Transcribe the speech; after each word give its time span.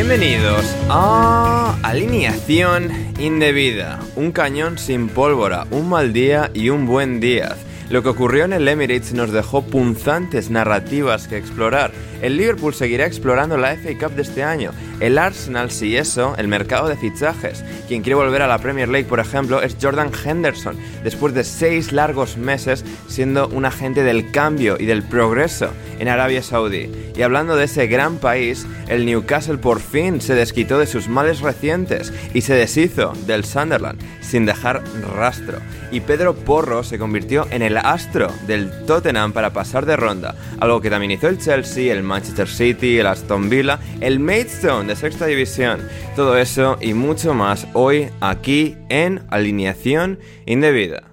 Bienvenidos 0.00 0.64
a 0.88 1.76
Alineación 1.82 2.88
Indebida. 3.18 3.98
Un 4.14 4.30
cañón 4.30 4.78
sin 4.78 5.08
pólvora, 5.08 5.66
un 5.72 5.88
mal 5.88 6.12
día 6.12 6.52
y 6.54 6.70
un 6.70 6.86
buen 6.86 7.18
día. 7.18 7.56
Lo 7.90 8.04
que 8.04 8.10
ocurrió 8.10 8.44
en 8.44 8.52
el 8.52 8.68
Emirates 8.68 9.12
nos 9.12 9.32
dejó 9.32 9.62
punzantes 9.62 10.50
narrativas 10.50 11.26
que 11.26 11.36
explorar. 11.36 11.90
El 12.22 12.36
Liverpool 12.36 12.74
seguirá 12.74 13.06
explorando 13.06 13.56
la 13.56 13.72
FA 13.72 13.98
Cup 13.98 14.14
de 14.14 14.22
este 14.22 14.44
año. 14.44 14.70
El 15.00 15.18
Arsenal, 15.18 15.70
si 15.70 15.96
eso, 15.96 16.34
el 16.38 16.48
mercado 16.48 16.88
de 16.88 16.96
fichajes. 16.96 17.64
Quien 17.86 18.02
quiere 18.02 18.16
volver 18.16 18.42
a 18.42 18.48
la 18.48 18.58
Premier 18.58 18.88
League, 18.88 19.08
por 19.08 19.20
ejemplo, 19.20 19.62
es 19.62 19.76
Jordan 19.80 20.10
Henderson, 20.24 20.76
después 21.04 21.34
de 21.34 21.44
seis 21.44 21.92
largos 21.92 22.36
meses 22.36 22.84
siendo 23.06 23.48
un 23.48 23.64
agente 23.64 24.02
del 24.02 24.30
cambio 24.30 24.76
y 24.78 24.86
del 24.86 25.02
progreso 25.02 25.70
en 25.98 26.08
Arabia 26.08 26.42
Saudí. 26.42 26.90
Y 27.16 27.22
hablando 27.22 27.56
de 27.56 27.64
ese 27.64 27.86
gran 27.86 28.16
país, 28.16 28.66
el 28.88 29.06
Newcastle 29.06 29.58
por 29.58 29.80
fin 29.80 30.20
se 30.20 30.34
desquitó 30.34 30.78
de 30.78 30.86
sus 30.86 31.08
males 31.08 31.40
recientes 31.40 32.12
y 32.34 32.40
se 32.40 32.54
deshizo 32.54 33.12
del 33.26 33.44
Sunderland 33.44 34.00
sin 34.20 34.46
dejar 34.46 34.82
rastro. 35.16 35.58
Y 35.90 36.00
Pedro 36.00 36.34
Porro 36.34 36.84
se 36.84 36.98
convirtió 36.98 37.46
en 37.50 37.62
el 37.62 37.76
astro 37.78 38.30
del 38.46 38.84
Tottenham 38.86 39.32
para 39.32 39.52
pasar 39.52 39.86
de 39.86 39.96
ronda, 39.96 40.34
algo 40.60 40.80
que 40.80 40.90
también 40.90 41.12
hizo 41.12 41.28
el 41.28 41.38
Chelsea, 41.38 41.92
el 41.92 42.02
Manchester 42.02 42.48
City, 42.48 42.98
el 42.98 43.06
Aston 43.06 43.48
Villa, 43.48 43.78
el 44.00 44.20
Maidstone 44.20 44.87
de 44.88 44.96
sexta 44.96 45.26
división. 45.26 45.86
Todo 46.16 46.38
eso 46.38 46.78
y 46.80 46.94
mucho 46.94 47.34
más 47.34 47.66
hoy 47.74 48.08
aquí 48.20 48.74
en 48.88 49.22
Alineación 49.30 50.18
Indebida. 50.46 51.04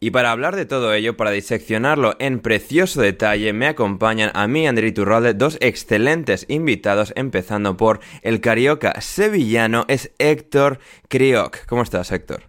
Y 0.00 0.10
para 0.10 0.32
hablar 0.32 0.56
de 0.56 0.66
todo 0.66 0.92
ello, 0.92 1.16
para 1.16 1.30
diseccionarlo 1.30 2.16
en 2.18 2.40
precioso 2.40 3.00
detalle, 3.00 3.52
me 3.52 3.66
acompañan 3.66 4.30
a 4.34 4.48
mí, 4.48 4.66
André 4.66 4.92
Turralde, 4.92 5.34
dos 5.34 5.58
excelentes 5.60 6.46
invitados, 6.48 7.12
empezando 7.16 7.76
por 7.76 8.00
el 8.22 8.40
carioca 8.40 9.00
sevillano, 9.00 9.84
es 9.88 10.10
Héctor 10.18 10.78
Crioc. 11.08 11.66
¿Cómo 11.66 11.82
estás, 11.82 12.12
Héctor? 12.12 12.42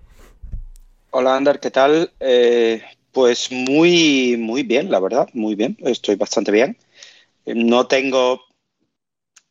Hola, 1.11 1.35
Ander, 1.35 1.59
¿qué 1.59 1.71
tal? 1.71 2.11
Eh, 2.19 2.81
pues 3.11 3.51
muy, 3.51 4.37
muy 4.37 4.63
bien, 4.63 4.89
la 4.91 4.99
verdad, 4.99 5.27
muy 5.33 5.55
bien, 5.55 5.77
estoy 5.79 6.15
bastante 6.15 6.51
bien. 6.51 6.77
No 7.45 7.87
tengo, 7.87 8.41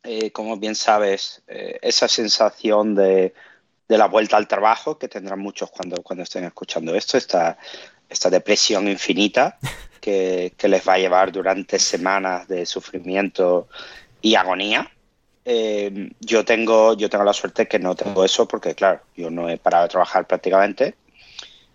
eh, 0.04 0.30
como 0.30 0.58
bien 0.58 0.74
sabes, 0.74 1.42
eh, 1.48 1.78
esa 1.80 2.08
sensación 2.08 2.94
de, 2.94 3.32
de, 3.88 3.98
la 3.98 4.06
vuelta 4.06 4.36
al 4.36 4.46
trabajo 4.46 4.98
que 4.98 5.08
tendrán 5.08 5.40
muchos 5.40 5.70
cuando, 5.70 6.02
cuando 6.02 6.22
estén 6.22 6.44
escuchando 6.44 6.94
esto, 6.94 7.16
esta, 7.16 7.56
esta 8.08 8.28
depresión 8.28 8.86
infinita 8.86 9.58
que, 10.00 10.52
que, 10.58 10.68
les 10.68 10.86
va 10.86 10.94
a 10.94 10.98
llevar 10.98 11.32
durante 11.32 11.78
semanas 11.78 12.46
de 12.48 12.66
sufrimiento 12.66 13.68
y 14.20 14.34
agonía. 14.34 14.90
Eh, 15.46 16.10
yo, 16.20 16.44
tengo, 16.44 16.94
yo 16.94 17.08
tengo 17.08 17.24
la 17.24 17.32
suerte 17.32 17.66
que 17.66 17.78
no 17.78 17.94
tengo 17.94 18.24
eso 18.24 18.46
porque, 18.46 18.74
claro, 18.74 19.00
yo 19.16 19.30
no 19.30 19.48
he 19.48 19.56
parado 19.56 19.84
de 19.84 19.90
trabajar 19.90 20.26
prácticamente. 20.26 20.96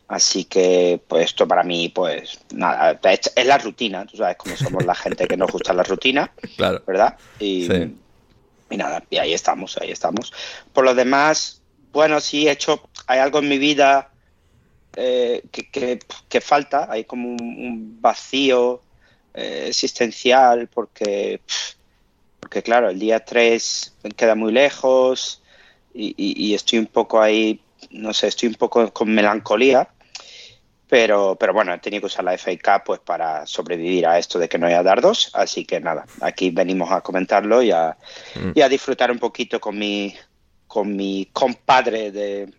Así 0.07 0.45
que, 0.45 0.99
pues 1.07 1.25
esto 1.25 1.47
para 1.47 1.63
mí, 1.63 1.89
pues 1.89 2.39
nada, 2.53 2.99
es, 3.03 3.31
es 3.35 3.45
la 3.45 3.59
rutina. 3.59 4.05
Tú 4.05 4.17
sabes 4.17 4.37
cómo 4.37 4.55
somos 4.55 4.85
la 4.85 4.95
gente 4.95 5.27
que 5.27 5.37
nos 5.37 5.51
gusta 5.51 5.73
la 5.73 5.83
rutina, 5.83 6.31
claro. 6.57 6.81
¿verdad? 6.85 7.17
Y, 7.39 7.67
Sí. 7.67 7.95
Y 8.69 8.77
nada, 8.77 9.03
y 9.09 9.17
ahí 9.17 9.33
estamos, 9.33 9.77
ahí 9.77 9.91
estamos. 9.91 10.33
Por 10.73 10.85
lo 10.85 10.93
demás, 10.93 11.61
bueno, 11.91 12.19
sí, 12.19 12.47
he 12.47 12.51
hecho, 12.51 12.89
hay 13.07 13.19
algo 13.19 13.39
en 13.39 13.49
mi 13.49 13.57
vida 13.57 14.11
eh, 14.95 15.43
que, 15.51 15.99
que, 16.27 16.41
falta, 16.41 16.87
hay 16.89 17.05
como 17.05 17.29
un, 17.29 17.97
vacío 18.01 18.81
eh, 19.33 19.65
existencial 19.67 20.67
porque, 20.67 21.41
porque, 22.39 22.63
claro, 22.63 22.89
el 22.89 22.99
día 22.99 23.23
3 23.23 23.95
me 24.03 24.11
queda 24.11 24.35
muy 24.35 24.51
lejos 24.51 25.41
y, 25.93 26.13
y 26.17 26.53
estoy 26.53 26.79
un 26.79 26.87
poco 26.87 27.21
ahí, 27.21 27.61
no 27.91 28.13
sé, 28.13 28.27
estoy 28.27 28.49
un 28.49 28.55
poco 28.55 28.91
con 28.93 29.13
melancolía. 29.13 29.89
Pero, 30.89 31.37
pero 31.39 31.53
bueno, 31.53 31.71
he 31.73 31.77
tenido 31.77 32.01
que 32.01 32.07
usar 32.07 32.25
la 32.25 32.35
Cup 32.35 32.83
pues, 32.85 32.99
para 32.99 33.45
sobrevivir 33.45 34.07
a 34.07 34.17
esto 34.17 34.39
de 34.39 34.49
que 34.49 34.57
no 34.57 34.65
haya 34.65 34.81
dardos. 34.81 35.29
Así 35.33 35.63
que 35.63 35.79
nada, 35.79 36.05
aquí 36.21 36.49
venimos 36.49 36.91
a 36.91 37.01
comentarlo 37.01 37.61
y 37.61 37.71
a, 37.71 37.95
Mm. 38.35 38.51
y 38.55 38.61
a 38.61 38.69
disfrutar 38.69 39.11
un 39.11 39.19
poquito 39.19 39.59
con 39.59 39.77
mi, 39.77 40.15
con 40.67 40.95
mi 40.95 41.29
compadre 41.31 42.11
de, 42.11 42.51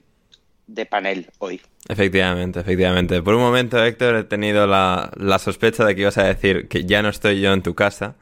de 0.67 0.87
panel 0.87 1.29
hoy. 1.38 1.61
Efectivamente, 1.88 2.61
efectivamente. 2.61 3.21
Por 3.23 3.35
un 3.35 3.41
momento, 3.41 3.82
Héctor, 3.85 4.15
he 4.17 4.25
tenido 4.25 4.67
la, 4.67 5.11
la 5.17 5.38
sospecha 5.38 5.85
de 5.85 5.94
que 5.97 6.03
ibas 6.03 6.19
a 6.19 6.25
decir 6.25 6.69
que 6.69 6.85
ya 6.85 7.03
no 7.03 7.09
estoy 7.09 7.41
yo 7.41 7.53
en 7.53 7.62
tu 7.62 7.75
casa. 7.75 8.15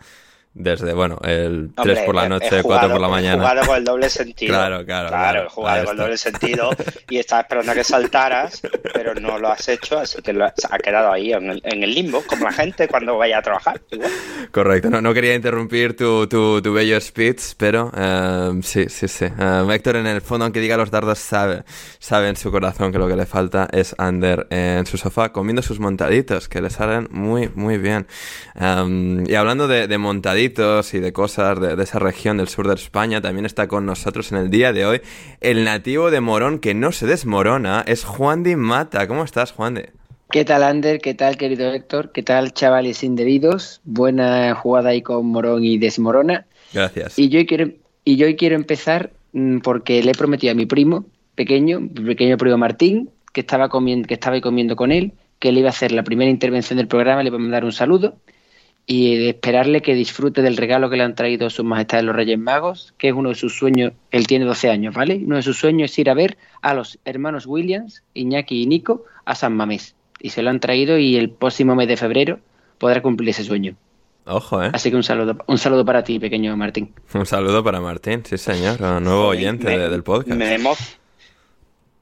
Desde, 0.61 0.93
bueno, 0.93 1.19
el 1.23 1.71
3 1.77 1.87
Hombre, 1.89 2.03
por 2.05 2.15
la 2.17 2.25
he- 2.25 2.29
noche, 2.29 2.47
he 2.47 2.63
4 2.63 2.63
jugado- 2.63 2.91
por 2.91 3.01
la 3.01 3.09
mañana. 3.09 3.37
jugado 3.49 3.67
con 3.67 3.77
el 3.77 3.85
doble 3.85 4.11
sentido. 4.11 4.55
Claro, 4.55 4.85
claro, 4.85 5.09
claro. 5.09 5.47
he 5.47 5.49
jugado 5.49 5.85
con 5.85 5.93
el 5.93 5.99
doble 6.03 6.17
sentido 6.19 6.71
y 7.09 7.19
estaba 7.19 7.43
esperando 7.43 7.71
a 7.71 7.75
que 7.77 7.85
saltaras, 7.85 8.61
pero 8.93 9.15
no 9.15 9.39
lo 9.39 9.49
has 9.53 9.69
hecho, 9.69 9.99
así 10.01 10.21
que 10.21 10.33
lo 10.33 10.45
ha, 10.47 10.53
ha 10.71 10.79
quedado 10.79 11.13
ahí 11.13 11.33
en 11.33 11.51
el, 11.51 11.61
en 11.65 11.83
el 11.85 11.95
limbo, 11.95 12.23
como 12.27 12.45
la 12.47 12.53
gente 12.53 12.89
cuando 12.89 13.17
vaya 13.17 13.39
a 13.39 13.43
trabajar. 13.43 13.81
Igual. 13.91 14.11
Correcto, 14.51 14.91
no, 14.91 15.01
no 15.01 15.15
quería 15.15 15.35
interrumpir 15.37 15.97
tu, 15.97 16.27
tu, 16.27 16.61
tu 16.61 16.73
bello 16.73 17.01
speech, 17.01 17.55
pero 17.57 17.93
eh, 17.97 18.51
sí, 18.63 18.87
sí, 18.89 19.07
sí. 19.07 19.27
Eh, 19.27 19.67
Héctor, 19.71 19.95
en 19.97 20.07
el 20.09 20.21
fondo, 20.23 20.45
aunque 20.45 20.59
diga 20.59 20.77
los 20.77 20.91
dardos, 20.91 21.21
sabe, 21.21 21.63
sabe 22.01 22.29
en 22.31 22.37
su 22.37 22.51
corazón 22.51 22.91
que 22.91 22.99
lo 22.99 23.07
que 23.07 23.15
le 23.15 23.27
falta 23.27 23.69
es 23.71 23.95
Ander 23.99 24.47
en 24.51 24.87
su 24.87 24.97
sofá 24.99 25.31
comiendo 25.33 25.63
sus 25.63 25.79
montaditos, 25.79 26.49
que 26.49 26.61
le 26.61 26.71
salen 26.71 27.07
muy, 27.13 27.49
muy 27.55 27.79
bien. 27.79 28.09
Um, 28.61 29.25
y 29.29 29.35
hablando 29.37 29.69
de, 29.69 29.87
de 29.87 29.99
y 30.49 30.99
de 30.99 31.13
cosas 31.13 31.61
de, 31.61 31.77
de, 31.77 31.83
esa 31.83 31.99
región 31.99 32.39
del 32.39 32.49
sur 32.49 32.67
de 32.67 32.75
España. 32.75 33.21
También 33.21 33.45
está 33.45 33.69
con 33.69 33.85
nosotros 33.85 34.33
en 34.33 34.39
el 34.39 34.51
día 34.51 34.73
de 34.73 34.87
hoy 34.87 35.01
el 35.41 35.65
nativo 35.65 36.11
de 36.11 36.21
Morón 36.21 36.59
que 36.59 36.75
no 36.75 36.93
se 36.93 37.07
desmorona, 37.07 37.85
es 37.87 38.05
Juan 38.05 38.43
Di 38.43 38.57
Mata. 38.57 39.07
¿Cómo 39.07 39.25
estás, 39.25 39.53
Juan 39.53 39.75
Di? 39.75 39.83
¿Qué 40.31 40.45
tal, 40.45 40.63
Ander? 40.63 41.01
¿Qué 41.01 41.15
tal, 41.15 41.37
querido 41.37 41.73
Héctor? 41.73 42.13
¿Qué 42.13 42.23
tal, 42.23 42.53
chavales 42.53 43.03
indebidos? 43.03 43.81
Buena 43.85 44.55
jugada 44.55 44.91
ahí 44.91 45.03
con 45.03 45.27
Morón 45.27 45.65
y 45.65 45.79
Desmorona. 45.79 46.47
Gracias. 46.73 47.19
Y 47.19 47.29
yo 47.29 47.45
quiero, 47.47 47.71
y 48.05 48.17
yo 48.17 48.27
quiero 48.37 48.57
empezar 48.57 49.11
mm, 49.33 49.59
porque 49.59 50.03
le 50.03 50.11
he 50.11 50.15
prometido 50.15 50.53
a 50.53 50.55
mi 50.55 50.67
primo 50.67 51.07
pequeño, 51.35 51.81
mi 51.81 51.89
pequeño 51.89 52.37
primo 52.37 52.59
Martín, 52.59 53.11
que 53.33 53.41
estaba 53.41 53.69
comiendo, 53.69 54.09
que 54.09 54.15
estaba 54.15 54.41
comiendo 54.41 54.77
con 54.77 54.93
él, 54.93 55.13
que 55.39 55.53
le 55.53 55.61
iba 55.61 55.69
a 55.69 55.71
hacer 55.71 55.93
la 55.93 56.03
primera 56.03 56.31
intervención 56.31 56.79
del 56.79 56.89
programa, 56.89 57.23
le 57.23 57.29
iba 57.29 57.37
a 57.37 57.41
mandar 57.41 57.65
un 57.65 57.73
saludo 57.73 58.17
y 58.89 59.29
esperarle 59.29 59.83
que 59.83 59.95
disfrute 59.95 60.43
del 60.43 60.57
regalo 60.57 60.91
que 60.91 60.97
le 60.97 61.05
han 61.05 61.15
traído 61.15 61.51
sus 61.51 61.65
majestades 61.65 62.05
los 62.05 62.17
Reyes 62.17 62.39
Magos, 62.39 62.95
que 62.99 63.09
es 63.09 63.15
uno 63.15 63.29
de 63.29 63.35
sus 63.37 63.57
sueños, 63.57 63.93
él 64.11 64.27
tiene 64.27 64.47
12 64.47 64.71
años, 64.71 64.95
¿vale? 64.95 65.21
Uno 65.25 65.37
de 65.37 65.43
sus 65.43 65.59
sueños 65.59 65.93
es 65.93 65.99
ir 65.99 66.11
a 66.11 66.15
ver 66.15 66.39
a 66.63 66.75
los 66.75 66.99
hermanos 67.05 67.47
Williams, 67.47 68.03
Iñaki 68.15 68.63
y 68.63 68.67
Nico, 68.67 69.05
a 69.25 69.37
San 69.37 69.55
Mamés 69.55 69.95
y 70.21 70.31
se 70.31 70.43
lo 70.43 70.51
han 70.51 70.61
traído 70.61 70.99
y 70.99 71.17
el 71.17 71.31
próximo 71.31 71.75
mes 71.75 71.89
de 71.89 71.97
febrero 71.97 72.41
podrá 72.79 73.03
cumplir 73.03 73.31
ese 73.31 73.45
sueño. 73.45 73.77
Ojo, 74.27 74.63
¿eh? 74.63 74.71
Así 74.75 74.91
que 74.91 74.97
un 74.97 75.03
saludo, 75.03 75.39
un 75.47 75.57
saludo 75.57 75.85
para 75.85 76.05
ti, 76.05 76.19
pequeño 76.19 76.55
Martín. 76.57 76.93
Un 77.15 77.25
saludo 77.25 77.65
para 77.65 77.81
Martín, 77.81 78.23
sí 78.27 78.37
señor, 78.37 78.81
nuevo 78.81 79.29
oyente 79.29 79.65
me, 79.65 79.79
de, 79.79 79.89
del 79.89 80.03
podcast. 80.03 80.37
Me, 80.37 80.55
emo 80.55 80.75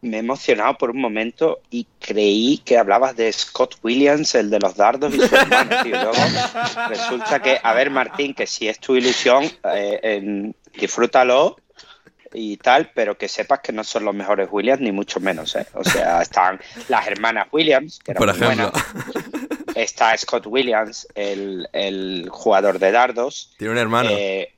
me, 0.07 0.17
he 0.17 0.21
emocionado 0.21 0.77
por 0.79 0.91
un 0.91 1.01
momento 1.01 1.61
y 1.71 1.87
creí 2.01 2.59
que 2.59 2.79
hablabas 2.79 3.17
de 3.17 3.33
Scott 3.33 3.77
Williams, 3.83 4.35
el 4.35 4.51
de 4.51 4.59
los 4.59 4.77
dardos 4.77 5.15
y 5.15 5.21
su 5.21 5.35
hermano, 5.35 5.83
tío. 5.83 6.03
Luego 6.03 6.13
resulta 6.89 7.41
que, 7.41 7.59
a 7.63 7.75
ver, 7.75 7.91
Martín, 7.91 8.35
que 8.35 8.47
si 8.47 8.69
es 8.69 8.79
tu 8.79 8.97
ilusión, 8.97 9.45
eh, 9.45 10.01
eh, 10.03 10.53
disfrútalo 10.79 11.57
y 12.33 12.57
tal, 12.59 12.91
pero 12.95 13.17
que 13.17 13.29
sepas 13.29 13.61
que 13.61 13.73
no 13.73 13.83
son 13.85 14.05
los 14.05 14.15
mejores 14.15 14.49
Williams, 14.51 14.81
ni 14.81 14.93
mucho 14.93 15.21
menos, 15.21 15.57
¿eh? 15.57 15.67
O 15.75 15.85
sea, 15.85 16.23
están 16.23 16.61
las 16.89 17.07
hermanas 17.07 17.47
Williams, 17.53 17.99
que 17.99 18.13
eran 18.13 18.19
Por 18.19 18.29
ejemplo. 18.29 18.71
Buenas. 18.73 19.75
Está 19.75 20.17
Scott 20.17 20.47
Williams, 20.47 21.07
el, 21.15 21.69
el, 21.73 22.29
jugador 22.31 22.79
de 22.79 22.93
dardos. 22.93 23.55
Tiene 23.59 23.73
un 23.73 23.79
hermano. 23.79 24.11
Eh, 24.11 24.55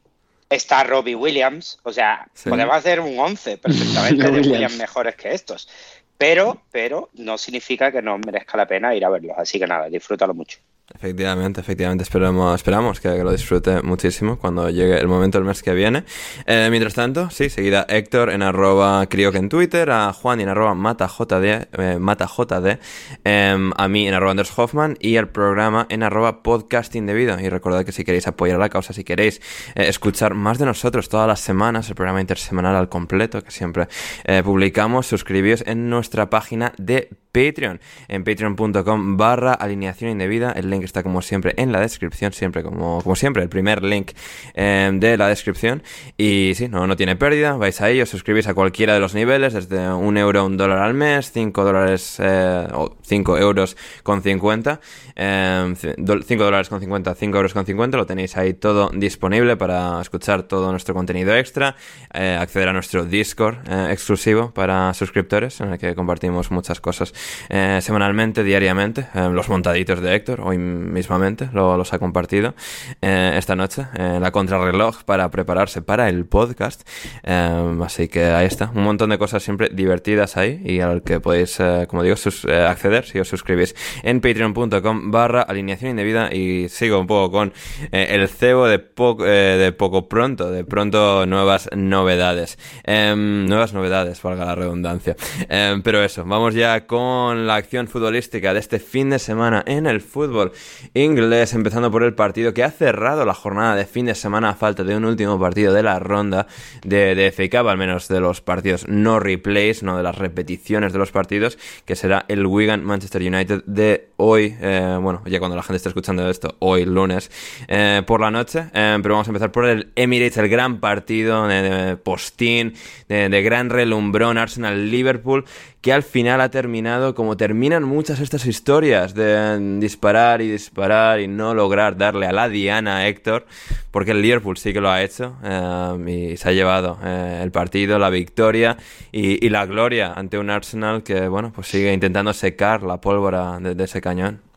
está 0.51 0.85
Robbie 0.85 1.15
Williams, 1.15 1.79
o 1.83 1.93
sea, 1.93 2.27
sí. 2.33 2.49
podemos 2.49 2.75
hacer 2.75 3.01
un 3.01 3.19
11 3.19 3.59
perfectamente 3.59 4.23
de 4.25 4.31
Williams. 4.31 4.49
Williams 4.49 4.77
mejores 4.77 5.15
que 5.17 5.33
estos. 5.33 5.69
Pero, 6.17 6.63
pero 6.73 7.11
no 7.15 7.39
significa 7.39 7.93
que 7.93 8.03
no 8.03 8.19
merezca 8.19 8.57
la 8.57 8.67
pena 8.67 8.95
ir 8.95 9.05
a 9.05 9.09
verlos. 9.09 9.37
Así 9.39 9.59
que 9.59 9.67
nada, 9.67 9.89
disfrútalo 9.89 10.35
mucho. 10.35 10.59
Efectivamente, 10.95 11.61
efectivamente, 11.61 12.03
esperamos, 12.03 12.55
esperamos 12.55 12.99
que, 12.99 13.23
lo 13.23 13.31
disfrute 13.31 13.83
muchísimo 13.83 14.39
cuando 14.39 14.71
llegue 14.71 14.99
el 14.99 15.07
momento 15.07 15.37
del 15.37 15.47
mes 15.47 15.63
que 15.63 15.75
viene. 15.75 16.05
Eh, 16.47 16.69
mientras 16.71 16.95
tanto, 16.95 17.29
sí, 17.29 17.51
seguida 17.51 17.85
Héctor 17.91 18.31
en 18.31 18.41
arroba 18.43 19.05
crioc 19.07 19.35
en 19.35 19.51
Twitter, 19.51 19.91
a 19.91 20.15
Juan 20.15 20.41
en 20.41 20.49
arroba 20.49 20.75
matajd, 20.75 21.45
eh, 21.45 21.99
matajd 22.01 22.79
eh, 23.25 23.71
a 23.77 23.89
mí 23.89 24.09
en 24.09 24.15
arroba 24.15 24.31
Anders 24.31 24.59
Hoffman 24.59 24.97
y 24.99 25.19
al 25.19 25.29
programa 25.29 25.87
en 25.91 26.03
arroba 26.03 26.43
podcast 26.43 26.95
indebido. 26.95 27.39
Y 27.39 27.51
recordad 27.51 27.85
que 27.85 27.93
si 27.93 28.05
queréis 28.05 28.27
apoyar 28.27 28.57
a 28.57 28.61
la 28.61 28.71
causa, 28.71 28.95
si 28.95 29.05
queréis 29.05 29.43
eh, 29.75 29.89
escuchar 29.89 30.33
más 30.33 30.59
de 30.59 30.65
nosotros 30.65 31.11
todas 31.11 31.29
las 31.29 31.41
semanas, 31.41 31.91
el 31.91 31.97
programa 31.97 32.23
intersemanal 32.23 32.75
al 32.75 32.89
completo 32.89 33.45
que 33.45 33.51
siempre 33.51 33.89
eh, 34.25 34.43
publicamos, 34.43 35.07
suscribíos 35.07 35.63
en 35.67 35.91
nuestra 35.91 36.31
página 36.31 36.73
de 36.79 37.11
Patreon, 37.33 37.81
en 38.09 38.25
patreon.com 38.25 39.17
barra 39.17 39.53
alineación 39.53 40.11
indebida, 40.11 40.53
el 40.53 40.71
link 40.71 40.78
está 40.87 41.03
como 41.03 41.23
siempre 41.23 41.55
en 41.57 41.73
la 41.73 41.81
descripción, 41.81 42.33
siempre 42.33 42.63
como, 42.63 43.03
como 43.03 43.17
siempre, 43.17 43.43
el 43.43 43.49
primer 43.49 43.83
link 43.83 44.13
eh, 44.55 44.91
de 44.93 45.17
la 45.17 45.29
descripción. 45.29 45.83
Y 46.17 46.53
sí, 46.55 46.69
no, 46.69 46.87
no 46.87 46.97
tiene 46.97 47.17
pérdida, 47.17 47.57
vais 47.57 47.81
a 47.81 47.91
ello, 47.91 48.07
suscribís 48.07 48.47
a 48.49 48.55
cualquiera 48.55 48.95
de 48.95 49.01
los 49.01 49.15
niveles, 49.15 49.53
desde 49.53 49.91
un 49.91 50.17
euro, 50.17 50.45
un 50.45 50.57
dólar 50.57 50.79
al 50.79 50.95
mes, 50.95 51.33
5 51.33 51.65
dólares 51.65 52.17
eh, 52.19 52.67
o 52.73 52.97
5 53.03 53.39
euros 53.39 53.77
con 54.03 54.23
50, 54.23 54.81
eh, 55.19 55.75
5 55.77 56.45
dólares 56.45 56.69
con 56.69 56.81
50, 56.81 57.15
5 57.15 57.37
euros 57.37 57.53
con 57.53 57.67
50, 57.67 57.97
lo 57.97 58.07
tenéis 58.07 58.37
ahí 58.37 58.55
todo 58.55 58.91
disponible 58.95 59.57
para 59.57 60.01
escuchar 60.01 60.45
todo 60.45 60.71
nuestro 60.71 60.95
contenido 60.95 61.37
extra, 61.37 61.77
eh, 62.15 62.39
acceder 62.41 62.69
a 62.69 62.73
nuestro 62.73 63.05
Discord 63.05 63.59
eh, 63.69 63.89
exclusivo 63.91 64.53
para 64.53 64.95
suscriptores, 64.95 65.61
en 65.61 65.73
el 65.73 65.79
que 65.79 65.95
compartimos 65.95 66.51
muchas 66.51 66.81
cosas 66.81 67.13
eh, 67.49 67.81
semanalmente, 67.83 68.45
diariamente, 68.45 69.09
los 69.33 69.49
montaditos 69.49 70.01
de 70.01 70.15
Héctor, 70.15 70.41
hoy 70.41 70.59
mismamente 70.59 71.49
lo, 71.53 71.77
los 71.77 71.93
ha 71.93 71.99
compartido 71.99 72.55
eh, 73.03 73.35
esta 73.37 73.57
noche 73.57 73.87
la 73.95 74.31
contrarreloj 74.31 75.03
para 75.05 75.31
prepararse 75.31 75.83
para 75.83 76.09
el 76.09 76.27
podcast 76.27 76.89
eh, 77.25 77.77
así 77.83 78.09
que 78.09 78.25
ahí 78.25 78.47
está 78.47 78.71
un 78.75 78.85
montón 78.85 79.11
de 79.11 79.19
cosas 79.19 79.43
siempre 79.43 79.71
divertidas 79.73 80.37
ahí 80.37 80.61
y 80.65 80.81
al 80.81 81.03
que 81.03 81.21
podéis 81.21 81.59
como 81.89 82.03
digo 82.03 82.17
sus, 82.17 82.45
acceder 82.45 83.05
si 83.05 83.19
os 83.19 83.29
suscribís 83.29 83.75
en 84.03 84.21
patreon.com 84.21 85.08
barra 85.11 85.43
alineación 85.43 85.91
indebida 85.91 86.33
y 86.35 86.69
sigo 86.69 86.99
un 86.99 87.07
poco 87.07 87.31
con 87.31 87.53
el 87.93 88.29
cebo 88.29 88.67
de, 88.67 88.79
po 88.79 89.15
de 89.15 89.73
poco 89.77 90.09
pronto 90.09 90.51
de 90.51 90.65
pronto 90.65 91.27
nuevas 91.27 91.69
novedades. 91.75 92.59
Em, 92.85 93.47
nuevas 93.47 93.73
novedades 93.73 94.23
valga 94.23 94.45
la 94.45 94.55
redundancia. 94.55 95.17
Em, 95.49 95.83
pero 95.83 96.03
eso 96.03 96.25
vamos 96.25 96.55
ya 96.55 96.87
con 96.87 97.47
la 97.47 97.57
acción 97.57 97.89
futbolística 97.89 98.53
de 98.53 98.61
este 98.61 98.79
fin 98.79 99.11
de 99.11 99.19
semana 99.19 99.63
en 99.67 99.87
el 99.87 100.01
fútbol 100.01 100.53
inglés, 100.95 101.55
empezando 101.55 101.91
por 101.91 102.03
el 102.03 102.15
partido 102.15 102.55
que 102.55 102.65
ha 102.65 102.71
cerrado 102.71 103.25
la 103.25 103.35
jornada 103.35 103.77
de 103.77 103.87
fin 103.87 104.07
de 104.07 104.15
semana 104.15 104.51
a 104.51 104.55
falta 104.55 104.85
de 104.85 104.97
un 104.97 105.05
último 105.05 105.39
partido 105.39 105.73
de 105.73 105.83
la 105.83 105.99
ronda 105.99 106.47
de, 106.85 107.15
de 107.15 107.49
al 107.59 107.79
menos 107.79 108.09
de 108.09 108.21
los 108.21 108.41
partidos 108.41 108.87
no 108.89 109.21
replays, 109.21 109.83
no 109.83 109.97
de 109.97 110.03
las 110.03 110.17
repeticiones 110.17 110.93
de 110.93 110.99
los 110.99 111.11
partidos, 111.11 111.59
que 111.85 111.97
será 111.97 112.25
el 112.29 112.47
Wigan 112.47 112.85
Manchester 112.85 113.23
United 113.23 113.63
de 113.67 114.11
hoy, 114.17 114.57
eh, 114.61 114.98
bueno, 115.01 115.23
ya 115.27 115.39
cuando 115.39 115.57
la 115.57 115.63
gente 115.63 115.77
esté 115.77 115.89
escuchando 115.89 116.29
esto, 116.29 116.57
hoy 116.61 116.85
lunes, 116.85 117.31
eh, 117.69 118.03
por 118.07 118.21
la 118.21 118.31
noche, 118.31 118.67
eh, 118.73 118.99
pero 119.03 119.15
vamos 119.15 119.29
a 119.29 119.31
empezar 119.31 119.53
por 119.53 119.67
el 119.67 119.93
Emirates, 119.97 120.37
el 120.39 120.49
gran 120.49 120.81
partido 120.81 121.47
de, 121.47 121.97
postín, 121.97 122.75
de, 123.09 123.43
gran 123.43 123.71
relumbrón, 123.71 124.39
Arsenal-Liverpool, 124.39 125.45
que 125.81 125.93
al 125.93 126.03
final 126.03 126.41
ha 126.41 126.51
terminado 126.51 127.15
como 127.15 127.37
terminan 127.37 127.85
muchas 127.85 128.21
estas 128.21 128.47
historias 128.47 129.15
de 129.15 129.79
disparar 129.79 130.43
y 130.43 130.51
disparar 130.51 131.21
y 131.21 131.29
no 131.29 131.55
lograr 131.55 131.97
darle 131.97 132.27
a 132.27 132.33
la 132.33 132.49
diana 132.49 132.99
a 132.99 133.09
Héctor, 133.09 133.47
porque 133.91 134.11
el 134.11 134.23
Liverpool 134.23 134.57
sí 134.57 134.73
que 134.73 134.81
lo 134.81 134.91
ha 134.91 135.03
hecho 135.03 135.37
eh, 135.45 136.33
y 136.33 136.37
se 136.37 136.49
ha 136.49 136.53
llevado 136.53 136.99
eh, 137.05 137.41
el 137.43 137.53
partido, 137.53 137.99
la 137.99 138.11
victoria 138.11 138.77
y, 139.13 139.45
y, 139.45 139.49
la 139.51 139.67
gloria 139.67 140.13
ante 140.15 140.39
un 140.39 140.51
Arsenal 140.51 141.03
que, 141.03 141.29
bueno, 141.29 141.53
pues 141.55 141.69
sigue 141.69 141.93
intentando 141.93 142.33
secar 142.33 142.83
la 142.83 143.01
pólvora 143.01 143.59
de, 143.61 143.75
de 143.75 143.85
ese 143.85 144.01
cañón. 144.01 144.48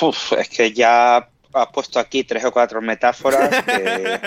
Uf, 0.00 0.32
es 0.32 0.48
que 0.48 0.72
ya 0.72 1.28
has 1.52 1.68
puesto 1.72 1.98
aquí 1.98 2.24
tres 2.24 2.44
o 2.44 2.52
cuatro 2.52 2.82
metáforas 2.82 3.64
que, 3.64 4.20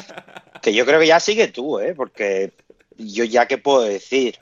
que 0.62 0.74
yo 0.74 0.84
creo 0.84 1.00
que 1.00 1.06
ya 1.06 1.20
sigue 1.20 1.48
tú, 1.48 1.78
¿eh? 1.78 1.94
porque 1.94 2.52
yo 2.96 3.24
ya 3.24 3.46
qué 3.46 3.58
puedo 3.58 3.82
decir. 3.82 4.38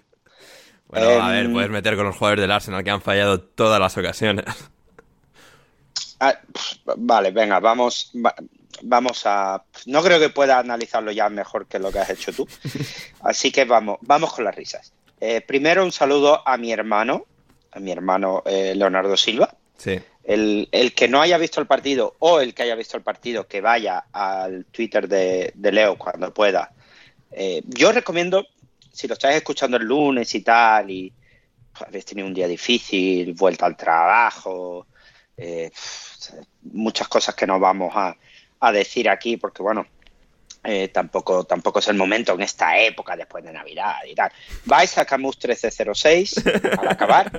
Bueno, 0.88 1.06
eh, 1.06 1.20
a 1.20 1.28
ver, 1.28 1.52
puedes 1.52 1.70
meter 1.70 1.96
con 1.96 2.06
los 2.06 2.16
jugadores 2.16 2.42
del 2.42 2.50
Arsenal 2.50 2.84
que 2.84 2.90
han 2.90 3.02
fallado 3.02 3.40
todas 3.40 3.80
las 3.80 3.96
ocasiones. 3.96 4.44
Ah, 6.20 6.38
vale, 6.96 7.30
venga, 7.32 7.61
vamos, 7.61 8.12
va, 8.14 8.34
vamos 8.82 9.23
a. 9.25 9.62
No 9.87 10.02
creo 10.02 10.20
que 10.20 10.30
pueda 10.30 10.58
analizarlo 10.58 11.11
ya 11.12 11.28
mejor 11.28 11.66
que 11.66 11.78
lo 11.78 11.90
que 11.90 11.99
has 11.99 12.11
hecho 12.11 12.32
tú. 12.32 12.46
Así 13.20 13.50
que 13.50 13.64
vamos, 13.64 13.99
vamos 14.02 14.32
con 14.32 14.44
las 14.44 14.54
risas. 14.54 14.92
Eh, 15.20 15.40
primero 15.40 15.84
un 15.84 15.92
saludo 15.92 16.46
a 16.46 16.56
mi 16.56 16.73
hermano, 16.73 17.26
a 17.75 17.81
mi 17.81 17.90
hermano 17.90 18.43
eh, 18.47 18.75
Leonardo 18.75 19.16
Silva. 19.16 19.54
Sí. 19.76 20.00
El, 20.23 20.69
el, 20.73 20.95
que 20.95 21.09
no 21.09 21.21
haya 21.21 21.37
visto 21.37 21.61
el 21.61 21.66
partido 21.66 22.14
o 22.21 22.40
el 22.40 22.54
que 22.54 22.62
haya 22.62 22.75
visto 22.75 22.97
el 22.97 23.02
partido, 23.02 23.47
que 23.47 23.61
vaya 23.61 24.04
al 24.12 24.64
Twitter 24.66 25.07
de, 25.09 25.52
de 25.54 25.73
Leo 25.73 25.99
cuando 25.99 26.33
pueda. 26.33 26.73
Eh, 27.31 27.62
yo 27.66 27.93
recomiendo, 27.93 28.47
si 28.93 29.07
lo 29.09 29.14
estáis 29.14 29.37
escuchando 29.37 29.76
el 29.76 29.85
lunes 29.85 30.35
y 30.35 30.40
tal, 30.40 30.90
y 30.90 31.12
pues, 31.73 31.88
habéis 31.88 32.04
tenido 32.07 32.28
un 32.28 32.35
día 32.35 32.49
difícil, 32.49 33.35
vuelta 33.35 33.66
al 33.66 33.76
trabajo, 33.76 34.87
eh, 35.37 35.71
muchas 36.62 37.09
cosas 37.09 37.35
que 37.35 37.47
no 37.47 37.59
vamos 37.59 37.93
a, 37.95 38.16
a 38.61 38.73
decir 38.73 39.09
aquí, 39.11 39.37
porque 39.37 39.62
bueno, 39.62 39.87
eh, 40.64 40.88
tampoco, 40.88 41.44
tampoco 41.44 41.78
es 41.78 41.88
el 41.88 41.97
momento 41.97 42.33
en 42.35 42.42
esta 42.42 42.78
época 42.78 43.16
después 43.16 43.44
de 43.44 43.52
Navidad 43.52 43.97
y 44.09 44.14
tal. 44.14 44.33
Vais 44.64 44.97
a 44.99 45.04
Camus 45.04 45.37
1306 45.37 46.35
al 46.78 46.88
acabar 46.88 47.30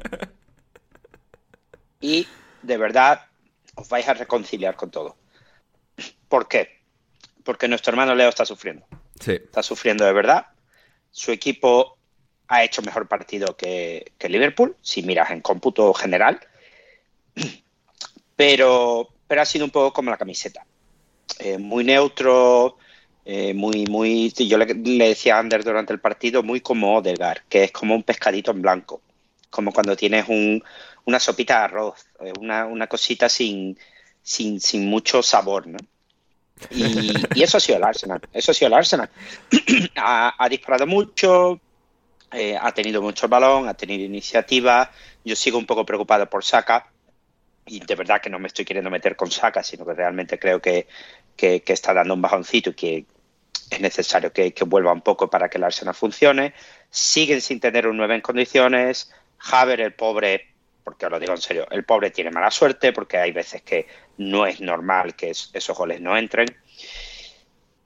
y 1.99 2.27
de 2.61 2.77
verdad 2.77 3.25
os 3.75 3.89
vais 3.89 4.07
a 4.07 4.13
reconciliar 4.13 4.75
con 4.75 4.91
todo. 4.91 5.17
¿Por 6.29 6.47
qué? 6.47 6.81
Porque 7.43 7.67
nuestro 7.67 7.91
hermano 7.91 8.15
Leo 8.15 8.29
está 8.29 8.45
sufriendo. 8.45 8.85
Sí. 9.19 9.33
Está 9.33 9.63
sufriendo 9.63 10.05
de 10.05 10.13
verdad. 10.13 10.47
Su 11.11 11.31
equipo 11.31 11.97
ha 12.47 12.63
hecho 12.63 12.81
mejor 12.81 13.07
partido 13.07 13.57
que, 13.57 14.13
que 14.17 14.29
Liverpool, 14.29 14.75
si 14.81 15.01
miras 15.03 15.31
en 15.31 15.41
cómputo 15.41 15.93
general. 15.93 16.39
Pero 18.35 19.09
pero 19.27 19.41
ha 19.41 19.45
sido 19.45 19.65
un 19.65 19.71
poco 19.71 19.93
como 19.93 20.11
la 20.11 20.17
camiseta. 20.17 20.65
Eh, 21.39 21.57
muy 21.57 21.83
neutro, 21.83 22.77
eh, 23.27 23.55
muy, 23.55 23.85
muy, 23.87 24.31
yo 24.31 24.55
le, 24.59 24.65
decía 24.75 25.37
a 25.37 25.39
Ander 25.39 25.63
durante 25.63 25.91
el 25.91 25.99
partido, 25.99 26.43
muy 26.43 26.61
como 26.61 26.95
Odegar, 26.95 27.41
que 27.49 27.63
es 27.63 27.71
como 27.71 27.95
un 27.95 28.03
pescadito 28.03 28.51
en 28.51 28.61
blanco, 28.61 29.01
como 29.49 29.71
cuando 29.71 29.95
tienes 29.95 30.29
un, 30.29 30.63
una 31.05 31.19
sopita 31.19 31.57
de 31.57 31.65
arroz, 31.65 32.05
eh, 32.19 32.31
una, 32.39 32.67
una 32.67 32.85
cosita 32.85 33.27
sin, 33.27 33.79
sin, 34.21 34.61
sin, 34.61 34.87
mucho 34.87 35.23
sabor, 35.23 35.65
¿no? 35.65 35.79
Y, 36.69 37.41
eso 37.41 37.57
ha 37.57 37.59
sido 37.59 37.79
el 37.79 37.83
Arsenal, 37.83 38.21
eso 38.31 38.51
ha 38.51 38.53
sido 38.53 38.67
el 38.67 38.75
Arsenal. 38.75 39.09
ha, 39.95 40.35
ha, 40.37 40.47
disparado 40.47 40.85
mucho, 40.85 41.59
eh, 42.31 42.55
ha 42.61 42.71
tenido 42.73 43.01
mucho 43.01 43.27
balón, 43.27 43.67
ha 43.67 43.73
tenido 43.73 44.03
iniciativa. 44.03 44.91
Yo 45.23 45.35
sigo 45.35 45.57
un 45.57 45.65
poco 45.65 45.83
preocupado 45.83 46.29
por 46.29 46.45
Saka, 46.45 46.91
y 47.65 47.79
de 47.79 47.95
verdad 47.95 48.21
que 48.21 48.29
no 48.29 48.37
me 48.37 48.47
estoy 48.47 48.65
queriendo 48.65 48.91
meter 48.91 49.15
con 49.15 49.31
Saka, 49.31 49.63
sino 49.63 49.83
que 49.83 49.95
realmente 49.95 50.37
creo 50.37 50.61
que, 50.61 50.87
que 51.35 51.63
está 51.65 51.91
dando 51.91 52.13
un 52.13 52.21
bajoncito 52.21 52.69
y 52.69 52.73
que 52.73 53.05
es 53.69 53.79
necesario 53.81 54.31
que, 54.31 54.53
vuelva 54.65 54.93
un 54.93 55.01
poco 55.01 55.29
para 55.29 55.49
que 55.49 55.57
el 55.57 55.63
Arsenal 55.63 55.95
funcione. 55.95 56.53
Siguen 56.89 57.41
sin 57.41 57.59
tener 57.59 57.87
un 57.87 57.97
9 57.97 58.15
en 58.15 58.21
condiciones. 58.21 59.11
Haver, 59.51 59.81
el 59.81 59.93
pobre, 59.93 60.47
porque 60.83 61.05
os 61.05 61.11
lo 61.11 61.19
digo 61.19 61.33
en 61.33 61.41
serio, 61.41 61.67
el 61.71 61.83
pobre 61.83 62.11
tiene 62.11 62.31
mala 62.31 62.51
suerte 62.51 62.93
porque 62.93 63.17
hay 63.17 63.31
veces 63.31 63.61
que 63.61 63.87
no 64.17 64.45
es 64.45 64.61
normal 64.61 65.15
que 65.15 65.29
esos 65.31 65.77
goles 65.77 65.99
no 66.01 66.17
entren. 66.17 66.47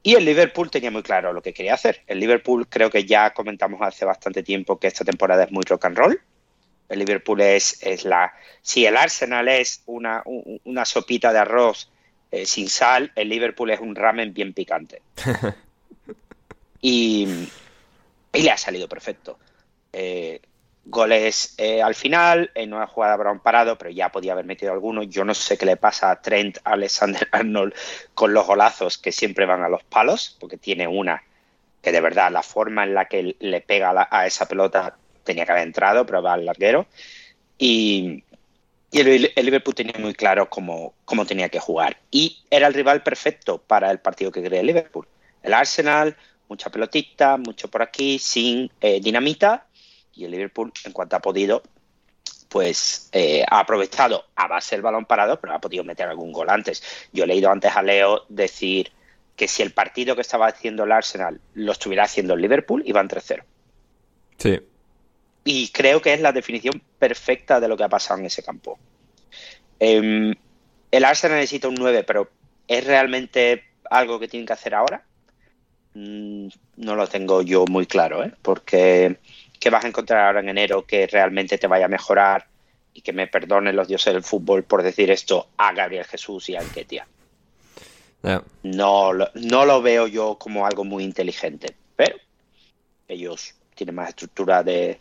Y 0.01 0.15
el 0.15 0.25
Liverpool 0.25 0.71
tenía 0.71 0.91
muy 0.91 1.03
claro 1.03 1.33
lo 1.33 1.41
que 1.41 1.53
quería 1.53 1.74
hacer. 1.74 2.03
El 2.07 2.19
Liverpool 2.19 2.67
creo 2.69 2.89
que 2.89 3.05
ya 3.05 3.31
comentamos 3.31 3.81
hace 3.81 4.05
bastante 4.05 4.43
tiempo 4.43 4.79
que 4.79 4.88
esta 4.88 5.03
temporada 5.03 5.43
es 5.43 5.51
muy 5.51 5.63
rock 5.63 5.86
and 5.86 5.98
roll. 5.98 6.21
El 6.88 7.00
Liverpool 7.00 7.41
es, 7.41 7.83
es 7.83 8.05
la... 8.05 8.33
Si 8.62 8.86
el 8.86 8.98
Arsenal 8.98 9.48
es 9.48 9.83
una, 9.86 10.24
una 10.25 10.86
sopita 10.86 11.33
de 11.33 11.39
arroz 11.39 11.91
eh, 12.31 12.45
sin 12.45 12.69
sal, 12.69 13.12
el 13.15 13.29
Liverpool 13.29 13.71
es 13.71 13.79
un 13.79 13.95
ramen 13.95 14.33
bien 14.33 14.53
picante. 14.53 15.01
y, 16.81 17.27
y, 18.33 18.41
le 18.41 18.51
ha 18.51 18.57
salido 18.57 18.88
perfecto. 18.88 19.39
Eh, 19.91 20.41
goles 20.86 21.53
eh, 21.57 21.81
al 21.81 21.95
final, 21.95 22.51
en 22.55 22.74
una 22.74 22.88
jugada 22.88 23.13
habrá 23.13 23.31
un 23.31 23.39
parado, 23.39 23.77
pero 23.77 23.91
ya 23.91 24.12
podía 24.12 24.33
haber 24.33 24.45
metido 24.45 24.71
alguno. 24.71 25.03
Yo 25.03 25.24
no 25.24 25.33
sé 25.33 25.57
qué 25.57 25.65
le 25.65 25.77
pasa 25.77 26.12
a 26.12 26.21
Trent 26.21 26.57
Alexander 26.63 27.27
Arnold 27.31 27.74
con 28.13 28.33
los 28.33 28.45
golazos 28.45 28.98
que 28.98 29.12
siempre 29.12 29.45
van 29.45 29.63
a 29.63 29.69
los 29.69 29.83
palos, 29.83 30.38
porque 30.39 30.57
tiene 30.57 30.88
una 30.88 31.24
que 31.81 31.91
de 31.91 32.01
verdad 32.01 32.31
la 32.31 32.43
forma 32.43 32.83
en 32.83 32.93
la 32.93 33.05
que 33.05 33.38
le 33.39 33.62
pega 33.62 34.07
a, 34.12 34.27
esa 34.27 34.48
pelota 34.48 34.98
tenía 35.24 35.45
que 35.45 35.51
haber 35.51 35.63
entrado, 35.63 36.05
pero 36.05 36.21
va 36.21 36.33
al 36.33 36.45
larguero. 36.45 36.88
Y, 37.57 38.24
y 38.91 39.00
el, 39.00 39.31
el, 39.36 39.45
Liverpool 39.45 39.75
tenía 39.75 39.95
muy 39.98 40.13
claro 40.13 40.50
cómo, 40.50 40.93
cómo, 41.05 41.25
tenía 41.25 41.50
que 41.50 41.59
jugar. 41.59 41.98
Y 42.12 42.43
era 42.50 42.67
el 42.67 42.74
rival 42.74 43.03
perfecto 43.03 43.59
para 43.59 43.91
el 43.91 44.00
partido 44.00 44.31
que 44.31 44.41
quería 44.41 44.59
el 44.59 44.67
Liverpool. 44.67 45.07
El 45.41 45.53
Arsenal, 45.53 46.17
mucha 46.50 46.70
pelotita, 46.70 47.38
mucho 47.38 47.70
por 47.70 47.82
aquí, 47.82 48.20
sin 48.20 48.70
eh, 48.82 49.00
dinamita. 49.00 49.68
Y 50.13 50.25
el 50.25 50.32
Liverpool, 50.32 50.74
en 50.84 50.91
cuanto 50.91 51.15
ha 51.15 51.22
podido, 51.22 51.63
pues 52.50 53.10
eh, 53.13 53.46
ha 53.48 53.60
aprovechado 53.60 54.25
a 54.36 54.48
base 54.48 54.75
del 54.75 54.82
balón 54.82 55.06
parado, 55.06 55.39
pero 55.39 55.53
ha 55.53 55.62
podido 55.62 55.84
meter 55.84 56.10
algún 56.10 56.34
gol 56.34 56.50
antes. 56.50 56.84
Yo 57.13 57.24
he 57.24 57.27
leído 57.27 57.50
antes 57.50 57.74
a 57.74 57.82
Leo 57.82 58.25
decir 58.27 58.91
que 59.38 59.48
si 59.48 59.62
el 59.62 59.72
partido 59.72 60.15
que 60.15 60.22
estaba 60.22 60.48
haciendo 60.48 60.84
el 60.84 60.91
Arsenal 60.91 61.39
lo 61.53 61.72
estuviera 61.72 62.03
haciendo 62.03 62.34
el 62.34 62.41
Liverpool, 62.41 62.84
iban 62.86 63.08
3-0. 63.08 63.44
Sí, 64.38 64.60
y 65.44 65.70
creo 65.70 66.01
que 66.01 66.13
es 66.13 66.22
la 66.22 66.32
definición 66.32 66.82
perfecta 66.98 67.60
de 67.60 67.68
lo 67.68 67.77
que 67.77 67.84
ha 67.84 67.89
pasado 67.89 68.20
en 68.20 68.27
ese 68.27 68.44
campo. 68.44 68.77
Eh, 69.79 70.34
el 70.91 71.06
Arsenal 71.06 71.38
necesita 71.38 71.68
un 71.68 71.75
9, 71.75 72.03
pero 72.03 72.29
¿es 72.68 72.86
realmente 72.86 73.63
algo 73.89 74.20
que 74.20 74.27
tienen 74.27 74.46
que 74.46 74.53
hacer 74.53 74.75
ahora? 74.75 75.03
Mm, 75.93 76.48
no 76.77 76.96
lo 76.96 77.08
tengo 77.08 77.41
yo 77.41 77.65
muy 77.65 77.86
claro, 77.86 78.24
¿eh? 78.24 78.31
porque 78.41 79.17
¿qué 79.60 79.69
vas 79.69 79.84
a 79.84 79.88
encontrar 79.88 80.27
ahora 80.27 80.39
en 80.39 80.50
enero 80.50 80.86
que 80.86 81.08
realmente 81.08 81.58
te 81.58 81.67
vaya 81.67 81.86
a 81.86 81.89
mejorar? 81.89 82.48
Y 82.93 83.01
que 83.01 83.13
me 83.13 83.27
perdonen 83.27 83.75
los 83.75 83.88
dioses 83.88 84.13
del 84.13 84.24
fútbol 84.24 84.63
por 84.63 84.84
decir 84.84 85.12
esto 85.12 85.50
a 85.58 85.72
Gabriel 85.74 86.05
Jesús 86.05 86.50
y 86.50 86.55
a 86.55 86.62
Enquetia. 86.62 87.08
No, 88.63 89.13
no 89.13 89.65
lo 89.65 89.81
veo 89.81 90.08
yo 90.08 90.38
como 90.38 90.65
algo 90.65 90.84
muy 90.84 91.03
inteligente, 91.03 91.75
pero 91.96 92.17
ellos 93.08 93.55
tiene 93.75 93.93
más 93.93 94.10
estructura 94.10 94.63
de 94.63 95.00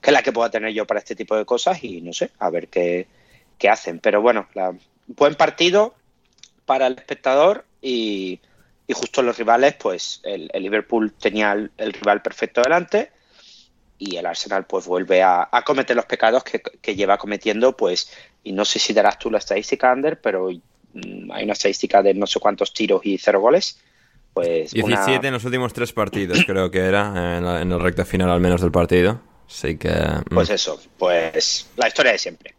que 0.00 0.12
la 0.12 0.22
que 0.22 0.32
pueda 0.32 0.50
tener 0.50 0.72
yo 0.72 0.86
para 0.86 1.00
este 1.00 1.16
tipo 1.16 1.36
de 1.36 1.44
cosas 1.44 1.82
y 1.84 2.00
no 2.00 2.12
sé, 2.12 2.30
a 2.38 2.48
ver 2.48 2.68
qué, 2.68 3.08
qué 3.58 3.68
hacen. 3.68 3.98
Pero 3.98 4.22
bueno, 4.22 4.48
la, 4.54 4.74
buen 5.06 5.34
partido 5.34 5.94
para 6.64 6.86
el 6.86 6.94
espectador 6.94 7.64
y, 7.82 8.40
y 8.86 8.92
justo 8.92 9.22
los 9.22 9.36
rivales, 9.36 9.74
pues 9.74 10.20
el, 10.22 10.50
el 10.52 10.62
Liverpool 10.62 11.12
tenía 11.12 11.52
el, 11.52 11.70
el, 11.76 11.92
rival 11.92 12.22
perfecto 12.22 12.62
delante 12.62 13.10
y 13.98 14.16
el 14.16 14.26
Arsenal 14.26 14.66
pues 14.66 14.86
vuelve 14.86 15.22
a, 15.22 15.48
a 15.50 15.62
cometer 15.62 15.96
los 15.96 16.04
pecados 16.04 16.44
que, 16.44 16.60
que, 16.60 16.94
lleva 16.94 17.18
cometiendo, 17.18 17.76
pues, 17.76 18.12
y 18.44 18.52
no 18.52 18.64
sé 18.64 18.78
si 18.78 18.92
darás 18.92 19.18
tú 19.18 19.30
la 19.30 19.38
estadística, 19.38 19.90
Ander, 19.90 20.20
pero 20.20 20.50
mmm, 20.50 21.32
hay 21.32 21.44
una 21.44 21.54
estadística 21.54 22.02
de 22.02 22.14
no 22.14 22.26
sé 22.26 22.38
cuántos 22.38 22.72
tiros 22.72 23.00
y 23.04 23.18
cero 23.18 23.40
goles. 23.40 23.80
Pues 24.34 24.72
17 24.72 25.18
una... 25.18 25.28
en 25.28 25.34
los 25.34 25.44
últimos 25.44 25.72
tres 25.72 25.92
partidos, 25.92 26.44
creo 26.46 26.70
que 26.70 26.80
era, 26.80 27.38
en, 27.38 27.44
la, 27.44 27.62
en 27.62 27.72
el 27.72 27.80
recta 27.80 28.04
final 28.04 28.30
al 28.30 28.40
menos 28.40 28.60
del 28.60 28.70
partido. 28.70 29.20
Así 29.48 29.78
que. 29.78 29.94
Pues 30.28 30.50
eso, 30.50 30.80
pues 30.98 31.70
la 31.76 31.88
historia 31.88 32.12
de 32.12 32.18
siempre. 32.18 32.54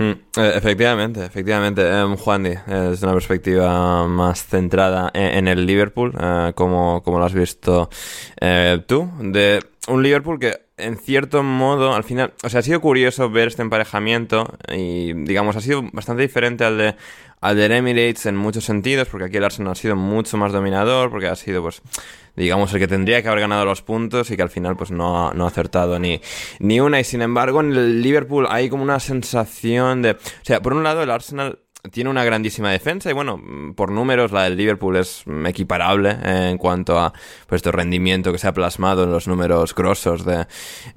Mm, 0.00 0.12
efectivamente, 0.34 1.22
efectivamente. 1.22 1.82
Eh, 1.82 2.16
Juan 2.16 2.42
Di, 2.42 2.54
desde 2.66 3.04
una 3.04 3.12
perspectiva 3.12 4.08
más 4.08 4.46
centrada 4.46 5.10
en, 5.12 5.40
en 5.40 5.48
el 5.48 5.66
Liverpool, 5.66 6.14
eh, 6.18 6.52
como, 6.54 7.02
como 7.02 7.18
lo 7.18 7.26
has 7.26 7.34
visto 7.34 7.90
eh, 8.40 8.82
tú, 8.86 9.10
de 9.20 9.62
un 9.88 10.02
Liverpool 10.02 10.38
que 10.38 10.69
en 10.80 10.96
cierto 10.96 11.42
modo, 11.42 11.94
al 11.94 12.04
final, 12.04 12.34
o 12.42 12.48
sea, 12.48 12.60
ha 12.60 12.62
sido 12.62 12.80
curioso 12.80 13.30
ver 13.30 13.48
este 13.48 13.62
emparejamiento 13.62 14.52
y, 14.72 15.12
digamos, 15.12 15.56
ha 15.56 15.60
sido 15.60 15.82
bastante 15.92 16.22
diferente 16.22 16.64
al 16.64 16.78
de 16.78 16.94
al 17.40 17.56
del 17.56 17.72
Emirates 17.72 18.26
en 18.26 18.36
muchos 18.36 18.64
sentidos, 18.64 19.08
porque 19.08 19.26
aquí 19.26 19.38
el 19.38 19.44
Arsenal 19.44 19.72
ha 19.72 19.74
sido 19.74 19.96
mucho 19.96 20.36
más 20.36 20.52
dominador, 20.52 21.10
porque 21.10 21.26
ha 21.26 21.36
sido, 21.36 21.62
pues, 21.62 21.80
digamos, 22.36 22.72
el 22.72 22.80
que 22.80 22.86
tendría 22.86 23.22
que 23.22 23.28
haber 23.28 23.40
ganado 23.40 23.64
los 23.64 23.82
puntos 23.82 24.30
y 24.30 24.36
que 24.36 24.42
al 24.42 24.50
final, 24.50 24.76
pues, 24.76 24.90
no 24.90 25.28
ha, 25.28 25.34
no 25.34 25.44
ha 25.44 25.48
acertado 25.48 25.98
ni, 25.98 26.20
ni 26.58 26.80
una. 26.80 27.00
Y 27.00 27.04
sin 27.04 27.22
embargo, 27.22 27.60
en 27.60 27.72
el 27.72 28.02
Liverpool 28.02 28.46
hay 28.50 28.68
como 28.68 28.82
una 28.82 29.00
sensación 29.00 30.02
de. 30.02 30.12
O 30.12 30.18
sea, 30.42 30.60
por 30.60 30.74
un 30.74 30.84
lado, 30.84 31.02
el 31.02 31.10
Arsenal 31.10 31.60
tiene 31.90 32.10
una 32.10 32.24
grandísima 32.24 32.70
defensa 32.70 33.10
y 33.10 33.12
bueno, 33.12 33.40
por 33.74 33.90
números 33.90 34.32
la 34.32 34.44
del 34.44 34.56
Liverpool 34.56 34.96
es 34.96 35.24
equiparable 35.46 36.16
en 36.22 36.58
cuanto 36.58 36.98
a 36.98 37.12
pues 37.46 37.60
este 37.60 37.72
rendimiento 37.72 38.32
que 38.32 38.38
se 38.38 38.48
ha 38.48 38.52
plasmado 38.52 39.04
en 39.04 39.10
los 39.10 39.26
números 39.26 39.74
grosos 39.74 40.24
de, 40.24 40.46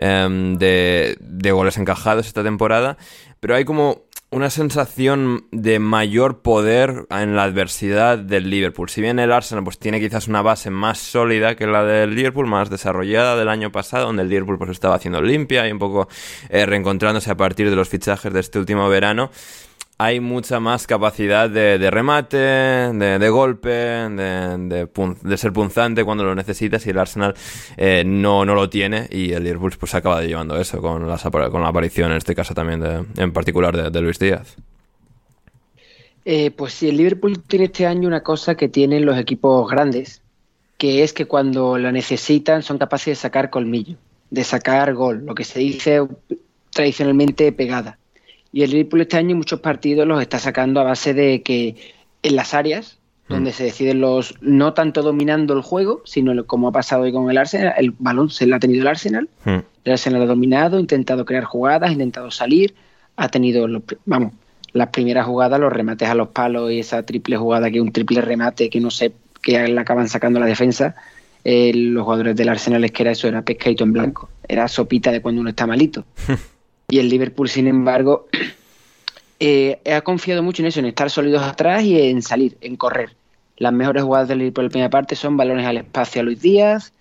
um, 0.02 0.58
de, 0.58 1.18
de 1.20 1.52
goles 1.52 1.78
encajados 1.78 2.28
esta 2.28 2.44
temporada, 2.44 2.98
pero 3.40 3.56
hay 3.56 3.66
como 3.66 4.04
una 4.34 4.50
sensación 4.50 5.46
de 5.52 5.78
mayor 5.78 6.42
poder 6.42 7.06
en 7.12 7.36
la 7.36 7.44
adversidad 7.44 8.18
del 8.18 8.50
Liverpool. 8.50 8.90
Si 8.90 9.00
bien 9.00 9.20
el 9.20 9.32
Arsenal 9.32 9.64
pues 9.64 9.78
tiene 9.78 10.00
quizás 10.00 10.28
una 10.28 10.42
base 10.42 10.72
más 10.72 10.98
sólida 10.98 11.56
que 11.56 11.68
la 11.68 11.84
del 11.84 12.16
Liverpool, 12.16 12.48
más 12.48 12.72
desarrollada 12.72 13.36
del 13.36 13.48
año 13.48 13.72
pasado, 13.72 14.08
donde 14.08 14.24
el 14.24 14.30
Liverpool 14.30 14.58
pues 14.58 14.72
estaba 14.72 14.96
haciendo 14.96 15.22
limpia 15.22 15.68
y 15.68 15.72
un 15.72 15.78
poco 15.78 16.08
eh, 16.50 16.66
reencontrándose 16.66 17.30
a 17.30 17.38
partir 17.38 17.70
de 17.70 17.76
los 17.76 17.90
fichajes 17.90 18.34
de 18.34 18.40
este 18.40 18.58
último 18.58 18.90
verano 18.90 19.30
hay 19.98 20.20
mucha 20.20 20.60
más 20.60 20.88
capacidad 20.88 21.50
de, 21.50 21.78
remate, 21.92 22.38
de, 22.38 23.20
de 23.20 23.30
golpe, 23.30 23.70
de, 23.70 25.38
ser 25.38 25.54
punzante 25.54 26.04
cuando 26.04 26.24
lo 26.24 26.36
necesitas 26.36 26.86
y 26.86 26.90
el 26.90 26.98
Arsenal 26.98 27.36
eh, 27.78 28.04
no, 28.06 28.44
no 28.46 28.56
lo 28.56 28.70
tiene 28.70 29.08
y 29.12 29.34
el 29.34 29.44
Liverpool 29.44 29.74
pues 29.80 29.94
acaba 29.94 30.20
de 30.20 30.28
llevando 30.28 30.60
eso 30.60 30.82
con, 30.82 31.08
las, 31.08 31.24
con 31.24 31.62
la 31.62 31.68
aparición 31.68 32.12
en 32.12 32.18
este 32.18 32.36
caso 32.36 32.54
también 32.54 32.84
en 33.18 33.32
particular 33.34 33.92
de, 33.92 34.02
Luis 34.02 34.20
Díaz. 34.20 34.56
Eh, 36.26 36.52
pues 36.52 36.74
sí, 36.74 36.90
el 36.90 36.98
Liverpool 36.98 37.42
tiene 37.42 37.66
este 37.66 37.86
año 37.86 38.08
una 38.08 38.24
cosa 38.24 38.56
que 38.56 38.70
tienen 38.70 39.06
los 39.06 39.18
equipos 39.18 39.70
grandes, 39.70 40.22
que 40.78 41.04
es 41.04 41.14
que 41.14 41.26
cuando 41.26 41.78
lo 41.78 41.92
necesitan 41.92 42.64
son 42.64 42.78
capaces 42.78 43.06
de 43.08 43.16
sacar 43.16 43.50
colmillo, 43.50 43.98
de 44.30 44.44
sacar 44.44 44.94
gol, 44.94 45.26
lo 45.26 45.36
que 45.36 45.44
se 45.44 45.60
dice 45.60 46.02
tradicionalmente 46.72 47.52
pegada. 47.52 48.00
Y 48.54 48.62
el 48.62 48.70
Liverpool 48.70 49.02
este 49.02 49.18
año 49.18 49.36
muchos 49.36 49.60
partidos 49.60 50.08
los 50.08 50.22
está 50.22 50.40
sacando 50.40 50.80
a 50.80 50.84
base 50.84 51.14
de 51.14 51.42
que 51.42 51.76
en 52.22 52.36
las 52.36 52.54
áreas 52.54 53.00
donde 53.28 53.50
mm. 53.52 53.54
se 53.54 53.64
deciden 53.64 54.02
los, 54.02 54.36
no 54.42 54.74
tanto 54.74 55.02
dominando 55.02 55.54
el 55.54 55.62
juego, 55.62 56.02
sino 56.06 56.46
como 56.46 56.68
ha 56.68 56.72
pasado 56.72 57.04
hoy 57.04 57.12
con 57.12 57.30
el 57.32 57.38
Arsenal, 57.38 57.74
el 57.78 57.92
balón 57.98 58.30
se 58.30 58.46
lo 58.46 58.56
ha 58.56 58.60
tenido 58.60 58.82
el 58.82 58.88
Arsenal, 58.88 59.30
mm. 59.46 59.60
el 59.86 59.92
Arsenal 59.92 60.22
ha 60.22 60.26
dominado, 60.26 60.80
intentado 60.80 61.26
crear 61.26 61.46
jugadas, 61.46 61.92
intentado 61.92 62.30
salir, 62.32 62.76
ha 63.16 63.30
tenido, 63.30 63.68
los, 63.68 63.82
vamos, 64.06 64.34
las 64.74 64.90
primeras 64.90 65.26
jugadas, 65.26 65.60
los 65.60 65.72
remates 65.72 66.08
a 66.08 66.16
los 66.16 66.30
palos 66.30 66.72
y 66.72 66.80
esa 66.80 67.04
triple 67.04 67.38
jugada 67.38 67.72
que 67.72 67.78
es 67.78 67.82
un 67.82 67.92
triple 67.92 68.22
remate 68.22 68.70
que 68.70 68.80
no 68.80 68.92
sé, 68.92 69.14
que 69.42 69.68
la 69.68 69.82
acaban 69.82 70.10
sacando 70.10 70.40
la 70.40 70.46
defensa, 70.46 70.96
eh, 71.44 71.72
los 71.74 72.04
jugadores 72.04 72.36
del 72.36 72.50
Arsenal 72.50 72.84
es 72.84 72.92
que 72.92 73.04
era 73.04 73.12
eso, 73.12 73.28
era 73.28 73.42
pescadito 73.42 73.84
en 73.84 73.94
blanco, 73.94 74.30
era 74.48 74.68
sopita 74.68 75.12
de 75.12 75.22
cuando 75.22 75.42
uno 75.42 75.50
está 75.50 75.66
malito. 75.66 76.06
Y 76.94 77.00
el 77.00 77.10
Liverpool, 77.10 77.50
sin 77.50 77.66
embargo, 77.66 78.28
eh, 79.40 79.80
ha 79.92 80.02
confiado 80.02 80.44
mucho 80.44 80.62
en 80.62 80.68
eso, 80.68 80.80
en 80.80 80.86
estar 80.86 81.10
sólidos 81.10 81.42
atrás 81.42 81.82
y 81.82 82.00
en 82.00 82.22
salir, 82.22 82.56
en 82.62 82.76
correr. 82.76 83.16
Las 83.58 83.74
mejores 83.74 84.04
jugadas 84.04 84.28
del 84.28 84.38
Liverpool 84.38 84.66
en 84.66 84.68
la 84.68 84.70
primera 84.70 84.90
parte 84.92 85.16
son 85.16 85.36
balones 85.36 85.66
al 85.66 85.78
espacio 85.78 86.22
a 86.22 86.24
Luis 86.24 86.40
Díaz, 86.40 86.94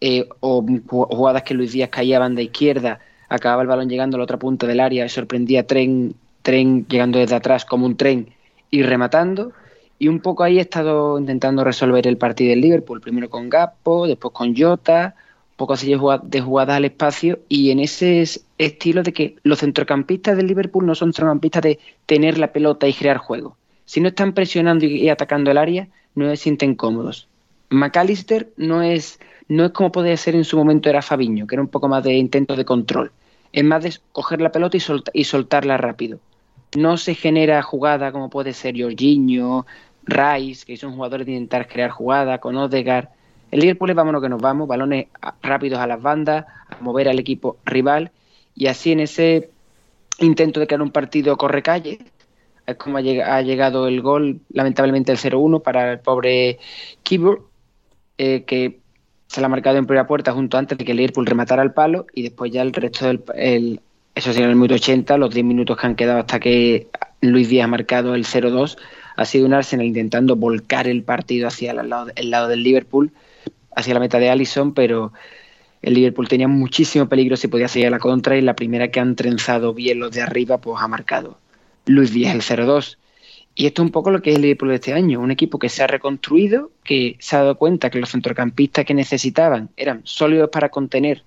eh, 0.00 0.28
o 0.38 0.64
jugadas 0.88 1.42
que 1.42 1.54
Luis 1.54 1.72
Díaz 1.72 1.90
caía 1.90 2.18
a 2.18 2.20
banda 2.20 2.42
izquierda, 2.42 3.00
acababa 3.28 3.62
el 3.62 3.66
balón 3.66 3.88
llegando 3.88 4.16
a 4.16 4.18
la 4.18 4.22
otra 4.22 4.38
punta 4.38 4.68
del 4.68 4.78
área 4.78 5.04
y 5.04 5.08
sorprendía 5.08 5.66
tren, 5.66 6.14
tren 6.42 6.86
llegando 6.86 7.18
desde 7.18 7.34
atrás 7.34 7.64
como 7.64 7.86
un 7.86 7.96
tren 7.96 8.28
y 8.70 8.84
rematando. 8.84 9.50
Y 9.98 10.06
un 10.06 10.20
poco 10.20 10.44
ahí 10.44 10.58
he 10.58 10.60
estado 10.60 11.18
intentando 11.18 11.64
resolver 11.64 12.06
el 12.06 12.18
partido 12.18 12.50
del 12.50 12.60
Liverpool, 12.60 13.00
primero 13.00 13.28
con 13.28 13.48
Gapo, 13.50 14.06
después 14.06 14.32
con 14.32 14.56
Jota, 14.56 15.16
un 15.50 15.56
poco 15.56 15.72
así 15.72 15.88
de 15.88 16.40
jugadas 16.40 16.76
al 16.76 16.84
espacio 16.84 17.40
y 17.48 17.72
en 17.72 17.80
ese 17.80 18.24
estilo 18.66 19.02
de 19.02 19.12
que 19.12 19.36
los 19.42 19.60
centrocampistas 19.60 20.36
del 20.36 20.46
Liverpool 20.46 20.84
no 20.84 20.94
son 20.94 21.12
centrocampistas 21.12 21.62
de 21.62 21.78
tener 22.04 22.36
la 22.36 22.52
pelota 22.52 22.86
y 22.86 22.92
crear 22.92 23.16
juego. 23.16 23.56
Si 23.86 24.00
no 24.00 24.08
están 24.08 24.34
presionando 24.34 24.84
y 24.84 25.08
atacando 25.08 25.50
el 25.50 25.58
área, 25.58 25.88
no 26.14 26.28
se 26.28 26.36
sienten 26.36 26.74
cómodos. 26.74 27.26
McAllister 27.70 28.50
no 28.56 28.82
es, 28.82 29.18
no 29.48 29.64
es 29.64 29.70
como 29.72 29.90
podía 29.90 30.16
ser 30.16 30.34
en 30.34 30.44
su 30.44 30.58
momento 30.58 30.90
era 30.90 31.00
Fabiño, 31.00 31.46
que 31.46 31.54
era 31.54 31.62
un 31.62 31.68
poco 31.68 31.88
más 31.88 32.04
de 32.04 32.14
intento 32.14 32.54
de 32.54 32.66
control. 32.66 33.12
Es 33.52 33.64
más 33.64 33.82
de 33.82 33.94
coger 34.12 34.42
la 34.42 34.52
pelota 34.52 34.76
y, 34.76 34.82
y 35.14 35.24
soltarla 35.24 35.78
rápido. 35.78 36.18
No 36.76 36.98
se 36.98 37.14
genera 37.14 37.62
jugada 37.62 38.12
como 38.12 38.28
puede 38.28 38.52
ser 38.52 38.80
Jorginho, 38.80 39.66
Rice, 40.04 40.66
que 40.66 40.76
son 40.76 40.94
jugadores 40.94 41.26
de 41.26 41.32
intentar 41.32 41.66
crear 41.66 41.90
jugada, 41.90 42.38
con 42.38 42.56
Odegaard. 42.56 43.08
El 43.50 43.60
Liverpool 43.60 43.90
es 43.90 43.96
vámonos 43.96 44.22
que 44.22 44.28
nos 44.28 44.40
vamos, 44.40 44.68
balones 44.68 45.06
rápidos 45.42 45.80
a 45.80 45.86
las 45.86 46.00
bandas, 46.00 46.44
a 46.68 46.76
mover 46.80 47.08
al 47.08 47.18
equipo 47.18 47.56
rival 47.64 48.12
y 48.54 48.66
así 48.66 48.92
en 48.92 49.00
ese 49.00 49.50
intento 50.18 50.60
de 50.60 50.66
crear 50.66 50.82
un 50.82 50.90
partido 50.90 51.36
corre 51.36 51.62
calle, 51.62 51.98
es 52.66 52.76
como 52.76 52.98
ha 52.98 53.42
llegado 53.42 53.88
el 53.88 54.00
gol, 54.00 54.40
lamentablemente 54.50 55.12
el 55.12 55.18
0-1 55.18 55.62
para 55.62 55.92
el 55.92 56.00
pobre 56.00 56.58
Keyboard, 57.02 57.42
eh, 58.18 58.44
que 58.44 58.80
se 59.26 59.40
la 59.40 59.46
ha 59.46 59.50
marcado 59.50 59.78
en 59.78 59.86
primera 59.86 60.06
puerta 60.06 60.32
junto 60.32 60.58
antes 60.58 60.76
de 60.76 60.84
que 60.84 60.92
el 60.92 60.98
Liverpool 60.98 61.26
rematara 61.26 61.62
el 61.62 61.72
palo 61.72 62.06
y 62.14 62.22
después 62.22 62.50
ya 62.52 62.62
el 62.62 62.72
resto 62.72 63.06
del... 63.06 63.22
El, 63.34 63.80
eso 64.12 64.32
en 64.32 64.42
el 64.42 64.56
minuto 64.56 64.74
80, 64.74 65.16
los 65.18 65.32
10 65.32 65.46
minutos 65.46 65.76
que 65.78 65.86
han 65.86 65.94
quedado 65.94 66.18
hasta 66.18 66.40
que 66.40 66.88
Luis 67.20 67.48
Díaz 67.48 67.64
ha 67.64 67.68
marcado 67.68 68.14
el 68.16 68.24
0-2, 68.24 68.76
ha 69.16 69.24
sido 69.24 69.46
un 69.46 69.54
Arsenal 69.54 69.86
intentando 69.86 70.34
volcar 70.34 70.88
el 70.88 71.04
partido 71.04 71.46
hacia 71.46 71.70
el 71.70 71.88
lado, 71.88 72.10
el 72.16 72.30
lado 72.30 72.48
del 72.48 72.62
Liverpool, 72.62 73.12
hacia 73.74 73.94
la 73.94 74.00
meta 74.00 74.18
de 74.18 74.28
Allison, 74.28 74.74
pero 74.74 75.12
el 75.82 75.94
Liverpool 75.94 76.28
tenía 76.28 76.48
muchísimo 76.48 77.08
peligro 77.08 77.36
si 77.36 77.48
podía 77.48 77.68
seguir 77.68 77.88
a 77.88 77.90
la 77.90 77.98
contra 77.98 78.36
y 78.36 78.42
la 78.42 78.54
primera 78.54 78.90
que 78.90 79.00
han 79.00 79.16
trenzado 79.16 79.72
bien 79.72 79.98
los 79.98 80.12
de 80.12 80.22
arriba 80.22 80.58
pues 80.58 80.82
ha 80.82 80.88
marcado 80.88 81.38
Luis 81.86 82.12
Díaz 82.12 82.34
el 82.34 82.42
0-2. 82.42 82.98
Y 83.54 83.66
esto 83.66 83.82
es 83.82 83.86
un 83.86 83.92
poco 83.92 84.10
lo 84.10 84.22
que 84.22 84.30
es 84.30 84.36
el 84.36 84.42
Liverpool 84.42 84.68
de 84.68 84.76
este 84.76 84.92
año, 84.92 85.20
un 85.20 85.30
equipo 85.30 85.58
que 85.58 85.68
se 85.68 85.82
ha 85.82 85.86
reconstruido, 85.86 86.70
que 86.84 87.16
se 87.18 87.36
ha 87.36 87.40
dado 87.40 87.56
cuenta 87.56 87.90
que 87.90 87.98
los 87.98 88.10
centrocampistas 88.10 88.84
que 88.84 88.94
necesitaban 88.94 89.70
eran 89.76 90.02
sólidos 90.04 90.50
para 90.50 90.68
contener 90.68 91.24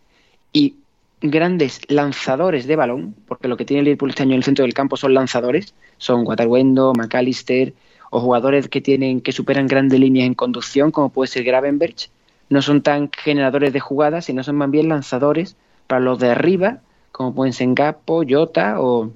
y 0.54 0.76
grandes 1.22 1.82
lanzadores 1.88 2.66
de 2.68 2.76
balón, 2.76 3.16
porque 3.28 3.48
lo 3.48 3.58
que 3.58 3.66
tiene 3.66 3.80
el 3.80 3.86
Liverpool 3.86 4.10
este 4.10 4.24
año 4.24 4.34
en 4.34 4.38
el 4.38 4.44
centro 4.44 4.64
del 4.64 4.74
campo 4.74 4.98
son 4.98 5.14
lanzadores, 5.14 5.74
son 5.98 6.26
Waterwendo, 6.26 6.94
McAllister 6.94 7.74
o 8.10 8.20
jugadores 8.20 8.70
que 8.70 8.82
tienen 8.82 9.22
que 9.22 9.32
superan 9.32 9.68
grandes 9.68 10.00
líneas 10.00 10.28
en 10.28 10.34
conducción, 10.34 10.92
como 10.92 11.10
puede 11.10 11.28
ser 11.28 11.44
Gravenberch, 11.44 12.10
no 12.50 12.62
son 12.62 12.82
tan 12.82 13.10
generadores 13.12 13.74
de 13.74 13.80
jugadas, 13.80 14.26
sino 14.26 14.44
son 14.44 14.56
más 14.56 14.70
bien 14.70 14.90
lanzadores 14.90 15.58
para 15.88 16.02
los 16.02 16.20
de 16.20 16.32
arriba, 16.32 16.80
como 17.12 17.34
pueden 17.34 17.54
ser 17.54 17.70
Gapo, 17.74 18.24
Jota 18.28 18.80
o, 18.80 19.12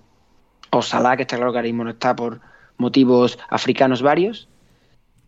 o 0.72 0.82
Salah, 0.82 1.16
que 1.18 1.24
está 1.24 1.38
claro 1.38 1.52
que 1.52 1.60
ahora 1.60 1.68
mismo 1.68 1.84
no 1.84 1.92
está 1.92 2.16
por 2.16 2.42
motivos 2.78 3.40
africanos 3.50 4.02
varios, 4.02 4.48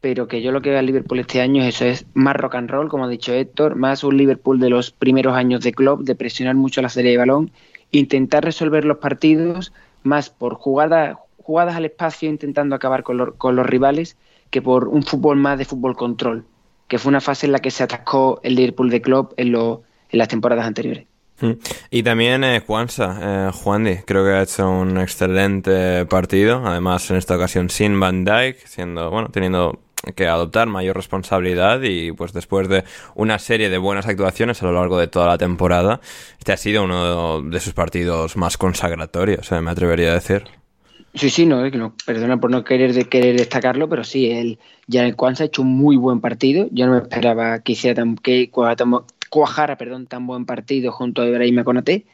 pero 0.01 0.27
que 0.27 0.41
yo 0.41 0.51
lo 0.51 0.61
que 0.61 0.69
veo 0.69 0.79
al 0.79 0.85
Liverpool 0.85 1.19
este 1.19 1.41
año 1.41 1.63
es 1.63 1.75
eso, 1.75 1.85
es 1.85 2.05
más 2.13 2.35
rock 2.35 2.55
and 2.55 2.69
roll, 2.69 2.89
como 2.89 3.05
ha 3.05 3.09
dicho 3.09 3.33
Héctor, 3.33 3.75
más 3.75 4.03
un 4.03 4.17
Liverpool 4.17 4.59
de 4.59 4.69
los 4.69 4.91
primeros 4.91 5.35
años 5.35 5.61
de 5.61 5.73
club, 5.73 6.03
de 6.03 6.15
presionar 6.15 6.55
mucho 6.55 6.81
la 6.81 6.89
serie 6.89 7.11
de 7.11 7.17
balón, 7.17 7.51
intentar 7.91 8.43
resolver 8.43 8.85
los 8.85 8.97
partidos 8.97 9.73
más 10.03 10.29
por 10.29 10.55
jugadas, 10.55 11.17
jugadas 11.37 11.75
al 11.75 11.85
espacio, 11.85 12.29
intentando 12.29 12.75
acabar 12.75 13.03
con, 13.03 13.17
los 13.17 13.65
rivales, 13.65 14.17
que 14.49 14.61
por 14.61 14.87
un 14.87 15.03
fútbol 15.03 15.37
más 15.37 15.57
de 15.57 15.65
fútbol 15.65 15.95
control, 15.95 16.45
que 16.89 16.97
fue 16.97 17.09
una 17.09 17.21
fase 17.21 17.45
en 17.45 17.53
la 17.53 17.59
que 17.59 17.71
se 17.71 17.83
atacó 17.83 18.41
el 18.43 18.55
Liverpool 18.55 18.89
de 18.89 19.01
club 19.01 19.33
en, 19.37 19.55
en 19.55 20.17
las 20.17 20.27
temporadas 20.27 20.65
anteriores. 20.65 21.05
Mm. 21.39 21.51
Y 21.91 22.03
también 22.03 22.43
eh, 22.43 22.61
Juansa, 22.65 23.17
eh, 23.21 23.51
Juan 23.53 23.85
creo 24.05 24.25
que 24.25 24.31
ha 24.31 24.41
hecho 24.41 24.69
un 24.69 24.97
excelente 24.97 26.05
partido, 26.07 26.61
además 26.65 27.09
en 27.11 27.17
esta 27.17 27.35
ocasión 27.35 27.69
sin 27.69 27.97
Van 27.97 28.25
Dijk, 28.25 28.57
siendo, 28.65 29.09
bueno, 29.09 29.29
teniendo 29.31 29.79
que 30.15 30.27
adoptar 30.27 30.67
mayor 30.67 30.95
responsabilidad 30.95 31.81
y 31.83 32.11
pues 32.11 32.33
después 32.33 32.67
de 32.69 32.83
una 33.15 33.37
serie 33.37 33.69
de 33.69 33.77
buenas 33.77 34.07
actuaciones 34.07 34.61
a 34.61 34.65
lo 34.65 34.73
largo 34.73 34.97
de 34.97 35.07
toda 35.07 35.27
la 35.27 35.37
temporada, 35.37 36.01
este 36.39 36.53
ha 36.53 36.57
sido 36.57 36.83
uno 36.83 37.41
de 37.41 37.59
sus 37.59 37.73
partidos 37.73 38.35
más 38.35 38.57
consagratorios, 38.57 39.51
eh, 39.51 39.61
me 39.61 39.71
atrevería 39.71 40.11
a 40.11 40.15
decir. 40.15 40.58
Sí, 41.15 41.29
sí, 41.29 41.45
no, 41.45 41.67
no, 41.69 41.93
perdona 42.05 42.39
por 42.39 42.51
no 42.51 42.63
querer, 42.63 42.93
de 42.93 43.05
querer 43.05 43.37
destacarlo, 43.37 43.89
pero 43.89 44.03
sí, 44.03 44.29
él, 44.29 44.59
ya 44.87 45.05
el 45.05 45.15
Juanza 45.15 45.43
ha 45.43 45.47
hecho 45.47 45.63
un 45.63 45.75
muy 45.75 45.97
buen 45.97 46.21
partido. 46.21 46.67
Yo 46.71 46.85
no 46.85 46.93
me 46.93 46.99
esperaba 46.99 47.59
que 47.59 47.71
hiciera 47.71 47.95
tan, 47.95 48.15
que 48.15 48.51
cuajara 49.29 49.77
perdón, 49.77 50.07
tan 50.07 50.27
buen 50.27 50.45
partido 50.45 50.91
junto 50.91 51.21
a 51.21 51.27
Ibrahim 51.27 51.63
Konate. 51.63 52.05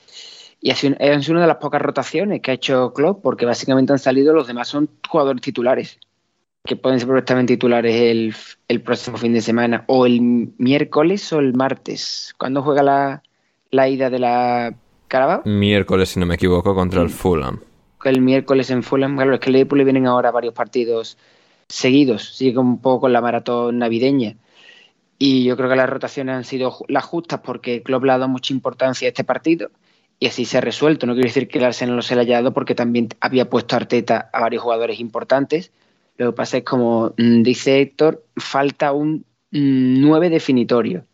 Y 0.62 0.72
ha 0.72 0.76
sido, 0.76 0.96
una 1.30 1.42
de 1.42 1.48
las 1.48 1.58
pocas 1.58 1.82
rotaciones 1.82 2.42
que 2.42 2.52
ha 2.52 2.54
hecho 2.56 2.94
Klopp, 2.94 3.22
porque 3.22 3.46
básicamente 3.46 3.92
han 3.92 4.00
salido, 4.00 4.34
los 4.34 4.48
demás 4.48 4.70
son 4.70 4.90
jugadores 5.08 5.42
titulares, 5.42 6.00
que 6.64 6.76
pueden 6.76 7.00
ser 7.00 7.08
perfectamente 7.08 7.54
titulares 7.54 7.94
el, 7.96 8.34
el 8.68 8.82
próximo 8.82 9.18
fin 9.18 9.34
de 9.34 9.42
semana, 9.42 9.84
o 9.88 10.06
el 10.06 10.22
miércoles 10.58 11.32
o 11.34 11.40
el 11.40 11.54
martes. 11.54 12.34
¿Cuándo 12.38 12.64
juega 12.64 12.82
la, 12.82 13.24
la 13.70 13.90
ida 13.90 14.10
de 14.10 14.20
la 14.20 14.74
Carabao? 15.08 15.44
Miércoles, 15.46 16.10
si 16.10 16.20
no 16.20 16.26
me 16.26 16.36
equivoco, 16.36 16.74
contra 16.74 17.02
el 17.02 17.10
Fulham. 17.10 17.60
El 18.10 18.22
miércoles 18.22 18.70
en 18.70 18.84
Fulham, 18.84 19.16
claro, 19.16 19.34
es 19.34 19.40
que 19.40 19.52
Liverpool 19.52 19.80
le 19.80 19.84
vienen 19.84 20.08
ahora 20.08 20.32
varios 20.32 20.54
partidos 20.54 21.18
seguidos, 21.68 22.36
sigue 22.36 22.60
un 22.60 22.80
poco 22.80 23.02
con 23.02 23.14
la 23.14 23.22
maratón 23.22 23.80
navideña. 23.80 24.36
Y 25.18 25.46
yo 25.46 25.56
creo 25.58 25.70
que 25.70 25.76
las 25.76 25.90
rotaciones 25.90 26.36
han 26.36 26.44
sido 26.44 26.78
las 26.88 27.06
justas 27.06 27.40
porque 27.44 27.82
Klopp 27.82 28.04
le 28.04 28.12
ha 28.12 28.18
dado 28.18 28.30
mucha 28.30 28.54
importancia 28.54 29.08
a 29.08 29.10
este 29.10 29.24
partido 29.24 29.72
y 30.20 30.28
así 30.28 30.46
se 30.46 30.58
ha 30.58 30.62
resuelto. 30.62 31.06
No 31.06 31.14
quiero 31.14 31.28
decir 31.28 31.48
que 31.48 31.58
el 31.58 31.66
Arsenal 31.66 31.96
no 31.96 32.02
se 32.02 32.16
le 32.16 32.22
haya 32.22 32.36
dado 32.36 32.54
porque 32.54 32.76
también 32.76 33.10
había 33.20 33.50
puesto 33.50 33.76
Arteta 33.76 34.30
a 34.34 34.42
varios 34.42 34.64
jugadores 34.64 35.00
importantes. 35.00 35.72
Lo 36.18 36.32
que 36.32 36.36
pasa 36.36 36.58
es, 36.58 36.64
como 36.64 37.14
mm, 37.18 37.44
dice 37.44 37.82
Héctor, 37.82 38.24
falta 38.36 38.92
un 38.92 39.26
9 39.52 40.30
mm, 40.30 40.32
definitorio. 40.32 41.06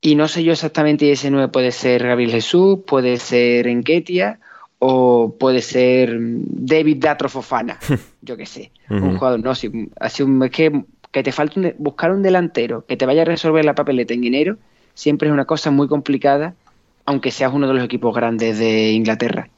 Y 0.00 0.14
no 0.14 0.28
sé 0.28 0.44
yo 0.44 0.52
exactamente 0.52 1.06
si 1.06 1.10
ese 1.12 1.30
9 1.30 1.48
puede 1.48 1.72
ser 1.72 2.06
Gabriel 2.06 2.30
Jesús, 2.30 2.80
puede 2.86 3.16
ser 3.18 3.66
Enquetia 3.66 4.40
o 4.78 5.34
puede 5.38 5.62
ser 5.62 6.16
David 6.18 6.98
Datrofofana, 6.98 7.78
yo 8.22 8.36
qué 8.36 8.46
sé, 8.46 8.72
un 8.90 9.16
jugador, 9.16 9.40
no, 9.40 9.54
sí, 9.54 9.90
así 9.98 10.22
es 10.22 10.50
que 10.50 10.84
que 11.16 11.22
te 11.22 11.32
falta 11.32 11.60
buscar 11.78 12.12
un 12.12 12.22
delantero 12.22 12.84
que 12.84 12.98
te 12.98 13.06
vaya 13.06 13.22
a 13.22 13.24
resolver 13.24 13.64
la 13.64 13.74
papeleta 13.74 14.12
en 14.12 14.24
enero, 14.24 14.58
siempre 14.92 15.28
es 15.28 15.32
una 15.32 15.46
cosa 15.46 15.70
muy 15.70 15.88
complicada, 15.88 16.54
aunque 17.06 17.30
seas 17.30 17.54
uno 17.54 17.66
de 17.66 17.72
los 17.72 17.84
equipos 17.84 18.14
grandes 18.14 18.58
de 18.58 18.90
Inglaterra. 18.90 19.48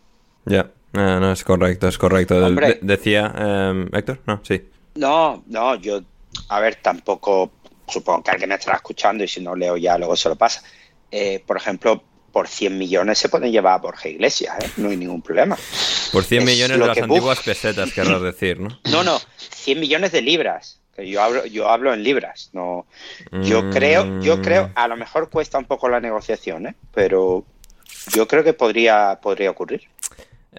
Ya, 0.45 0.71
no, 0.93 1.33
es 1.33 1.43
correcto, 1.43 1.89
es 1.89 1.99
correcto. 1.99 2.41
decía 2.81 3.35
em, 3.37 3.89
Héctor, 3.93 4.21
no, 4.27 4.41
sí. 4.45 4.69
No, 4.95 5.43
no, 5.49 5.75
yo, 5.75 6.01
a 6.49 6.61
ver, 6.61 6.77
tampoco, 6.77 7.51
supongo 7.89 8.23
que 8.23 8.31
alguien 8.31 8.51
me 8.51 8.55
estará 8.55 8.77
escuchando 8.77 9.25
y 9.25 9.29
si 9.29 9.41
no 9.41 9.57
leo 9.57 9.77
ya 9.77 9.99
luego 9.99 10.15
se 10.15 10.29
lo 10.29 10.37
pasa. 10.37 10.63
Eh, 11.11 11.43
por 11.45 11.57
ejemplo, 11.57 12.05
por 12.39 12.47
100 12.47 12.79
millones 12.79 13.19
se 13.19 13.29
pueden 13.29 13.51
llevar 13.51 13.75
a 13.75 13.79
Borja 13.79 14.09
Iglesias, 14.09 14.55
¿eh? 14.61 14.71
no 14.77 14.91
hay 14.91 14.97
ningún 14.97 15.23
problema. 15.23 15.59
Por 16.13 16.23
100 16.23 16.45
millones 16.45 16.79
de 16.79 16.87
las 16.87 16.97
antiguas 16.97 17.41
pesetas, 17.41 17.93
querrás 17.93 18.23
decir, 18.23 18.61
¿no? 18.61 18.69
No, 18.93 19.03
no, 19.03 19.21
100 19.39 19.81
millones 19.81 20.13
de 20.13 20.23
libras. 20.23 20.79
Yo 20.99 21.21
hablo, 21.21 21.47
yo 21.47 21.69
hablo 21.69 21.93
en 21.93 22.05
libras, 22.05 22.51
no. 22.53 22.87
Yo 23.43 23.65
mm. 23.65 23.71
creo, 23.73 24.21
yo 24.21 24.41
creo, 24.41 24.71
a 24.77 24.87
lo 24.87 24.97
mejor 24.97 25.31
cuesta 25.31 25.59
un 25.59 25.65
poco 25.65 25.89
la 25.89 25.99
negociación, 25.99 26.69
¿eh? 26.69 26.77
pero 26.95 27.45
yo 28.15 28.29
creo 28.29 28.45
que 28.45 28.53
podría, 28.53 29.19
podría 29.21 29.51
ocurrir. 29.51 29.83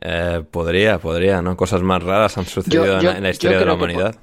Eh, 0.01 0.43
podría, 0.51 0.99
podría, 0.99 1.41
¿no? 1.41 1.55
Cosas 1.55 1.81
más 1.81 2.03
raras 2.03 2.37
han 2.37 2.45
sucedido 2.45 2.99
en, 2.99 3.23
la 3.23 3.29
historia 3.29 3.57
de 3.57 3.65
la 3.65 3.75
humanidad. 3.75 4.17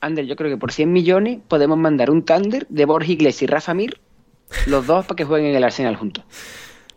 Ander, 0.00 0.26
yo 0.26 0.34
creo 0.34 0.50
que 0.50 0.56
por 0.56 0.72
100 0.72 0.92
millones 0.92 1.38
podemos 1.46 1.78
mandar 1.78 2.10
un 2.10 2.24
Thunder 2.24 2.66
de 2.68 2.84
Borja 2.86 3.12
Iglesias 3.12 3.42
y 3.42 3.46
Rafa 3.46 3.72
Mir, 3.72 4.00
los 4.66 4.86
dos 4.86 5.06
para 5.06 5.16
que 5.16 5.24
jueguen 5.24 5.50
en 5.50 5.56
el 5.56 5.64
Arsenal 5.64 5.96
juntos. 5.96 6.24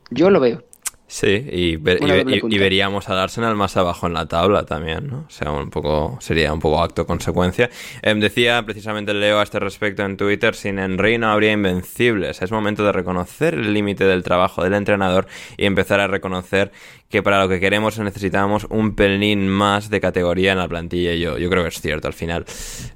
Yo 0.10 0.30
lo 0.30 0.40
veo. 0.40 0.64
Sí, 1.10 1.48
y, 1.50 1.78
ver- 1.78 2.00
y 2.04 2.56
y- 2.56 2.58
veríamos 2.60 3.08
al 3.08 3.18
Arsenal 3.20 3.56
más 3.56 3.78
abajo 3.78 4.08
en 4.08 4.14
la 4.14 4.26
tabla 4.26 4.66
también, 4.66 5.08
¿no? 5.08 5.20
O 5.26 5.30
sea, 5.30 5.52
un 5.52 5.70
poco, 5.70 6.18
sería 6.20 6.52
un 6.52 6.60
poco 6.60 6.82
acto 6.84 7.08
consecuencia. 7.08 7.70
Em, 8.02 8.20
decía 8.20 8.62
precisamente 8.66 9.14
Leo 9.14 9.40
a 9.40 9.44
este 9.44 9.58
respecto 9.60 10.04
en 10.04 10.18
Twitter, 10.18 10.54
sin 10.54 10.80
Henry 10.80 11.18
no 11.18 11.30
habría 11.32 11.54
invencibles. 11.54 12.42
Es 12.42 12.52
momento 12.52 12.84
de 12.84 12.92
reconocer 12.92 13.54
el 13.54 13.74
límite 13.74 14.04
del 14.04 14.22
trabajo 14.22 14.64
del 14.66 14.74
entrenador 14.74 15.28
y 15.56 15.66
empezar 15.66 16.02
a 16.02 16.08
reconocer 16.08 16.74
que 17.10 17.24
para 17.24 17.42
lo 17.42 17.48
que 17.48 17.62
queremos 17.62 17.98
necesitamos 18.00 18.68
un 18.70 18.94
pelín 18.94 19.48
más 19.48 19.90
de 19.90 20.02
categoría 20.02 20.52
en 20.52 20.58
la 20.58 20.68
plantilla. 20.68 21.14
Y 21.14 21.22
Yo, 21.22 21.38
yo 21.38 21.50
creo 21.50 21.64
que 21.64 21.70
es 21.70 21.80
cierto 21.80 22.10
al 22.10 22.14
final. 22.14 22.44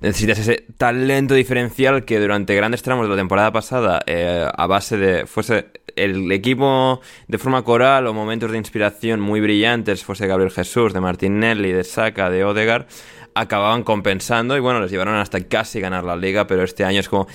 Necesitas 0.02 0.38
ese 0.38 0.65
talento 0.78 1.34
diferencial 1.34 2.04
que 2.04 2.19
durante 2.19 2.54
grandes 2.56 2.82
tramos 2.82 3.06
de 3.06 3.12
la 3.12 3.15
temporada 3.15 3.54
pasada, 3.54 4.02
eh, 4.06 4.45
a 4.54 4.67
base 4.67 4.97
de 4.97 5.26
fuese 5.28 5.67
el 5.95 6.32
equipo 6.32 7.01
de 7.27 7.38
forma 7.38 7.63
coral 7.63 8.08
o 8.08 8.13
momentos 8.13 8.51
de 8.51 8.58
inspiración 8.58 9.19
muy 9.19 9.41
brillantes, 9.41 10.04
fuese 10.04 10.27
Gabriel 10.27 10.51
Jesús, 10.51 10.93
de 10.93 11.01
Martinelli, 11.01 11.71
de 11.71 11.84
Saka, 11.84 12.30
de 12.30 12.43
Odegar, 12.43 12.88
acababan 13.34 13.84
compensando 13.84 14.58
y 14.58 14.60
bueno, 14.60 14.82
les 14.82 14.91
llevaron 14.91 15.15
hasta 15.15 15.39
casi 15.41 15.80
ganar 15.80 16.04
la 16.04 16.15
liga, 16.15 16.47
pero 16.47 16.63
este 16.63 16.84
año 16.84 16.99
es 16.99 17.10
como 17.10 17.27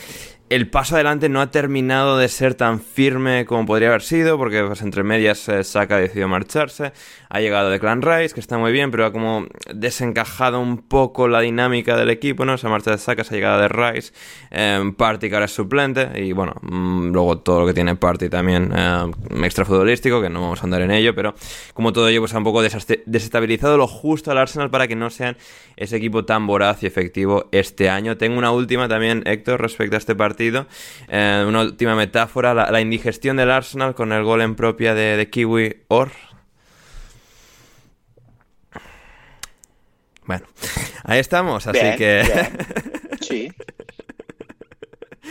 el 0.49 0.69
paso 0.69 0.95
adelante 0.95 1.29
no 1.29 1.41
ha 1.41 1.51
terminado 1.51 2.19
de 2.19 2.29
ser 2.29 2.55
tan 2.55 2.81
firme 2.81 3.47
como 3.47 3.67
podría 3.67 3.89
haber 3.89 4.03
sido, 4.03 4.39
porque 4.39 4.63
pues, 4.63 4.81
entre 4.83 5.03
medias 5.03 5.49
eh, 5.49 5.65
Saka 5.65 5.97
decidió 5.97 6.29
marcharse, 6.29 6.93
ha 7.29 7.41
llegado 7.41 7.71
Declan 7.71 8.03
Rice, 8.03 8.35
que 8.35 8.41
está 8.41 8.59
muy 8.59 8.73
bien, 8.73 8.91
pero 8.91 9.07
ha 9.07 9.13
como 9.13 9.47
desencajado 9.75 10.61
un 10.61 10.79
poco 10.79 11.29
la 11.29 11.41
dinámica 11.41 11.97
del 11.97 12.11
equipo, 12.11 12.45
¿no? 12.45 12.55
Esa 12.55 12.69
marcha 12.69 12.91
de 12.91 12.99
Saka, 12.99 13.23
esa 13.23 13.35
llegada 13.35 13.61
de 13.61 13.69
Rice, 13.69 14.13
eh, 14.51 14.93
Party 14.97 15.29
que 15.29 15.35
ahora 15.35 15.47
es 15.47 15.55
suplente, 15.55 16.11
y 16.23 16.33
bueno, 16.33 16.55
mm, 16.63 17.13
luego 17.13 17.39
todo 17.39 17.61
lo 17.61 17.67
que 17.67 17.75
tiene 17.75 17.97
Party 17.97 18.29
también 18.29 18.73
eh, 18.75 19.11
extra 19.43 19.65
futbolístico, 19.65 20.21
que 20.21 20.31
no 20.31 20.41
vamos 20.41 20.61
a 20.61 20.65
andar 20.65 20.83
en 20.83 20.91
ello, 20.91 21.15
pero 21.15 21.35
como 21.75 21.93
todo 21.93 22.09
ello 22.09 22.21
pues 22.21 22.35
ha 22.35 22.39
un 22.39 22.45
poco 22.45 22.63
desestabilizado 22.63 23.77
lo 23.77 23.87
justo 23.87 24.31
al 24.31 24.39
Arsenal 24.39 24.71
para 24.71 24.89
que 24.89 24.97
no 24.97 25.11
sean 25.11 25.37
ese 25.77 25.97
equipo 25.97 26.25
tan 26.25 26.47
voraz 26.47 26.83
y 26.83 26.87
efectivo 26.87 27.49
este 27.53 27.91
año. 27.91 28.17
Tengo 28.17 28.39
una 28.39 28.51
última 28.51 28.89
también, 28.89 29.23
Héctor, 29.27 29.61
respecto 29.61 29.97
a 29.97 29.99
este 29.99 30.15
partido, 30.15 30.67
eh, 31.09 31.45
una 31.47 31.63
última 31.63 31.95
metáfora, 31.95 32.55
la, 32.55 32.71
la 32.71 32.81
indigestión 32.81 33.37
del 33.37 33.51
Arsenal 33.51 33.95
con 33.95 34.13
el 34.13 34.23
gol 34.25 34.41
en 34.41 34.55
propia 34.55 34.95
de, 34.95 35.17
de 35.17 35.31
Kiwi 35.31 35.85
Or. 35.89 36.11
Bueno, 40.27 40.45
ahí 41.05 41.19
estamos, 41.21 41.67
así 41.67 41.79
Bien, 41.81 41.97
que... 41.97 42.23
bien. 42.25 42.59
Sí. 43.21 43.49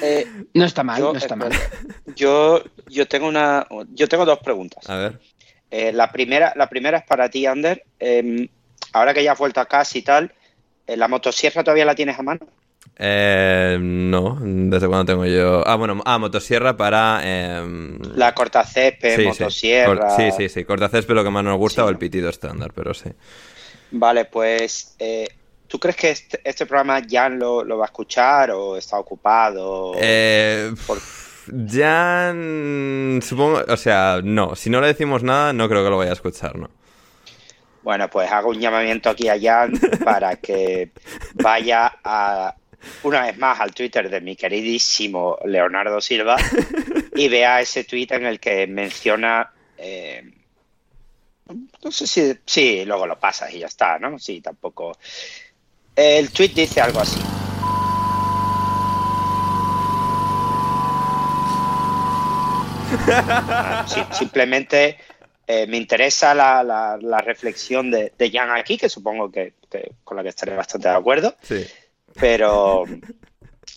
Eh, 0.02 0.28
No 0.54 0.66
está 0.66 0.84
mal, 0.84 1.00
yo, 1.00 1.14
no 1.14 1.18
está 1.20 1.36
mal. 1.36 1.52
espera, 1.52 1.96
Yo, 2.16 2.62
yo 2.88 3.08
tengo 3.08 3.28
una, 3.28 3.66
yo 3.94 4.08
tengo 4.08 4.26
dos 4.26 4.40
preguntas. 4.40 4.90
A 4.90 4.98
ver. 4.98 5.20
Eh, 5.72 5.92
la 5.94 6.12
primera, 6.12 6.54
la 6.56 6.68
primera 6.70 6.98
es 7.00 7.04
para 7.06 7.30
ti, 7.30 7.46
Ander. 7.46 7.84
Eh, 8.00 8.50
ahora 8.94 9.14
que 9.14 9.24
ya 9.24 9.32
has 9.34 9.38
vuelto 9.40 9.60
a 9.62 9.66
casa 9.66 9.98
y 9.98 10.02
tal, 10.02 10.34
eh, 10.88 10.98
¿la 10.98 11.08
motosierra 11.08 11.64
todavía 11.64 11.86
la 11.86 11.96
tienes 11.96 12.20
a 12.20 12.24
mano? 12.24 12.42
Eh, 12.98 13.78
no, 13.82 14.38
¿desde 14.42 14.88
cuándo 14.88 15.06
tengo 15.06 15.26
yo? 15.26 15.68
Ah, 15.68 15.76
bueno, 15.76 16.02
ah, 16.06 16.18
motosierra 16.18 16.78
para... 16.78 17.22
em, 17.24 18.00
La 18.16 18.34
cortacésped, 18.34 19.16
sí, 19.16 19.22
sí. 19.22 19.28
motosierra. 19.28 19.96
Cor- 20.08 20.12
Sí, 20.18 20.32
sí, 20.38 20.50
sí. 20.50 20.64
Cortacésped 20.66 21.14
lo 21.16 21.24
que 21.24 21.30
más 21.30 21.44
nos 21.44 21.58
gusta 21.58 21.82
Sí, 21.82 21.86
o 21.86 21.90
el 21.90 21.96
¿no? 21.96 22.00
pitido 22.00 22.30
estándar, 22.30 22.72
pero 22.74 22.94
sí. 22.94 23.10
Vale, 23.98 24.26
pues, 24.26 24.94
eh, 25.00 25.26
¿tú 25.68 25.80
crees 25.80 25.96
que 25.96 26.10
este, 26.12 26.42
este 26.44 26.66
programa 26.66 27.02
Jan 27.10 27.40
lo, 27.40 27.64
lo 27.64 27.78
va 27.78 27.86
a 27.86 27.88
escuchar 27.88 28.52
o 28.52 28.76
está 28.76 29.00
ocupado? 29.00 29.94
Eh, 29.98 30.74
Por- 30.86 31.00
mm, 31.48 33.22
supongo, 33.22 33.64
o 33.68 33.78
sea, 33.78 34.20
no, 34.22 34.56
si 34.56 34.70
no 34.70 34.82
le 34.82 34.88
decimos 34.88 35.24
nada, 35.24 35.54
no 35.54 35.70
creo 35.70 35.84
que 35.84 35.90
lo 35.90 35.98
vaya 35.98 36.12
a 36.12 36.16
escuchar, 36.16 36.58
¿no? 36.58 36.70
Bueno, 37.84 38.10
pues 38.10 38.30
hago 38.32 38.50
un 38.50 38.60
llamamiento 38.60 39.10
aquí 39.10 39.30
a 39.30 39.40
Jan 39.40 39.72
para 40.04 40.36
que 40.36 40.90
vaya 41.36 42.00
a, 42.04 42.54
una 43.04 43.22
vez 43.28 43.38
más 43.38 43.60
al 43.62 43.74
Twitter 43.74 44.10
de 44.10 44.20
mi 44.22 44.36
queridísimo 44.36 45.38
Leonardo 45.46 46.02
Silva 46.02 46.36
y 47.16 47.30
vea 47.30 47.62
ese 47.62 47.86
tweet 47.86 48.08
en 48.10 48.26
el 48.26 48.40
que 48.42 48.68
menciona, 48.68 49.52
eh, 49.78 50.32
no 51.84 51.92
sé 51.92 52.08
si, 52.08 52.34
sí, 52.46 52.86
luego 52.86 53.06
lo 53.06 53.20
pasas 53.20 53.54
y 53.54 53.60
ya 53.60 53.68
está, 53.68 54.00
¿no? 54.00 54.18
Sí, 54.20 54.42
tampoco. 54.42 54.98
El 55.96 56.32
tweet 56.32 56.50
dice 56.50 56.82
algo 56.82 57.00
así. 57.02 57.20
Sí, 63.88 64.00
simplemente 64.12 64.98
eh, 65.48 65.68
me 65.68 65.78
interesa 65.78 66.34
la, 66.34 66.64
la- 66.64 66.98
la 67.02 67.18
reflexión 67.20 67.92
de, 67.92 68.12
de 68.18 68.32
Jan 68.32 68.52
aquí, 68.52 68.78
que 68.78 68.90
supongo 68.90 69.32
que, 69.32 69.54
que 69.70 69.92
con 70.04 70.18
la 70.18 70.24
que 70.24 70.30
estaré 70.30 70.56
bastante 70.56 70.88
de 70.88 70.96
acuerdo, 70.96 71.36
Sí. 71.42 71.66
pero, 72.20 72.84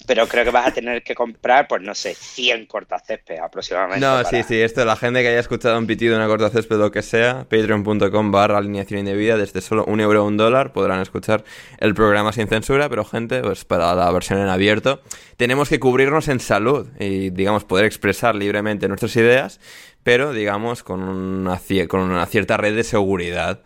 pero 0.09 0.27
creo 0.27 0.43
que 0.43 0.51
vas 0.51 0.67
a 0.67 0.71
tener 0.73 1.03
que 1.03 1.15
comprar, 1.15 1.69
pues 1.69 1.83
no 1.83 1.95
sé, 1.95 2.15
100 2.15 2.65
cortacésped 2.65 3.39
aproximadamente. 3.39 4.01
No, 4.05 4.15
para- 4.15 4.31
sí, 4.31 4.43
sí, 4.43 4.59
esto, 4.61 4.83
la 4.87 4.97
gente 4.97 5.21
que 5.21 5.29
haya 5.29 5.39
escuchado 5.39 5.79
un 5.79 5.87
pitido 5.87 6.17
una 6.17 6.27
corta 6.27 6.49
césped 6.49 6.77
o 6.77 6.79
lo 6.79 6.91
que 6.91 7.03
sea, 7.03 7.45
patreon.com 7.45 8.33
barra 8.33 8.57
alineación 8.57 9.01
indebida, 9.01 9.37
desde 9.37 9.61
solo 9.61 9.85
un 9.85 10.01
euro 10.01 10.25
o 10.25 10.27
un 10.27 10.39
dólar 10.39 10.73
podrán 10.73 11.01
escuchar 11.03 11.45
el 11.79 11.95
programa 11.95 12.33
sin 12.33 12.49
censura, 12.49 12.89
pero 12.89 13.05
gente, 13.05 13.43
pues 13.43 13.67
para 13.67 13.95
la 13.95 14.11
versión 14.11 14.39
en 14.41 14.49
abierto, 14.49 15.03
tenemos 15.37 15.69
que 15.69 15.79
cubrirnos 15.79 16.29
en 16.29 16.41
salud 16.41 16.89
y, 16.99 17.29
digamos, 17.29 17.65
poder 17.65 17.85
expresar 17.85 18.35
libremente 18.35 18.89
nuestras 18.89 19.15
ideas, 19.17 19.61
pero, 20.03 20.33
digamos, 20.33 20.83
con 20.83 21.03
una, 21.03 21.61
con 21.87 22.01
una 22.01 22.25
cierta 22.25 22.57
red 22.57 22.75
de 22.75 22.83
seguridad. 22.83 23.61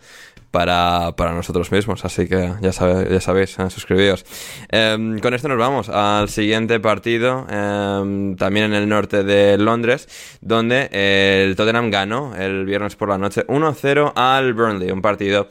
Para, 0.53 1.15
para 1.17 1.33
nosotros 1.33 1.73
mismos, 1.73 2.05
así 2.05 2.29
que 2.29 2.53
ya, 2.61 2.73
sabe- 2.73 3.09
ya 3.11 3.21
sabéis, 3.21 3.59
eh, 3.59 3.71
suscribíos. 3.71 4.25
Em, 4.69 5.19
con 5.19 5.33
esto 5.33 5.49
nos 5.49 5.57
vamos 5.57 5.89
al 5.89 6.29
siguiente 6.29 6.79
partido, 6.79 7.47
em, 7.51 8.37
también 8.37 8.67
en 8.67 8.75
el 8.75 8.87
norte 8.89 9.25
de 9.25 9.57
Londres, 9.57 10.07
donde 10.43 10.91
el 10.93 11.57
Tottenham 11.57 11.91
ganó 11.91 12.37
el 12.37 12.67
viernes 12.67 12.97
por 12.97 13.09
la 13.09 13.17
noche 13.17 13.45
1-0 13.49 14.13
al 14.15 14.53
Burnley, 14.53 14.91
un 14.91 15.01
partido 15.01 15.49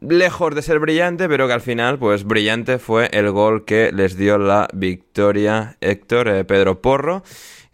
lejos 0.00 0.54
de 0.54 0.62
ser 0.62 0.78
brillante, 0.78 1.28
pero 1.28 1.46
que 1.48 1.54
al 1.54 1.60
final, 1.60 1.98
pues 1.98 2.22
brillante 2.24 2.78
fue 2.78 3.08
el 3.12 3.30
gol 3.32 3.64
que 3.64 3.90
les 3.92 4.16
dio 4.16 4.38
la 4.38 4.68
victoria 4.72 5.76
Héctor 5.80 6.28
eh, 6.28 6.44
Pedro 6.44 6.80
Porro. 6.80 7.24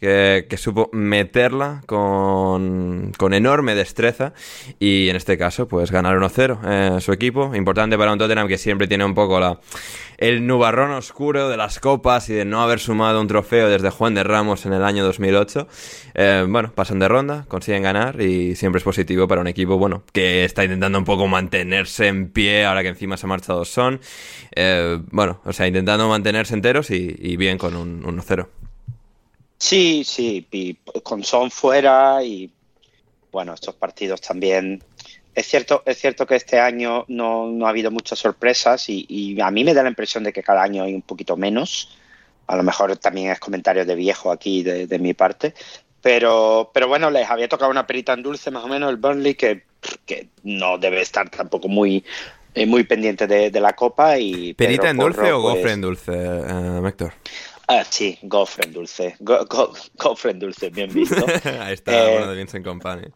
Que, 0.02 0.56
supo 0.56 0.90
meterla 0.92 1.80
con, 1.86 3.12
con 3.16 3.34
enorme 3.34 3.76
destreza 3.76 4.32
y 4.80 5.08
en 5.08 5.14
este 5.14 5.38
caso 5.38 5.68
pues 5.68 5.92
ganar 5.92 6.16
1-0 6.18 6.58
eh, 6.64 7.00
su 7.00 7.12
equipo, 7.12 7.54
importante 7.54 7.96
para 7.96 8.12
un 8.12 8.18
Tottenham 8.18 8.48
que 8.48 8.58
siempre 8.58 8.88
tiene 8.88 9.04
un 9.04 9.14
poco 9.14 9.38
la, 9.38 9.60
el 10.18 10.46
nubarrón 10.46 10.92
oscuro 10.92 11.48
de 11.48 11.56
las 11.56 11.80
copas 11.80 12.28
y 12.30 12.34
de 12.34 12.44
no 12.44 12.62
haber 12.62 12.78
sumado 12.78 13.20
un 13.20 13.26
trofeo 13.26 13.68
desde 13.68 13.90
Juan 13.90 14.14
de 14.14 14.22
Ramos 14.22 14.66
en 14.66 14.72
el 14.72 14.84
año 14.84 15.04
2008. 15.04 15.66
Eh, 16.14 16.46
bueno, 16.48 16.72
pasan 16.72 16.98
de 17.00 17.08
ronda, 17.08 17.44
consiguen 17.48 17.82
ganar 17.82 18.20
y 18.20 18.54
siempre 18.54 18.78
es 18.78 18.84
positivo 18.84 19.26
para 19.26 19.40
un 19.40 19.48
equipo, 19.48 19.78
bueno, 19.78 20.04
que 20.12 20.44
está 20.44 20.62
intentando 20.62 20.98
un 20.98 21.04
poco 21.04 21.26
mantenerse 21.26 22.06
en 22.06 22.28
pie 22.28 22.64
ahora 22.64 22.82
que 22.82 22.88
encima 22.88 23.16
se 23.16 23.26
ha 23.26 23.28
marchado 23.28 23.64
Son. 23.64 24.00
Eh, 24.54 25.00
bueno, 25.10 25.40
o 25.44 25.52
sea, 25.52 25.66
intentando 25.66 26.08
mantenerse 26.08 26.54
enteros 26.54 26.90
y, 26.90 27.16
y 27.18 27.36
bien 27.36 27.58
con 27.58 27.74
un 27.74 28.02
1-0. 28.02 28.61
Sí, 29.62 30.02
sí, 30.04 30.44
y 30.50 30.74
con 31.04 31.22
Son 31.22 31.48
fuera 31.48 32.20
y 32.24 32.50
bueno, 33.30 33.54
estos 33.54 33.76
partidos 33.76 34.20
también. 34.20 34.82
Es 35.36 35.46
cierto, 35.46 35.84
es 35.86 35.98
cierto 35.98 36.26
que 36.26 36.34
este 36.34 36.58
año 36.58 37.04
no, 37.06 37.46
no 37.46 37.66
ha 37.66 37.70
habido 37.70 37.92
muchas 37.92 38.18
sorpresas 38.18 38.88
y, 38.88 39.06
y 39.08 39.40
a 39.40 39.52
mí 39.52 39.62
me 39.62 39.72
da 39.72 39.84
la 39.84 39.88
impresión 39.88 40.24
de 40.24 40.32
que 40.32 40.42
cada 40.42 40.64
año 40.64 40.82
hay 40.82 40.96
un 40.96 41.02
poquito 41.02 41.36
menos. 41.36 41.96
A 42.48 42.56
lo 42.56 42.64
mejor 42.64 42.96
también 42.96 43.30
es 43.30 43.38
comentario 43.38 43.86
de 43.86 43.94
viejo 43.94 44.32
aquí 44.32 44.64
de, 44.64 44.88
de 44.88 44.98
mi 44.98 45.14
parte. 45.14 45.54
Pero, 46.02 46.72
pero 46.74 46.88
bueno, 46.88 47.08
les 47.12 47.30
había 47.30 47.48
tocado 47.48 47.70
una 47.70 47.86
perita 47.86 48.14
en 48.14 48.24
dulce 48.24 48.50
más 48.50 48.64
o 48.64 48.68
menos 48.68 48.90
el 48.90 48.96
Burnley 48.96 49.36
que, 49.36 49.62
que 50.04 50.26
no 50.42 50.76
debe 50.76 51.02
estar 51.02 51.30
tampoco 51.30 51.68
muy, 51.68 52.04
eh, 52.52 52.66
muy 52.66 52.82
pendiente 52.82 53.28
de, 53.28 53.52
de 53.52 53.60
la 53.60 53.74
copa. 53.74 54.18
Y 54.18 54.54
¿Perita 54.54 54.82
Pedro 54.82 54.90
en 54.90 54.96
dulce 54.98 55.20
Porro, 55.20 55.38
o 55.38 55.42
gofre 55.42 55.62
pues, 55.62 55.72
en 55.72 55.80
dulce, 55.80 56.12
eh, 56.12 56.88
Héctor? 56.88 57.12
Ah, 57.74 57.84
sí, 57.88 58.18
gofre 58.22 58.64
en 58.66 58.72
dulce. 58.72 59.16
Go- 59.20 59.46
dulce, 60.38 60.68
bien 60.68 60.92
visto. 60.92 61.24
Ahí 61.60 61.72
está, 61.74 61.92
Eh, 61.92 62.12
bueno, 62.12 62.26
de 62.28 62.36
Vincent 62.36 62.64
Company. 62.64 63.06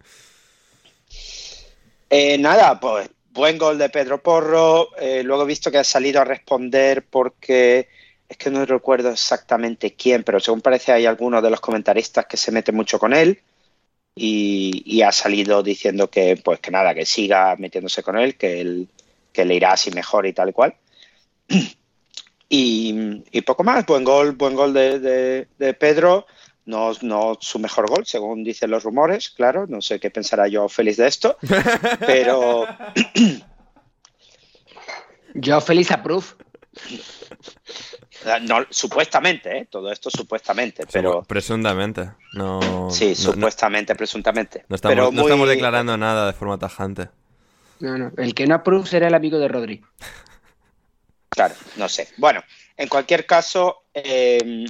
Eh, 2.08 2.38
nada, 2.38 2.78
pues 2.80 3.10
buen 3.32 3.58
gol 3.58 3.76
de 3.78 3.90
Pedro 3.90 4.22
Porro. 4.22 4.96
Eh, 4.98 5.22
luego 5.22 5.42
he 5.42 5.46
visto 5.46 5.70
que 5.70 5.78
ha 5.78 5.84
salido 5.84 6.20
a 6.20 6.24
responder 6.24 7.04
porque 7.08 7.88
es 8.28 8.36
que 8.36 8.50
no 8.50 8.64
recuerdo 8.64 9.10
exactamente 9.10 9.94
quién, 9.94 10.24
pero 10.24 10.40
según 10.40 10.60
parece 10.62 10.92
hay 10.92 11.06
algunos 11.06 11.42
de 11.42 11.50
los 11.50 11.60
comentaristas 11.60 12.26
que 12.26 12.36
se 12.36 12.50
mete 12.50 12.72
mucho 12.72 12.98
con 12.98 13.12
él 13.12 13.40
y, 14.16 14.82
y 14.86 15.02
ha 15.02 15.12
salido 15.12 15.62
diciendo 15.62 16.10
que 16.10 16.36
pues 16.44 16.60
que 16.60 16.70
nada, 16.70 16.94
que 16.94 17.06
siga 17.06 17.56
metiéndose 17.56 18.02
con 18.02 18.18
él, 18.18 18.36
que 18.36 18.60
él 18.60 18.88
que 19.32 19.44
le 19.44 19.54
irá 19.56 19.72
así 19.72 19.90
mejor 19.92 20.26
y 20.26 20.32
tal 20.32 20.50
y 20.50 20.52
cual. 20.54 20.76
Y, 22.48 23.24
y 23.32 23.40
poco 23.42 23.64
más, 23.64 23.84
buen 23.86 24.04
gol, 24.04 24.32
buen 24.32 24.54
gol 24.54 24.72
de, 24.72 25.00
de- 25.00 25.48
de 25.58 25.74
Pedro. 25.74 26.26
No, 26.64 26.92
no 27.02 27.38
su 27.40 27.60
mejor 27.60 27.88
gol, 27.88 28.06
según 28.06 28.42
dicen 28.42 28.70
los 28.70 28.82
rumores, 28.82 29.30
claro. 29.30 29.66
No 29.68 29.80
sé 29.80 30.00
qué 30.00 30.10
pensará 30.10 30.48
yo 30.48 30.68
feliz 30.68 30.96
de 30.96 31.06
esto. 31.06 31.36
Pero. 32.06 32.66
yo 35.34 35.60
feliz 35.60 35.90
approve. 35.90 36.26
No, 38.42 38.66
supuestamente, 38.70 39.58
¿eh? 39.58 39.68
todo 39.70 39.92
esto 39.92 40.10
supuestamente, 40.10 40.84
pero... 40.90 41.22
Presuntamente, 41.22 42.10
no... 42.32 42.88
Sí, 42.90 43.14
supuestamente, 43.14 43.94
presuntamente. 43.94 44.64
No 44.68 44.74
estamos, 44.74 45.12
no 45.12 45.22
estamos 45.22 45.48
declarando 45.48 45.96
nada 45.96 46.26
de 46.26 46.32
forma 46.32 46.58
tajante. 46.58 47.08
No, 47.78 47.96
no, 47.96 48.10
el 48.16 48.34
que 48.34 48.46
no 48.46 48.56
approve 48.56 48.88
será 48.88 49.06
el 49.08 49.14
amigo 49.14 49.38
de 49.38 49.48
Rodri. 49.48 49.84
Claro, 51.28 51.54
no 51.76 51.88
sé. 51.88 52.08
Bueno, 52.16 52.42
en 52.76 52.88
cualquier 52.88 53.26
caso, 53.26 53.84
eh, 53.92 54.66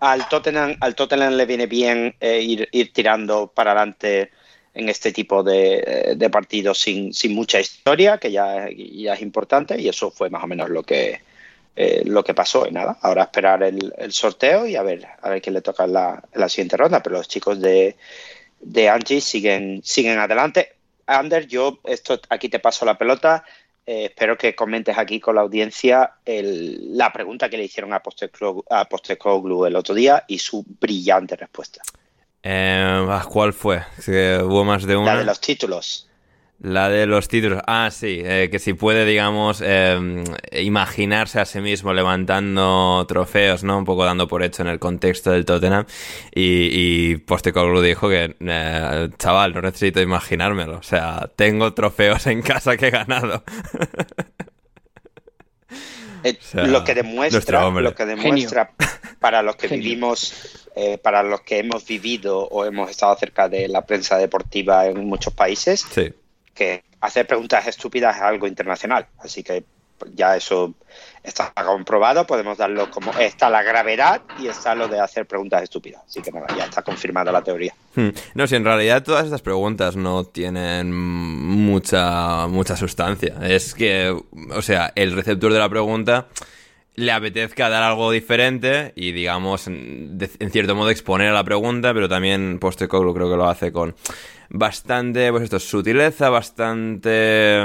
al, 0.00 0.28
Tottenham, 0.28 0.76
al 0.80 0.94
Tottenham 0.94 1.34
le 1.34 1.46
viene 1.46 1.66
bien 1.66 2.14
eh, 2.20 2.40
ir, 2.40 2.68
ir, 2.72 2.92
tirando 2.92 3.48
para 3.48 3.72
adelante 3.72 4.30
en 4.74 4.88
este 4.88 5.12
tipo 5.12 5.42
de, 5.42 6.14
de 6.16 6.30
partidos 6.30 6.80
sin, 6.80 7.12
sin, 7.12 7.34
mucha 7.34 7.60
historia, 7.60 8.18
que 8.18 8.32
ya, 8.32 8.66
es 8.68 9.20
importante, 9.20 9.78
y 9.80 9.88
eso 9.88 10.10
fue 10.10 10.30
más 10.30 10.42
o 10.42 10.46
menos 10.46 10.70
lo 10.70 10.82
que, 10.82 11.20
eh, 11.76 12.02
lo 12.06 12.24
que 12.24 12.34
pasó. 12.34 12.66
Y 12.66 12.72
nada, 12.72 12.98
ahora 13.02 13.24
esperar 13.24 13.62
el, 13.62 14.12
sorteo 14.12 14.66
y 14.66 14.76
a 14.76 14.82
ver, 14.82 15.06
a 15.20 15.28
ver 15.28 15.42
quién 15.42 15.54
le 15.54 15.60
toca 15.60 15.84
en 15.84 15.92
la 15.92 16.48
siguiente 16.48 16.76
ronda. 16.76 17.02
Pero 17.02 17.16
los 17.16 17.28
chicos 17.28 17.60
de, 17.60 17.96
de 18.62 18.88
Angie 18.88 19.20
siguen, 19.20 19.82
siguen 19.84 20.18
adelante. 20.18 20.76
Ander, 21.06 21.46
yo 21.46 21.80
esto 21.84 22.20
aquí 22.28 22.48
te 22.48 22.60
paso 22.60 22.84
la 22.84 22.96
pelota. 22.96 23.44
Eh, 23.84 24.06
espero 24.06 24.38
que 24.38 24.54
comentes 24.54 24.96
aquí 24.96 25.18
con 25.18 25.34
la 25.34 25.40
audiencia 25.40 26.12
el, 26.24 26.96
la 26.96 27.12
pregunta 27.12 27.48
que 27.48 27.56
le 27.56 27.64
hicieron 27.64 27.92
a 27.92 28.00
Postecoglou 28.00 29.66
el 29.66 29.74
otro 29.74 29.94
día 29.94 30.24
y 30.28 30.38
su 30.38 30.64
brillante 30.80 31.34
respuesta. 31.36 31.82
Eh, 32.42 33.06
¿Cuál 33.28 33.52
fue? 33.52 33.82
Hubo 34.06 34.64
más 34.64 34.84
de 34.84 34.96
una. 34.96 35.14
La 35.14 35.20
de 35.20 35.24
los 35.26 35.40
títulos. 35.40 36.08
La 36.62 36.88
de 36.88 37.06
los 37.06 37.26
títulos. 37.26 37.60
Ah, 37.66 37.90
sí, 37.90 38.22
eh, 38.24 38.48
que 38.48 38.60
si 38.60 38.74
puede, 38.74 39.04
digamos, 39.04 39.60
eh, 39.66 40.22
imaginarse 40.52 41.40
a 41.40 41.44
sí 41.44 41.60
mismo 41.60 41.92
levantando 41.92 43.04
trofeos, 43.08 43.64
¿no? 43.64 43.78
Un 43.78 43.84
poco 43.84 44.04
dando 44.04 44.28
por 44.28 44.44
hecho 44.44 44.62
en 44.62 44.68
el 44.68 44.78
contexto 44.78 45.32
del 45.32 45.44
Tottenham. 45.44 45.86
Y, 46.32 46.68
y 46.70 47.16
Postecoglou 47.16 47.82
dijo 47.82 48.08
que, 48.08 48.36
eh, 48.38 49.08
chaval, 49.18 49.54
no 49.54 49.60
necesito 49.60 50.00
imaginármelo. 50.00 50.78
O 50.78 50.84
sea, 50.84 51.28
tengo 51.34 51.74
trofeos 51.74 52.28
en 52.28 52.42
casa 52.42 52.76
que 52.76 52.86
he 52.86 52.90
ganado. 52.90 53.42
o 56.22 56.28
sea, 56.38 56.64
lo 56.64 56.84
que 56.84 56.94
demuestra, 56.94 57.70
lo 57.70 57.92
que 57.92 58.06
demuestra 58.06 58.70
para 59.18 59.42
los 59.42 59.56
que 59.56 59.66
Genio. 59.68 59.82
vivimos, 59.82 60.68
eh, 60.76 60.96
para 60.96 61.24
los 61.24 61.40
que 61.40 61.58
hemos 61.58 61.84
vivido 61.84 62.38
o 62.38 62.64
hemos 62.64 62.88
estado 62.88 63.16
cerca 63.16 63.48
de 63.48 63.66
la 63.66 63.84
prensa 63.84 64.16
deportiva 64.16 64.86
en 64.86 65.04
muchos 65.06 65.34
países, 65.34 65.84
sí 65.90 66.14
que 66.54 66.84
hacer 67.00 67.26
preguntas 67.26 67.66
estúpidas 67.66 68.16
es 68.16 68.22
algo 68.22 68.46
internacional. 68.46 69.06
Así 69.18 69.42
que 69.42 69.64
ya 70.14 70.36
eso 70.36 70.74
está 71.22 71.52
comprobado, 71.54 72.26
podemos 72.26 72.58
darlo 72.58 72.90
como 72.90 73.12
está 73.12 73.48
la 73.48 73.62
gravedad 73.62 74.22
y 74.40 74.48
está 74.48 74.74
lo 74.74 74.88
de 74.88 74.98
hacer 74.98 75.26
preguntas 75.26 75.62
estúpidas. 75.62 76.02
Así 76.06 76.20
que 76.20 76.32
nada, 76.32 76.46
ya 76.56 76.64
está 76.64 76.82
confirmada 76.82 77.30
la 77.30 77.42
teoría. 77.42 77.74
Hmm. 77.94 78.08
No, 78.34 78.46
si 78.46 78.56
en 78.56 78.64
realidad 78.64 79.02
todas 79.02 79.24
estas 79.24 79.42
preguntas 79.42 79.96
no 79.96 80.24
tienen 80.24 80.92
mucha, 80.92 82.46
mucha 82.48 82.76
sustancia. 82.76 83.36
Es 83.42 83.74
que, 83.74 84.16
o 84.54 84.62
sea, 84.62 84.92
el 84.96 85.12
receptor 85.12 85.52
de 85.52 85.58
la 85.58 85.68
pregunta 85.68 86.26
le 86.94 87.10
apetezca 87.10 87.70
dar 87.70 87.82
algo 87.82 88.10
diferente 88.10 88.92
y, 88.96 89.12
digamos, 89.12 89.66
en 89.66 90.50
cierto 90.50 90.74
modo 90.74 90.90
exponer 90.90 91.28
a 91.28 91.32
la 91.32 91.44
pregunta, 91.44 91.94
pero 91.94 92.08
también 92.08 92.58
Postecoglou 92.58 93.14
creo 93.14 93.30
que 93.30 93.36
lo 93.36 93.48
hace 93.48 93.72
con 93.72 93.94
bastante, 94.52 95.30
pues 95.30 95.44
esto, 95.44 95.58
sutileza, 95.58 96.28
bastante, 96.28 97.64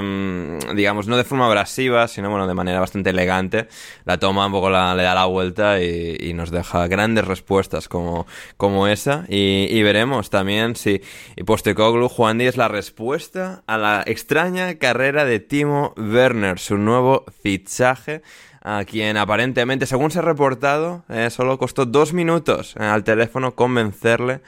digamos, 0.73 1.08
no 1.08 1.17
de 1.17 1.26
forma 1.26 1.45
abrasiva, 1.45 2.08
sino, 2.08 2.30
bueno, 2.30 2.47
de 2.47 2.54
manera 2.54 2.80
bastante 2.80 3.10
elegante. 3.10 3.67
La 4.06 4.17
toma 4.17 4.45
un 4.45 4.54
poco, 4.54 4.69
la, 4.69 4.95
le 4.95 5.04
da 5.04 5.13
la 5.13 5.26
vuelta 5.26 5.82
y, 5.82 6.15
y, 6.19 6.34
nos 6.34 6.50
deja 6.50 6.88
grandes 6.88 7.26
respuestas 7.26 7.89
como, 7.89 8.26
como 8.56 8.88
esa. 8.88 9.26
Y, 9.28 9.67
y 9.69 9.84
veremos 9.84 10.30
también 10.30 10.76
si 10.78 11.02
Postecoglou, 11.45 12.08
Juan 12.08 12.38
Díaz, 12.38 12.56
la 12.56 12.69
respuesta 12.69 13.63
a 13.67 13.78
la 13.78 14.04
extraña 14.06 14.76
carrera 14.76 15.26
de 15.26 15.41
Timo 15.41 15.93
Werner, 15.97 16.58
su 16.58 16.78
nuevo 16.78 17.26
fichaje 17.43 18.21
a 18.69 18.84
quien 18.84 19.15
aparentemente, 19.15 19.86
según 19.86 20.12
se 20.12 20.19
ha 20.19 20.23
reportado, 20.23 21.06
eh, 21.08 21.30
solo 21.30 21.58
costó 21.58 21.86
dos 21.86 22.12
minutos 22.12 22.76
eh, 22.78 22.84
al 22.84 23.06
teléfono 23.06 23.56
convencerle 23.56 24.41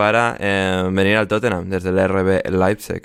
para 0.00 0.34
eh, 0.40 0.88
venir 0.90 1.18
al 1.18 1.28
Tottenham 1.28 1.68
desde 1.68 1.90
el 1.90 1.98
RB 2.08 2.50
Leipzig. 2.58 3.02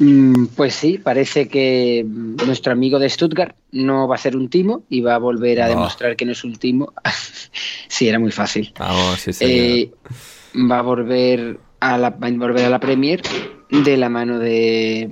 Mm, 0.00 0.46
pues 0.56 0.74
sí, 0.74 0.98
parece 0.98 1.46
que 1.46 2.04
nuestro 2.04 2.72
amigo 2.72 2.98
de 2.98 3.08
Stuttgart 3.08 3.54
no 3.70 4.08
va 4.08 4.16
a 4.16 4.18
ser 4.18 4.34
un 4.36 4.50
timo 4.50 4.82
y 4.88 5.00
va 5.00 5.14
a 5.14 5.18
volver 5.18 5.62
a 5.62 5.68
demostrar 5.68 6.16
que 6.16 6.24
no 6.24 6.32
es 6.32 6.42
un 6.42 6.56
timo. 6.56 6.92
sí, 7.86 8.08
era 8.08 8.18
muy 8.18 8.32
fácil. 8.32 8.72
Sí, 9.16 9.32
eh, 9.38 9.92
va 10.68 10.80
a 10.80 10.82
volver 10.82 11.60
a 11.78 11.96
la 11.96 12.10
va 12.10 12.26
a 12.26 12.30
volver 12.32 12.64
a 12.64 12.70
la 12.70 12.80
Premier 12.80 13.22
de 13.70 13.96
la 13.96 14.08
mano 14.08 14.40
de 14.40 15.08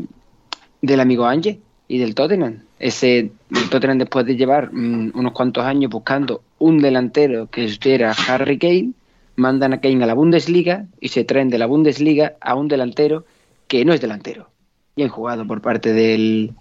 del 0.82 0.98
amigo 0.98 1.24
Ange 1.24 1.60
y 1.86 1.98
del 1.98 2.16
Tottenham. 2.16 2.64
Ese 2.80 3.30
el 3.54 3.70
Tottenham 3.70 3.98
después 3.98 4.26
de 4.26 4.34
llevar 4.34 4.72
mmm, 4.72 5.12
unos 5.14 5.32
cuantos 5.34 5.64
años 5.64 5.88
buscando 5.88 6.42
un 6.58 6.78
delantero 6.78 7.48
que 7.48 7.66
estuviera 7.66 8.12
Harry 8.26 8.58
Kane, 8.58 8.94
mandan 9.38 9.72
a 9.72 9.80
Kane 9.80 10.04
a 10.04 10.06
la 10.06 10.14
Bundesliga 10.14 10.86
y 11.00 11.08
se 11.08 11.24
traen 11.24 11.48
de 11.48 11.58
la 11.58 11.66
Bundesliga 11.66 12.34
a 12.40 12.54
un 12.54 12.68
delantero 12.68 13.24
que 13.66 13.84
no 13.84 13.92
es 13.92 14.00
delantero. 14.00 14.50
Bien 14.96 15.08
jugado 15.08 15.46
por 15.46 15.62
parte 15.62 15.92
del 15.92 16.52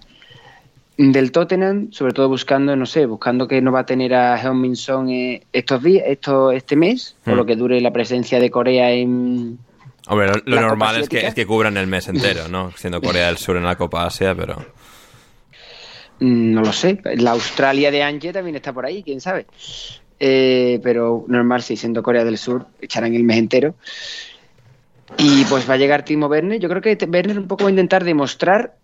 del 0.98 1.32
Tottenham, 1.32 1.92
sobre 1.92 2.14
todo 2.14 2.28
buscando, 2.28 2.76
no 2.76 2.88
sé, 2.88 3.06
buscando 3.06 3.48
que 3.48 3.62
no 3.62 3.72
va 3.72 3.82
a 3.82 3.86
tener 3.86 4.16
a 4.16 4.36
Heung-Min 4.42 4.76
Son 4.76 5.10
eh, 5.10 5.44
estos 5.54 5.84
días, 5.84 6.06
esto, 6.08 6.52
este 6.52 6.76
mes, 6.76 7.16
por 7.24 7.36
lo 7.36 7.46
que 7.46 7.56
dure 7.56 7.80
la 7.82 7.94
presencia 7.94 8.40
de 8.40 8.50
Corea 8.50 8.92
en, 8.92 9.60
Hombre, 10.08 10.28
lo, 10.28 10.56
lo 10.56 10.62
normal 10.62 11.02
es 11.02 11.10
que, 11.10 11.26
es 11.26 11.34
que 11.34 11.46
cubran 11.46 11.76
el 11.78 11.86
mes 11.88 12.08
entero, 12.08 12.48
¿no? 12.48 12.72
Siendo 12.76 13.02
Corea 13.02 13.28
del 13.28 13.38
Sur 13.38 13.58
en 13.58 13.66
la 13.66 13.76
Copa 13.76 14.06
Asia, 14.06 14.34
pero... 14.34 14.56
Mm, 16.20 16.54
No 16.54 16.62
lo 16.62 16.72
sé. 16.72 17.00
La 17.16 17.32
Australia 17.32 17.92
de 17.92 18.04
Ange 18.04 18.32
también 18.32 18.56
está 18.56 18.72
por 18.72 18.86
ahí, 18.86 19.04
quién 19.04 19.20
sabe. 19.20 19.46
Eh, 20.20 20.80
pero 20.84 21.26
normal, 21.28 21.62
sí, 21.62 21.78
siendo 21.78 22.02
Corea 22.04 22.24
del 22.26 22.38
Sur, 22.38 22.66
echarán 22.82 23.14
el 23.14 23.24
mes 23.24 23.38
entero. 23.38 23.76
Y 25.18 25.46
pues 25.46 25.70
va 25.70 25.76
a 25.76 25.78
llegar 25.78 26.04
Timo 26.04 26.28
Werner. 26.28 26.60
Yo 26.60 26.70
creo 26.70 26.82
que 26.82 26.98
Werner 27.10 27.40
un 27.40 27.48
poco 27.48 27.64
va 27.64 27.70
a 27.70 27.72
intentar 27.72 28.04
demostrar, 28.04 28.76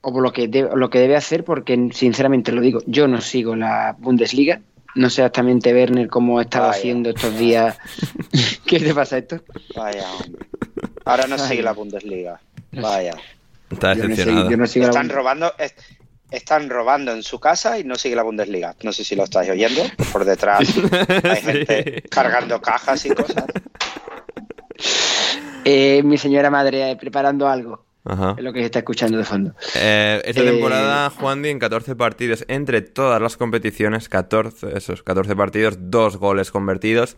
o 0.00 0.20
lo 0.20 0.32
que, 0.32 0.48
de, 0.48 0.68
lo 0.74 0.90
que 0.90 0.98
debe 0.98 1.16
hacer, 1.16 1.44
porque 1.44 1.88
sinceramente 1.92 2.52
lo 2.52 2.60
digo, 2.60 2.80
yo 2.86 3.08
no 3.08 3.20
sigo 3.20 3.56
la 3.56 3.96
Bundesliga. 3.98 4.60
No 4.94 5.08
sé 5.08 5.22
exactamente 5.22 5.72
Werner 5.72 6.08
cómo 6.08 6.38
ha 6.38 6.42
estado 6.42 6.66
Vaya. 6.66 6.78
haciendo 6.78 7.10
estos 7.10 7.38
días. 7.38 7.78
¿Qué 8.66 8.78
te 8.78 8.94
pasa 8.94 9.18
esto? 9.18 9.40
Vaya, 9.74 10.04
hombre. 10.12 10.46
Ahora 11.04 11.26
no 11.26 11.38
sigue 11.38 11.62
la 11.62 11.72
Bundesliga. 11.72 12.38
Vaya. 12.72 13.14
Está 13.70 13.94
Yo 13.94 14.02
no, 14.02 14.08
decepcionado. 14.10 14.50
yo 14.50 14.56
no 14.58 14.66
sigo 14.66 14.84
la 14.84 14.90
Están 14.90 15.02
Bundesliga. 15.08 15.18
robando, 15.18 15.52
están 16.32 16.68
robando 16.68 17.12
en 17.12 17.22
su 17.22 17.38
casa 17.38 17.78
y 17.78 17.84
no 17.84 17.96
sigue 17.96 18.16
la 18.16 18.22
Bundesliga. 18.22 18.74
No 18.82 18.92
sé 18.92 19.04
si 19.04 19.14
lo 19.14 19.24
estáis 19.24 19.50
oyendo. 19.50 19.82
Por 20.12 20.24
detrás 20.24 20.60
hay 21.24 21.42
gente 21.42 22.02
cargando 22.10 22.60
cajas 22.60 23.04
y 23.06 23.10
cosas. 23.10 23.44
Eh, 25.64 26.02
mi 26.02 26.18
señora 26.18 26.50
madre 26.50 26.90
eh, 26.90 26.96
preparando 26.96 27.48
algo. 27.48 27.84
Ajá. 28.04 28.34
Es 28.36 28.42
lo 28.42 28.52
que 28.52 28.60
se 28.60 28.64
está 28.66 28.80
escuchando 28.80 29.16
de 29.18 29.24
fondo. 29.24 29.54
Eh, 29.76 30.20
esta 30.24 30.42
Eh, 30.42 30.44
temporada, 30.44 31.08
Juan 31.10 31.40
Di, 31.42 31.50
en 31.50 31.58
14 31.60 31.94
partidos 31.94 32.44
entre 32.48 32.80
todas 32.82 33.22
las 33.22 33.36
competiciones, 33.36 34.08
14, 34.08 34.76
esos 34.76 35.02
14 35.02 35.36
partidos, 35.36 35.76
dos 35.78 36.16
goles 36.16 36.50
convertidos. 36.50 37.16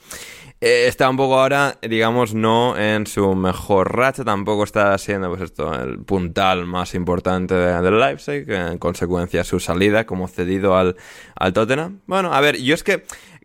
Eh, 0.60 0.86
está 0.86 1.08
un 1.10 1.16
poco 1.16 1.40
ahora, 1.40 1.78
digamos, 1.82 2.32
no 2.34 2.78
en 2.78 3.06
su 3.06 3.34
mejor 3.34 3.96
racha, 3.96 4.24
tampoco 4.24 4.64
está 4.64 4.96
siendo, 4.98 5.28
pues 5.30 5.42
esto, 5.42 5.72
el 5.74 5.98
puntal 6.00 6.64
más 6.66 6.94
importante 6.94 7.54
de- 7.54 7.80
del 7.82 7.98
Leipzig, 7.98 8.44
en 8.50 8.78
consecuencia 8.78 9.42
su 9.44 9.60
salida 9.60 10.04
como 10.06 10.28
cedido 10.28 10.76
al, 10.76 10.96
al 11.34 11.52
Tottenham. 11.52 12.00
Bueno, 12.06 12.32
a 12.32 12.40
ver, 12.40 12.56
yo 12.60 12.74
es 12.74 12.82
que 12.82 13.04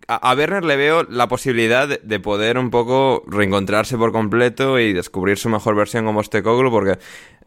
a, 0.10 0.36
Werner 0.36 0.66
le 0.66 0.76
veo 0.76 1.04
la 1.04 1.28
posibilidad 1.28 1.88
de, 1.88 2.00
de 2.04 2.20
poder 2.20 2.58
un 2.58 2.72
poco 2.72 3.24
reencontrarse 3.28 3.98
por 3.98 4.12
completo 4.12 4.80
y 4.80 4.92
descubrir 4.94 5.38
su 5.38 5.50
mejor 5.50 5.76
versión 5.76 6.06
como 6.06 6.20
Postecoglou, 6.20 6.72
porque 6.72 6.98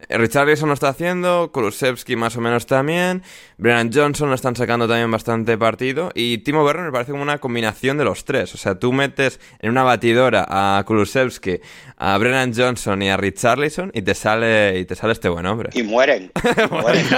Richarlison 0.09 0.67
lo 0.69 0.73
está 0.73 0.89
haciendo, 0.89 1.51
Kulusevski 1.53 2.15
más 2.15 2.35
o 2.37 2.41
menos 2.41 2.65
también, 2.65 3.23
Brennan 3.57 3.91
Johnson 3.93 4.29
lo 4.29 4.35
están 4.35 4.55
sacando 4.55 4.87
también 4.87 5.11
bastante 5.11 5.57
partido 5.57 6.11
y 6.15 6.39
Timo 6.39 6.63
Werner 6.63 6.85
me 6.85 6.91
parece 6.91 7.11
como 7.11 7.23
una 7.23 7.37
combinación 7.39 7.97
de 7.97 8.05
los 8.05 8.25
tres. 8.25 8.53
O 8.53 8.57
sea, 8.57 8.75
tú 8.79 8.93
metes 8.93 9.39
en 9.59 9.69
una 9.71 9.83
batidora 9.83 10.45
a 10.49 10.83
Kulusevski, 10.85 11.59
a 11.97 12.17
Brennan 12.17 12.53
Johnson 12.55 13.01
y 13.01 13.09
a 13.09 13.17
Richarlison 13.17 13.91
y 13.93 14.01
te 14.01 14.15
sale 14.15 14.79
y 14.79 14.85
te 14.85 14.95
sale 14.95 15.13
este 15.13 15.29
buen 15.29 15.45
hombre. 15.45 15.69
Y 15.73 15.83
mueren. 15.83 16.31
y 16.43 16.73
mueren. 16.73 17.05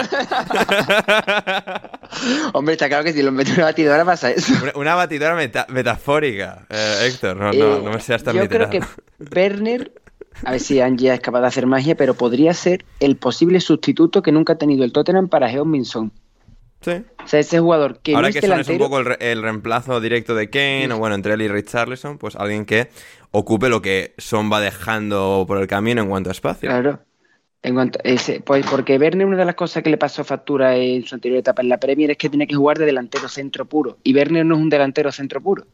hombre, 2.53 2.73
está 2.73 2.87
claro 2.87 3.03
que 3.03 3.13
si 3.13 3.21
lo 3.21 3.31
metes 3.31 3.53
en 3.53 3.59
una 3.59 3.65
batidora 3.67 4.05
pasa 4.05 4.31
eso. 4.31 4.53
Una, 4.75 4.95
batidora 4.95 5.35
meta- 5.35 5.65
metafórica, 5.69 6.65
eh, 6.69 7.07
Héctor, 7.07 7.37
no, 7.37 7.51
no, 7.51 7.79
no 7.81 7.91
me 7.91 7.99
seas 7.99 8.23
tan 8.23 8.35
Yo 8.35 8.41
literal. 8.43 8.69
creo 8.69 8.81
que 8.81 9.35
Werner, 9.35 9.91
a 10.43 10.51
ver 10.51 10.59
si 10.59 10.79
Angie 10.81 11.13
es 11.13 11.19
capaz 11.19 11.41
de 11.41 11.47
hacer 11.47 11.65
magia, 11.65 11.95
pero 11.95 12.13
podría 12.13 12.53
ser 12.53 12.85
el 12.99 13.15
posible 13.15 13.59
sustituto 13.59 14.21
que 14.21 14.31
nunca 14.31 14.53
ha 14.53 14.57
tenido 14.57 14.83
el 14.83 14.91
Tottenham 14.91 15.29
para 15.29 15.49
Heung-Min-Son. 15.51 16.11
Sí. 16.81 16.91
O 17.23 17.27
sea, 17.27 17.39
ese 17.39 17.59
jugador 17.59 17.99
que 17.99 18.13
Ahora 18.13 18.27
no 18.27 18.33
que 18.33 18.39
es 18.39 18.45
Son 18.45 18.59
es 18.59 18.69
un 18.69 18.77
poco 18.77 18.99
el, 18.99 19.05
re- 19.05 19.17
el 19.19 19.41
reemplazo 19.41 19.99
directo 20.01 20.35
de 20.35 20.49
Kane, 20.49 20.91
o 20.93 20.97
bueno, 20.99 21.15
entre 21.15 21.33
él 21.33 21.41
y 21.41 21.47
Richarlison, 21.47 22.17
pues 22.17 22.35
alguien 22.35 22.65
que 22.65 22.89
ocupe 23.31 23.69
lo 23.69 23.81
que 23.81 24.13
Son 24.17 24.51
va 24.51 24.59
dejando 24.59 25.45
por 25.47 25.57
el 25.57 25.67
camino 25.67 26.01
en 26.03 26.09
cuanto 26.09 26.29
a 26.29 26.33
espacio. 26.33 26.69
Claro. 26.69 26.99
En 27.63 27.73
cuanto 27.73 27.97
ese, 28.03 28.41
pues 28.41 28.63
porque 28.69 28.97
Werner, 28.99 29.25
una 29.25 29.37
de 29.37 29.45
las 29.45 29.55
cosas 29.55 29.81
que 29.81 29.89
le 29.89 29.97
pasó 29.97 30.23
factura 30.23 30.75
en 30.75 31.03
su 31.03 31.15
anterior 31.15 31.39
etapa 31.39 31.63
en 31.63 31.69
la 31.69 31.79
Premier 31.79 32.11
es 32.11 32.17
que 32.17 32.29
tenía 32.29 32.45
que 32.45 32.53
jugar 32.53 32.77
de 32.77 32.85
delantero 32.85 33.27
centro 33.27 33.65
puro. 33.65 33.97
Y 34.03 34.13
Werner 34.13 34.45
no 34.45 34.53
es 34.53 34.61
un 34.61 34.69
delantero 34.69 35.11
centro 35.11 35.41
puro. 35.41 35.65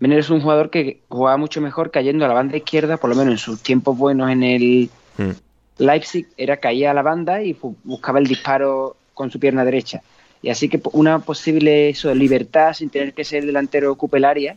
Werner 0.00 0.18
es 0.18 0.30
un 0.30 0.40
jugador 0.40 0.70
que 0.70 1.00
jugaba 1.08 1.36
mucho 1.36 1.60
mejor 1.60 1.90
cayendo 1.90 2.24
a 2.24 2.28
la 2.28 2.34
banda 2.34 2.56
izquierda, 2.56 2.96
por 2.96 3.10
lo 3.10 3.16
menos 3.16 3.32
en 3.32 3.38
sus 3.38 3.62
tiempos 3.62 3.96
buenos 3.96 4.30
en 4.30 4.42
el 4.42 4.90
Mm. 5.18 5.30
Leipzig, 5.78 6.26
era 6.36 6.56
caía 6.56 6.90
a 6.90 6.94
la 6.94 7.02
banda 7.02 7.42
y 7.42 7.56
buscaba 7.84 8.18
el 8.18 8.26
disparo 8.26 8.96
con 9.14 9.30
su 9.30 9.38
pierna 9.38 9.64
derecha. 9.64 10.02
Y 10.42 10.50
así 10.50 10.68
que 10.68 10.80
una 10.92 11.18
posible 11.18 11.90
eso, 11.90 12.14
libertad 12.14 12.72
sin 12.72 12.90
tener 12.90 13.12
que 13.14 13.24
ser 13.24 13.44
delantero 13.44 13.92
ocupe 13.92 14.18
el 14.18 14.24
área, 14.24 14.56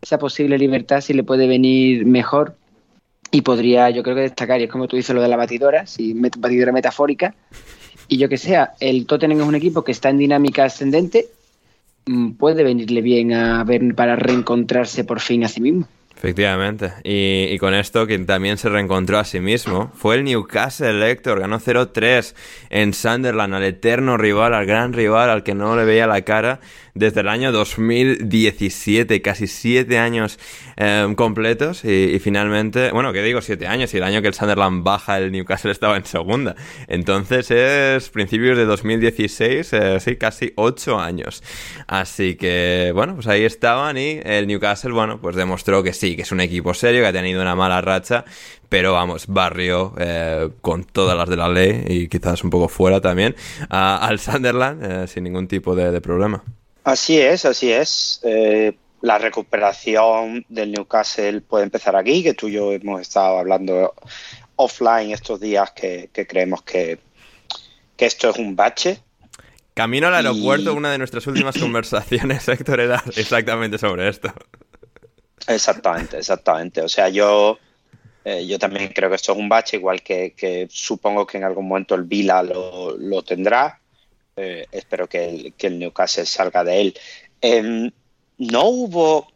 esa 0.00 0.18
posible 0.18 0.58
libertad 0.58 1.00
sí 1.00 1.12
le 1.12 1.24
puede 1.24 1.46
venir 1.46 2.06
mejor 2.06 2.54
y 3.30 3.42
podría, 3.42 3.90
yo 3.90 4.02
creo 4.02 4.14
que 4.14 4.22
destacar, 4.22 4.60
y 4.60 4.64
es 4.64 4.70
como 4.70 4.86
tú 4.86 4.96
dices 4.96 5.14
lo 5.14 5.22
de 5.22 5.28
la 5.28 5.36
batidora, 5.36 5.86
si 5.86 6.14
batidora 6.14 6.72
metafórica, 6.72 7.34
y 8.08 8.18
yo 8.18 8.28
que 8.28 8.38
sea, 8.38 8.74
el 8.78 9.06
Tottenham 9.06 9.40
es 9.40 9.46
un 9.46 9.54
equipo 9.56 9.82
que 9.82 9.92
está 9.92 10.10
en 10.10 10.18
dinámica 10.18 10.64
ascendente, 10.64 11.26
puede 12.38 12.62
venirle 12.62 13.02
bien 13.02 13.32
a 13.32 13.64
ver 13.64 13.94
para 13.94 14.16
reencontrarse 14.16 15.04
por 15.04 15.20
fin 15.20 15.44
a 15.44 15.48
sí 15.48 15.60
mismo. 15.60 15.86
Efectivamente. 16.16 16.92
Y, 17.04 17.48
y 17.50 17.58
con 17.58 17.74
esto, 17.74 18.06
quien 18.06 18.24
también 18.24 18.56
se 18.56 18.70
reencontró 18.70 19.18
a 19.18 19.24
sí 19.24 19.38
mismo 19.38 19.90
fue 19.94 20.14
el 20.14 20.24
Newcastle 20.24 21.10
Héctor. 21.10 21.40
Ganó 21.40 21.60
0-3 21.60 22.34
en 22.70 22.94
Sunderland, 22.94 23.54
al 23.54 23.64
eterno 23.64 24.16
rival, 24.16 24.54
al 24.54 24.64
gran 24.64 24.94
rival, 24.94 25.28
al 25.28 25.42
que 25.42 25.54
no 25.54 25.76
le 25.76 25.84
veía 25.84 26.06
la 26.06 26.22
cara 26.22 26.60
desde 26.96 27.20
el 27.20 27.28
año 27.28 27.52
2017, 27.52 29.20
casi 29.20 29.46
siete 29.46 29.98
años 29.98 30.38
eh, 30.76 31.12
completos. 31.14 31.84
Y, 31.84 32.18
finalmente, 32.20 32.90
bueno, 32.90 33.12
¿qué 33.12 33.22
digo? 33.22 33.42
Siete 33.42 33.66
años. 33.66 33.92
Y 33.94 33.98
el 33.98 34.02
año 34.02 34.22
que 34.22 34.28
el 34.28 34.34
Sunderland 34.34 34.82
baja, 34.82 35.18
el 35.18 35.30
Newcastle 35.30 35.70
estaba 35.70 35.96
en 35.96 36.06
segunda. 36.06 36.56
Entonces 36.88 37.50
es 37.50 38.08
principios 38.08 38.56
de 38.56 38.64
2016, 38.64 39.72
eh, 39.72 40.00
sí, 40.00 40.16
casi 40.16 40.52
ocho 40.56 40.98
años. 40.98 41.42
Así 41.86 42.34
que, 42.36 42.92
bueno, 42.94 43.14
pues 43.14 43.26
ahí 43.26 43.44
estaban 43.44 43.98
y 43.98 44.20
el 44.24 44.46
Newcastle, 44.46 44.92
bueno, 44.92 45.20
pues 45.20 45.36
demostró 45.36 45.82
que 45.82 45.92
sí, 45.92 46.16
que 46.16 46.22
es 46.22 46.32
un 46.32 46.40
equipo 46.40 46.72
serio, 46.72 47.02
que 47.02 47.08
ha 47.08 47.12
tenido 47.12 47.42
una 47.42 47.54
mala 47.54 47.82
racha, 47.82 48.24
pero 48.70 48.94
vamos, 48.94 49.26
barrio 49.26 49.94
eh, 49.98 50.48
con 50.62 50.84
todas 50.84 51.16
las 51.16 51.28
de 51.28 51.36
la 51.36 51.48
ley 51.48 51.84
y 51.86 52.08
quizás 52.08 52.42
un 52.42 52.50
poco 52.50 52.68
fuera 52.68 53.00
también 53.00 53.36
al 53.68 54.18
Sunderland 54.18 54.82
eh, 54.82 55.06
sin 55.06 55.24
ningún 55.24 55.46
tipo 55.46 55.74
de 55.74 56.00
problema. 56.00 56.42
Así 56.86 57.20
es, 57.20 57.44
así 57.44 57.72
es. 57.72 58.20
Eh, 58.22 58.72
la 59.00 59.18
recuperación 59.18 60.46
del 60.48 60.70
Newcastle 60.70 61.40
puede 61.40 61.64
empezar 61.64 61.96
aquí, 61.96 62.22
que 62.22 62.34
tú 62.34 62.46
y 62.46 62.52
yo 62.52 62.70
hemos 62.72 63.00
estado 63.00 63.38
hablando 63.38 63.92
offline 64.54 65.10
estos 65.10 65.40
días 65.40 65.72
que, 65.72 66.10
que 66.12 66.28
creemos 66.28 66.62
que, 66.62 67.00
que 67.96 68.06
esto 68.06 68.30
es 68.30 68.36
un 68.36 68.54
bache. 68.54 69.00
Camino 69.74 70.06
al 70.06 70.14
aeropuerto, 70.14 70.72
Y- 70.72 70.76
una 70.76 70.92
de 70.92 70.98
nuestras 70.98 71.26
últimas 71.26 71.58
conversaciones, 71.58 72.46
Héctor, 72.48 72.78
era 72.78 73.02
exactamente 73.16 73.78
sobre 73.78 74.08
esto. 74.08 74.32
Exactamente, 75.48 76.18
exactamente. 76.18 76.82
O 76.82 76.88
sea, 76.88 77.08
yo, 77.08 77.58
eh, 78.24 78.46
yo 78.46 78.60
también 78.60 78.92
creo 78.94 79.10
que 79.10 79.16
esto 79.16 79.32
es 79.32 79.38
un 79.38 79.48
bache, 79.48 79.76
igual 79.76 80.02
que, 80.02 80.34
que 80.34 80.68
supongo 80.70 81.26
que 81.26 81.38
en 81.38 81.44
algún 81.44 81.66
momento 81.66 81.96
el 81.96 82.04
Vila 82.04 82.44
lo, 82.44 82.96
lo 82.96 83.22
tendrá. 83.24 83.80
Eh, 84.36 84.66
espero 84.70 85.08
que 85.08 85.52
el, 85.58 85.78
Newcastle 85.78 86.26
salga 86.26 86.62
de 86.62 86.80
él. 86.82 86.98
Em, 87.40 87.90
no 88.36 88.64
hubo, 88.68 89.28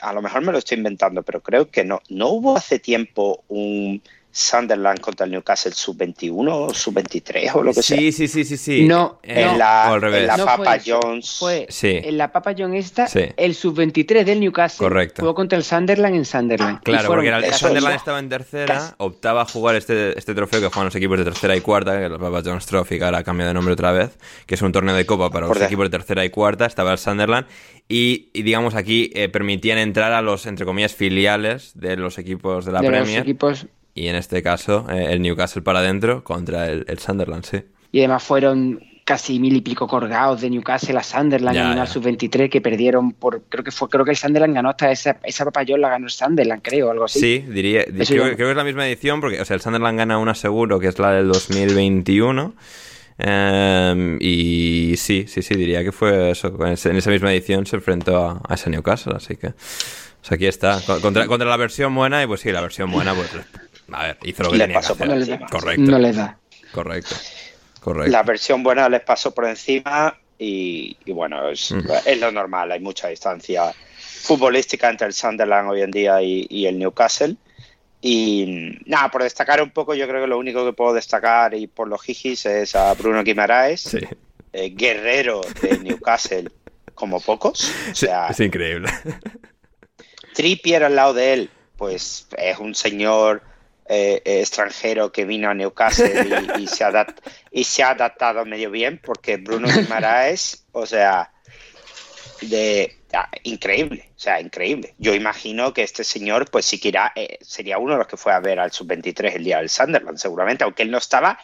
a 0.00 0.14
lo 0.14 0.22
mejor 0.22 0.42
me 0.42 0.52
lo 0.52 0.58
estoy 0.58 0.78
inventando, 0.78 1.22
pero 1.22 1.42
creo 1.42 1.70
que 1.70 1.84
no, 1.84 2.00
no 2.08 2.28
hubo 2.28 2.56
hace 2.56 2.78
tiempo 2.78 3.44
un 3.48 4.02
Sunderland 4.36 4.98
contra 5.00 5.26
el 5.26 5.32
Newcastle 5.32 5.72
sub-21 5.72 6.48
o 6.52 6.74
sub-23 6.74 7.54
o 7.54 7.62
lo 7.62 7.72
que 7.72 7.82
sea. 7.82 7.96
Sí, 7.96 8.10
sí, 8.10 8.26
sí, 8.26 8.44
sí, 8.44 8.56
sí. 8.56 8.84
No, 8.84 9.20
En 9.22 9.56
la, 9.58 9.86
o 9.90 9.94
al 9.94 10.00
revés. 10.02 10.22
en 10.22 10.26
la 10.26 10.36
No 10.36 10.44
Papa 10.44 10.78
fue 10.80 10.80
Jones. 10.84 11.30
Fue 11.38 11.66
Sí. 11.68 12.00
en 12.02 12.18
la 12.18 12.32
Papa 12.32 12.52
John 12.58 12.74
esta, 12.74 13.06
Sí. 13.06 13.20
el 13.36 13.54
sub-23 13.54 14.24
del 14.24 14.40
Newcastle 14.40 14.84
Correcto. 14.84 15.22
jugó 15.22 15.34
contra 15.36 15.56
el 15.56 15.62
Sunderland 15.64 16.16
en 16.16 16.24
Sunderland. 16.24 16.78
Y 16.80 16.84
Claro, 16.84 17.08
porque 17.08 17.28
el 17.28 17.54
Sunderland 17.54 17.94
eso. 17.94 17.98
estaba 18.02 18.18
en 18.18 18.28
tercera, 18.28 18.94
optaba 18.98 19.42
a 19.42 19.44
jugar 19.44 19.76
este, 19.76 20.18
este 20.18 20.34
trofeo 20.34 20.60
que 20.60 20.66
juegan 20.66 20.86
los 20.86 20.94
equipos 20.96 21.16
de 21.18 21.24
tercera 21.24 21.54
y 21.54 21.60
cuarta, 21.60 21.96
que 21.96 22.06
es 22.06 22.10
la 22.10 22.18
Papa 22.18 22.42
John's 22.44 22.66
Trophy, 22.66 22.98
que 22.98 23.04
ahora 23.04 23.22
cambia 23.22 23.46
de 23.46 23.54
nombre 23.54 23.72
otra 23.74 23.92
vez, 23.92 24.18
que 24.46 24.56
es 24.56 24.62
un 24.62 24.72
torneo 24.72 24.96
de 24.96 25.06
copa 25.06 25.30
para 25.30 25.46
los 25.46 25.56
de- 25.58 25.66
equipos 25.66 25.84
de 25.86 25.90
tercera 25.90 26.24
y 26.24 26.30
cuarta, 26.30 26.66
estaba 26.66 26.90
el 26.90 26.98
Sunderland, 26.98 27.46
y, 27.88 28.30
y 28.32 28.42
digamos 28.42 28.74
aquí 28.74 29.10
eh, 29.14 29.28
permitían 29.28 29.78
entrar 29.78 30.12
a 30.12 30.22
los, 30.22 30.46
entre 30.46 30.64
comillas, 30.66 30.94
filiales 30.94 31.72
de 31.74 31.96
los 31.96 32.18
equipos 32.18 32.64
de 32.64 32.72
la 32.72 32.80
de 32.80 32.88
los 32.88 32.98
Premier, 33.00 33.20
equipos 33.22 33.66
y 33.94 34.08
en 34.08 34.16
este 34.16 34.42
caso 34.42 34.86
eh, 34.90 35.08
el 35.12 35.22
Newcastle 35.22 35.62
para 35.62 35.78
adentro 35.80 36.24
contra 36.24 36.68
el, 36.70 36.84
el 36.88 36.98
Sunderland, 36.98 37.44
sí. 37.44 37.62
y 37.92 38.00
además 38.00 38.22
fueron 38.22 38.80
casi 39.04 39.38
mil 39.38 39.54
y 39.54 39.60
pico 39.60 39.86
colgados 39.86 40.40
de 40.40 40.48
Newcastle 40.48 40.96
a 40.98 41.02
Sunderland 41.02 41.54
Ya, 41.54 41.64
en 41.66 41.72
una 41.72 41.84
ya. 41.84 41.92
sub-23 41.92 42.48
que 42.48 42.60
perdieron 42.62 43.12
por 43.12 43.42
creo 43.50 43.62
que 43.62 43.70
fue 43.70 43.88
creo 43.90 44.02
que 44.04 44.12
el 44.12 44.16
Sunderland 44.16 44.54
ganó 44.54 44.70
hasta 44.70 44.90
esa 44.90 45.18
esa 45.24 45.44
Papa 45.44 45.62
John 45.68 45.82
la 45.82 45.90
ganó 45.90 46.06
el 46.06 46.10
Sunderland 46.10 46.62
creo 46.62 46.90
algo 46.90 47.04
así 47.04 47.20
Sí, 47.20 47.38
diría, 47.46 47.84
creo, 47.84 48.34
que 48.34 48.50
es 48.50 48.56
la 48.56 48.64
misma 48.64 48.86
edición, 48.88 49.20
porque 49.20 49.40
o 49.42 49.44
sea, 49.44 49.56
el 49.56 49.60
Sunderland 49.60 49.98
gana 49.98 50.16
una 50.18 50.34
seguro, 50.34 50.80
que 50.80 50.86
es 50.88 50.98
la 50.98 51.12
del 51.12 51.28
2021. 51.28 52.54
eh, 53.18 54.16
y 54.20 54.94
sí, 54.96 55.26
sí, 55.28 55.42
sí, 55.42 55.54
diría 55.54 55.84
que 55.84 55.92
fue 55.92 56.30
eso. 56.30 56.56
En 56.64 56.72
esa 56.96 57.10
misma 57.10 57.32
edición 57.32 57.66
se 57.66 57.76
enfrentó 57.76 58.16
a, 58.26 58.40
a 58.48 58.54
ese 58.54 58.70
Newcastle, 58.70 59.14
así 59.16 59.36
que. 59.36 59.50
Pues 59.50 60.32
aquí 60.32 60.46
está. 60.46 60.80
Co- 60.86 61.00
Contra, 61.00 61.26
contra 61.26 61.48
la 61.48 61.56
versión 61.56 61.94
buena, 61.94 62.22
y 62.22 62.26
pues 62.26 62.40
sí, 62.40 62.50
la 62.50 62.60
versión 62.62 62.90
buena, 62.90 63.14
pues. 63.14 63.30
A 63.92 64.02
ver, 64.04 64.18
hizo 64.24 64.42
lo 64.44 64.50
que 64.50 64.56
Le 64.58 64.64
tenía 64.64 64.80
que 64.80 64.82
pasó 64.82 64.96
por 64.96 65.06
hacer. 65.06 65.08
no 65.10 65.18
les 65.18 65.28
da 65.28 65.46
Correcto. 65.46 65.82
no 65.82 65.98
les 65.98 66.16
da 66.16 66.38
Correcto. 66.72 67.14
Correcto. 67.80 68.10
La 68.12 68.22
versión 68.22 68.62
buena 68.62 68.88
les 68.88 69.02
pasó 69.02 69.32
por 69.34 69.44
encima 69.46 70.18
y, 70.38 70.96
y 71.04 71.12
bueno, 71.12 71.48
es, 71.50 71.70
Mm. 71.70 71.80
es 72.06 72.20
lo 72.20 72.32
normal, 72.32 72.72
hay 72.72 72.80
mucha 72.80 73.08
distancia 73.08 73.72
futbolística 73.98 74.88
entre 74.88 75.06
el 75.06 75.12
Sunderland 75.12 75.68
hoy 75.70 75.82
en 75.82 75.90
día 75.90 76.20
y, 76.22 76.46
y 76.48 76.66
el 76.66 76.78
Newcastle. 76.78 77.36
Y 78.00 78.78
nada, 78.86 79.10
por 79.10 79.22
destacar 79.22 79.62
un 79.62 79.70
poco, 79.70 79.94
yo 79.94 80.06
creo 80.08 80.20
que 80.22 80.26
lo 80.26 80.38
único 80.38 80.64
que 80.64 80.72
puedo 80.72 80.92
destacar 80.94 81.54
y 81.54 81.66
por 81.66 81.88
los 81.88 82.02
jijis 82.02 82.44
es 82.46 82.74
a 82.74 82.92
Bruno 82.94 83.22
Guimaraes, 83.22 83.80
Sí. 83.82 83.98
eh, 84.52 84.70
guerrero 84.74 85.40
de 85.62 85.78
Newcastle 85.78 86.50
como 86.94 87.20
pocos. 87.20 87.64
O 87.64 87.94
Sí, 87.94 88.06
sea, 88.06 88.28
es 88.28 88.40
increíble. 88.40 88.90
Trippier 90.34 90.84
al 90.84 90.96
lado 90.96 91.14
de 91.14 91.32
él, 91.32 91.50
pues 91.76 92.26
es 92.36 92.58
un 92.58 92.74
señor 92.74 93.42
eh, 93.86 94.22
eh, 94.24 94.40
extranjero 94.40 95.12
que 95.12 95.24
vino 95.26 95.50
a 95.50 95.54
Newcastle 95.54 96.26
y, 96.58 96.66
se 96.66 96.84
y 97.50 97.64
se 97.64 97.82
ha 97.82 97.90
adaptado 97.90 98.44
medio 98.46 98.70
bien, 98.70 98.98
porque 99.02 99.36
Bruno 99.36 99.68
Guimaraes, 99.68 100.64
o 100.72 100.86
sea, 100.86 101.30
de 102.40 102.96
ah, 103.12 103.30
increíble, 103.42 104.10
o 104.16 104.18
sea, 104.18 104.40
increíble. 104.40 104.94
Yo 104.98 105.14
imagino 105.14 105.74
que 105.74 105.82
este 105.82 106.02
señor, 106.02 106.50
pues 106.50 106.64
siquiera 106.64 107.12
eh, 107.14 107.38
sería 107.42 107.78
uno 107.78 107.92
de 107.92 107.98
los 107.98 108.06
que 108.06 108.16
fue 108.16 108.32
a 108.32 108.40
ver 108.40 108.58
al 108.58 108.72
sub-23 108.72 109.34
el 109.34 109.44
día 109.44 109.58
del 109.58 109.68
Sunderland, 109.68 110.18
seguramente, 110.18 110.64
aunque 110.64 110.82
él 110.82 110.90
no 110.90 110.98
estaba, 110.98 111.38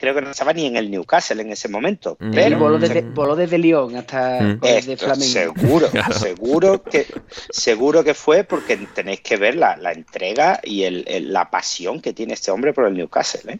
creo 0.00 0.14
que 0.14 0.22
no 0.22 0.30
estaba 0.30 0.52
ni 0.52 0.66
en 0.66 0.76
el 0.76 0.90
Newcastle 0.90 1.40
en 1.42 1.52
ese 1.52 1.68
momento. 1.68 2.16
Mm. 2.18 2.30
Pero 2.32 2.46
Él 2.46 2.56
voló 2.56 2.78
desde, 2.78 3.02
voló 3.02 3.36
desde 3.36 3.58
Lyon 3.58 3.96
hasta 3.96 4.40
Mm. 4.40 4.60
desde 4.60 4.96
Flamengo 4.96 5.24
seguro, 5.24 5.88
seguro 6.18 6.82
que 6.82 7.06
seguro 7.50 8.02
que 8.02 8.14
fue 8.14 8.44
porque 8.44 8.76
tenéis 8.94 9.20
que 9.20 9.36
ver 9.36 9.54
la, 9.56 9.76
la 9.76 9.92
entrega 9.92 10.58
y 10.64 10.82
el- 10.84 11.04
el- 11.06 11.32
la 11.32 11.50
pasión 11.50 12.00
que 12.00 12.12
tiene 12.12 12.32
este 12.32 12.50
hombre 12.50 12.72
por 12.72 12.86
el 12.86 12.94
Newcastle. 12.94 13.52
¿eh? 13.52 13.58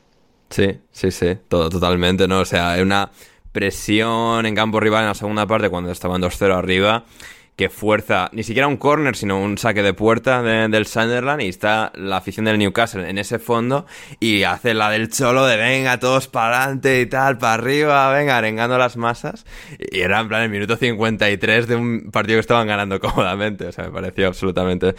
Sí, 0.49 0.79
sí, 0.91 1.11
sí, 1.11 1.37
todo, 1.49 1.69
totalmente, 1.69 2.27
¿no? 2.27 2.41
O 2.41 2.45
sea, 2.45 2.73
hay 2.73 2.81
una 2.83 3.11
presión 3.53 4.47
en 4.47 4.55
campo 4.55 4.81
rival 4.81 5.03
en 5.03 5.09
la 5.09 5.15
segunda 5.15 5.47
parte 5.47 5.69
cuando 5.69 5.91
estaban 5.93 6.21
2-0 6.23 6.55
arriba 6.57 7.05
que 7.61 7.69
fuerza 7.69 8.31
ni 8.33 8.43
siquiera 8.43 8.67
un 8.67 8.79
corner, 8.79 9.15
sino 9.15 9.39
un 9.39 9.59
saque 9.59 9.83
de 9.83 9.93
puerta 9.93 10.43
del 10.43 10.87
Sunderland 10.87 11.43
y 11.43 11.49
está 11.49 11.93
la 11.95 12.17
afición 12.17 12.47
del 12.47 12.57
Newcastle 12.59 13.07
en 13.07 13.19
ese 13.19 13.39
fondo 13.39 13.85
y 14.19 14.45
hace 14.45 14.73
la 14.73 14.89
del 14.89 15.11
cholo 15.11 15.45
de 15.45 15.59
venga, 15.59 16.01
todos 16.01 16.27
para 16.27 16.63
adelante 16.63 17.03
y 17.03 17.07
tal, 17.07 17.37
para 17.37 17.53
arriba, 17.53 18.11
venga, 18.15 18.39
arengando 18.39 18.79
las 18.79 18.97
masas. 18.97 19.45
Y 19.79 20.01
era 20.01 20.21
en 20.21 20.29
plan 20.29 20.41
el 20.41 20.49
minuto 20.49 20.79
53 20.79 21.67
de 21.67 21.77
un 21.77 22.11
partido 22.11 22.37
que 22.37 22.41
estaban 22.41 22.67
ganando 22.67 22.99
cómodamente. 23.01 23.67
O 23.67 23.73
sea, 23.73 23.85
me 23.85 23.91
pareció 23.91 24.29
absolutamente 24.29 24.95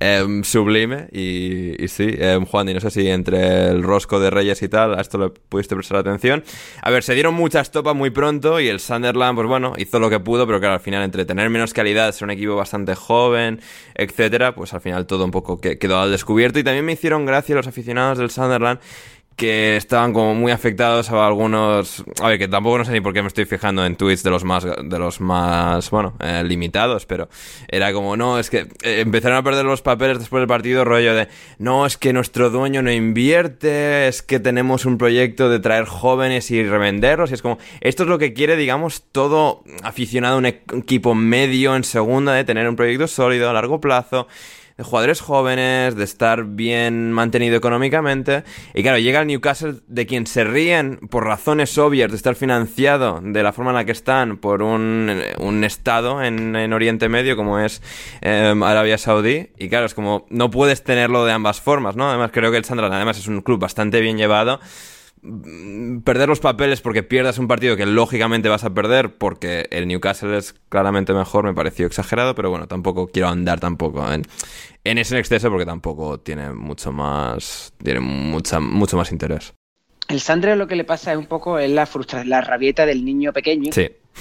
em, 0.00 0.42
sublime. 0.42 1.08
Y, 1.12 1.86
sí, 1.88 2.08
eh, 2.16 2.40
Juan, 2.50 2.70
y 2.70 2.72
no 2.72 2.80
sé 2.80 2.90
si 2.90 3.06
entre 3.10 3.68
el 3.68 3.82
rosco 3.82 4.18
de 4.20 4.30
Reyes 4.30 4.62
y 4.62 4.70
tal, 4.70 4.94
a 4.94 5.02
esto 5.02 5.18
le 5.18 5.28
pudiste 5.28 5.76
prestar 5.76 5.98
atención. 5.98 6.42
A 6.80 6.90
ver, 6.90 7.02
se 7.02 7.12
dieron 7.12 7.34
muchas 7.34 7.70
topas 7.70 7.94
muy 7.94 8.08
pronto 8.08 8.58
y 8.58 8.68
el 8.68 8.80
Sunderland, 8.80 9.36
pues 9.36 9.48
bueno, 9.48 9.74
hizo 9.76 9.98
lo 9.98 10.08
que 10.08 10.18
pudo, 10.18 10.46
pero 10.46 10.60
claro, 10.60 10.76
al 10.76 10.80
final 10.80 11.02
entre 11.02 11.26
tener 11.26 11.50
menos 11.50 11.74
calidad 11.74 12.05
ser 12.12 12.24
un 12.24 12.30
equipo 12.30 12.56
bastante 12.56 12.94
joven, 12.94 13.60
etcétera, 13.94 14.54
pues 14.54 14.74
al 14.74 14.80
final 14.80 15.06
todo 15.06 15.24
un 15.24 15.30
poco 15.30 15.60
quedó 15.60 16.00
al 16.00 16.10
descubierto. 16.10 16.58
Y 16.58 16.64
también 16.64 16.84
me 16.84 16.92
hicieron 16.92 17.26
gracia 17.26 17.54
los 17.54 17.66
aficionados 17.66 18.18
del 18.18 18.30
Sunderland 18.30 18.80
que 19.36 19.76
estaban 19.76 20.14
como 20.14 20.34
muy 20.34 20.50
afectados 20.50 21.10
a 21.10 21.26
algunos 21.26 22.02
a 22.22 22.28
ver 22.28 22.38
que 22.38 22.48
tampoco 22.48 22.78
no 22.78 22.84
sé 22.86 22.92
ni 22.92 23.02
por 23.02 23.12
qué 23.12 23.20
me 23.20 23.28
estoy 23.28 23.44
fijando 23.44 23.84
en 23.84 23.94
tweets 23.94 24.22
de 24.22 24.30
los 24.30 24.44
más 24.44 24.64
de 24.64 24.98
los 24.98 25.20
más 25.20 25.90
bueno 25.90 26.14
eh, 26.20 26.42
limitados 26.42 27.04
pero 27.04 27.28
era 27.68 27.92
como 27.92 28.16
no 28.16 28.38
es 28.38 28.48
que 28.48 28.66
eh, 28.82 29.00
empezaron 29.00 29.36
a 29.36 29.42
perder 29.42 29.66
los 29.66 29.82
papeles 29.82 30.18
después 30.18 30.40
del 30.40 30.48
partido 30.48 30.86
rollo 30.86 31.14
de 31.14 31.28
no 31.58 31.84
es 31.84 31.98
que 31.98 32.14
nuestro 32.14 32.48
dueño 32.48 32.80
no 32.82 32.90
invierte 32.90 34.08
es 34.08 34.22
que 34.22 34.40
tenemos 34.40 34.86
un 34.86 34.96
proyecto 34.96 35.50
de 35.50 35.60
traer 35.60 35.84
jóvenes 35.84 36.50
y 36.50 36.64
revenderlos 36.64 37.30
y 37.30 37.34
es 37.34 37.42
como 37.42 37.58
esto 37.82 38.04
es 38.04 38.08
lo 38.08 38.18
que 38.18 38.32
quiere 38.32 38.56
digamos 38.56 39.04
todo 39.12 39.64
aficionado 39.82 40.36
a 40.36 40.38
un 40.38 40.46
equipo 40.46 41.14
medio 41.14 41.76
en 41.76 41.84
segunda 41.84 42.32
de 42.32 42.44
tener 42.44 42.66
un 42.66 42.76
proyecto 42.76 43.06
sólido 43.06 43.50
a 43.50 43.52
largo 43.52 43.82
plazo 43.82 44.28
de 44.76 44.84
jugadores 44.84 45.20
jóvenes, 45.20 45.96
de 45.96 46.04
estar 46.04 46.44
bien 46.44 47.12
mantenido 47.12 47.56
económicamente. 47.56 48.44
Y 48.74 48.82
claro, 48.82 48.98
llega 48.98 49.20
el 49.20 49.26
Newcastle 49.26 49.76
de 49.86 50.06
quien 50.06 50.26
se 50.26 50.44
ríen 50.44 50.98
por 51.10 51.24
razones 51.24 51.76
obvias 51.78 52.10
de 52.10 52.16
estar 52.16 52.34
financiado 52.34 53.20
de 53.22 53.42
la 53.42 53.52
forma 53.52 53.70
en 53.70 53.76
la 53.76 53.84
que 53.84 53.92
están 53.92 54.36
por 54.36 54.62
un, 54.62 55.10
estado 55.64 56.22
en, 56.22 56.72
Oriente 56.72 57.08
Medio 57.08 57.36
como 57.36 57.58
es 57.58 57.82
em, 58.20 58.62
Arabia 58.62 58.98
Saudí. 58.98 59.50
Y 59.58 59.68
claro, 59.68 59.86
es 59.86 59.94
como 59.94 60.26
no 60.28 60.50
puedes 60.50 60.84
tenerlo 60.84 61.24
de 61.24 61.32
ambas 61.32 61.60
formas, 61.60 61.96
¿no? 61.96 62.08
Además 62.08 62.30
creo 62.32 62.50
que 62.50 62.58
el 62.58 62.64
Sunderland 62.64 62.94
además 62.94 63.18
es 63.18 63.28
un 63.28 63.40
club 63.40 63.60
bastante 63.60 64.00
bien 64.00 64.18
llevado 64.18 64.60
perder 66.04 66.28
los 66.28 66.40
papeles 66.40 66.80
porque 66.80 67.02
pierdas 67.02 67.38
un 67.38 67.48
partido 67.48 67.76
que 67.76 67.86
lógicamente 67.86 68.48
vas 68.48 68.64
a 68.64 68.74
perder 68.74 69.16
porque 69.16 69.66
el 69.70 69.88
Newcastle 69.88 70.36
es 70.36 70.54
claramente 70.68 71.12
mejor 71.12 71.44
me 71.44 71.54
pareció 71.54 71.86
exagerado, 71.86 72.34
pero 72.34 72.50
bueno, 72.50 72.68
tampoco 72.68 73.08
quiero 73.08 73.28
andar 73.28 73.58
tampoco 73.58 74.10
en, 74.12 74.22
en 74.84 74.98
ese 74.98 75.18
exceso 75.18 75.50
porque 75.50 75.66
tampoco 75.66 76.20
tiene 76.20 76.52
mucho 76.52 76.92
más 76.92 77.72
tiene 77.82 78.00
mucha, 78.00 78.60
mucho 78.60 78.96
más 78.96 79.10
interés. 79.10 79.54
El 80.08 80.20
Sandro 80.20 80.54
lo 80.54 80.68
que 80.68 80.76
le 80.76 80.84
pasa 80.84 81.12
es 81.12 81.18
un 81.18 81.26
poco 81.26 81.58
es 81.58 81.70
la 81.70 81.86
frustración, 81.86 82.30
la 82.30 82.40
rabieta 82.40 82.86
del 82.86 83.04
niño 83.04 83.32
pequeño 83.32 83.72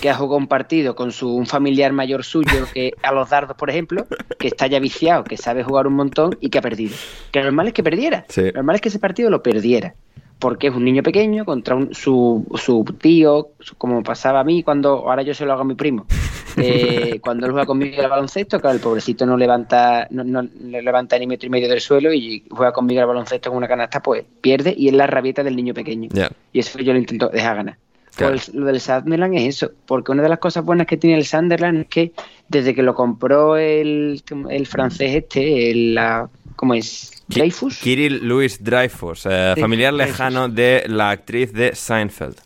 que 0.02 0.10
ha 0.10 0.16
jugado 0.16 0.38
un 0.38 0.48
partido 0.48 0.96
con 0.96 1.12
su 1.12 1.34
un 1.34 1.46
familiar 1.46 1.94
mayor 1.94 2.24
suyo 2.24 2.68
que 2.74 2.94
a 3.02 3.14
los 3.14 3.30
dardos, 3.30 3.56
por 3.56 3.70
ejemplo, 3.70 4.08
que 4.40 4.48
está 4.48 4.68
ya 4.68 4.80
viciado, 4.80 5.24
que 5.24 5.38
sabe 5.38 5.64
jugar 5.64 5.88
un 5.88 5.94
montón 5.94 6.38
y 6.42 6.50
que 6.50 6.58
ha 6.58 6.62
perdido. 6.62 6.96
Que 7.32 7.40
lo 7.40 7.46
normal 7.46 7.68
es 7.68 7.74
que 7.74 7.84
perdiera. 7.84 8.26
Lo 8.36 8.52
normal 8.52 8.76
es 8.76 8.82
que 8.82 8.90
ese 8.90 9.00
partido 9.00 9.30
lo 9.30 9.42
perdiera 9.42 9.96
porque 10.46 10.68
es 10.68 10.76
un 10.76 10.86
niño 10.86 11.02
pequeño 11.02 11.44
contra 11.44 11.76
su, 11.90 12.46
su 12.54 12.86
tío, 13.02 13.54
como 13.80 14.04
pasaba 14.04 14.42
a 14.42 14.44
mí 14.44 14.62
cuando 14.62 15.10
ahora 15.10 15.24
yo 15.24 15.34
se 15.34 15.44
lo 15.44 15.54
hago 15.54 15.64
a 15.64 15.66
mi 15.66 15.74
primo. 15.74 16.06
Eh, 16.58 17.20
cuando 17.20 17.48
él 17.48 17.52
juega 17.52 17.66
conmigo 17.66 18.02
al 18.02 18.10
baloncesto, 18.10 18.62
claro, 18.62 18.78
el 18.78 18.82
pobrecito 18.82 19.26
no 19.26 19.36
levanta 19.36 20.08
no, 20.10 20.24
no, 20.24 20.42
levanta 20.42 21.20
ni 21.20 21.28
metro 21.28 21.48
y 21.48 21.50
medio 21.50 21.68
del 21.68 21.82
suelo 21.82 22.14
y 22.14 22.46
juega 22.50 22.72
conmigo 22.72 23.02
al 23.02 23.08
baloncesto 23.08 23.50
con 23.50 23.58
una 23.58 23.68
canasta, 23.68 24.02
pues 24.02 24.24
pierde 24.40 24.74
y 24.78 24.88
es 24.88 24.94
la 24.94 25.06
rabieta 25.06 25.44
del 25.44 25.54
niño 25.58 25.74
pequeño. 25.74 26.08
Y 26.54 26.60
eso 26.60 26.80
yo 26.80 26.94
lo 26.94 27.00
intento 27.00 27.28
dejar 27.28 27.58
ganar. 27.58 27.78
Pues 28.18 28.54
lo 28.54 28.68
del 28.68 28.80
Sunderland 28.80 29.36
es 29.36 29.58
eso, 29.58 29.72
porque 29.86 30.14
una 30.14 30.24
de 30.24 30.30
las 30.30 30.40
cosas 30.40 30.64
buenas 30.64 30.88
que 30.88 30.96
tiene 30.96 31.18
el 31.18 31.26
Sunderland 31.26 31.82
es 31.82 31.88
que 31.88 32.14
desde 32.48 32.74
que 32.74 32.84
lo 32.84 32.96
compró 32.96 33.58
el, 33.58 34.24
el 34.50 34.66
francés 34.66 35.14
este, 35.14 35.72
el, 35.72 35.96
la, 35.96 36.30
¿cómo 36.56 36.74
es? 36.74 37.15
Dreyfus. 37.28 37.80
Kirill 37.80 38.28
Louis 38.28 38.64
Dreyfus, 38.64 39.26
eh, 39.26 39.56
familiar 39.60 39.94
lejano 39.94 40.48
de 40.48 40.84
la 40.88 41.10
actriz 41.10 41.52
de 41.54 41.74
Seinfeld. 41.74 42.38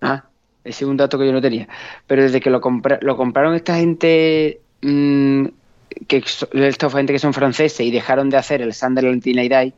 Ah, 0.00 0.24
ese 0.62 0.84
es 0.84 0.88
un 0.88 0.96
dato 0.96 1.18
que 1.18 1.26
yo 1.26 1.32
no 1.32 1.40
tenía. 1.40 1.68
Pero 2.06 2.22
desde 2.22 2.40
que 2.40 2.50
lo, 2.50 2.60
lo 3.00 3.16
compraron 3.16 3.54
esta 3.54 3.76
gente, 3.76 4.60
mmm, 4.82 5.46
que 6.06 6.24
esta 6.52 6.90
gente 6.90 7.12
que 7.12 7.18
son 7.18 7.34
franceses 7.34 7.80
y 7.80 7.90
dejaron 7.90 8.30
de 8.30 8.36
hacer 8.36 8.62
el 8.62 8.72
Sunderland 8.72 9.22
Tinaiday, 9.22 9.72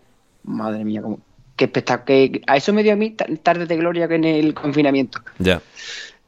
madre 0.45 0.85
mía, 0.85 1.03
como, 1.03 1.21
qué 1.57 1.65
espectáculo. 1.65 2.41
A 2.47 2.57
eso 2.57 2.73
me 2.73 2.83
dio 2.83 2.93
a 2.93 2.97
mí 2.97 3.17
tarde 3.43 3.67
de 3.67 3.77
gloria 3.77 4.07
que 4.07 4.17
en 4.17 4.25
el 4.25 4.55
confinamiento. 4.55 5.21
Ya. 5.39 5.63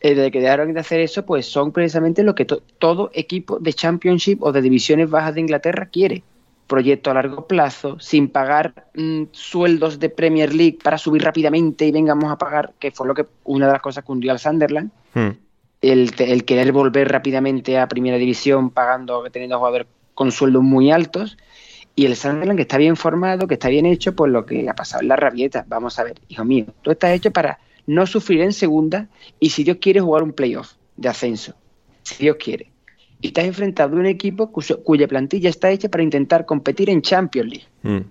Eh, 0.01 0.15
desde 0.15 0.31
que 0.31 0.41
dejaron 0.41 0.73
de 0.73 0.81
hacer 0.81 1.01
eso, 1.01 1.27
pues 1.27 1.47
son 1.47 1.73
precisamente 1.73 2.23
lo 2.23 2.35
que 2.35 2.45
todo 2.45 3.11
equipo 3.15 3.59
de 3.59 3.73
Championship 3.73 4.43
o 4.43 4.53
de 4.53 4.63
divisiones 4.63 5.11
bajas 5.11 5.35
de 5.35 5.41
Inglaterra 5.41 5.87
quiere 5.87 6.23
proyecto 6.69 7.11
a 7.11 7.15
largo 7.15 7.47
plazo, 7.49 7.99
sin 7.99 8.29
pagar 8.29 8.87
mm, 8.95 9.25
sueldos 9.33 9.99
de 9.99 10.11
Premier 10.11 10.55
League 10.55 10.79
para 10.83 10.99
subir 10.99 11.23
rápidamente 11.23 11.87
y 11.87 11.91
vengamos 11.91 12.31
a 12.31 12.39
pagar, 12.39 12.75
que 12.79 12.93
fue 12.93 13.09
lo 13.09 13.15
que 13.15 13.27
una 13.45 13.67
de 13.67 13.73
las 13.73 13.83
cosas 13.83 14.05
que 14.05 14.13
hundió 14.13 14.31
al 14.31 14.39
Sunderland, 14.39 14.93
hmm. 15.15 15.31
el, 15.81 16.15
el, 16.19 16.45
querer 16.45 16.71
volver 16.71 17.11
rápidamente 17.11 17.79
a 17.79 17.89
Primera 17.89 18.19
División 18.19 18.71
pagando, 18.71 19.25
teniendo 19.33 19.59
jugadores 19.59 19.89
con 20.15 20.31
sueldos 20.31 20.63
muy 20.63 20.93
altos, 20.93 21.39
y 21.97 22.07
el 22.07 22.15
Sunderland 22.15 22.59
que 22.59 22.63
está 22.63 22.77
bien 22.77 22.97
formado, 22.97 23.49
que 23.49 23.55
está 23.55 23.69
bien 23.69 23.87
hecho, 23.87 24.15
pues 24.15 24.31
lo 24.31 24.47
que 24.47 24.69
ha 24.69 24.75
pasado 24.75 25.03
en 25.03 25.09
la 25.09 25.17
rabieta. 25.17 25.65
Vamos 25.67 25.99
a 25.99 26.05
ver, 26.05 26.21
hijo 26.29 26.45
mío, 26.45 26.67
tú 26.83 26.93
estás 26.93 27.11
hecho 27.11 27.33
para 27.33 27.59
no 27.87 28.07
sufrir 28.07 28.43
en 28.43 28.53
segunda 28.53 29.09
y 29.41 29.51
si 29.51 29.65
Dios 29.65 29.79
quiere 29.81 30.01
jugar 30.01 30.23
un 30.23 30.33
playoff 30.33 30.75
de 30.97 31.09
ascenso, 31.09 31.55
si 32.03 32.23
Dios 32.23 32.37
quiere 32.39 32.71
y 33.21 33.33
te 33.33 33.41
has 33.41 33.47
enfrentado 33.47 33.97
a 33.97 34.01
un 34.01 34.07
equipo 34.07 34.51
cuya 34.53 35.09
plantilla 35.09 35.51
está 35.51 35.71
hecha 35.71 35.89
para 35.89 36.03
intentar 36.03 36.47
competir 36.47 36.89
en 36.91 37.03
Champions 37.03 37.51
League. 37.51 37.67
Mm. 37.83 38.07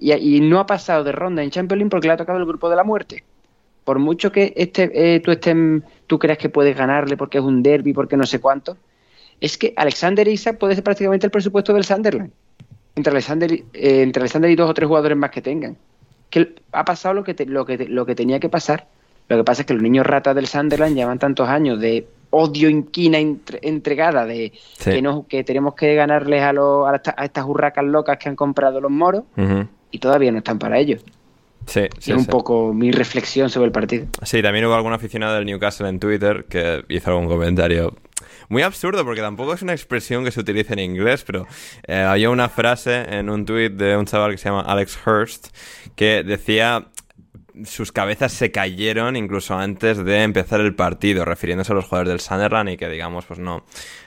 Y, 0.00 0.40
no 0.40 0.58
ha 0.58 0.66
pasado 0.66 1.04
de 1.04 1.12
ronda 1.12 1.42
en 1.42 1.50
Champions 1.50 1.78
League 1.78 1.90
porque 1.90 2.08
le 2.08 2.14
ha 2.14 2.16
tocado 2.16 2.38
el 2.38 2.46
grupo 2.46 2.68
de 2.68 2.76
la 2.76 2.82
muerte. 2.82 3.22
Por 3.84 3.98
mucho 3.98 4.32
que 4.32 4.52
este, 4.56 4.90
eh, 4.94 5.20
tú, 5.20 5.30
estés, 5.30 5.56
tú 6.06 6.18
creas 6.18 6.38
que 6.38 6.48
puedes 6.48 6.76
ganarle 6.76 7.16
porque 7.16 7.38
es 7.38 7.44
un 7.44 7.62
derby, 7.62 7.92
porque 7.92 8.16
no 8.16 8.26
sé 8.26 8.40
cuánto, 8.40 8.76
es 9.40 9.56
que 9.58 9.72
Alexander 9.76 10.26
Isaac 10.26 10.58
puede 10.58 10.74
ser 10.74 10.84
prácticamente 10.84 11.26
el 11.26 11.30
presupuesto 11.30 11.72
del 11.72 11.84
Sunderland. 11.84 12.32
Entre 12.94 13.10
Alexander, 13.10 13.52
eh, 13.52 13.62
entre 13.72 14.20
Alexander 14.20 14.50
y 14.50 14.56
dos 14.56 14.70
o 14.70 14.74
tres 14.74 14.86
jugadores 14.88 15.16
más 15.16 15.30
que 15.30 15.42
tengan. 15.42 15.76
Que 16.30 16.54
ha 16.72 16.84
pasado 16.84 17.14
lo 17.14 17.24
que, 17.24 17.34
lo, 17.46 17.64
que, 17.64 17.78
lo 17.86 18.06
que 18.06 18.14
tenía 18.14 18.40
que 18.40 18.48
pasar. 18.48 18.86
Lo 19.28 19.36
que 19.36 19.44
pasa 19.44 19.62
es 19.62 19.66
que 19.66 19.74
los 19.74 19.82
niños 19.82 20.06
ratas 20.06 20.34
del 20.34 20.46
Sunderland 20.46 20.96
llevan 20.96 21.18
tantos 21.18 21.48
años 21.48 21.80
de 21.80 22.06
odio, 22.32 22.68
inquina, 22.68 23.18
entregada 23.18 24.26
de 24.26 24.52
que, 24.82 25.00
no, 25.00 25.26
que 25.28 25.44
tenemos 25.44 25.74
que 25.74 25.94
ganarles 25.94 26.42
a, 26.42 26.50
a, 26.50 27.24
estas 27.24 27.44
hurracas 27.44 27.84
locas 27.84 28.18
que 28.18 28.28
han 28.28 28.36
comprado 28.36 28.80
los 28.80 28.90
moros 28.90 29.24
y 29.90 29.98
todavía 29.98 30.32
no 30.32 30.38
están 30.38 30.58
para 30.58 30.78
ello. 30.78 30.98
Sí, 31.66 31.82
sí, 31.98 32.10
es 32.10 32.18
un 32.18 32.26
poco 32.26 32.72
mi 32.74 32.90
reflexión 32.90 33.48
sobre 33.48 33.66
el 33.66 33.72
partido. 33.72 34.06
Sí, 34.22 34.42
también 34.42 34.64
hubo 34.64 34.74
algún 34.74 34.92
aficionado 34.92 35.36
del 35.36 35.46
Newcastle 35.46 35.88
en 35.88 36.00
Twitter 36.00 36.46
que 36.48 36.84
hizo 36.88 37.10
algún 37.10 37.28
comentario 37.28 37.94
muy 38.48 38.62
absurdo 38.62 39.04
porque 39.04 39.20
tampoco 39.20 39.54
es 39.54 39.62
una 39.62 39.72
expresión 39.72 40.24
que 40.24 40.30
se 40.30 40.40
utilice 40.40 40.72
en 40.72 40.80
inglés, 40.80 41.24
pero 41.24 41.46
eh, 41.86 41.96
había 41.96 42.30
una 42.30 42.48
frase 42.48 43.04
en 43.08 43.30
un 43.30 43.46
tweet 43.46 43.70
de 43.70 43.96
un 43.96 44.06
chaval 44.06 44.32
que 44.32 44.38
se 44.38 44.48
llama 44.48 44.62
Alex 44.62 44.98
Hurst 45.06 45.48
que 45.96 46.22
decía 46.22 46.88
sus 47.64 47.92
cabezas 47.92 48.32
se 48.32 48.50
cayeron 48.50 49.16
incluso 49.16 49.54
antes 49.54 50.02
de 50.04 50.22
empezar 50.22 50.60
el 50.60 50.74
partido, 50.74 51.24
refiriéndose 51.24 51.72
a 51.72 51.74
los 51.74 51.84
jugadores 51.84 52.10
del 52.10 52.20
Sunderland 52.20 52.70
y 52.70 52.76
que, 52.76 52.88
digamos, 52.88 53.24
pues 53.26 53.38
no, 53.38 53.64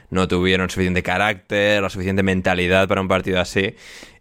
no 0.09 0.27
tuvieron 0.27 0.69
suficiente 0.69 1.03
carácter, 1.03 1.81
la 1.81 1.89
suficiente 1.89 2.23
mentalidad 2.23 2.87
para 2.87 3.01
un 3.01 3.07
partido 3.07 3.39
así. 3.39 3.75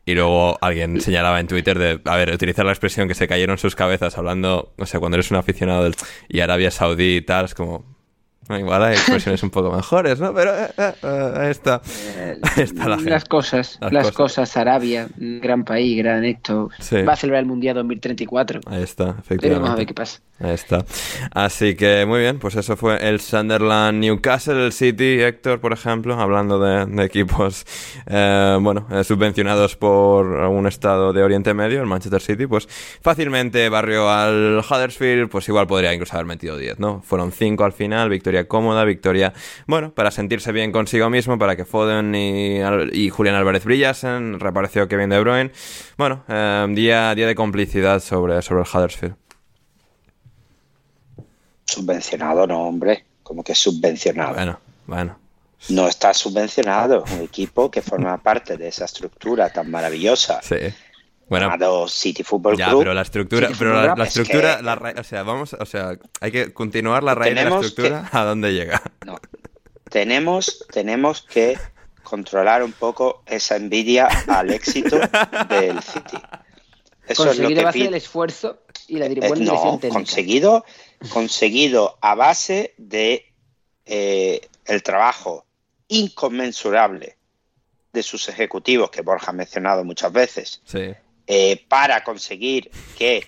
Y 0.07 0.15
luego 0.15 0.59
alguien 0.61 1.01
señalaba 1.01 1.41
en 1.41 1.47
Twitter 1.47 1.79
de, 1.79 2.01
a 2.05 2.17
ver, 2.17 2.31
utilizar 2.33 2.67
la 2.67 2.73
expresión 2.73 3.09
que 3.09 3.15
se 3.15 3.27
cayeron 3.27 3.57
sus 3.57 3.75
cabezas 3.75 4.19
hablando, 4.19 4.75
no 4.77 4.85
sé, 4.85 4.99
cuando 4.99 5.17
eres 5.17 5.31
un 5.31 5.39
aficionado 5.39 5.85
del, 5.85 5.95
y 6.29 6.41
Arabia 6.41 6.71
Saudí 6.71 7.17
y 7.17 7.23
tal, 7.23 7.47
es 7.47 7.55
como, 7.55 7.85
Igual 8.49 8.83
hay 8.83 8.95
expresiones 8.95 9.43
un 9.43 9.51
poco 9.51 9.71
mejores, 9.71 10.21
¿no? 10.21 10.35
Pero 10.35 10.55
eh, 10.55 10.69
eh, 10.77 10.93
eh, 11.03 11.33
ahí, 11.37 11.51
está. 11.51 11.81
está 12.57 12.89
la 12.89 12.97
Las 12.97 13.25
cosas, 13.25 13.79
las, 13.91 14.13
cosas. 14.13 14.57
Arabia, 14.57 15.09
gran 15.17 15.65
país, 15.65 15.97
gran 15.97 16.25
esto. 16.25 16.69
Va 17.09 17.15
a 17.15 17.17
celebrar 17.17 17.43
el 17.43 17.49
Mundial 17.49 17.75
2034. 17.77 18.61
Ahí 18.67 18.83
está, 18.83 19.17
efectivamente. 19.19 19.49
Pero 19.49 19.55
vamos 19.61 19.71
a 19.71 19.77
ver 19.77 19.87
qué 19.87 19.95
pasa. 19.95 20.21
Ahí 20.41 20.53
está. 20.53 20.85
Así 21.33 21.75
que 21.75 22.05
muy 22.07 22.21
bien, 22.21 22.39
pues 22.39 22.57
eso 22.57 22.77
fue 22.77 23.09
el 23.09 23.21
Sunderland 23.21 24.01
Newcastle, 24.01 24.67
el 24.67 24.73
City, 24.73 25.21
Héctor, 25.21 25.61
por 25.61 25.73
ejemplo, 25.73 26.21
hablando 26.21 26.59
de, 26.59 27.05
equipos, 27.05 27.65
bueno, 28.07 28.87
subvencionados 29.05 29.77
por 29.77 30.27
un 30.27 30.67
estado 30.67 31.13
de 31.13 31.23
Oriente 31.23 31.55
Medio, 31.55 31.81
el 31.81 31.87
Manchester 31.87 32.21
City, 32.21 32.47
pues 32.47 32.69
fácilmente 33.01 33.69
barrio 33.69 34.11
al 34.11 34.59
Huddersfield, 34.59 35.31
pues 35.31 35.49
igual 35.49 35.67
podría 35.67 35.95
incluso 35.95 36.15
haber 36.15 36.27
metido 36.27 36.59
10, 36.59 36.81
¿no? 36.81 37.01
Fueron 37.03 37.31
5 37.31 37.65
al 37.65 37.73
final, 37.73 38.11
victoria 38.11 38.34
victoria 38.35 38.49
cómoda, 38.49 38.85
victoria, 38.85 39.33
bueno, 39.67 39.93
para 39.93 40.11
sentirse 40.11 40.53
bien 40.53 40.73
consigo 40.73 41.11
mismo, 41.11 41.39
para 41.39 41.57
que 41.57 41.65
Foden 41.65 42.15
y, 42.15 42.61
y 42.93 43.11
Julián 43.11 43.37
Álvarez 43.37 43.65
brillasen, 43.65 44.41
reapareció 44.41 44.89
Kevin 44.89 45.11
De 45.11 45.21
Bruyne. 45.21 45.53
Bueno, 45.97 46.25
eh, 46.29 46.67
día, 46.71 47.15
día 47.15 47.27
de 47.27 47.35
complicidad 47.35 48.01
sobre, 48.01 48.41
sobre 48.43 48.63
el 48.63 48.69
Huddersfield. 48.73 49.15
Subvencionado, 51.65 52.47
no, 52.47 52.63
hombre. 52.63 53.05
Como 53.23 53.43
que 53.43 53.55
subvencionado. 53.55 54.35
Bueno, 54.35 54.59
bueno. 54.87 55.19
No 55.71 55.89
está 55.89 56.13
subvencionado. 56.13 57.05
Un 57.15 57.23
equipo 57.23 57.71
que 57.71 57.81
forma 57.81 58.19
parte 58.19 58.57
de 58.57 58.69
esa 58.69 58.85
estructura 58.85 59.51
tan 59.51 59.71
maravillosa. 59.71 60.41
Sí. 60.43 60.57
Bueno, 61.29 61.47
llamado 61.47 61.89
City 61.89 62.23
Football 62.23 62.57
ya, 62.59 62.69
Club. 62.69 62.81
pero 62.81 62.95
la 62.95 63.03
estructura, 63.03 63.47
City 63.49 63.59
pero 63.59 63.75
la, 63.83 64.03
es 64.05 64.09
estructura, 64.09 64.57
que- 64.59 64.63
la 64.63 64.75
ra- 64.75 64.95
o 64.99 65.05
sea, 65.05 65.23
vamos, 65.23 65.55
o 65.55 65.67
sea, 65.67 65.99
hay 66.21 66.31
que 66.33 66.53
continuar 66.53 67.03
la 67.03 67.15
raíz 67.15 67.35
de 67.35 67.45
la 67.45 67.57
estructura 67.61 68.09
a 68.13 68.25
dónde 68.25 68.53
llega. 68.53 68.83
No. 69.07 69.17
Tenemos, 69.91 70.67
tenemos 70.73 71.23
que 71.23 71.57
controlar 72.03 72.63
un 72.63 72.73
poco 72.73 73.23
esa 73.27 73.57
envidia 73.57 74.09
al 74.29 74.51
éxito 74.51 74.99
del 75.49 75.83
City. 75.83 76.19
Eso 77.07 77.29
es 77.31 77.39
lo 77.39 77.45
Conseguir 77.49 77.57
que 77.57 77.61
a 77.63 77.65
base 77.67 77.79
del 77.85 77.95
esfuerzo 77.95 78.59
y 78.89 78.97
la 78.99 79.07
Eh, 79.07 79.09
dirección 79.11 79.45
no, 79.45 79.79
técnica. 79.79 79.89
conseguido, 79.95 80.65
conseguido 81.11 81.99
a 82.01 82.15
base 82.15 82.75
de 82.79 83.33
eh, 83.87 84.41
el 84.67 84.83
trabajo 84.83 85.45
inconmensurable 85.89 87.17
de 87.93 88.03
sus 88.03 88.29
ejecutivos, 88.29 88.91
que 88.91 89.03
Borja 89.03 89.31
ha 89.31 89.35
mencionado 89.35 89.85
muchas 89.85 90.13
veces, 90.13 90.61
Sí. 90.65 90.93
Eh, 91.27 91.65
para 91.69 92.03
conseguir 92.05 92.71
que 92.97 93.27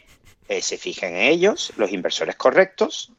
eh, 0.48 0.62
se 0.62 0.78
fijen 0.78 1.16
en 1.16 1.22
ellos, 1.22 1.72
los 1.76 1.90
inversores 1.92 2.36
correctos, 2.36 3.12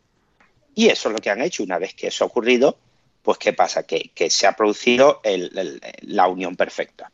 y 0.75 0.87
eso 0.89 1.09
es 1.09 1.13
lo 1.15 1.19
que 1.19 1.29
han 1.29 1.41
hecho. 1.41 1.63
Una 1.63 1.79
vez 1.79 1.93
que 1.93 2.07
eso 2.07 2.23
ha 2.23 2.27
ocurrido, 2.27 2.77
pues 3.21 3.37
¿qué 3.37 3.53
pasa? 3.53 3.83
Que, 3.83 4.11
que 4.13 4.29
se 4.29 4.47
ha 4.47 4.53
producido 4.53 5.19
el- 5.23 5.51
el- 5.57 5.81
la 6.01 6.27
unión 6.27 6.55
perfecta. 6.55 7.11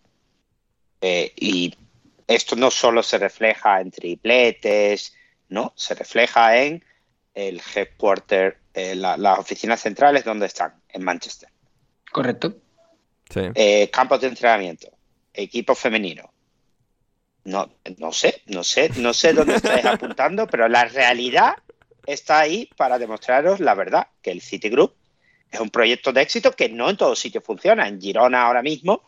Eh, 1.01 1.33
y 1.35 1.73
esto 2.27 2.55
no 2.55 2.69
solo 2.71 3.01
se 3.03 3.17
refleja 3.17 3.79
en 3.81 3.91
tripletes, 3.91 5.13
no, 5.49 5.73
se 5.75 5.95
refleja 5.95 6.57
en 6.57 6.83
el 7.33 7.61
headquarter, 7.73 8.59
eh, 8.73 8.95
la- 8.95 9.17
las 9.17 9.39
oficinas 9.39 9.81
centrales, 9.81 10.23
¿dónde 10.23 10.45
están? 10.45 10.81
En 10.89 11.03
Manchester. 11.03 11.49
Correcto. 12.11 12.55
Sí. 13.29 13.41
Eh, 13.55 13.89
campos 13.89 14.21
de 14.21 14.27
entrenamiento, 14.27 14.89
equipo 15.33 15.73
femenino. 15.73 16.32
No, 17.45 17.69
no 17.97 18.11
sé, 18.13 18.41
no 18.47 18.63
sé, 18.63 18.89
no 18.97 19.13
sé 19.13 19.33
dónde 19.33 19.55
estáis 19.55 19.85
apuntando, 19.85 20.47
pero 20.51 20.67
la 20.69 20.85
realidad 20.85 21.55
está 22.05 22.39
ahí 22.39 22.69
para 22.77 22.97
demostraros 22.99 23.59
la 23.59 23.73
verdad, 23.75 24.07
que 24.21 24.31
el 24.31 24.41
Citigroup 24.41 24.93
es 25.51 25.59
un 25.59 25.69
proyecto 25.69 26.11
de 26.13 26.21
éxito 26.21 26.51
que 26.53 26.69
no 26.69 26.89
en 26.89 26.97
todos 26.97 27.19
sitios 27.19 27.43
funciona. 27.43 27.87
En 27.87 28.01
Girona 28.01 28.43
ahora 28.43 28.61
mismo 28.63 29.03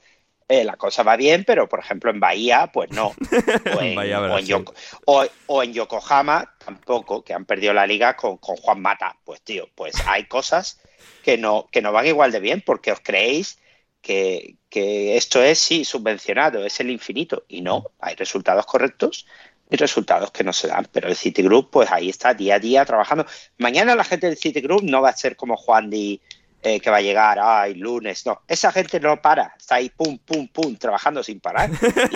eh, 0.47 0.63
la 0.63 0.75
cosa 0.75 1.01
va 1.01 1.15
bien, 1.15 1.43
pero 1.43 1.67
por 1.67 1.79
ejemplo 1.79 2.11
en 2.11 2.19
Bahía, 2.19 2.69
pues 2.71 2.91
no. 2.91 3.15
O 3.75 3.81
en, 3.81 3.95
Bahía, 3.95 4.21
o 4.21 4.25
en 4.25 4.29
Brasil. 4.31 4.55
Yoko- 4.55 4.73
o- 5.05 5.25
o 5.47 5.63
en 5.63 5.73
Yokohama 5.73 6.53
tampoco, 6.63 7.23
que 7.23 7.33
han 7.33 7.45
perdido 7.45 7.73
la 7.73 7.87
liga 7.87 8.15
con, 8.15 8.37
con 8.37 8.55
Juan 8.57 8.79
Mata. 8.81 9.17
Pues 9.23 9.41
tío, 9.41 9.67
pues 9.73 9.95
hay 10.05 10.25
cosas 10.25 10.79
que 11.23 11.37
no, 11.39 11.67
que 11.71 11.81
no 11.81 11.91
van 11.91 12.05
igual 12.05 12.31
de 12.31 12.39
bien 12.41 12.61
porque 12.63 12.91
os 12.91 12.99
creéis 12.99 13.57
que, 14.03 14.57
que 14.75 15.15
esto 15.15 15.41
es, 15.41 15.57
sí, 15.57 15.85
subvencionado, 15.85 16.65
es 16.65 16.81
el 16.81 16.91
infinito. 16.91 17.45
Y 17.47 17.61
no, 17.61 17.91
hay 17.97 18.13
resultados 18.15 18.65
correctos 18.65 19.25
y 19.69 19.77
resultados 19.77 20.31
que 20.31 20.43
no 20.43 20.51
se 20.51 20.67
dan. 20.67 20.85
Pero 20.91 21.07
el 21.07 21.15
Citigroup, 21.15 21.69
pues 21.71 21.89
ahí 21.89 22.09
está 22.09 22.33
día 22.33 22.55
a 22.55 22.59
día 22.59 22.83
trabajando. 22.83 23.25
Mañana 23.57 23.95
la 23.95 24.03
gente 24.03 24.27
del 24.27 24.35
Citigroup 24.35 24.83
no 24.83 25.01
va 25.01 25.11
a 25.11 25.15
ser 25.15 25.37
como 25.37 25.55
Juan 25.55 25.89
Di, 25.89 26.19
eh, 26.61 26.81
que 26.81 26.89
va 26.89 26.97
a 26.97 27.01
llegar, 27.01 27.39
ay, 27.41 27.75
lunes. 27.75 28.25
No, 28.25 28.41
esa 28.49 28.69
gente 28.73 28.99
no 28.99 29.21
para, 29.21 29.55
está 29.57 29.75
ahí, 29.75 29.89
pum, 29.95 30.17
pum, 30.17 30.49
pum, 30.49 30.75
trabajando 30.75 31.23
sin 31.23 31.39
parar. 31.39 31.69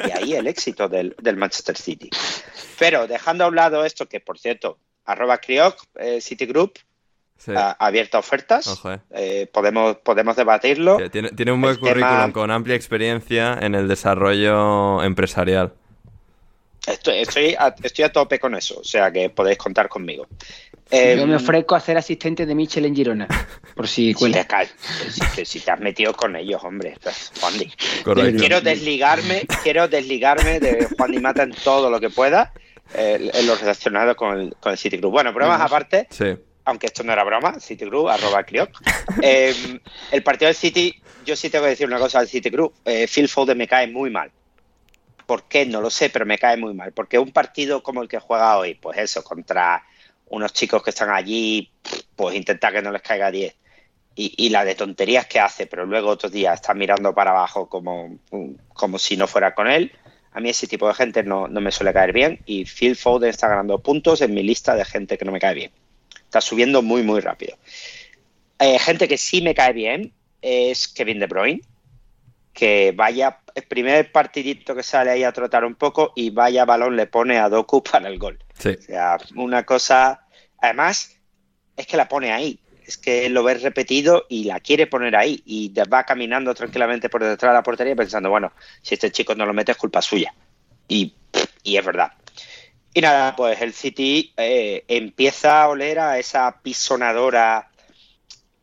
Y 0.06 0.12
ahí 0.12 0.34
el 0.34 0.48
éxito 0.48 0.90
del, 0.90 1.16
del 1.22 1.38
Manchester 1.38 1.78
City. 1.78 2.10
Pero 2.78 3.08
dejando 3.08 3.46
a 3.46 3.48
un 3.48 3.56
lado 3.56 3.86
esto, 3.86 4.10
que 4.10 4.20
por 4.20 4.38
cierto, 4.38 4.80
arroba 5.06 5.38
Crioc, 5.38 5.82
eh, 5.96 6.20
Citigroup, 6.20 6.78
sí. 7.40 7.52
ha 7.56 7.72
abierto 7.72 8.20
ofertas. 8.20 8.68
Ojo, 8.68 8.94
eh. 8.94 9.00
Eh, 9.12 9.48
podemos, 9.52 9.98
podemos 9.98 10.36
debatirlo. 10.36 10.98
Tiene, 11.10 11.32
tiene 11.32 11.52
un 11.52 11.60
buen 11.62 11.74
El 11.74 11.80
tema- 11.80 11.94
currículum 11.94 12.32
con 12.32 12.52
amplia 12.52 12.76
experiencia 12.76 13.58
en 13.60 13.74
el 13.74 13.88
desarrollo 13.88 15.02
empresarial. 15.04 15.74
Estoy, 16.88 17.18
estoy, 17.20 17.56
a, 17.60 17.76
estoy 17.84 18.06
a 18.06 18.12
tope 18.12 18.40
con 18.40 18.56
eso, 18.56 18.80
o 18.80 18.84
sea 18.84 19.12
que 19.12 19.30
podéis 19.30 19.58
contar 19.58 19.90
conmigo. 19.90 20.28
Eh, 20.90 21.18
Yo 21.20 21.28
me 21.28 21.36
ofrezco 21.36 21.76
a 21.76 21.80
ser 21.80 21.98
asistente 21.98 22.46
de 22.48 22.56
Michel 22.56 22.86
en 22.86 22.96
Girona, 22.96 23.28
por 23.76 23.88
si 23.88 24.08
si 24.14 24.14
cuela. 24.16 24.48
si, 25.10 25.22
te- 25.36 25.46
si 25.46 25.60
te 25.60 25.70
has 25.72 25.80
metido 25.80 26.14
con 26.14 26.36
ellos, 26.36 26.64
hombre, 26.64 26.96
Juan. 27.42 27.54
Quiero 28.38 28.62
desligarme, 28.62 29.44
quiero 29.62 29.88
desligarme 29.88 30.60
de 30.60 30.88
Juan 30.98 31.12
Di 31.12 31.20
Mata 31.20 31.44
en 31.44 31.52
todo 31.52 31.92
lo 31.92 32.00
que 32.00 32.10
pueda, 32.10 32.54
eh, 32.96 33.30
en 33.34 33.46
lo 33.46 33.56
relacionado 33.56 34.16
con 34.16 34.40
el, 34.40 34.56
con 34.60 34.72
el 34.72 34.78
Citigroup. 34.80 35.12
Bueno, 35.12 35.32
bromas 35.34 35.62
aparte, 35.62 36.08
Sí. 36.10 36.36
Aunque 36.66 36.88
esto 36.88 37.04
no 37.04 37.14
era 37.14 37.24
broma, 37.24 37.60
Citigroup, 37.60 38.08
arroba 38.08 38.44
Crioc. 38.44 38.70
Eh, 39.22 39.54
el 40.12 40.24
partido 40.24 40.48
del 40.48 40.56
City, 40.56 40.96
yo 41.26 41.36
sí 41.36 41.50
tengo 41.50 41.66
que 41.66 41.72
decir 41.72 41.88
una 41.88 41.98
cosa 41.98 42.20
al 42.20 42.28
Citigroup. 42.28 42.74
Eh, 42.86 43.08
Phil 43.08 43.28
Foden 43.28 43.58
me 43.58 43.68
cae 43.68 43.88
muy 43.88 44.10
mal. 44.10 44.32
¿Por 45.26 45.44
qué? 45.44 45.66
No 45.66 45.82
lo 45.82 45.90
sé, 45.90 46.10
pero 46.10 46.26
me 46.26 46.38
cae 46.38 46.58
muy 46.58 46.74
mal. 46.74 46.94
Porque 46.94 47.20
un 47.20 47.32
partido 47.32 47.84
como 47.84 48.02
el 48.02 48.08
que 48.08 48.20
juega 48.20 48.58
hoy, 48.58 48.76
pues 48.76 48.98
eso, 48.98 49.24
contra 49.24 49.84
unos 50.28 50.54
chicos 50.54 50.84
que 50.84 50.92
están 50.92 51.10
allí, 51.10 51.72
pues 52.16 52.36
intenta 52.36 52.72
que 52.72 52.82
no 52.82 52.92
les 52.92 53.02
caiga 53.02 53.32
10. 53.32 53.56
Y, 54.16 54.34
y 54.38 54.50
la 54.50 54.64
de 54.64 54.76
tonterías 54.76 55.26
que 55.26 55.40
hace, 55.40 55.66
pero 55.66 55.86
luego 55.86 56.10
otros 56.10 56.32
días 56.32 56.56
está 56.56 56.74
mirando 56.74 57.14
para 57.14 57.32
abajo 57.32 57.68
como, 57.68 58.20
como 58.74 59.00
si 59.00 59.18
no 59.18 59.28
fuera 59.28 59.54
con 59.54 59.68
él. 59.68 59.92
A 60.32 60.40
mí 60.40 60.50
ese 60.50 60.68
tipo 60.68 60.88
de 60.88 60.94
gente 60.94 61.24
no, 61.24 61.48
no 61.48 61.62
me 61.62 61.72
suele 61.72 61.94
caer 61.94 62.14
bien. 62.14 62.40
Y 62.46 62.66
Phil 62.66 62.96
Foden 62.96 63.30
está 63.30 63.48
ganando 63.48 63.80
puntos 63.80 64.22
en 64.22 64.34
mi 64.34 64.44
lista 64.44 64.76
de 64.76 64.86
gente 64.86 65.18
que 65.18 65.26
no 65.26 65.32
me 65.32 65.40
cae 65.40 65.56
bien. 65.56 65.72
Está 66.30 66.42
subiendo 66.42 66.84
muy, 66.84 67.02
muy 67.02 67.22
rápido. 67.22 67.58
Eh, 68.60 68.78
gente 68.78 69.08
que 69.08 69.18
sí 69.18 69.42
me 69.42 69.56
cae 69.56 69.74
bien 69.74 70.14
es 70.44 70.88
Kevin 70.88 71.20
De 71.20 71.26
Bruyne, 71.26 71.62
que 72.54 72.94
vaya, 72.96 73.40
el 73.56 73.64
primer 73.64 74.12
partidito 74.12 74.76
que 74.76 74.84
sale 74.84 75.10
ahí 75.10 75.24
a 75.24 75.32
trotar 75.32 75.66
un 75.66 75.74
poco 75.74 76.14
y 76.16 76.30
vaya 76.30 76.66
balón 76.66 76.96
le 76.96 77.08
pone 77.08 77.40
a 77.40 77.50
Doku 77.50 77.82
para 77.92 78.08
el 78.10 78.20
gol. 78.20 78.38
Sí. 78.60 78.78
O 78.78 78.82
sea, 78.82 79.18
una 79.34 79.64
cosa. 79.64 80.28
Además, 80.60 81.18
es 81.76 81.88
que 81.88 81.98
la 81.98 82.08
pone 82.08 82.32
ahí. 82.32 82.60
Es 82.86 82.98
que 82.98 83.28
lo 83.30 83.44
ves 83.44 83.64
repetido 83.64 84.28
y 84.30 84.44
la 84.44 84.60
quiere 84.60 84.86
poner 84.86 85.16
ahí. 85.16 85.42
Y 85.46 85.70
te 85.70 85.84
va 85.86 86.04
caminando 86.04 86.54
tranquilamente 86.54 87.10
por 87.10 87.24
detrás 87.24 87.54
de 87.54 87.56
la 87.56 87.64
portería 87.64 87.96
pensando, 87.96 88.30
bueno, 88.30 88.52
si 88.84 88.94
este 88.94 89.12
chico 89.12 89.34
no 89.34 89.48
lo 89.48 89.54
mete 89.54 89.72
es 89.72 89.78
culpa 89.80 90.04
suya. 90.04 90.32
Y, 90.88 91.16
y 91.64 91.78
es 91.78 91.84
verdad. 91.84 92.12
Y 92.94 93.02
nada, 93.02 93.36
pues 93.36 93.62
el 93.62 93.74
City 93.74 94.34
eh, 94.38 94.84
empieza 94.88 95.64
a 95.64 95.70
oler 95.70 96.00
a 96.00 96.18
esa 96.20 96.60
pisonadora 96.62 97.70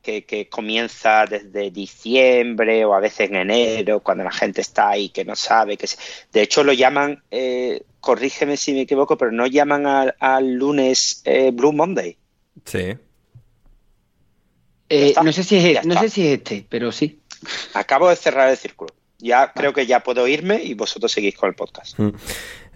que, 0.03 0.24
que 0.24 0.49
comienza 0.49 1.27
desde 1.27 1.70
diciembre 1.70 2.85
o 2.85 2.95
a 2.95 3.01
veces 3.01 3.29
en 3.31 3.37
enero, 3.37 4.01
cuando 4.01 4.24
la 4.24 4.31
gente 4.33 4.61
está 4.61 4.91
ahí 4.91 5.09
que 5.11 5.24
no 5.24 5.37
sabe. 5.37 5.77
que 5.77 5.87
se- 5.87 5.97
De 6.33 6.43
hecho, 6.43 6.64
lo 6.64 6.72
llaman, 6.72 7.22
eh, 7.31 7.83
corrígeme 8.01 8.57
si 8.57 8.72
me 8.72 8.83
equivoco, 8.83 9.16
pero 9.16 9.33
no 9.33 9.47
llaman 9.47 9.87
al, 9.87 10.14
al 10.20 10.55
lunes 10.55 11.22
eh, 11.24 11.51
Blue 11.53 11.72
Monday. 11.72 12.16
Sí. 12.64 12.97
Eh, 14.89 15.14
no 15.22 15.33
sé 15.33 15.43
si 15.43 15.57
es, 15.57 15.85
no 15.85 15.95
está. 15.95 16.03
sé 16.05 16.11
si 16.11 16.27
es 16.27 16.39
este, 16.39 16.66
pero 16.68 16.93
sí. 16.93 17.20
Acabo 17.74 18.09
de 18.09 18.16
cerrar 18.16 18.49
el 18.51 18.57
círculo. 18.57 18.95
Ya 19.19 19.53
creo 19.55 19.73
que 19.73 19.87
ya 19.87 20.01
puedo 20.01 20.29
irme 20.29 20.62
y 20.62 20.75
vosotros 20.75 21.11
seguís 21.11 21.35
con 21.37 21.49
el 21.49 21.55
podcast. 21.55 21.99
Mm. 21.99 22.11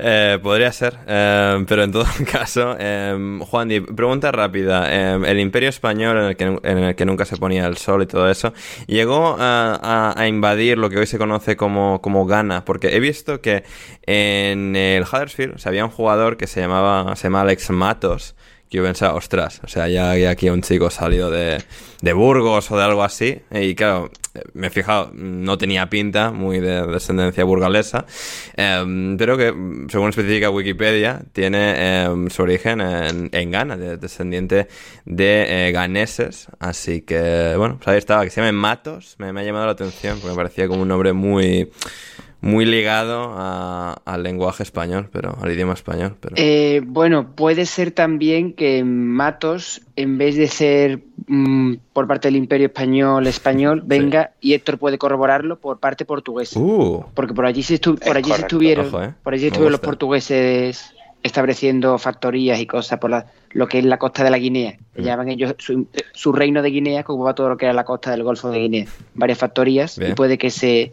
Eh, 0.02 0.38
podría 0.42 0.72
ser, 0.72 0.96
eh, 1.06 1.62
pero 1.68 1.82
en 1.84 1.92
todo 1.92 2.06
caso, 2.32 2.74
eh, 2.78 3.38
Juan, 3.42 3.68
Di, 3.68 3.80
pregunta 3.80 4.32
rápida. 4.32 4.86
Eh, 4.90 5.20
el 5.26 5.38
imperio 5.38 5.68
español 5.68 6.16
en 6.16 6.24
el, 6.24 6.36
que, 6.36 6.44
en 6.44 6.78
el 6.78 6.94
que 6.94 7.04
nunca 7.04 7.26
se 7.26 7.36
ponía 7.36 7.66
el 7.66 7.76
sol 7.76 8.02
y 8.02 8.06
todo 8.06 8.30
eso, 8.30 8.54
¿llegó 8.86 9.36
a, 9.38 9.74
a- 9.82 10.14
a 10.18 10.26
invadir 10.28 10.78
lo 10.78 10.88
que 10.88 10.96
hoy 10.96 11.06
se 11.06 11.18
conoce 11.18 11.56
como, 11.58 12.00
como 12.00 12.24
Ghana? 12.24 12.64
Porque 12.64 12.96
he 12.96 13.00
visto 13.00 13.42
que 13.42 13.64
en 14.06 14.74
el 14.76 15.02
Huddersfield 15.02 15.56
o 15.62 15.68
había 15.68 15.84
un 15.84 15.90
jugador 15.90 16.38
que 16.38 16.46
se 16.46 16.60
llamaba, 16.60 17.14
se 17.16 17.24
llama 17.24 17.42
Alex 17.42 17.68
Matos, 17.70 18.34
yo 18.70 18.82
pensaba, 18.84 19.14
ostras, 19.14 19.60
o 19.64 19.68
sea, 19.68 19.88
ya 19.88 20.10
hay 20.12 20.24
aquí 20.24 20.48
un 20.48 20.62
chico 20.62 20.90
salido 20.90 21.30
de, 21.30 21.62
de 22.02 22.12
Burgos 22.12 22.70
o 22.70 22.76
de 22.78 22.84
algo 22.84 23.02
así. 23.02 23.40
Y 23.50 23.74
claro, 23.74 24.10
me 24.54 24.68
he 24.68 24.70
fijado, 24.70 25.10
no 25.12 25.58
tenía 25.58 25.90
pinta, 25.90 26.30
muy 26.30 26.60
de 26.60 26.86
descendencia 26.86 27.42
burgalesa. 27.44 28.06
em, 28.56 29.16
pero 29.16 29.36
que, 29.36 29.46
según 29.90 30.10
especifica 30.10 30.50
Wikipedia, 30.50 31.22
tiene 31.32 32.04
em, 32.04 32.30
su 32.30 32.42
origen 32.42 32.80
en, 32.80 33.28
en 33.32 33.50
Ghana, 33.50 33.76
de- 33.76 33.96
descendiente 33.96 34.68
de 35.04 35.68
eh, 35.68 35.72
ganeses. 35.72 36.46
Así 36.60 37.02
que, 37.02 37.54
bueno, 37.56 37.76
pues 37.78 37.88
ahí 37.88 37.98
estaba, 37.98 38.22
que 38.24 38.30
se 38.30 38.40
llama 38.40 38.52
Matos. 38.52 39.16
Me, 39.18 39.32
me 39.32 39.40
ha 39.40 39.44
llamado 39.44 39.66
la 39.66 39.72
atención 39.72 40.18
porque 40.20 40.30
me 40.30 40.36
parecía 40.36 40.68
como 40.68 40.82
un 40.82 40.88
nombre 40.88 41.12
muy 41.12 41.70
muy 42.42 42.64
ligado 42.64 43.34
a- 43.36 44.00
al 44.04 44.22
lenguaje 44.22 44.62
español, 44.62 45.08
pero 45.12 45.36
al 45.42 45.52
idioma 45.52 45.74
español. 45.74 46.16
Pero... 46.20 46.34
Eh, 46.38 46.80
bueno, 46.86 47.32
puede 47.34 47.66
ser 47.66 47.90
también 47.90 48.54
que 48.54 48.82
Matos, 48.84 49.82
en 49.96 50.16
vez 50.16 50.36
de 50.36 50.48
ser 50.48 51.00
mm, 51.26 51.74
por 51.92 52.06
parte 52.06 52.28
del 52.28 52.36
Imperio 52.36 52.68
Español 52.68 53.26
español 53.26 53.82
venga 53.84 54.32
y 54.40 54.54
Héctor 54.54 54.78
puede 54.78 54.96
corroborarlo 54.96 55.58
por 55.58 55.78
parte 55.80 56.04
portuguesa. 56.04 56.58
Uh, 56.58 57.04
Porque 57.14 57.34
por 57.34 57.44
allí 57.44 57.62
se, 57.62 57.80
estu- 57.80 57.98
por 57.98 58.16
allí 58.16 58.30
se 58.32 58.40
estuvieron, 58.42 58.86
Ojo, 58.86 59.02
eh. 59.02 59.14
por 59.22 59.34
allí 59.34 59.46
estuvieron 59.46 59.72
los 59.72 59.80
portugueses 59.80 60.94
estableciendo 61.22 61.98
factorías 61.98 62.58
y 62.60 62.66
cosas 62.66 62.98
por 62.98 63.10
la- 63.10 63.26
lo 63.50 63.68
que 63.68 63.78
es 63.80 63.84
la 63.84 63.98
costa 63.98 64.24
de 64.24 64.30
la 64.30 64.38
Guinea. 64.38 64.78
Mm. 64.96 65.02
Llaman 65.02 65.28
ellos 65.28 65.54
su, 65.58 65.86
su 66.14 66.32
reino 66.32 66.62
de 66.62 66.70
Guinea, 66.70 67.04
como 67.04 67.24
va 67.24 67.34
todo 67.34 67.50
lo 67.50 67.56
que 67.58 67.66
era 67.66 67.74
la 67.74 67.84
costa 67.84 68.10
del 68.10 68.22
Golfo 68.22 68.50
de 68.50 68.60
Guinea. 68.60 68.86
Varias 69.14 69.38
factorías 69.38 69.98
Bien. 69.98 70.12
y 70.12 70.14
puede 70.14 70.38
que 70.38 70.46
ese 70.46 70.92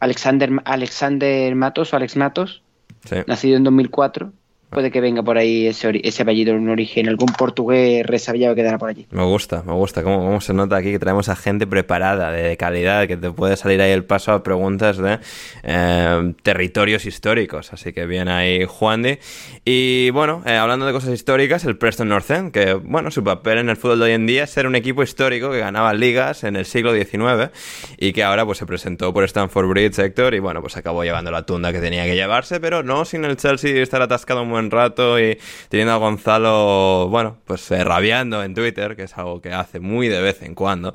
Alexander 0.00 0.50
Alexander 0.64 1.54
Matos 1.54 1.92
o 1.92 1.96
Alex 1.96 2.16
Matos, 2.16 2.62
sí. 3.04 3.16
nacido 3.26 3.56
en 3.56 3.64
2004, 3.64 4.32
puede 4.70 4.90
que 4.90 5.00
venga 5.00 5.22
por 5.22 5.38
ahí 5.38 5.66
ese, 5.66 6.00
ese 6.02 6.22
apellido 6.22 6.54
en 6.54 6.62
un 6.62 6.70
origen, 6.70 7.08
algún 7.08 7.28
portugués 7.28 8.04
resabiado 8.06 8.54
que 8.54 8.62
quedará 8.62 8.78
por 8.78 8.90
allí. 8.90 9.06
Me 9.10 9.24
gusta, 9.24 9.62
me 9.64 9.72
gusta 9.72 10.02
cómo, 10.02 10.18
cómo 10.18 10.40
se 10.40 10.52
nota 10.52 10.76
aquí 10.76 10.90
que 10.90 10.98
traemos 10.98 11.28
a 11.28 11.36
gente 11.36 11.66
preparada, 11.66 12.30
de, 12.32 12.42
de 12.42 12.56
calidad, 12.56 13.06
que 13.06 13.16
te 13.16 13.30
puede 13.30 13.56
salir 13.56 13.80
ahí 13.80 13.92
el 13.92 14.04
paso 14.04 14.32
a 14.32 14.42
preguntas 14.42 14.98
de 14.98 15.18
eh, 15.62 16.34
territorios 16.42 17.06
históricos. 17.06 17.72
Así 17.72 17.92
que 17.92 18.06
bien 18.06 18.28
ahí 18.28 18.64
Juan 18.66 19.02
Di. 19.02 19.18
Y 19.64 20.10
bueno, 20.10 20.42
eh, 20.46 20.56
hablando 20.56 20.86
de 20.86 20.92
cosas 20.92 21.12
históricas, 21.12 21.64
el 21.64 21.76
Preston 21.76 22.08
North 22.08 22.30
End, 22.30 22.52
que 22.52 22.74
bueno, 22.74 23.10
su 23.10 23.22
papel 23.22 23.58
en 23.58 23.68
el 23.68 23.76
fútbol 23.76 24.00
de 24.00 24.04
hoy 24.06 24.12
en 24.12 24.26
día 24.26 24.44
es 24.44 24.50
ser 24.50 24.66
un 24.66 24.76
equipo 24.76 25.02
histórico 25.02 25.50
que 25.50 25.58
ganaba 25.58 25.94
ligas 25.94 26.44
en 26.44 26.56
el 26.56 26.64
siglo 26.64 26.94
XIX 26.94 27.50
y 27.98 28.12
que 28.12 28.24
ahora 28.24 28.44
pues 28.44 28.58
se 28.58 28.66
presentó 28.66 29.12
por 29.12 29.24
Stamford 29.24 29.68
Bridge, 29.68 29.98
Héctor, 29.98 30.34
y 30.34 30.38
bueno, 30.38 30.60
pues 30.60 30.76
acabó 30.76 31.04
llevando 31.04 31.30
la 31.30 31.44
tunda 31.44 31.72
que 31.72 31.80
tenía 31.80 32.04
que 32.04 32.14
llevarse, 32.14 32.60
pero 32.60 32.82
no 32.82 33.04
sin 33.04 33.24
el 33.24 33.36
Chelsea 33.36 33.82
estar 33.82 34.02
atascado 34.02 34.42
un 34.42 34.50
buen 34.56 34.70
rato 34.70 35.20
y 35.20 35.38
teniendo 35.68 35.92
a 35.92 35.96
Gonzalo, 35.96 37.08
bueno, 37.08 37.36
pues 37.44 37.70
eh, 37.70 37.84
rabiando 37.84 38.42
en 38.42 38.54
Twitter, 38.54 38.96
que 38.96 39.02
es 39.02 39.16
algo 39.18 39.40
que 39.42 39.52
hace 39.52 39.80
muy 39.80 40.08
de 40.08 40.20
vez 40.22 40.42
en 40.42 40.54
cuando. 40.54 40.94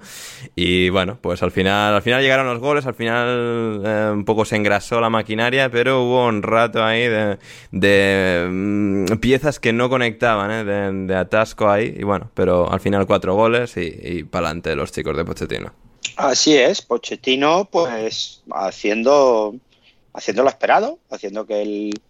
Y 0.55 0.89
bueno, 0.89 1.19
pues 1.21 1.43
al 1.43 1.51
final, 1.51 1.93
al 1.93 2.01
final 2.01 2.21
llegaron 2.21 2.47
los 2.47 2.59
goles, 2.59 2.85
al 2.87 2.95
final 2.95 3.81
eh, 3.85 4.09
un 4.13 4.25
poco 4.25 4.45
se 4.45 4.55
engrasó 4.55 4.99
la 4.99 5.09
maquinaria, 5.09 5.69
pero 5.69 6.03
hubo 6.03 6.25
un 6.25 6.41
rato 6.41 6.83
ahí 6.83 7.07
de, 7.07 7.37
de, 7.71 8.47
mm, 8.49 9.17
piezas 9.19 9.59
que 9.59 9.73
no 9.73 9.89
conectaban, 9.89 10.51
¿eh? 10.51 10.63
de, 11.05 11.15
atasco 11.15 11.69
ahí, 11.69 11.95
y 11.99 12.03
bueno, 12.03 12.31
pero 12.33 12.71
al 12.71 12.79
final 12.79 13.05
cuatro 13.05 13.35
goles 13.35 13.77
y, 13.77 13.93
y 14.01 14.23
para 14.23 14.47
adelante 14.47 14.75
los 14.75 14.91
chicos 14.91 15.15
de 15.15 15.23
Pochettino. 15.23 15.71
Así 16.17 16.57
es, 16.57 16.81
Pochettino 16.81 17.65
pues 17.71 18.43
haciendo, 18.51 19.55
haciendo 20.13 20.43
lo 20.43 20.49
esperado, 20.49 20.99
haciendo 21.09 21.45
que 21.45 21.61
el, 21.61 22.01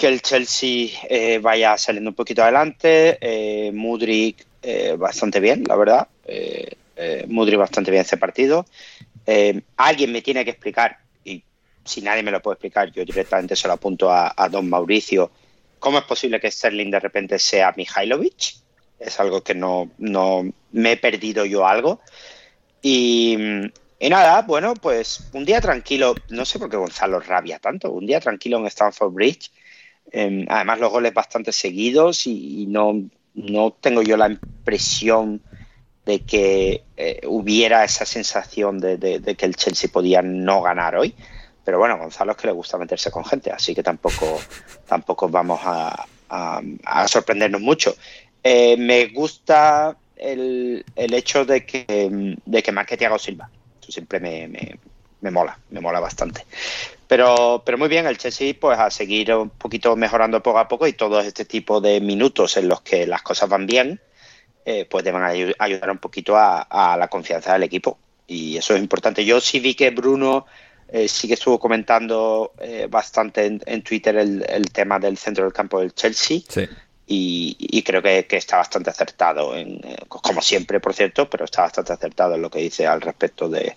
que 0.00 0.08
el 0.08 0.22
Chelsea 0.22 0.88
eh, 1.10 1.38
vaya 1.42 1.76
saliendo 1.76 2.08
un 2.08 2.16
poquito 2.16 2.42
adelante, 2.42 3.18
eh, 3.20 3.70
Mudrik 3.70 4.46
eh, 4.62 4.96
bastante 4.98 5.40
bien, 5.40 5.62
la 5.68 5.76
verdad, 5.76 6.08
eh, 6.24 6.74
Mudrik 7.28 7.58
bastante 7.58 7.90
bien 7.90 8.00
ese 8.00 8.16
partido. 8.16 8.64
Alguien 9.76 10.10
me 10.10 10.22
tiene 10.22 10.42
que 10.42 10.52
explicar, 10.52 10.98
y 11.22 11.44
si 11.84 12.00
nadie 12.00 12.22
me 12.22 12.30
lo 12.30 12.40
puede 12.40 12.54
explicar, 12.54 12.90
yo 12.90 13.04
directamente 13.04 13.54
se 13.54 13.68
lo 13.68 13.74
apunto 13.74 14.10
a, 14.10 14.48
don 14.50 14.70
Mauricio, 14.70 15.30
¿cómo 15.78 15.98
es 15.98 16.04
posible 16.04 16.40
que 16.40 16.50
Sterling 16.50 16.90
de 16.90 17.00
repente 17.00 17.38
sea 17.38 17.74
Mihailovic? 17.76 18.54
Es 18.98 19.20
algo 19.20 19.42
que 19.42 19.54
no, 19.54 19.90
no 19.98 20.50
me 20.72 20.92
he 20.92 20.96
perdido 20.96 21.44
yo 21.44 21.66
algo. 21.66 22.00
Y, 22.80 23.36
y 23.98 24.08
nada, 24.08 24.42
bueno, 24.42 24.72
pues 24.74 25.28
un 25.34 25.44
día 25.44 25.60
tranquilo, 25.60 26.14
no 26.30 26.46
sé 26.46 26.58
por 26.58 26.70
qué 26.70 26.78
Gonzalo 26.78 27.20
rabia 27.20 27.58
tanto, 27.58 27.90
un 27.90 28.06
día 28.06 28.18
tranquilo 28.18 28.56
en 28.58 28.66
Stamford 28.66 29.12
Bridge. 29.12 29.50
Eh, 30.12 30.44
además, 30.48 30.80
los 30.80 30.90
goles 30.90 31.14
bastante 31.14 31.52
seguidos 31.52 32.26
y, 32.26 32.66
no, 32.68 32.94
no 33.34 33.72
tengo 33.80 34.02
yo 34.02 34.16
la 34.16 34.28
impresión 34.28 35.42
de 36.04 36.20
que 36.20 36.82
eh, 36.96 37.20
hubiera 37.26 37.84
esa 37.84 38.04
sensación 38.04 38.78
de, 38.78 39.36
que 39.36 39.46
el 39.46 39.56
Chelsea 39.56 39.90
podía 39.92 40.22
no 40.22 40.62
ganar 40.62 40.96
hoy. 40.96 41.14
Pero 41.64 41.78
bueno, 41.78 41.98
Gonzalo 41.98 42.32
es 42.32 42.38
que 42.38 42.46
le 42.48 42.52
gusta 42.52 42.78
meterse 42.78 43.10
con 43.10 43.24
gente, 43.24 43.52
así 43.52 43.74
que 43.74 43.82
tampoco, 43.82 44.40
tampoco 44.86 45.28
vamos 45.28 45.60
a 45.62 46.06
sorprendernos 47.06 47.60
mucho. 47.60 47.94
Eh, 48.42 48.76
me 48.76 49.06
gusta 49.08 49.96
el, 50.16 50.84
el 50.96 51.14
hecho 51.14 51.44
de 51.44 51.64
que, 51.66 52.36
de 52.44 52.62
que 52.62 52.72
marque 52.72 52.96
Thiago 52.96 53.18
Silva. 53.18 53.50
Eso 53.80 53.92
siempre 53.92 54.20
me, 54.20 54.48
me- 54.48 54.78
me 55.20 55.30
mola, 55.30 55.58
me 55.70 55.80
mola 55.80 56.00
bastante. 56.00 56.44
Pero, 57.10 57.62
pero 57.66 57.76
muy 57.76 57.88
bien, 57.88 58.06
el 58.06 58.18
Chelsea 58.18 58.54
pues 58.58 58.78
a 58.78 58.88
seguir 58.88 59.34
un 59.34 59.50
poquito 59.50 59.96
mejorando 59.96 60.40
poco 60.40 60.60
a 60.60 60.68
poco 60.68 60.86
y 60.86 60.92
todo 60.92 61.18
este 61.20 61.44
tipo 61.44 61.80
de 61.80 62.00
minutos 62.00 62.56
en 62.56 62.68
los 62.68 62.82
que 62.82 63.04
las 63.04 63.22
cosas 63.22 63.48
van 63.48 63.66
bien, 63.66 64.00
eh, 64.64 64.86
pues 64.88 65.02
deben 65.02 65.22
ayu- 65.22 65.56
ayudar 65.58 65.90
un 65.90 65.98
poquito 65.98 66.36
a, 66.36 66.62
a 66.62 66.96
la 66.96 67.08
confianza 67.08 67.52
del 67.54 67.64
equipo. 67.64 67.98
Y 68.28 68.56
eso 68.56 68.76
es 68.76 68.80
importante. 68.80 69.24
Yo 69.24 69.40
sí 69.40 69.58
vi 69.58 69.74
que 69.74 69.90
Bruno 69.90 70.46
eh, 70.88 71.08
sí 71.08 71.26
que 71.26 71.34
estuvo 71.34 71.58
comentando 71.58 72.52
eh, 72.60 72.86
bastante 72.88 73.44
en, 73.44 73.60
en 73.66 73.82
Twitter 73.82 74.14
el, 74.16 74.46
el 74.48 74.70
tema 74.70 75.00
del 75.00 75.18
centro 75.18 75.42
del 75.42 75.52
campo 75.52 75.80
del 75.80 75.92
Chelsea 75.92 76.38
Sí. 76.48 76.68
y, 77.08 77.56
y 77.58 77.82
creo 77.82 78.02
que, 78.02 78.24
que 78.26 78.36
está 78.36 78.58
bastante 78.58 78.90
acertado, 78.90 79.56
en, 79.56 79.80
eh, 79.84 79.96
como 80.08 80.40
siempre, 80.40 80.78
por 80.78 80.94
cierto, 80.94 81.28
pero 81.28 81.44
está 81.44 81.62
bastante 81.62 81.92
acertado 81.92 82.36
en 82.36 82.42
lo 82.42 82.50
que 82.50 82.60
dice 82.60 82.86
al 82.86 83.00
respecto 83.00 83.48
de, 83.48 83.76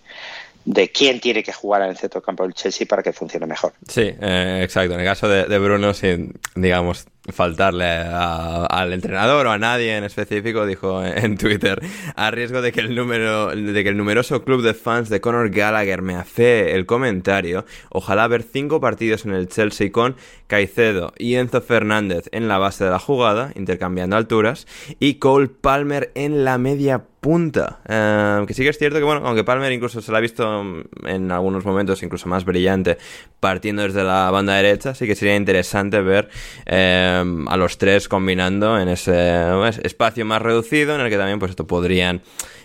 de 0.66 0.90
quién 0.92 1.20
tiene 1.20 1.44
que 1.44 1.52
jugar 1.52 1.82
en 1.82 1.90
el 1.90 1.98
centro 1.98 2.22
campo 2.22 2.44
del 2.44 2.54
Chelsea 2.54 2.88
para 2.88 3.04
que 3.04 3.12
funcione 3.14 3.46
mejor. 3.46 3.74
Sí, 3.88 4.14
eh, 4.20 4.62
exacto. 4.64 4.94
En 4.94 5.02
el 5.02 5.06
caso 5.06 5.28
de, 5.28 5.44
de 5.46 5.60
Bruno, 5.60 5.94
sin, 5.94 6.34
digamos, 6.56 7.06
faltarle 7.32 7.86
a- 7.86 8.66
al 8.66 8.94
entrenador 8.94 9.48
o 9.48 9.52
a 9.52 9.58
nadie 9.58 9.96
en 9.98 10.04
específico, 10.04 10.66
dijo 10.66 11.04
en 11.04 11.38
Twitter, 11.38 11.82
a 12.16 12.32
riesgo 12.32 12.62
de 12.62 12.72
que 12.72 12.80
el 12.82 12.96
número, 12.96 13.48
de 13.56 13.84
que 13.84 13.90
el 13.90 13.98
numeroso 13.98 14.44
club 14.44 14.62
de 14.62 14.74
fans 14.74 15.10
de 15.10 15.22
Conor 15.22 15.50
Gallagher 15.50 16.02
me 16.02 16.16
hace 16.16 16.74
el 16.76 16.86
comentario, 16.86 17.66
ojalá 17.90 18.28
ver 18.28 18.44
cinco 18.44 18.80
partidos 18.82 19.26
en 19.26 19.34
el 19.34 19.48
Chelsea 19.50 19.92
con 19.92 20.16
Caicedo 20.48 21.14
y 21.18 21.36
Enzo 21.36 21.62
Fernández 21.62 22.26
en 22.32 22.48
la 22.48 22.58
base 22.58 22.84
de 22.86 22.90
la 22.90 23.00
jugada, 23.00 23.52
intercambiando 23.56 24.16
alturas, 24.16 24.68
y 25.00 25.16
Cole 25.16 25.48
Palmer 25.48 26.12
en 26.16 26.44
la 26.46 26.58
media 26.58 27.04
punta. 27.24 27.80
Eh, 27.88 28.44
que 28.46 28.54
sí 28.54 28.64
que 28.64 28.70
es 28.70 28.78
cierto 28.78 29.00
que, 29.00 29.06
bueno, 29.06 29.22
aunque 29.26 29.46
Palmer 29.46 29.72
incluso 29.72 30.02
se 30.02 30.12
la 30.12 30.18
ha 30.18 30.22
visto 30.22 30.62
en 31.06 31.32
algunos 31.32 31.64
momentos 31.66 32.04
incluso 32.04 32.28
más 32.28 32.44
brillante 32.44 32.98
partiendo 33.40 33.82
desde 33.84 34.04
la 34.04 34.30
banda 34.30 34.56
derecha, 34.56 34.94
sí 34.94 35.08
que 35.08 35.16
sería 35.16 35.36
interesante 35.36 36.02
ver 36.02 36.30
eh, 36.66 37.24
a 37.48 37.58
los 37.58 37.78
tres 37.78 38.10
combinando 38.10 38.78
en 38.78 38.90
ese 38.90 39.42
espacio 39.84 40.26
más 40.26 40.42
reducido 40.42 40.96
en 40.96 41.02
el 41.02 41.10
que 41.10 41.18
también 41.18 41.40
pues 41.40 41.52
esto 41.52 41.66
podrían 41.66 42.22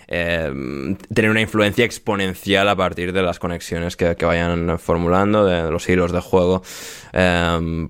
eh, 0.08 0.96
tener 1.14 1.30
una 1.30 1.40
influencia 1.40 1.84
exponencial 1.84 2.68
a 2.68 2.74
partir 2.74 3.12
de 3.12 3.22
las 3.22 3.38
conexiones 3.38 3.94
que, 3.94 4.16
vayan 4.24 4.78
formulando, 4.80 5.44
de 5.44 5.70
los 5.70 5.88
hilos 5.88 6.10
de 6.10 6.20
juego 6.20 6.62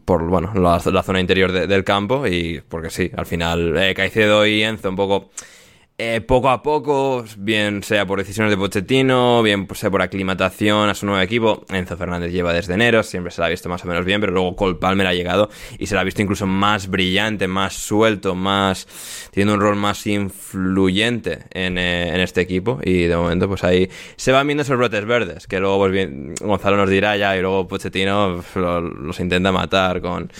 por 0.04 0.26
bueno 0.26 0.52
la, 0.54 0.80
zona 0.80 1.20
interior 1.20 1.50
de- 1.50 1.66
del 1.66 1.82
campo 1.82 2.26
y 2.26 2.62
porque 2.68 2.90
sí, 2.90 3.10
al 3.16 3.24
final 3.24 3.74
eh, 3.78 3.94
Caicedo 3.94 4.46
y 4.46 4.62
Enzo 4.62 4.90
un 4.90 4.96
poco 4.96 5.30
eh, 6.00 6.20
poco 6.20 6.48
a 6.48 6.62
poco, 6.62 7.24
bien 7.36 7.82
sea 7.82 8.06
por 8.06 8.20
decisiones 8.20 8.52
de 8.52 8.56
Pochettino, 8.56 9.42
bien 9.42 9.66
sea 9.74 9.90
por 9.90 10.00
aclimatación 10.00 10.88
a 10.88 10.94
su 10.94 11.06
nuevo 11.06 11.20
equipo. 11.20 11.64
Enzo 11.70 11.96
Fernández 11.96 12.30
lleva 12.30 12.52
desde 12.52 12.74
enero, 12.74 13.02
siempre 13.02 13.32
se 13.32 13.40
la 13.40 13.48
ha 13.48 13.50
visto 13.50 13.68
más 13.68 13.84
o 13.84 13.88
menos 13.88 14.04
bien, 14.04 14.20
pero 14.20 14.32
luego 14.32 14.54
Cole 14.54 14.76
Palmer 14.76 15.08
ha 15.08 15.12
llegado 15.12 15.50
y 15.76 15.86
se 15.86 15.96
la 15.96 16.02
ha 16.02 16.04
visto 16.04 16.22
incluso 16.22 16.46
más 16.46 16.86
brillante, 16.88 17.48
más 17.48 17.74
suelto, 17.74 18.36
más 18.36 18.86
teniendo 19.32 19.54
un 19.54 19.60
rol 19.60 19.74
más 19.74 20.06
influyente 20.06 21.40
en, 21.50 21.78
eh, 21.78 22.14
en 22.14 22.20
este 22.20 22.42
equipo. 22.42 22.78
Y 22.84 23.02
de 23.02 23.16
momento, 23.16 23.48
pues 23.48 23.64
ahí 23.64 23.90
se 24.14 24.30
van 24.30 24.46
viendo 24.46 24.62
esos 24.62 24.76
brotes 24.76 25.04
verdes, 25.04 25.48
que 25.48 25.58
luego 25.58 25.78
pues 25.78 25.90
bien, 25.90 26.34
Gonzalo 26.40 26.76
nos 26.76 26.90
dirá 26.90 27.16
ya, 27.16 27.36
y 27.36 27.40
luego 27.40 27.66
Pochettino 27.66 28.44
los 28.54 29.18
intenta 29.18 29.50
matar 29.50 30.00
con 30.00 30.30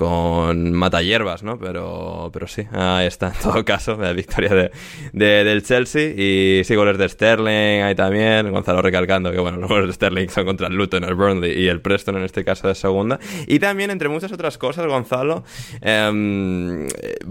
con 0.00 0.72
mata 0.72 1.02
hierbas, 1.02 1.42
¿no? 1.42 1.58
Pero, 1.58 2.30
pero 2.32 2.46
sí, 2.48 2.66
ahí 2.72 3.06
está, 3.06 3.26
en 3.28 3.34
todo 3.42 3.62
caso, 3.66 3.98
la 4.00 4.14
victoria 4.14 4.70
de- 5.12 5.44
del 5.44 5.62
Chelsea. 5.62 6.14
Y 6.16 6.64
sí, 6.64 6.74
goles 6.74 6.96
de 6.96 7.06
Sterling 7.06 7.82
ahí 7.82 7.94
también. 7.94 8.50
Gonzalo 8.50 8.80
recalcando 8.80 9.30
que, 9.30 9.38
bueno, 9.40 9.56
los 9.60 9.68
goles 9.68 9.88
de 9.88 9.92
Sterling 9.92 10.28
son 10.30 10.46
contra 10.46 10.68
el 10.68 10.74
Luton, 10.74 11.04
el 11.04 11.14
Burnley 11.14 11.52
y 11.52 11.68
el 11.68 11.82
Preston 11.82 12.16
en 12.16 12.22
este 12.24 12.44
caso 12.46 12.66
de 12.66 12.74
segunda. 12.74 13.18
Y 13.46 13.58
también, 13.58 13.90
entre 13.90 14.08
muchas 14.08 14.32
otras 14.32 14.56
cosas, 14.56 14.86
Gonzalo 14.86 15.44
em, 15.82 16.88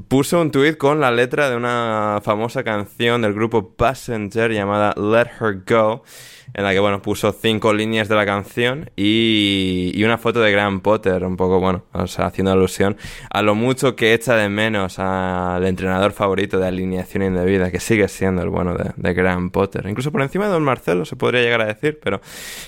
puso 0.07 0.39
un 0.39 0.51
tuit 0.51 0.78
con 0.78 0.99
la 0.99 1.09
letra 1.09 1.49
de 1.49 1.55
una 1.55 2.20
famosa 2.24 2.63
canción 2.63 3.24
del 3.24 3.34
grupo 3.34 3.74
Passenger 3.76 4.51
llamada 4.53 4.93
Let 4.95 5.32
Her 5.41 5.63
Go 5.67 6.03
en 6.54 6.64
la 6.64 6.74
que, 6.74 6.80
bueno, 6.80 7.02
puso 7.02 7.32
cinco 7.32 7.74
líneas 7.74 8.08
de 8.10 8.16
la 8.16 8.26
canción 8.26 8.89
y, 8.95 9.91
y 9.93 10.04
una 10.04 10.18
foto 10.18 10.39
de 10.41 10.52
Graham 10.52 10.82
Potter, 10.82 11.24
un 11.24 11.38
poco, 11.38 11.60
bueno, 11.60 11.84
o 11.93 12.08
sea, 12.08 12.26
haciendo 12.26 12.52
alusión 12.52 12.97
a 13.30 13.41
lo 13.41 13.56
mucho 13.56 13.95
que 13.95 14.14
echa 14.14 14.36
de 14.36 14.50
menos 14.50 15.00
al 15.00 15.66
entrenador 15.66 16.12
favorito 16.12 16.60
de 16.60 16.68
alineación 16.68 17.24
indebida, 17.24 17.72
que 17.72 17.80
sigue 17.80 18.08
siendo 18.08 18.41
el 18.41 18.50
bueno 18.50 18.76
de, 18.76 18.91
de 18.95 19.50
Potter. 19.52 19.86
Incluso 19.88 20.12
por 20.12 20.22
encima 20.22 20.45
de 20.45 20.52
Don 20.52 20.64
Marcelo 20.64 21.06
se 21.06 21.16
podría 21.16 21.41
llegar 21.41 21.62
a 21.62 21.66
decir, 21.66 22.00
pero 22.02 22.22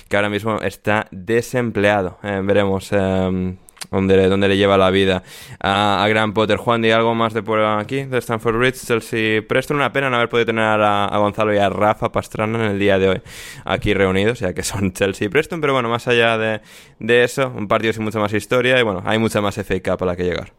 que 0.08 0.16
ahora 0.16 0.28
mismo 0.28 0.60
está 0.60 1.06
desempleado. 1.10 2.18
Eh, 2.22 2.40
veremos. 2.44 2.88
eh, 2.92 3.56
donde, 3.90 4.28
donde 4.28 4.48
le 4.48 4.56
lleva 4.56 4.78
la 4.78 4.90
vida 4.90 5.22
a, 5.60 6.02
a 6.02 6.08
Gran 6.08 6.32
Potter. 6.32 6.56
Juan, 6.56 6.84
¿y 6.84 6.90
algo 6.90 7.14
más 7.14 7.34
de 7.34 7.42
por 7.42 7.60
aquí, 7.60 8.04
de 8.04 8.18
Stanford 8.18 8.56
Bridge, 8.56 8.84
Chelsea 8.86 9.42
Preston? 9.46 9.76
Una 9.76 9.92
pena 9.92 10.10
no 10.10 10.16
haber 10.16 10.28
podido 10.28 10.46
tener 10.46 10.64
a, 10.64 11.06
a, 11.06 11.18
Gonzalo 11.18 11.54
y 11.54 11.58
a 11.58 11.68
Rafa 11.68 12.12
Pastrana 12.12 12.64
en 12.64 12.72
el 12.72 12.78
día 12.78 12.98
de 12.98 13.08
hoy 13.08 13.22
aquí 13.64 13.94
reunidos, 13.94 14.40
ya 14.40 14.54
que 14.54 14.62
son 14.62 14.92
Chelsea 14.94 15.26
y 15.26 15.28
Preston, 15.28 15.60
pero 15.60 15.72
bueno, 15.72 15.88
más 15.88 16.08
allá 16.08 16.38
de, 16.38 16.60
de 16.98 17.24
eso, 17.24 17.52
un 17.54 17.68
partido 17.68 17.92
sin 17.92 18.04
mucha 18.04 18.18
más 18.18 18.32
historia 18.32 18.78
y 18.78 18.82
bueno, 18.82 19.02
hay 19.04 19.18
mucha 19.18 19.40
más 19.40 19.56
FA 19.56 19.80
Cup 19.82 20.02
a 20.02 20.06
la 20.06 20.16
que 20.16 20.24
llegar. 20.24 20.52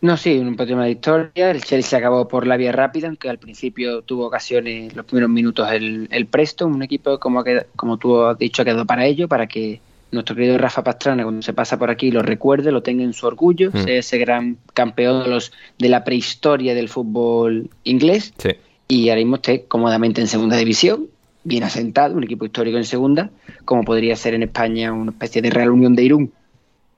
No, 0.00 0.16
sí, 0.16 0.38
un 0.38 0.54
más 0.54 0.66
de 0.66 0.90
historia. 0.90 1.50
El 1.50 1.64
Chelsea 1.64 1.98
acabó 1.98 2.28
por 2.28 2.46
la 2.46 2.56
vía 2.56 2.70
rápida, 2.70 3.08
aunque 3.08 3.28
al 3.28 3.38
principio 3.38 4.02
tuvo 4.02 4.26
ocasiones, 4.26 4.94
los 4.94 5.04
primeros 5.04 5.28
minutos, 5.28 5.68
el, 5.72 6.08
el 6.12 6.26
Preston, 6.26 6.72
un 6.72 6.82
equipo 6.84 7.18
como, 7.18 7.42
que, 7.42 7.66
como 7.74 7.96
tú 7.96 8.22
has 8.22 8.38
dicho, 8.38 8.64
quedado 8.64 8.86
para 8.86 9.06
ello, 9.06 9.26
para 9.26 9.48
que 9.48 9.80
nuestro 10.10 10.34
querido 10.34 10.58
Rafa 10.58 10.82
Pastrana, 10.82 11.22
cuando 11.22 11.42
se 11.42 11.52
pasa 11.52 11.78
por 11.78 11.90
aquí, 11.90 12.10
lo 12.10 12.22
recuerde, 12.22 12.72
lo 12.72 12.82
tenga 12.82 13.04
en 13.04 13.12
su 13.12 13.26
orgullo, 13.26 13.70
mm. 13.72 13.84
sea 13.84 13.98
ese 13.98 14.18
gran 14.18 14.58
campeón 14.74 15.24
de, 15.24 15.30
los, 15.30 15.52
de 15.78 15.88
la 15.88 16.04
prehistoria 16.04 16.74
del 16.74 16.88
fútbol 16.88 17.70
inglés. 17.84 18.32
Sí. 18.38 18.50
Y 18.88 19.08
ahora 19.10 19.20
mismo 19.20 19.36
esté 19.36 19.64
cómodamente 19.64 20.20
en 20.20 20.28
segunda 20.28 20.56
división, 20.56 21.08
bien 21.44 21.62
asentado, 21.62 22.16
un 22.16 22.24
equipo 22.24 22.44
histórico 22.44 22.78
en 22.78 22.84
segunda, 22.84 23.30
como 23.64 23.84
podría 23.84 24.16
ser 24.16 24.34
en 24.34 24.42
España 24.42 24.92
una 24.92 25.10
especie 25.10 25.42
de 25.42 25.50
Real 25.50 25.70
Unión 25.70 25.94
de 25.94 26.04
Irún, 26.04 26.32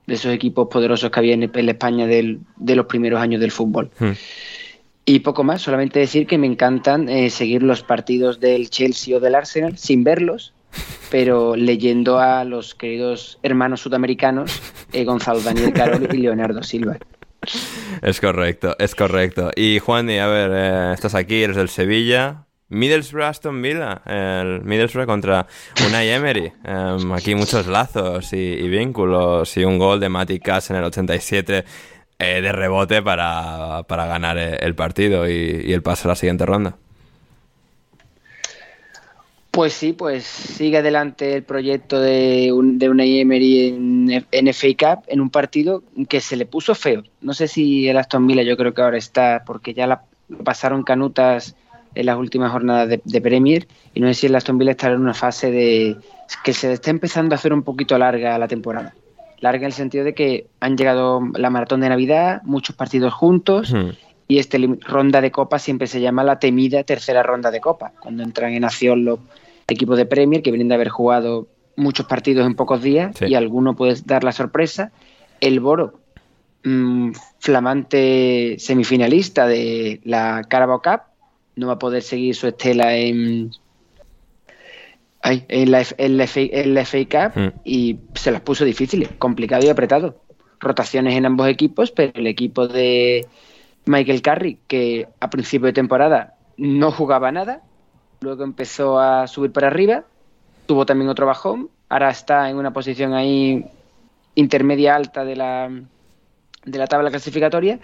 de 0.06 0.14
esos 0.14 0.32
equipos 0.32 0.68
poderosos 0.68 1.10
que 1.10 1.18
había 1.18 1.34
en, 1.34 1.50
en 1.52 1.68
España 1.68 2.06
del, 2.06 2.40
de 2.56 2.76
los 2.76 2.86
primeros 2.86 3.20
años 3.20 3.40
del 3.40 3.50
fútbol. 3.50 3.90
Mm. 3.98 4.10
Y 5.04 5.20
poco 5.20 5.42
más, 5.42 5.62
solamente 5.62 5.98
decir 5.98 6.26
que 6.26 6.38
me 6.38 6.46
encantan 6.46 7.08
eh, 7.08 7.30
seguir 7.30 7.64
los 7.64 7.82
partidos 7.82 8.38
del 8.38 8.70
Chelsea 8.70 9.16
o 9.16 9.20
del 9.20 9.34
Arsenal 9.34 9.76
sin 9.76 10.04
verlos, 10.04 10.52
pero 11.10 11.56
leyendo 11.56 12.18
a 12.18 12.44
los 12.44 12.74
queridos 12.74 13.38
hermanos 13.42 13.80
sudamericanos, 13.80 14.62
eh, 14.92 15.04
Gonzalo 15.04 15.40
Daniel 15.40 15.72
Carol 15.72 16.08
y 16.12 16.16
Leonardo 16.18 16.62
Silva. 16.62 16.98
Es 18.02 18.20
correcto, 18.20 18.76
es 18.78 18.94
correcto. 18.94 19.50
Y 19.56 19.78
Juan, 19.78 20.08
a 20.10 20.26
ver, 20.26 20.50
eh, 20.54 20.92
estás 20.94 21.14
aquí, 21.14 21.42
eres 21.42 21.56
del 21.56 21.68
Sevilla. 21.68 22.46
Middlesbrough 22.68 23.24
Aston 23.24 23.60
Villa, 23.62 24.00
el 24.06 24.62
Middlesbrough 24.62 25.06
contra 25.06 25.46
Unai 25.84 26.08
Emery. 26.10 26.52
Um, 26.64 27.12
aquí 27.14 27.34
muchos 27.34 27.66
lazos 27.66 28.32
y, 28.32 28.68
vínculos 28.68 29.56
y 29.56 29.64
un 29.64 29.76
gol 29.76 29.98
de 29.98 30.08
Mati 30.08 30.38
Cass 30.38 30.70
en 30.70 30.76
el 30.76 30.84
87 30.84 31.64
eh, 32.20 32.40
de 32.40 32.52
rebote 32.52 33.02
para, 33.02 33.82
para 33.88 34.06
ganar 34.06 34.38
el 34.38 34.74
partido 34.76 35.28
y 35.28 35.72
el 35.72 35.82
paso 35.82 36.06
a 36.06 36.10
la 36.10 36.14
siguiente 36.14 36.46
ronda. 36.46 36.76
Pues 39.50 39.72
sí, 39.72 39.92
pues 39.92 40.24
sigue 40.24 40.78
adelante 40.78 41.34
el 41.34 41.42
proyecto 41.42 42.00
de, 42.00 42.52
un, 42.52 42.78
de 42.78 42.88
una 42.88 43.04
Emery 43.04 44.22
en, 44.30 44.54
FA 44.54 44.68
Cup 44.78 45.04
en 45.08 45.20
un 45.20 45.30
partido 45.30 45.82
que 46.08 46.20
se 46.20 46.36
le 46.36 46.46
puso 46.46 46.76
feo. 46.76 47.02
No 47.20 47.34
sé 47.34 47.48
si 47.48 47.88
el 47.88 47.98
Aston 47.98 48.26
Villa 48.28 48.44
yo 48.44 48.56
creo 48.56 48.72
que 48.74 48.82
ahora 48.82 48.96
está, 48.96 49.42
porque 49.44 49.74
ya 49.74 49.88
la, 49.88 50.02
pasaron 50.44 50.84
canutas 50.84 51.56
en 51.96 52.06
las 52.06 52.16
últimas 52.16 52.52
jornadas 52.52 52.88
de, 52.88 53.00
de, 53.04 53.20
Premier 53.20 53.66
y 53.92 53.98
no 53.98 54.06
sé 54.06 54.14
si 54.14 54.26
el 54.28 54.36
Aston 54.36 54.56
Villa 54.56 54.70
estará 54.70 54.94
en 54.94 55.00
una 55.00 55.14
fase 55.14 55.50
de 55.50 55.96
que 56.44 56.52
se 56.52 56.72
está 56.72 56.90
empezando 56.90 57.34
a 57.34 57.38
hacer 57.38 57.52
un 57.52 57.64
poquito 57.64 57.98
larga 57.98 58.38
la 58.38 58.46
temporada. 58.46 58.94
Larga 59.40 59.62
en 59.62 59.66
el 59.66 59.72
sentido 59.72 60.04
de 60.04 60.14
que 60.14 60.46
han 60.60 60.76
llegado 60.76 61.20
la 61.34 61.50
maratón 61.50 61.80
de 61.80 61.88
Navidad, 61.88 62.42
muchos 62.44 62.76
partidos 62.76 63.12
juntos. 63.12 63.72
Hmm 63.72 63.90
y 64.30 64.38
esta 64.38 64.58
ronda 64.86 65.20
de 65.20 65.32
copa 65.32 65.58
siempre 65.58 65.88
se 65.88 66.00
llama 66.00 66.22
la 66.22 66.38
temida 66.38 66.84
tercera 66.84 67.24
ronda 67.24 67.50
de 67.50 67.60
copa, 67.60 67.94
cuando 67.98 68.22
entran 68.22 68.52
en 68.52 68.64
acción 68.64 69.04
los 69.04 69.18
equipos 69.66 69.98
de 69.98 70.06
Premier 70.06 70.40
que 70.40 70.52
vienen 70.52 70.68
de 70.68 70.76
haber 70.76 70.88
jugado 70.88 71.48
muchos 71.74 72.06
partidos 72.06 72.46
en 72.46 72.54
pocos 72.54 72.80
días 72.80 73.16
sí. 73.18 73.24
y 73.26 73.34
alguno 73.34 73.74
puede 73.74 73.96
dar 74.04 74.22
la 74.22 74.30
sorpresa. 74.30 74.92
El 75.40 75.58
Boro, 75.58 75.98
mmm, 76.62 77.10
flamante 77.40 78.54
semifinalista 78.60 79.48
de 79.48 80.00
la 80.04 80.44
Carabao 80.48 80.80
Cup, 80.80 81.00
no 81.56 81.66
va 81.66 81.72
a 81.72 81.78
poder 81.80 82.04
seguir 82.04 82.36
su 82.36 82.46
estela 82.46 82.94
en, 82.94 83.50
ay, 85.22 85.44
en, 85.48 85.72
la, 85.72 85.84
en, 85.98 86.18
la, 86.18 86.28
FA, 86.28 86.40
en 86.40 86.74
la 86.74 86.84
FA 86.84 86.98
Cup 87.10 87.40
mm. 87.40 87.60
y 87.64 87.98
se 88.14 88.30
las 88.30 88.42
puso 88.42 88.64
difíciles, 88.64 89.08
complicado 89.18 89.66
y 89.66 89.70
apretado. 89.70 90.22
Rotaciones 90.60 91.16
en 91.16 91.26
ambos 91.26 91.48
equipos, 91.48 91.90
pero 91.90 92.12
el 92.14 92.28
equipo 92.28 92.68
de 92.68 93.26
Michael 93.86 94.22
Carey, 94.22 94.58
que 94.66 95.08
a 95.20 95.30
principio 95.30 95.66
de 95.66 95.72
temporada 95.72 96.34
no 96.56 96.90
jugaba 96.92 97.32
nada, 97.32 97.62
luego 98.20 98.44
empezó 98.44 98.98
a 98.98 99.26
subir 99.26 99.52
para 99.52 99.68
arriba, 99.68 100.04
tuvo 100.66 100.86
también 100.86 101.08
otro 101.08 101.26
bajón, 101.26 101.70
ahora 101.88 102.10
está 102.10 102.48
en 102.50 102.56
una 102.56 102.72
posición 102.72 103.14
ahí 103.14 103.64
intermedia 104.34 104.94
alta 104.94 105.24
de 105.24 105.36
la, 105.36 105.70
de 106.64 106.78
la 106.78 106.86
tabla 106.86 107.10
clasificatoria 107.10 107.80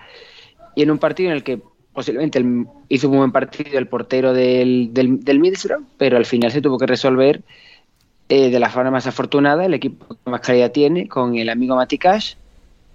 y 0.75 0.83
en 0.83 0.91
un 0.91 0.99
partido 0.99 1.31
en 1.31 1.37
el 1.37 1.43
que 1.43 1.61
posiblemente 1.93 2.45
hizo 2.89 3.09
un 3.09 3.17
buen 3.17 3.33
partido 3.33 3.79
el 3.79 3.89
portero 3.89 4.35
del, 4.35 4.91
del, 4.93 5.21
del 5.25 5.41
Middlesbrough, 5.41 5.87
pero 5.97 6.19
al 6.19 6.27
final 6.27 6.53
se 6.53 6.61
tuvo 6.61 6.79
que 6.79 6.87
resolver 6.87 7.43
eh, 8.29 8.51
de 8.51 8.61
la 8.61 8.69
forma 8.69 8.91
más 8.91 9.07
afortunada, 9.07 9.65
el 9.65 9.75
equipo 9.75 10.17
que 10.17 10.31
más 10.31 10.41
calidad 10.41 10.73
tiene, 10.73 11.09
con 11.09 11.37
el 11.37 11.49
amigo 11.49 11.77
Mati 11.77 11.97
Cash, 11.97 12.35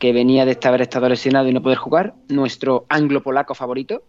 que 0.01 0.13
venía 0.13 0.45
de 0.45 0.57
haber 0.63 0.81
estado 0.81 1.07
lesionado 1.07 1.47
y 1.47 1.53
no 1.53 1.61
poder 1.61 1.77
jugar, 1.77 2.15
nuestro 2.27 2.87
anglo-polaco 2.89 3.53
favorito, 3.53 4.01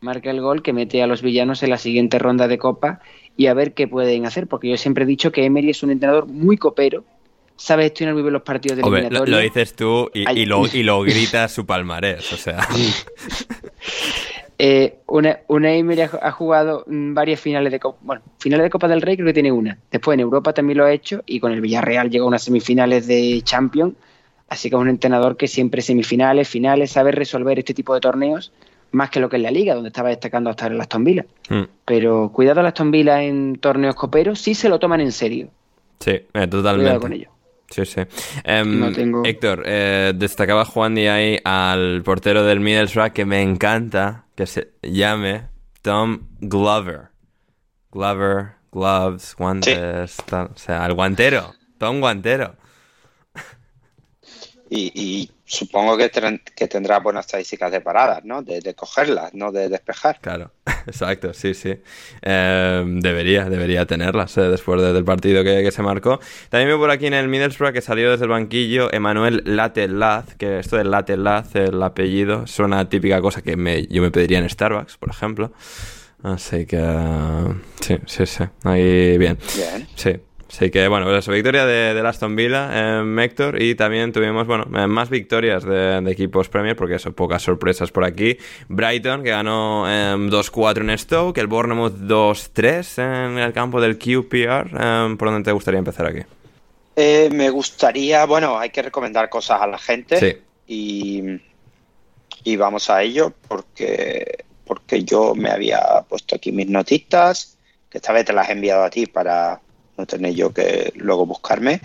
marca 0.00 0.28
el 0.28 0.40
gol 0.40 0.60
que 0.60 0.72
mete 0.72 1.04
a 1.04 1.06
los 1.06 1.22
villanos 1.22 1.62
en 1.62 1.70
la 1.70 1.78
siguiente 1.78 2.18
ronda 2.18 2.48
de 2.48 2.58
Copa 2.58 2.98
y 3.36 3.46
a 3.46 3.54
ver 3.54 3.72
qué 3.72 3.86
pueden 3.86 4.26
hacer, 4.26 4.48
porque 4.48 4.68
yo 4.68 4.76
siempre 4.76 5.04
he 5.04 5.06
dicho 5.06 5.30
que 5.30 5.44
Emery 5.44 5.70
es 5.70 5.84
un 5.84 5.92
entrenador 5.92 6.26
muy 6.26 6.56
copero, 6.56 7.04
sabe 7.54 7.84
gestionar 7.84 8.14
muy 8.14 8.24
bien 8.24 8.32
los 8.32 8.42
partidos 8.42 8.78
de 8.78 8.82
Hombre, 8.82 9.08
lo, 9.08 9.24
lo, 9.24 9.38
dices 9.38 9.76
tú 9.76 10.10
y, 10.12 10.28
y, 10.36 10.46
lo, 10.46 10.64
y 10.72 10.82
lo 10.82 11.00
grita 11.02 11.46
su 11.46 11.64
palmarés, 11.64 12.32
o 12.32 12.36
sea... 12.36 12.66
eh, 14.58 14.98
una, 15.06 15.38
una 15.46 15.72
Emery 15.72 16.00
ha, 16.00 16.10
ha, 16.22 16.32
jugado 16.32 16.82
varias 16.88 17.38
finales 17.38 17.70
de 17.70 17.78
Copa, 17.78 17.98
bueno, 18.02 18.22
finales 18.40 18.64
de 18.64 18.70
Copa 18.70 18.88
del 18.88 19.00
Rey 19.00 19.14
creo 19.14 19.28
que 19.28 19.34
tiene 19.34 19.52
una, 19.52 19.78
después 19.92 20.14
en 20.14 20.20
Europa 20.22 20.52
también 20.52 20.78
lo 20.78 20.86
ha 20.86 20.92
hecho 20.92 21.22
y 21.24 21.38
con 21.38 21.52
el 21.52 21.60
Villarreal 21.60 22.10
llegó 22.10 22.24
a 22.24 22.28
unas 22.28 22.42
semifinales 22.42 23.06
de 23.06 23.40
Champions, 23.44 23.94
Así 24.50 24.68
que 24.68 24.74
es 24.74 24.82
un 24.82 24.88
entrenador 24.88 25.36
que 25.36 25.46
siempre 25.46 25.80
semifinales, 25.80 26.48
finales, 26.48 26.90
sabe 26.90 27.12
resolver 27.12 27.58
este 27.60 27.72
tipo 27.72 27.94
de 27.94 28.00
torneos 28.00 28.52
más 28.90 29.08
que 29.08 29.20
lo 29.20 29.28
que 29.28 29.36
es 29.36 29.42
la 29.42 29.52
liga, 29.52 29.74
donde 29.74 29.90
estaba 29.90 30.08
destacando 30.08 30.50
hasta 30.50 30.66
el 30.66 30.80
Aston 30.80 31.04
Villa. 31.04 31.24
Mm. 31.48 31.62
Pero 31.84 32.32
cuidado 32.32 32.60
a 32.60 32.66
Aston 32.66 32.90
Villa 32.90 33.22
en 33.22 33.54
torneos 33.60 33.94
coperos, 33.94 34.40
sí 34.40 34.56
se 34.56 34.68
lo 34.68 34.80
toman 34.80 35.00
en 35.00 35.12
serio. 35.12 35.50
Sí, 36.00 36.10
eh, 36.10 36.46
totalmente. 36.48 36.90
Cuidado 36.90 37.00
con 37.00 37.12
ello. 37.12 37.30
Sí, 37.68 37.84
sí. 37.86 38.00
Um, 38.44 38.80
no 38.80 38.90
tengo... 38.90 39.22
Héctor, 39.24 39.62
eh, 39.64 40.12
destacaba 40.16 40.64
Juan 40.64 40.96
de 40.96 41.08
ahí 41.08 41.38
al 41.44 42.02
portero 42.02 42.42
del 42.42 42.58
Middlesbrough 42.58 43.12
que 43.12 43.24
me 43.24 43.42
encanta 43.42 44.24
que 44.34 44.46
se 44.46 44.72
llame 44.82 45.42
Tom 45.80 46.26
Glover. 46.40 47.10
Glover, 47.92 48.54
gloves, 48.72 49.36
guantes, 49.38 50.10
sí. 50.10 50.22
tal, 50.26 50.50
o 50.52 50.58
sea, 50.58 50.84
el 50.86 50.94
guantero, 50.94 51.54
Tom 51.78 52.00
Guantero 52.00 52.56
y, 54.72 54.92
y 54.94 55.30
supongo 55.44 55.96
que, 55.96 56.10
que, 56.54 56.68
tendrá 56.68 57.00
buenas 57.00 57.26
estadísticas 57.26 57.72
de 57.72 57.80
paradas, 57.80 58.24
¿no? 58.24 58.40
De, 58.40 58.60
de 58.60 58.74
cogerlas, 58.74 59.34
no 59.34 59.50
de 59.50 59.68
despejar. 59.68 60.20
Claro, 60.20 60.52
exacto, 60.86 61.34
sí, 61.34 61.54
sí. 61.54 61.74
Eh, 62.22 62.84
debería, 62.86 63.46
debería 63.46 63.84
tenerlas 63.84 64.38
eh, 64.38 64.42
después 64.42 64.80
de, 64.80 64.92
del 64.92 65.04
partido 65.04 65.42
que, 65.42 65.64
que, 65.64 65.72
se 65.72 65.82
marcó. 65.82 66.20
También 66.50 66.68
veo 66.68 66.78
por 66.78 66.90
aquí 66.90 67.06
en 67.06 67.14
el 67.14 67.26
Middlesbrough 67.26 67.72
que 67.72 67.80
salió 67.80 68.12
desde 68.12 68.26
el 68.26 68.30
banquillo 68.30 68.92
Emanuel 68.92 69.42
Latelaz, 69.44 70.36
que 70.36 70.60
esto 70.60 70.76
del 70.76 70.92
Latelaz, 70.92 71.56
el 71.56 71.82
apellido, 71.82 72.44
es 72.44 72.56
una 72.60 72.88
típica 72.88 73.20
cosa 73.20 73.42
que 73.42 73.56
me, 73.56 73.88
yo 73.88 74.00
me 74.02 74.12
pediría 74.12 74.38
en 74.38 74.48
Starbucks, 74.48 74.98
por 74.98 75.10
ejemplo. 75.10 75.52
Así 76.22 76.64
que 76.66 76.80
sí, 77.80 77.96
sí, 78.06 78.26
sí. 78.26 78.44
Ahí 78.62 79.18
bien. 79.18 79.36
Bien. 79.56 79.88
Sí. 79.96 80.20
Así 80.50 80.68
que, 80.68 80.88
bueno, 80.88 81.06
pues 81.06 81.18
eso, 81.18 81.30
victoria 81.30 81.64
de, 81.64 81.94
de 81.94 82.08
Aston 82.08 82.34
Villa, 82.34 82.70
eh, 82.72 83.16
Héctor, 83.22 83.62
y 83.62 83.76
también 83.76 84.12
tuvimos, 84.12 84.48
bueno, 84.48 84.64
eh, 84.76 84.88
más 84.88 85.08
victorias 85.08 85.62
de, 85.62 86.00
de, 86.00 86.10
equipos 86.10 86.48
Premier, 86.48 86.74
porque 86.74 86.96
eso, 86.96 87.12
pocas 87.12 87.40
sorpresas 87.40 87.92
por 87.92 88.02
aquí. 88.02 88.36
Brighton, 88.68 89.22
que 89.22 89.30
ganó 89.30 89.88
eh, 89.88 90.16
2-4 90.16 90.80
en 90.80 90.98
Stoke, 90.98 91.38
el 91.38 91.46
Bournemouth 91.46 91.94
2-3 91.94 93.30
en 93.30 93.38
el 93.38 93.52
campo 93.52 93.80
del 93.80 93.96
QPR. 93.96 94.70
Eh, 94.76 95.16
¿Por 95.16 95.30
dónde 95.30 95.44
te 95.44 95.52
gustaría 95.52 95.78
empezar 95.78 96.06
aquí? 96.06 96.22
Eh, 96.96 97.30
me 97.32 97.48
gustaría, 97.50 98.26
bueno, 98.26 98.58
hay 98.58 98.70
que 98.70 98.82
recomendar 98.82 99.28
cosas 99.28 99.62
a 99.62 99.68
la 99.68 99.78
gente. 99.78 100.18
Sí. 100.18 100.36
Y, 100.66 101.22
y 102.42 102.56
vamos 102.56 102.90
a 102.90 103.04
ello, 103.04 103.32
porque, 103.46 104.44
porque 104.64 105.04
yo 105.04 105.36
me 105.36 105.50
había 105.50 105.80
puesto 106.08 106.34
aquí 106.34 106.50
mis 106.50 106.68
notitas, 106.68 107.56
que 107.88 107.98
esta 107.98 108.12
vez 108.12 108.24
te 108.24 108.32
las 108.32 108.48
he 108.48 108.52
enviado 108.52 108.82
a 108.82 108.90
ti 108.90 109.06
para 109.06 109.60
no 110.00 110.06
tenéis 110.06 110.36
yo 110.36 110.52
que 110.52 110.92
luego 110.96 111.26
buscarme. 111.26 111.80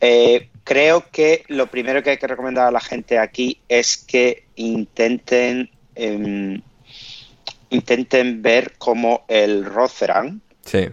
Eh, 0.00 0.48
creo 0.64 1.04
que 1.10 1.44
lo 1.48 1.66
primero 1.66 2.02
que 2.02 2.10
hay 2.10 2.16
que 2.18 2.26
recomendar 2.28 2.68
a 2.68 2.70
la 2.70 2.80
gente 2.80 3.18
aquí 3.18 3.60
es 3.68 3.96
que 3.96 4.44
intenten 4.56 5.70
eh, 5.96 6.60
intenten 7.70 8.40
ver 8.42 8.74
cómo 8.78 9.24
el 9.28 9.64
Rotherham 9.64 10.40
sí. 10.64 10.88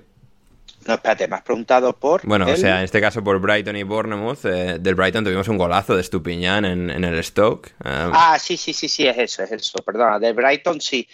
No, 0.87 0.93
espérate, 0.93 1.27
me 1.27 1.35
has 1.37 1.41
preguntado 1.41 1.93
por. 1.93 2.21
Bueno, 2.27 2.45
o 2.47 2.55
sea, 2.55 2.77
en 2.77 2.83
este 2.83 3.01
caso 3.01 3.23
por 3.23 3.39
Brighton 3.39 3.75
y 3.75 3.81
Bournemouth. 3.81 4.45
eh, 4.45 4.77
del 4.79 4.93
Brighton 4.93 5.23
tuvimos 5.23 5.47
un 5.47 5.57
golazo 5.57 5.95
de 5.95 6.01
Estupiñán 6.01 6.63
en, 6.63 6.91
en 6.91 7.03
el 7.03 7.23
Stoke. 7.23 7.69
eh, 7.69 7.73
Ah, 8.13 8.37
sí, 8.39 8.55
sí, 8.55 8.71
sí, 8.71 8.87
sí, 8.87 9.07
es 9.07 9.17
eso, 9.17 9.41
es 9.41 9.51
eso. 9.51 9.79
Perdona, 9.79 10.19
del 10.19 10.35
Brighton 10.35 10.79
sí. 10.79 11.07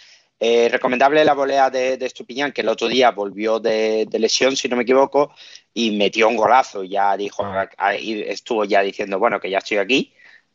Eh, 0.44 0.70
recomendable 0.70 1.24
la 1.24 1.36
volea 1.36 1.70
de, 1.70 1.98
de 1.98 2.06
Estupiñán, 2.08 2.52
que 2.52 2.62
el 2.62 2.70
otro 2.70 2.88
día 2.88 3.12
volvió 3.12 3.60
de, 3.60 4.08
de 4.10 4.20
lesión, 4.20 4.56
si 4.56 4.68
no 4.68 4.76
me 4.76 4.82
equivoco, 4.82 5.32
y 5.72 5.92
metió 5.92 6.28
un 6.28 6.36
golazo. 6.36 6.84
Ya 6.84 7.16
dijo, 7.16 7.46
ahí 7.78 8.24
estuvo 8.26 8.66
ya 8.66 8.82
diciendo, 8.82 9.20
bueno, 9.20 9.40
que 9.40 9.52
ya 9.52 9.60
estoy 9.60 9.78
aquí. 9.78 10.14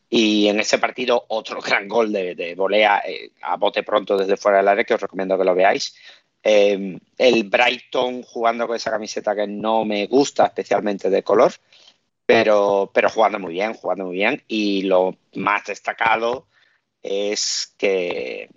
Y 0.09 0.49
en 0.49 0.59
ese 0.59 0.77
partido, 0.77 1.23
otro 1.29 1.61
gran 1.65 1.87
gol 1.87 2.11
de, 2.11 2.35
de 2.35 2.53
volea 2.55 3.01
eh, 3.07 3.31
a 3.41 3.55
bote 3.55 3.83
pronto 3.83 4.17
desde 4.17 4.35
fuera 4.35 4.57
del 4.57 4.67
área, 4.67 4.83
que 4.83 4.93
os 4.93 5.01
recomiendo 5.01 5.37
que 5.37 5.45
lo 5.45 5.55
veáis. 5.55 5.95
Eh, 6.43 6.99
el 7.17 7.43
Brighton 7.45 8.23
jugando 8.23 8.67
con 8.67 8.75
esa 8.75 8.91
camiseta 8.91 9.35
que 9.35 9.47
no 9.47 9.85
me 9.85 10.05
gusta, 10.07 10.47
especialmente 10.47 11.09
de 11.09 11.23
color, 11.23 11.53
pero, 12.25 12.91
pero 12.93 13.09
jugando 13.09 13.39
muy 13.39 13.53
bien, 13.53 13.73
jugando 13.73 14.05
muy 14.07 14.17
bien. 14.17 14.43
Y 14.49 14.81
lo 14.81 15.15
más 15.35 15.63
destacado 15.65 16.47
es 17.01 17.73
que, 17.77 18.49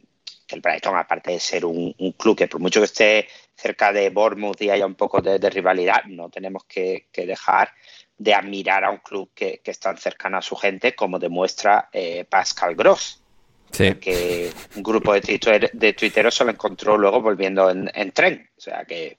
que 0.51 0.57
el 0.57 0.61
Brighton, 0.61 0.97
aparte 0.97 1.31
de 1.31 1.41
ser 1.41 1.65
un, 1.65 1.95
un 1.97 2.13
club 2.13 2.37
que 2.37 2.49
por 2.49 2.61
mucho 2.61 2.81
que 2.81 2.87
esté 2.87 3.29
cerca 3.57 3.93
de 3.93 4.11
Bournemouth 4.11 4.61
y 4.61 4.71
haya 4.71 4.85
un 4.87 4.97
poco 4.97 5.21
de, 5.23 5.39
de 5.39 5.51
rivalidad, 5.51 6.05
no 6.07 6.29
tenemos 6.29 6.65
que, 6.65 7.07
que 7.13 7.25
dejar 7.25 7.73
de 8.19 8.35
admirar 8.35 8.85
a 8.85 8.91
un 8.91 8.99
club 8.99 9.31
que, 9.35 9.61
que 9.65 9.71
es 9.71 9.79
tan 9.79 9.97
cercano 9.97 10.37
a 10.37 10.43
su 10.43 10.55
gente 10.57 10.95
como 10.95 11.19
demuestra 11.19 11.89
eh, 11.93 12.25
Pascal 12.29 12.75
Gross 12.75 13.23
sí. 13.71 13.95
que 13.95 14.51
un 14.77 14.83
grupo 14.83 15.15
de, 15.15 15.23
tuiter- 15.23 15.71
de 15.73 15.93
tuiteros 15.95 16.35
se 16.35 16.45
lo 16.45 16.51
encontró 16.51 16.99
luego 16.99 17.23
volviendo 17.23 17.71
en, 17.71 17.91
en 17.95 18.13
tren. 18.13 18.51
O 18.59 18.61
sea 18.61 18.85
que 18.85 19.17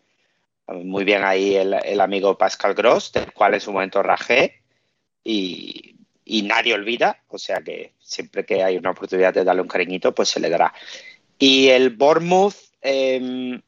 muy 0.67 1.03
bien 1.03 1.23
ahí 1.23 1.55
el, 1.55 1.73
el 1.83 1.99
amigo 1.99 2.37
Pascal 2.37 2.73
Gross, 2.75 3.11
del 3.11 3.33
cual 3.33 3.55
en 3.55 3.61
su 3.61 3.71
momento 3.73 4.03
rajé 4.03 4.61
y, 5.23 5.95
y 6.23 6.43
nadie 6.43 6.73
olvida. 6.75 7.23
O 7.27 7.37
sea 7.37 7.61
que 7.61 7.93
siempre 7.99 8.45
que 8.45 8.63
hay 8.63 8.77
una 8.77 8.91
oportunidad 8.91 9.33
de 9.33 9.43
darle 9.43 9.63
un 9.63 9.67
cariñito, 9.67 10.13
pues 10.13 10.29
se 10.29 10.39
le 10.39 10.49
dará. 10.49 10.73
Y 11.41 11.69
el 11.69 11.89
Bournemouth 11.89 12.53
eh, 12.81 13.59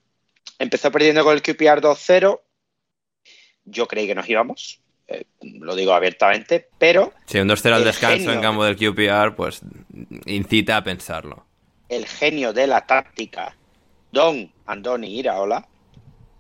empezó 0.60 0.92
perdiendo 0.92 1.24
con 1.24 1.34
el 1.34 1.42
QPR 1.42 1.82
2-0. 1.82 2.40
Yo 3.66 3.88
creí 3.88 4.06
que 4.08 4.14
nos 4.16 4.30
íbamos, 4.30 4.80
eh, 5.08 5.24
lo 5.42 5.76
digo 5.76 5.94
abiertamente, 5.94 6.70
pero 6.78 7.14
Sí, 7.26 7.40
un 7.40 7.50
2-0 7.50 7.74
al 7.74 7.84
descanso 7.84 8.18
genio. 8.18 8.34
en 8.34 8.42
campo 8.42 8.64
del 8.64 8.76
QPR, 8.78 9.36
pues 9.36 9.62
incita 10.26 10.78
a 10.78 10.84
pensarlo. 10.84 11.46
el 11.90 12.06
genio 12.08 12.54
de 12.54 12.68
la 12.68 12.86
táctica, 12.86 13.56
Don 14.12 14.52
Andoni 14.66 15.18
Iraola, 15.20 15.68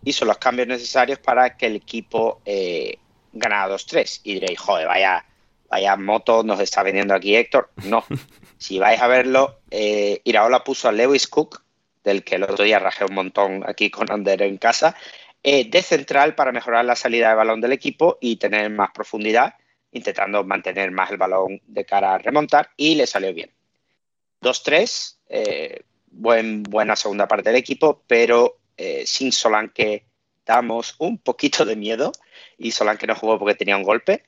hizo 0.03 0.25
los 0.25 0.37
cambios 0.37 0.67
necesarios 0.67 1.17
para 1.19 1.57
que 1.57 1.65
el 1.67 1.77
equipo 1.77 2.41
eh, 2.45 2.97
ganara 3.31 3.73
2-3. 3.73 4.21
Y 4.23 4.33
diréis, 4.35 4.59
joder, 4.59 4.87
vaya, 4.87 5.25
vaya 5.69 5.95
moto 5.95 6.43
nos 6.43 6.59
está 6.59 6.83
vendiendo 6.83 7.13
aquí 7.15 7.35
Héctor. 7.35 7.71
No, 7.85 8.03
si 8.63 8.79
vais 8.79 9.01
a 9.01 9.07
verlo, 9.07 9.59
eh, 9.71 10.21
Iraola 10.23 10.63
puso 10.63 10.87
a 10.87 10.93
Lewis 10.93 11.27
Cook, 11.27 11.65
del 12.01 12.23
que 12.23 12.35
el 12.35 12.43
otro 12.43 12.63
día 12.63 12.79
rajé 12.79 13.03
un 13.03 13.13
montón 13.13 13.61
aquí 13.67 13.89
con 13.89 14.09
Ander 14.09 14.41
en 14.41 14.57
casa, 14.57 14.95
eh, 15.43 15.69
de 15.69 15.81
central 15.81 16.33
para 16.33 16.53
mejorar 16.53 16.85
la 16.85 16.95
salida 16.95 17.27
de 17.27 17.35
balón 17.35 17.59
del 17.59 17.73
equipo 17.73 18.17
y 18.21 18.37
tener 18.37 18.69
más 18.69 18.91
profundidad, 18.93 19.55
intentando 19.91 20.45
mantener 20.45 20.91
más 20.91 21.11
el 21.11 21.17
balón 21.17 21.59
de 21.67 21.83
cara 21.83 22.13
a 22.13 22.17
remontar, 22.19 22.69
y 22.77 22.95
le 22.95 23.05
salió 23.05 23.33
bien. 23.33 23.51
2-3, 24.39 25.17
eh, 25.27 25.81
buen, 26.11 26.63
buena 26.63 26.95
segunda 26.95 27.27
parte 27.27 27.49
del 27.49 27.59
equipo, 27.59 28.01
pero 28.07 28.59
eh, 28.77 29.03
sin 29.05 29.33
Solanke 29.33 30.05
damos 30.45 30.95
un 30.99 31.17
poquito 31.17 31.65
de 31.65 31.75
miedo 31.75 32.13
y 32.57 32.71
Solanke 32.71 33.07
no 33.07 33.15
jugó 33.15 33.37
porque 33.37 33.55
tenía 33.55 33.75
un 33.75 33.83
golpe. 33.83 34.23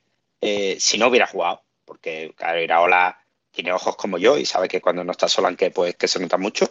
Si 0.77 0.99
no 0.99 1.07
hubiera 1.07 1.25
jugado, 1.25 1.63
porque 1.85 2.31
claro, 2.37 2.61
Iraola 2.61 3.24
tiene 3.55 3.71
ojos 3.71 3.95
como 3.95 4.17
yo 4.17 4.37
y 4.37 4.45
sabe 4.45 4.67
que 4.67 4.81
cuando 4.81 5.03
no 5.03 5.11
está 5.11 5.27
Solanke 5.27 5.71
pues 5.71 5.95
que 5.95 6.07
se 6.07 6.19
nota 6.19 6.37
mucho. 6.37 6.69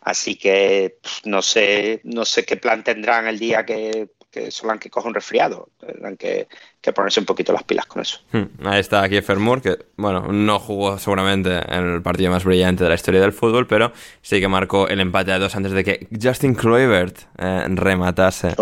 Así 0.00 0.36
que 0.36 0.98
pff, 1.02 1.24
no 1.24 1.40
sé, 1.40 2.00
no 2.04 2.26
sé 2.26 2.44
qué 2.44 2.56
plan 2.58 2.84
tendrán 2.84 3.26
el 3.26 3.38
día 3.38 3.64
que, 3.64 4.08
que 4.30 4.50
Solanke 4.50 4.90
coja 4.90 5.08
un 5.08 5.14
resfriado. 5.14 5.70
Tendrán 5.80 6.18
que, 6.18 6.46
que 6.82 6.92
ponerse 6.92 7.20
un 7.20 7.26
poquito 7.26 7.54
las 7.54 7.62
pilas 7.62 7.86
con 7.86 8.02
eso. 8.02 8.18
Hmm, 8.32 8.66
Ahí 8.66 8.80
está 8.80 9.08
Kiefer 9.08 9.38
Moore, 9.38 9.62
que 9.62 9.78
bueno, 9.96 10.30
no 10.30 10.58
jugó 10.58 10.98
seguramente 10.98 11.52
en 11.74 11.94
el 11.94 12.02
partido 12.02 12.30
más 12.30 12.44
brillante 12.44 12.82
de 12.84 12.90
la 12.90 12.96
historia 12.96 13.22
del 13.22 13.32
fútbol, 13.32 13.66
pero 13.66 13.92
sí 14.20 14.40
que 14.40 14.48
marcó 14.48 14.88
el 14.88 15.00
empate 15.00 15.32
a 15.32 15.38
dos 15.38 15.56
antes 15.56 15.72
de 15.72 15.84
que 15.84 16.06
Justin 16.22 16.54
Kluivert 16.54 17.16
eh, 17.38 17.64
rematase 17.68 18.54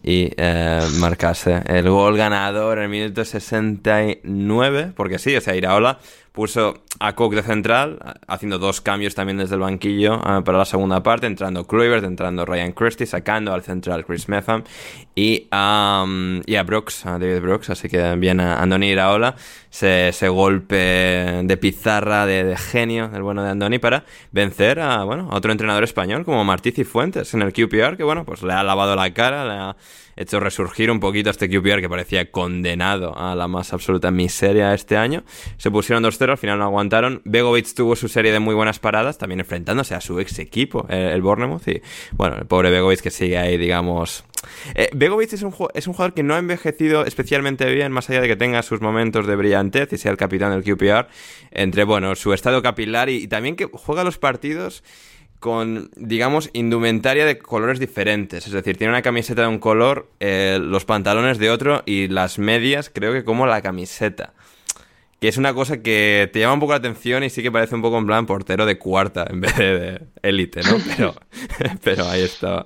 y 0.00 0.30
eh, 0.36 0.80
marcase 1.00 1.60
el 1.66 1.90
gol 1.90 2.16
ganador 2.16 2.78
en 2.78 2.84
el 2.84 2.90
minuto 2.90 3.24
69, 3.24 4.92
porque 4.94 5.18
sí, 5.18 5.34
o 5.36 5.40
sea, 5.40 5.56
Iraola 5.56 5.98
puso 6.38 6.84
a 7.00 7.16
Cook 7.16 7.34
de 7.34 7.42
central, 7.42 7.98
haciendo 8.28 8.60
dos 8.60 8.80
cambios 8.80 9.16
también 9.16 9.38
desde 9.38 9.56
el 9.56 9.60
banquillo 9.60 10.14
eh, 10.14 10.42
para 10.44 10.58
la 10.58 10.64
segunda 10.64 11.02
parte, 11.02 11.26
entrando 11.26 11.66
Kluivert, 11.66 12.04
entrando 12.04 12.44
Ryan 12.44 12.70
Christie, 12.70 13.06
sacando 13.06 13.52
al 13.52 13.62
central 13.62 14.06
Chris 14.06 14.28
Metham 14.28 14.62
y, 15.16 15.48
a 15.50 16.04
Brooks, 16.64 17.06
a 17.06 17.18
David 17.18 17.40
Brooks, 17.40 17.70
así 17.70 17.88
que 17.88 18.14
bien 18.14 18.38
a 18.38 18.62
Andoni 18.62 18.86
Iraola, 18.86 19.34
ese, 19.68 20.10
ese 20.10 20.28
golpe 20.28 20.76
de 21.42 21.56
pizarra, 21.56 22.24
de, 22.24 22.56
genio, 22.56 23.10
el 23.12 23.24
bueno 23.24 23.42
de 23.42 23.50
Andoni, 23.50 23.80
para 23.80 24.04
vencer 24.30 24.78
a, 24.78 25.02
bueno, 25.02 25.30
a 25.32 25.36
otro 25.38 25.50
entrenador 25.50 25.82
español 25.82 26.24
como 26.24 26.44
Martí 26.44 26.70
Cifuentes 26.70 27.34
en 27.34 27.42
el 27.42 27.52
QPR, 27.52 27.96
que 27.96 28.04
bueno, 28.04 28.24
pues 28.24 28.44
le 28.44 28.52
ha 28.52 28.62
lavado 28.62 28.94
la 28.94 29.12
cara, 29.12 29.44
le 29.44 29.54
ha 29.54 29.76
hecho 30.18 30.40
resurgir 30.40 30.90
un 30.90 31.00
poquito 31.00 31.30
a 31.30 31.32
este 31.32 31.48
QPR 31.48 31.80
que 31.80 31.88
parecía 31.88 32.30
condenado 32.30 33.16
a 33.16 33.34
la 33.34 33.48
más 33.48 33.72
absoluta 33.72 34.10
miseria 34.10 34.74
este 34.74 34.96
año. 34.96 35.24
Se 35.56 35.70
pusieron 35.70 36.02
2-0, 36.02 36.30
al 36.30 36.38
final 36.38 36.58
no 36.58 36.64
aguantaron. 36.64 37.22
Begovic 37.24 37.72
tuvo 37.74 37.96
su 37.96 38.08
serie 38.08 38.32
de 38.32 38.40
muy 38.40 38.54
buenas 38.54 38.78
paradas, 38.78 39.18
también 39.18 39.40
enfrentándose 39.40 39.94
a 39.94 40.00
su 40.00 40.18
ex 40.20 40.38
equipo, 40.38 40.86
el 40.88 41.22
Bournemouth. 41.22 41.66
Y 41.68 41.82
bueno, 42.12 42.36
el 42.36 42.46
pobre 42.46 42.70
Begovic 42.70 43.00
que 43.00 43.10
sigue 43.10 43.38
ahí, 43.38 43.56
digamos. 43.56 44.24
Eh, 44.74 44.88
Begovic 44.92 45.32
es 45.32 45.42
un, 45.42 45.54
es 45.74 45.86
un 45.86 45.92
jugador 45.94 46.14
que 46.14 46.22
no 46.22 46.34
ha 46.34 46.38
envejecido 46.38 47.04
especialmente 47.04 47.72
bien, 47.72 47.92
más 47.92 48.10
allá 48.10 48.20
de 48.20 48.28
que 48.28 48.36
tenga 48.36 48.62
sus 48.62 48.80
momentos 48.80 49.26
de 49.26 49.36
brillantez 49.36 49.92
y 49.92 49.98
sea 49.98 50.10
el 50.10 50.16
capitán 50.16 50.50
del 50.50 50.62
QPR, 50.62 51.08
entre, 51.50 51.84
bueno, 51.84 52.14
su 52.14 52.32
estado 52.32 52.62
capilar 52.62 53.08
y 53.08 53.26
también 53.28 53.56
que 53.56 53.68
juega 53.72 54.04
los 54.04 54.18
partidos 54.18 54.82
con, 55.40 55.90
digamos, 55.96 56.50
indumentaria 56.52 57.24
de 57.24 57.38
colores 57.38 57.78
diferentes. 57.78 58.46
Es 58.46 58.52
decir, 58.52 58.76
tiene 58.76 58.92
una 58.92 59.02
camiseta 59.02 59.42
de 59.42 59.48
un 59.48 59.58
color, 59.58 60.10
eh, 60.20 60.58
los 60.60 60.84
pantalones 60.84 61.38
de 61.38 61.50
otro 61.50 61.82
y 61.86 62.08
las 62.08 62.38
medias 62.38 62.90
creo 62.92 63.12
que 63.12 63.24
como 63.24 63.46
la 63.46 63.62
camiseta. 63.62 64.32
Que 65.20 65.28
es 65.28 65.36
una 65.36 65.52
cosa 65.52 65.82
que 65.82 66.30
te 66.32 66.40
llama 66.40 66.54
un 66.54 66.60
poco 66.60 66.72
la 66.72 66.78
atención 66.78 67.24
y 67.24 67.30
sí 67.30 67.42
que 67.42 67.50
parece 67.50 67.74
un 67.74 67.82
poco 67.82 67.98
en 67.98 68.06
plan 68.06 68.26
portero 68.26 68.66
de 68.66 68.78
cuarta 68.78 69.26
en 69.28 69.40
vez 69.40 69.56
de 69.56 70.00
élite, 70.22 70.62
¿no? 70.62 70.76
Pero, 70.96 71.14
pero 71.82 72.08
ahí 72.08 72.22
está 72.22 72.64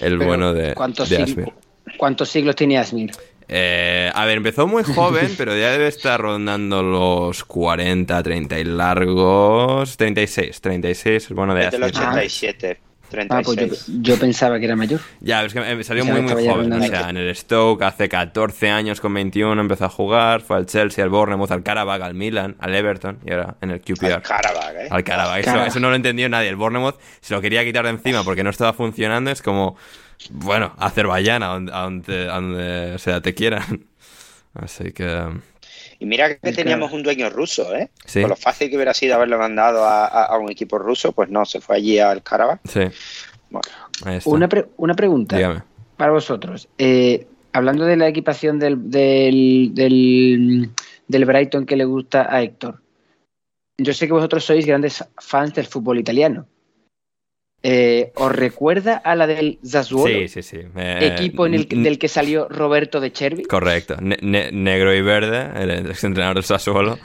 el 0.00 0.18
Pero, 0.18 0.26
bueno 0.26 0.52
de, 0.52 0.74
¿cuántos, 0.74 1.08
de. 1.08 1.52
¿Cuántos 1.96 2.28
siglos 2.28 2.56
tiene 2.56 2.78
Asmir? 2.78 3.12
Eh, 3.48 4.10
a 4.14 4.24
ver, 4.24 4.38
empezó 4.38 4.66
muy 4.66 4.82
joven, 4.94 5.34
pero 5.36 5.56
ya 5.56 5.70
debe 5.70 5.88
estar 5.88 6.20
rondando 6.20 6.82
los 6.82 7.44
40, 7.44 8.22
30 8.22 8.58
y 8.58 8.64
largos. 8.64 9.96
36, 9.96 10.60
36, 10.60 11.28
el 11.30 11.34
bueno 11.36 11.54
de 11.54 11.64
Es 11.66 11.70
del 11.72 11.82
Asmir. 11.84 12.08
87, 12.08 12.80
Ah, 13.28 13.42
pues 13.44 13.56
36. 13.56 13.86
yo, 13.86 14.02
yo 14.14 14.18
pensaba 14.18 14.58
que 14.58 14.64
era 14.64 14.74
mayor. 14.74 14.98
Ya, 15.20 15.44
es 15.44 15.52
que 15.54 15.84
salió 15.84 16.04
muy, 16.04 16.20
muy 16.20 16.32
joven. 16.48 16.72
O 16.72 16.82
sea, 16.82 17.10
en 17.10 17.16
el 17.16 17.36
Stoke 17.36 17.82
hace 17.84 18.08
14 18.08 18.70
años 18.70 19.00
con 19.00 19.14
21 19.14 19.60
empezó 19.60 19.84
a 19.84 19.88
jugar, 19.88 20.40
fue 20.40 20.56
al 20.56 20.66
Chelsea, 20.66 21.04
al 21.04 21.10
Bournemouth, 21.10 21.52
al 21.52 21.62
Karabakh, 21.62 22.02
al 22.02 22.14
Milan, 22.14 22.56
al 22.58 22.74
Everton 22.74 23.18
y 23.24 23.30
ahora 23.30 23.54
en 23.60 23.70
el 23.70 23.80
QPR. 23.82 24.14
Al 24.14 24.22
Karabakh, 24.22 24.74
¿eh? 24.76 24.88
Al 24.90 25.04
Karabakh. 25.04 25.38
Eso, 25.46 25.64
eso 25.64 25.78
no 25.78 25.90
lo 25.90 25.96
entendió 25.96 26.28
nadie. 26.28 26.48
El 26.48 26.56
Bournemouth 26.56 26.96
se 27.20 27.34
lo 27.34 27.40
quería 27.40 27.64
quitar 27.64 27.84
de 27.84 27.90
encima 27.90 28.24
porque 28.24 28.42
no 28.42 28.50
estaba 28.50 28.72
funcionando. 28.72 29.30
Es 29.30 29.42
como, 29.42 29.76
bueno, 30.30 30.74
Azerbaiyán, 30.78 31.42
a 31.42 31.46
donde, 31.48 31.72
a 31.72 31.80
donde, 31.82 32.28
a 32.30 32.34
donde, 32.34 32.94
o 32.94 32.98
sea, 32.98 33.20
te 33.20 33.34
quieran. 33.34 33.86
Así 34.54 34.92
que... 34.92 35.28
Y 35.98 36.06
mira 36.06 36.36
que 36.36 36.52
teníamos 36.52 36.92
un 36.92 37.02
dueño 37.02 37.30
ruso, 37.30 37.74
¿eh? 37.74 37.90
Sí. 38.04 38.20
Con 38.20 38.30
lo 38.30 38.36
fácil 38.36 38.68
que 38.68 38.76
hubiera 38.76 38.92
sido 38.94 39.14
haberlo 39.14 39.38
mandado 39.38 39.84
a, 39.84 40.06
a- 40.06 40.24
a 40.26 40.38
un 40.38 40.50
equipo 40.50 40.78
ruso, 40.78 41.12
pues 41.12 41.30
no, 41.30 41.44
se 41.44 41.60
fue 41.60 41.76
allí 41.76 41.98
al 41.98 42.22
Karabakh. 42.22 42.60
Sí, 42.68 42.80
Bueno, 43.50 43.68
ahí 44.04 44.16
está. 44.16 44.30
Una, 44.30 44.48
pre- 44.48 44.66
una 44.76 44.94
pregunta 44.94 45.36
Dígame. 45.36 45.62
para 45.96 46.12
vosotros. 46.12 46.68
Eh, 46.78 47.26
hablando 47.52 47.84
de 47.84 47.96
la 47.96 48.08
equipación 48.08 48.58
del, 48.58 48.90
del, 48.90 49.70
del, 49.72 50.70
del 51.06 51.24
Brighton 51.24 51.64
que 51.64 51.76
le 51.76 51.84
gusta 51.84 52.26
a 52.28 52.42
Héctor, 52.42 52.82
yo 53.78 53.94
sé 53.94 54.06
que 54.06 54.12
vosotros 54.12 54.44
sois 54.44 54.66
grandes 54.66 55.04
fans 55.18 55.54
del 55.54 55.66
fútbol 55.66 55.98
italiano. 55.98 56.46
Eh, 57.66 58.12
¿Os 58.16 58.30
recuerda 58.30 58.96
a 58.98 59.16
la 59.16 59.26
del 59.26 59.58
Sassuolo? 59.64 60.14
Sí, 60.14 60.28
sí, 60.28 60.42
sí. 60.42 60.58
Eh, 60.76 61.14
Equipo 61.16 61.46
en 61.46 61.54
el, 61.54 61.66
del 61.66 61.98
que 61.98 62.08
salió 62.08 62.46
Roberto 62.50 63.00
de 63.00 63.10
Chervi. 63.10 63.44
Correcto. 63.44 63.96
Ne- 64.02 64.18
ne- 64.20 64.52
negro 64.52 64.94
y 64.94 65.00
verde, 65.00 65.48
el 65.62 65.70
ex 65.90 66.04
entrenador 66.04 66.34
del 66.36 66.44
Sassuolo. 66.44 66.98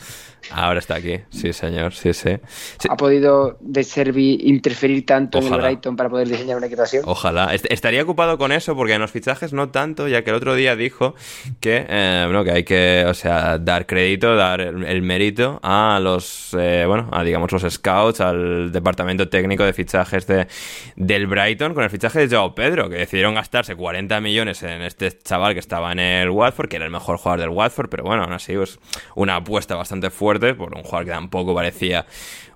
Ahora 0.51 0.79
está 0.79 0.95
aquí, 0.95 1.19
sí 1.29 1.53
señor, 1.53 1.93
sí, 1.93 2.13
sí. 2.13 2.37
Sí, 2.79 2.87
¿Ha 2.89 2.95
podido 2.97 3.57
De 3.59 3.83
Servi 3.83 4.39
interferir 4.43 5.05
tanto 5.05 5.37
en 5.39 5.53
el. 5.53 5.59
Brighton 5.61 5.95
para 5.95 6.09
poder 6.09 6.27
diseñar 6.27 6.57
una 6.57 6.67
equipación? 6.67 7.03
Ojalá. 7.05 7.53
Est- 7.53 7.67
estaría 7.69 8.01
ocupado 8.01 8.37
con 8.37 8.51
eso 8.51 8.75
porque 8.75 8.93
en 8.93 9.01
los 9.01 9.11
fichajes 9.11 9.53
no 9.53 9.69
tanto, 9.69 10.07
ya 10.07 10.23
que 10.23 10.29
el 10.29 10.35
otro 10.37 10.55
día 10.55 10.75
dijo 10.75 11.13
que, 11.59 11.85
eh, 11.87 12.23
bueno, 12.25 12.43
que 12.43 12.51
hay 12.51 12.63
que, 12.63 13.05
o 13.07 13.13
sea, 13.13 13.57
dar 13.59 13.85
crédito, 13.85 14.35
dar 14.35 14.61
el, 14.61 14.83
el 14.85 15.01
mérito 15.01 15.59
a 15.61 15.99
los, 16.01 16.55
eh, 16.57 16.85
bueno, 16.87 17.09
a 17.11 17.23
digamos 17.23 17.51
los 17.51 17.63
scouts, 17.71 18.21
al 18.21 18.71
departamento 18.71 19.27
técnico 19.29 19.63
de 19.65 19.73
fichajes 19.73 20.25
de, 20.25 20.47
del 20.95 21.27
Brighton 21.27 21.73
con 21.73 21.83
el 21.83 21.89
fichaje 21.89 22.25
de 22.25 22.33
Joao 22.35 22.55
Pedro, 22.55 22.89
que 22.89 22.95
decidieron 22.95 23.35
gastarse 23.35 23.75
40 23.75 24.21
millones 24.21 24.63
en 24.63 24.81
este 24.83 25.11
chaval 25.11 25.53
que 25.53 25.59
estaba 25.59 25.91
en 25.91 25.99
el 25.99 26.29
Watford, 26.29 26.69
que 26.69 26.77
era 26.77 26.85
el 26.85 26.91
mejor 26.91 27.17
jugador 27.17 27.41
del 27.41 27.49
Watford, 27.49 27.89
pero 27.89 28.03
bueno, 28.03 28.23
aún 28.23 28.33
así, 28.33 28.53
pues 28.55 28.79
una 29.15 29.35
apuesta 29.35 29.75
bastante 29.75 30.09
fuerte 30.09 30.28
por 30.57 30.75
un 30.75 30.83
jugador 30.83 31.05
que 31.05 31.11
tampoco 31.11 31.55
parecía 31.55 32.05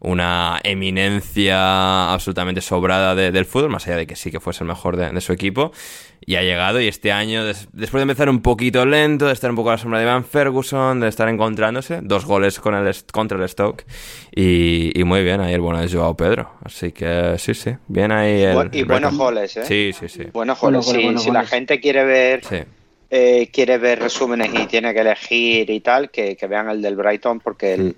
una 0.01 0.59
eminencia 0.63 2.11
absolutamente 2.13 2.61
sobrada 2.61 3.15
de- 3.15 3.31
del 3.31 3.45
fútbol, 3.45 3.69
más 3.69 3.87
allá 3.87 3.97
de 3.97 4.05
que 4.07 4.15
sí 4.15 4.31
que 4.31 4.39
fuese 4.39 4.63
el 4.63 4.67
mejor 4.67 4.97
de, 4.97 5.09
de 5.09 5.21
su 5.21 5.31
equipo. 5.33 5.71
Y 6.25 6.35
ha 6.35 6.41
llegado 6.41 6.79
y 6.79 6.87
este 6.87 7.11
año, 7.11 7.43
des- 7.45 7.67
después 7.73 7.99
de 7.99 8.03
empezar 8.03 8.29
un 8.29 8.41
poquito 8.41 8.85
lento, 8.85 9.27
de 9.27 9.33
estar 9.33 9.49
un 9.49 9.55
poco 9.57 9.69
a 9.69 9.73
la 9.73 9.77
sombra 9.77 9.99
de 9.99 10.05
Van 10.05 10.23
Ferguson, 10.25 10.99
de 10.99 11.07
estar 11.09 11.27
encontrándose, 11.29 11.99
dos 12.01 12.25
goles 12.25 12.59
con 12.59 12.75
el, 12.75 12.93
contra 13.11 13.37
el 13.41 13.47
Stoke 13.49 13.85
y, 14.33 14.97
y 14.97 15.03
muy 15.03 15.23
bien 15.23 15.41
ahí 15.41 15.53
el 15.53 15.61
bueno 15.61 15.81
de 15.81 15.89
Joao 15.89 16.15
Pedro. 16.15 16.51
Así 16.63 16.91
que 16.91 17.35
sí, 17.39 17.53
sí, 17.53 17.71
bien 17.87 18.11
ahí 18.11 18.41
el... 18.41 18.69
Y 18.73 18.83
buenos 18.83 19.17
goles, 19.17 19.55
¿eh? 19.57 19.65
Sí, 19.65 19.91
sí, 19.97 20.07
sí. 20.09 20.23
Buenos 20.33 20.59
Bueno, 20.61 20.79
goles. 20.81 20.85
bueno, 20.85 20.99
sí. 20.99 21.03
buenos 21.05 21.23
si 21.23 21.31
la 21.31 21.45
gente 21.45 21.79
quiere 21.79 22.03
ver 22.05 22.43
Sí. 22.45 22.57
Eh, 23.15 23.51
quiere 23.53 23.77
ver 23.77 23.99
resúmenes 23.99 24.49
y 24.55 24.65
tiene 24.65 24.91
que 24.91 25.01
elegir 25.01 25.69
y 25.69 25.81
tal, 25.81 26.09
que, 26.09 26.35
que 26.35 26.47
vean 26.47 26.67
el 26.67 26.81
del 26.81 26.95
Brighton 26.95 27.39
porque 27.39 27.75
el, 27.75 27.95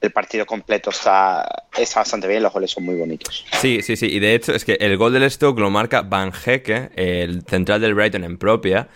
el 0.00 0.10
partido 0.10 0.46
completo 0.46 0.88
está, 0.88 1.66
está 1.76 2.00
bastante 2.00 2.26
bien, 2.26 2.42
los 2.42 2.50
goles 2.50 2.70
son 2.70 2.82
muy 2.82 2.94
bonitos. 2.94 3.44
Sí, 3.60 3.82
sí, 3.82 3.94
sí. 3.94 4.06
Y 4.06 4.20
de 4.20 4.34
hecho 4.34 4.54
es 4.54 4.64
que 4.64 4.78
el 4.80 4.96
gol 4.96 5.12
del 5.12 5.30
Stoke 5.30 5.60
lo 5.60 5.68
marca 5.68 6.00
Van 6.00 6.32
Hecke, 6.32 6.92
el 6.96 7.42
central 7.42 7.82
del 7.82 7.92
Brighton 7.92 8.24
en 8.24 8.38
propia. 8.38 8.88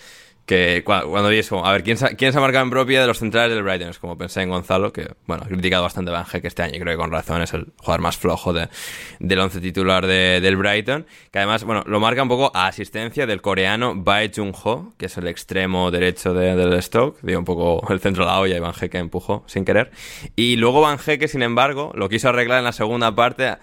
Que 0.48 0.82
cua- 0.82 1.04
cuando 1.06 1.28
vi 1.28 1.36
eso, 1.40 1.62
a 1.62 1.72
ver, 1.72 1.82
¿quién 1.82 1.98
se, 1.98 2.16
¿quién 2.16 2.32
se 2.32 2.38
ha 2.38 2.40
marcado 2.40 2.64
en 2.64 2.70
propia 2.70 3.02
de 3.02 3.06
los 3.06 3.18
centrales 3.18 3.54
del 3.54 3.62
Brighton? 3.62 3.90
Es 3.90 3.98
como 3.98 4.16
pensé 4.16 4.40
en 4.40 4.48
Gonzalo, 4.48 4.94
que, 4.94 5.06
bueno, 5.26 5.42
ha 5.44 5.46
criticado 5.46 5.82
bastante 5.82 6.10
a 6.10 6.14
Van 6.14 6.24
Hecke 6.24 6.46
este 6.46 6.62
año 6.62 6.80
creo 6.80 6.94
que 6.94 6.96
con 6.96 7.12
razón 7.12 7.42
es 7.42 7.52
el 7.52 7.66
jugador 7.76 8.00
más 8.00 8.16
flojo 8.16 8.54
de, 8.54 8.70
del 9.20 9.38
once 9.40 9.60
titular 9.60 10.06
de- 10.06 10.40
del 10.40 10.56
Brighton. 10.56 11.04
Que 11.30 11.40
además, 11.40 11.64
bueno, 11.64 11.84
lo 11.86 12.00
marca 12.00 12.22
un 12.22 12.28
poco 12.30 12.50
a 12.54 12.66
asistencia 12.66 13.26
del 13.26 13.42
coreano 13.42 13.92
Bae 13.94 14.30
Jung 14.34 14.54
Ho, 14.64 14.94
que 14.96 15.04
es 15.04 15.18
el 15.18 15.28
extremo 15.28 15.90
derecho 15.90 16.32
de- 16.32 16.56
del 16.56 16.82
Stoke. 16.82 17.18
Dio 17.22 17.38
un 17.38 17.44
poco 17.44 17.86
el 17.92 18.00
centro 18.00 18.24
de 18.24 18.30
la 18.30 18.40
olla 18.40 18.56
y 18.56 18.60
Van 18.60 18.72
Hecke 18.72 18.94
empujó 18.96 19.44
sin 19.46 19.66
querer. 19.66 19.90
Y 20.34 20.56
luego 20.56 20.80
Van 20.80 20.96
Hecke, 20.98 21.28
sin 21.28 21.42
embargo, 21.42 21.92
lo 21.94 22.08
quiso 22.08 22.30
arreglar 22.30 22.60
en 22.60 22.64
la 22.64 22.72
segunda 22.72 23.14
parte 23.14 23.58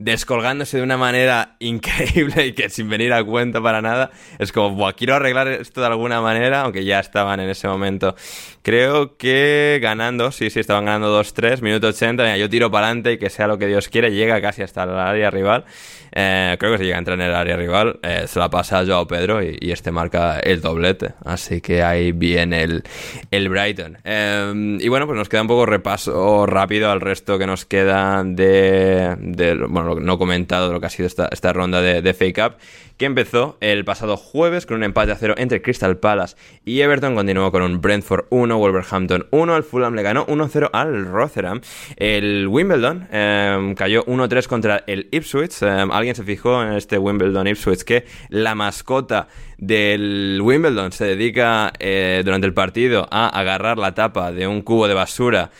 descolgándose 0.00 0.78
de 0.78 0.82
una 0.82 0.96
manera 0.96 1.56
increíble 1.60 2.46
y 2.46 2.52
que 2.54 2.68
sin 2.70 2.88
venir 2.88 3.12
a 3.12 3.22
cuenta 3.22 3.62
para 3.62 3.80
nada. 3.80 4.10
Es 4.38 4.50
como, 4.50 4.74
Buah, 4.74 4.94
quiero 4.94 5.14
arreglar 5.14 5.46
esto 5.48 5.80
de 5.80 5.86
alguna 5.86 6.20
manera, 6.20 6.62
aunque 6.62 6.84
ya 6.84 6.98
estaban 6.98 7.38
en 7.38 7.50
ese 7.50 7.68
momento. 7.68 8.16
Creo 8.62 9.16
que 9.16 9.78
ganando, 9.80 10.32
sí, 10.32 10.50
sí, 10.50 10.58
estaban 10.58 10.86
ganando 10.86 11.22
2-3, 11.22 11.60
minuto 11.60 11.86
80. 11.86 12.22
Mira, 12.22 12.36
yo 12.38 12.48
tiro 12.48 12.70
para 12.70 12.86
adelante 12.86 13.12
y 13.12 13.18
que 13.18 13.30
sea 13.30 13.46
lo 13.46 13.58
que 13.58 13.66
Dios 13.66 13.88
quiere. 13.88 14.10
Llega 14.10 14.40
casi 14.40 14.62
hasta 14.62 14.82
el 14.84 14.90
área 14.90 15.30
rival. 15.30 15.64
Eh, 16.12 16.56
creo 16.58 16.72
que 16.72 16.78
si 16.78 16.84
llega 16.84 16.96
a 16.96 16.98
entrar 16.98 17.20
en 17.20 17.26
el 17.26 17.34
área 17.34 17.56
rival, 17.56 17.98
eh, 18.02 18.24
se 18.26 18.38
la 18.38 18.50
pasa 18.50 18.80
a 18.80 18.86
Joao 18.86 19.06
Pedro 19.06 19.42
y, 19.42 19.70
este 19.70 19.92
marca 19.92 20.40
el 20.40 20.60
doblete. 20.60 21.14
Así 21.24 21.60
que 21.60 21.82
ahí 21.82 22.12
viene 22.12 22.62
el, 22.62 22.82
el 23.30 23.48
Brighton. 23.48 23.98
Eh, 24.04 24.78
y 24.80 24.88
bueno, 24.88 25.06
pues 25.06 25.16
nos 25.16 25.28
queda 25.28 25.42
un 25.42 25.48
poco 25.48 25.66
repaso 25.66 26.46
rápido 26.46 26.90
al 26.90 27.00
resto 27.00 27.38
que 27.38 27.46
nos 27.46 27.64
queda 27.64 28.22
de, 28.24 29.16
de 29.18 29.54
bueno, 29.54 29.94
no 29.96 30.18
comentado 30.18 30.68
de 30.68 30.74
lo 30.74 30.80
que 30.80 30.86
ha 30.86 30.90
sido 30.90 31.06
esta, 31.06 31.28
esta 31.30 31.52
ronda 31.52 31.80
de, 31.80 32.02
de 32.02 32.14
Fake 32.14 32.38
Up, 32.44 32.56
que 33.00 33.06
empezó 33.06 33.56
el 33.60 33.86
pasado 33.86 34.18
jueves 34.18 34.66
con 34.66 34.76
un 34.76 34.84
empate 34.84 35.10
a 35.10 35.16
cero 35.16 35.34
entre 35.38 35.62
Crystal 35.62 35.96
Palace 35.96 36.36
y 36.66 36.82
Everton. 36.82 37.14
Continuó 37.14 37.50
con 37.50 37.62
un 37.62 37.80
Brentford 37.80 38.26
1, 38.28 38.58
Wolverhampton 38.58 39.26
1. 39.30 39.56
El 39.56 39.62
Fulham 39.62 39.94
le 39.94 40.02
ganó 40.02 40.26
1-0 40.26 40.68
al 40.70 41.06
Rotherham. 41.06 41.62
El 41.96 42.46
Wimbledon 42.46 43.08
eh, 43.10 43.72
cayó 43.74 44.04
1-3 44.04 44.46
contra 44.46 44.84
el 44.86 45.08
Ipswich. 45.12 45.62
Eh, 45.62 45.86
Alguien 45.90 46.14
se 46.14 46.24
fijó 46.24 46.62
en 46.62 46.74
este 46.74 46.98
Wimbledon 46.98 47.46
Ipswich 47.46 47.84
que 47.84 48.04
la 48.28 48.54
mascota 48.54 49.28
del 49.56 50.38
Wimbledon 50.42 50.92
se 50.92 51.06
dedica 51.06 51.72
eh, 51.78 52.20
durante 52.22 52.46
el 52.46 52.52
partido 52.52 53.08
a 53.10 53.28
agarrar 53.30 53.78
la 53.78 53.94
tapa 53.94 54.30
de 54.30 54.46
un 54.46 54.60
cubo 54.60 54.88
de 54.88 54.92
basura 54.92 55.50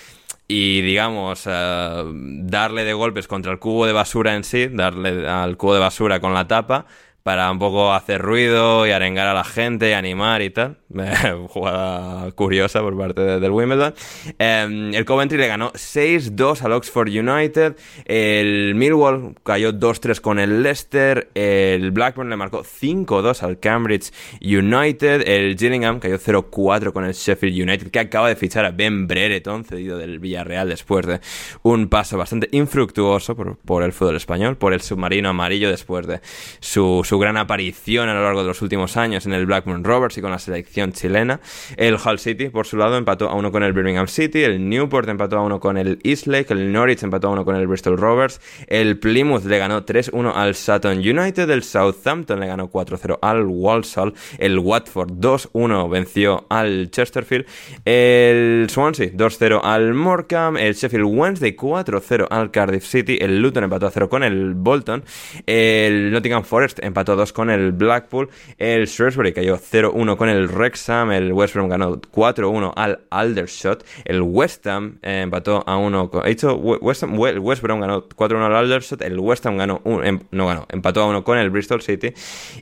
y 0.47 0.83
digamos 0.83 1.45
eh, 1.47 2.05
darle 2.43 2.85
de 2.85 2.93
golpes 2.93 3.27
contra 3.29 3.51
el 3.51 3.59
cubo 3.59 3.87
de 3.87 3.95
basura 3.95 4.35
en 4.35 4.45
sí, 4.45 4.67
darle 4.67 5.27
al 5.27 5.57
cubo 5.57 5.73
de 5.73 5.81
basura 5.81 6.21
con 6.21 6.35
la 6.35 6.47
tapa 6.47 6.85
para 7.23 7.51
un 7.51 7.59
poco 7.59 7.93
hacer 7.93 8.21
ruido 8.21 8.87
y 8.87 8.91
arengar 8.93 9.27
a 9.29 9.35
la 9.35 9.45
gente 9.45 9.91
y 9.91 9.93
animar 9.93 10.43
y 10.43 10.51
tal. 10.51 10.79
Jugada 11.49 12.31
curiosa 12.33 12.81
por 12.81 12.97
parte 12.97 13.21
de- 13.21 13.41
del 13.41 13.51
Wimbledon. 13.51 13.95
Eh, 14.39 14.91
el 14.95 15.05
Coventry 15.05 15.39
le 15.39 15.47
ganó 15.47 15.73
6-2 15.73 16.63
al 16.63 16.73
Oxford 16.73 17.09
United. 17.09 17.77
El 18.07 18.75
Millwall 18.75 19.35
cayó 19.45 19.73
2-3 19.73 20.21
con 20.21 20.39
el 20.39 20.63
Leicester. 20.63 21.29
El 21.35 21.91
Blackburn 21.91 22.31
le 22.31 22.37
marcó 22.37 22.63
5-2 22.65 23.43
al 23.43 23.59
Cambridge 23.61 24.11
United. 24.41 25.27
El 25.29 25.57
Gillingham 25.57 26.01
cayó 26.01 26.19
0-4 26.19 26.93
con 26.93 27.05
el 27.05 27.13
Sheffield 27.13 27.69
United, 27.69 27.91
que 27.91 27.99
acaba 28.01 28.29
de 28.29 28.37
fichar 28.37 28.65
a 28.65 28.71
Ben 28.71 29.07
Brereton, 29.07 29.65
cedido 29.65 29.99
del 29.99 30.19
Villarreal 30.19 30.69
después 30.69 31.07
de 31.07 31.21
un 31.63 31.89
paso 31.89 32.17
bastante 32.19 32.49
infructuoso 32.53 33.37
por, 33.37 33.57
por 33.59 33.83
el 33.83 33.93
fútbol 33.93 34.17
español, 34.17 34.57
por 34.57 34.73
el 34.73 34.81
submarino 34.81 35.29
amarillo 35.29 35.71
después 35.71 36.07
de 36.07 36.21
su, 36.61 37.03
su 37.11 37.19
gran 37.19 37.37
aparición 37.37 38.09
a 38.09 38.15
lo 38.15 38.23
largo 38.23 38.43
de 38.43 38.47
los 38.47 38.63
últimos 38.63 38.97
años 38.97 39.27
en 39.27 39.33
el 39.33 39.45
Blackburn 39.45 39.83
Rovers 39.83 40.17
y 40.17 40.21
con 40.21 40.31
la 40.31 40.39
selección 40.39 40.93
chilena. 40.93 41.41
El 41.77 41.97
Hull 41.97 42.21
City, 42.21 42.51
por 42.51 42.69
su 42.69 42.77
lado, 42.77 42.97
empató 42.97 43.29
a 43.29 43.35
uno 43.35 43.51
con 43.51 43.65
el 43.65 43.73
Birmingham 43.73 44.07
City. 44.07 44.45
El 44.45 44.69
Newport 44.69 45.09
empató 45.09 45.39
a 45.39 45.43
uno 45.43 45.59
con 45.59 45.77
el 45.77 45.99
Eastlake. 46.05 46.53
El 46.53 46.71
Norwich 46.71 47.03
empató 47.03 47.27
a 47.27 47.31
uno 47.33 47.45
con 47.45 47.57
el 47.57 47.67
Bristol 47.67 47.99
Rovers. 47.99 48.41
El 48.69 49.01
Plymouth 49.01 49.43
le 49.45 49.59
ganó 49.59 49.85
3-1 49.85 50.33
al 50.37 50.55
Sutton 50.55 50.99
United. 50.99 51.51
El 51.51 51.65
Southampton 51.65 52.39
le 52.39 52.47
ganó 52.47 52.71
4-0 52.71 53.19
al 53.21 53.45
Walsall. 53.45 54.15
El 54.39 54.61
Watford 54.61 55.11
2-1 55.11 55.91
venció 55.91 56.47
al 56.49 56.93
Chesterfield. 56.93 57.45
El 57.85 58.69
Swansea 58.71 59.11
2-0 59.11 59.63
al 59.65 59.95
Morecambe. 59.95 60.65
El 60.65 60.75
Sheffield 60.75 61.07
Wednesday 61.07 61.57
4-0 61.57 62.29
al 62.31 62.53
Cardiff 62.53 62.85
City. 62.85 63.19
El 63.21 63.43
Luton 63.43 63.65
empató 63.65 63.89
a 63.89 63.91
0 63.91 64.09
con 64.09 64.23
el 64.23 64.55
Bolton. 64.55 65.03
El 65.45 66.13
Nottingham 66.13 66.45
Forest 66.45 66.79
empató 66.85 67.00
a 67.09 67.17
2 67.17 67.33
con 67.33 67.51
el 67.51 67.73
Blackpool. 67.73 68.29
El 68.59 68.87
Shrewsbury 68.87 69.33
cayó 69.33 69.57
0-1 69.59 70.17
con 70.17 70.29
el 70.29 70.47
Wrexham. 70.49 71.13
El 71.13 71.33
West 71.33 71.55
Brom 71.55 71.69
ganó 71.69 72.01
4-1 72.01 72.73
al 72.77 73.01
Aldershot. 73.11 73.85
El 74.05 74.23
West 74.23 74.67
Ham 74.67 74.99
eh, 75.03 75.21
empató 75.23 75.65
a 75.67 75.77
1 75.77 76.11
con... 76.11 76.27
He 76.27 76.31
dicho 76.31 76.55
We- 76.57 76.79
West, 76.81 77.03
Ham- 77.03 77.17
West 77.19 77.63
Brom 77.63 77.81
ganó 77.81 78.09
4-1 78.09 78.47
al 78.47 78.55
Aldershot. 78.57 79.03
El 79.03 79.19
West 79.19 79.47
Ham 79.47 79.57
ganó... 79.57 79.81
em- 80.05 80.21
no 80.31 80.47
ganó. 80.47 80.67
Empató 80.71 81.03
a 81.03 81.07
1 81.07 81.25
con 81.25 81.39
el 81.39 81.51
Bristol 81.51 81.83
City. 81.83 82.13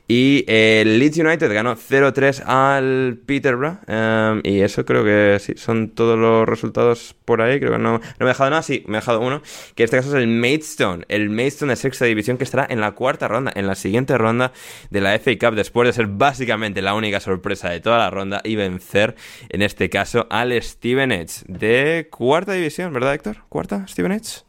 Y 0.07 0.45
el 0.47 0.99
Leeds 0.99 1.17
United 1.17 1.53
ganó 1.53 1.75
0-3 1.75 2.43
al 2.45 3.19
Peterborough. 3.25 3.77
em, 3.87 4.41
y 4.43 4.61
eso 4.61 4.85
creo 4.85 5.03
que 5.03 5.37
sí, 5.39 5.53
son 5.57 5.89
todos 5.89 6.17
los 6.17 6.47
resultados 6.47 7.15
por 7.25 7.41
ahí. 7.41 7.59
Creo 7.59 7.73
que 7.73 7.77
no, 7.79 7.93
no 7.93 7.99
me 8.19 8.25
he 8.25 8.27
dejado 8.27 8.49
nada. 8.49 8.61
Sí, 8.61 8.83
me 8.87 8.97
he 8.97 9.01
dejado 9.01 9.19
uno. 9.21 9.41
Que 9.75 9.83
en 9.83 9.85
este 9.85 9.97
caso 9.97 10.09
es 10.09 10.15
el 10.15 10.27
Maidstone. 10.27 11.05
El 11.09 11.29
Maidstone 11.29 11.71
de 11.71 11.75
sexta 11.75 12.05
división 12.05 12.37
que 12.37 12.43
estará 12.43 12.65
en 12.69 12.79
la 12.81 12.91
cuarta 12.91 13.27
ronda. 13.27 13.51
En 13.55 13.67
la 13.67 13.75
siguiente 13.75 14.17
ronda 14.17 14.28
de 14.37 15.01
la 15.01 15.13
FA 15.19 15.31
Cup. 15.39 15.55
Después 15.55 15.87
de 15.87 15.93
ser 15.93 16.07
básicamente 16.07 16.81
la 16.81 16.93
única 16.93 17.19
sorpresa 17.19 17.69
de 17.69 17.79
toda 17.79 17.97
la 17.97 18.09
ronda. 18.09 18.41
Y 18.43 18.55
vencer, 18.55 19.15
en 19.49 19.61
este 19.61 19.89
caso, 19.89 20.27
al 20.29 20.51
Stevenage 20.61 21.43
de 21.47 22.07
cuarta 22.11 22.53
división. 22.53 22.93
¿Verdad, 22.93 23.13
Héctor? 23.13 23.37
¿Cuarta? 23.49 23.85
¿Stevenage? 23.87 24.41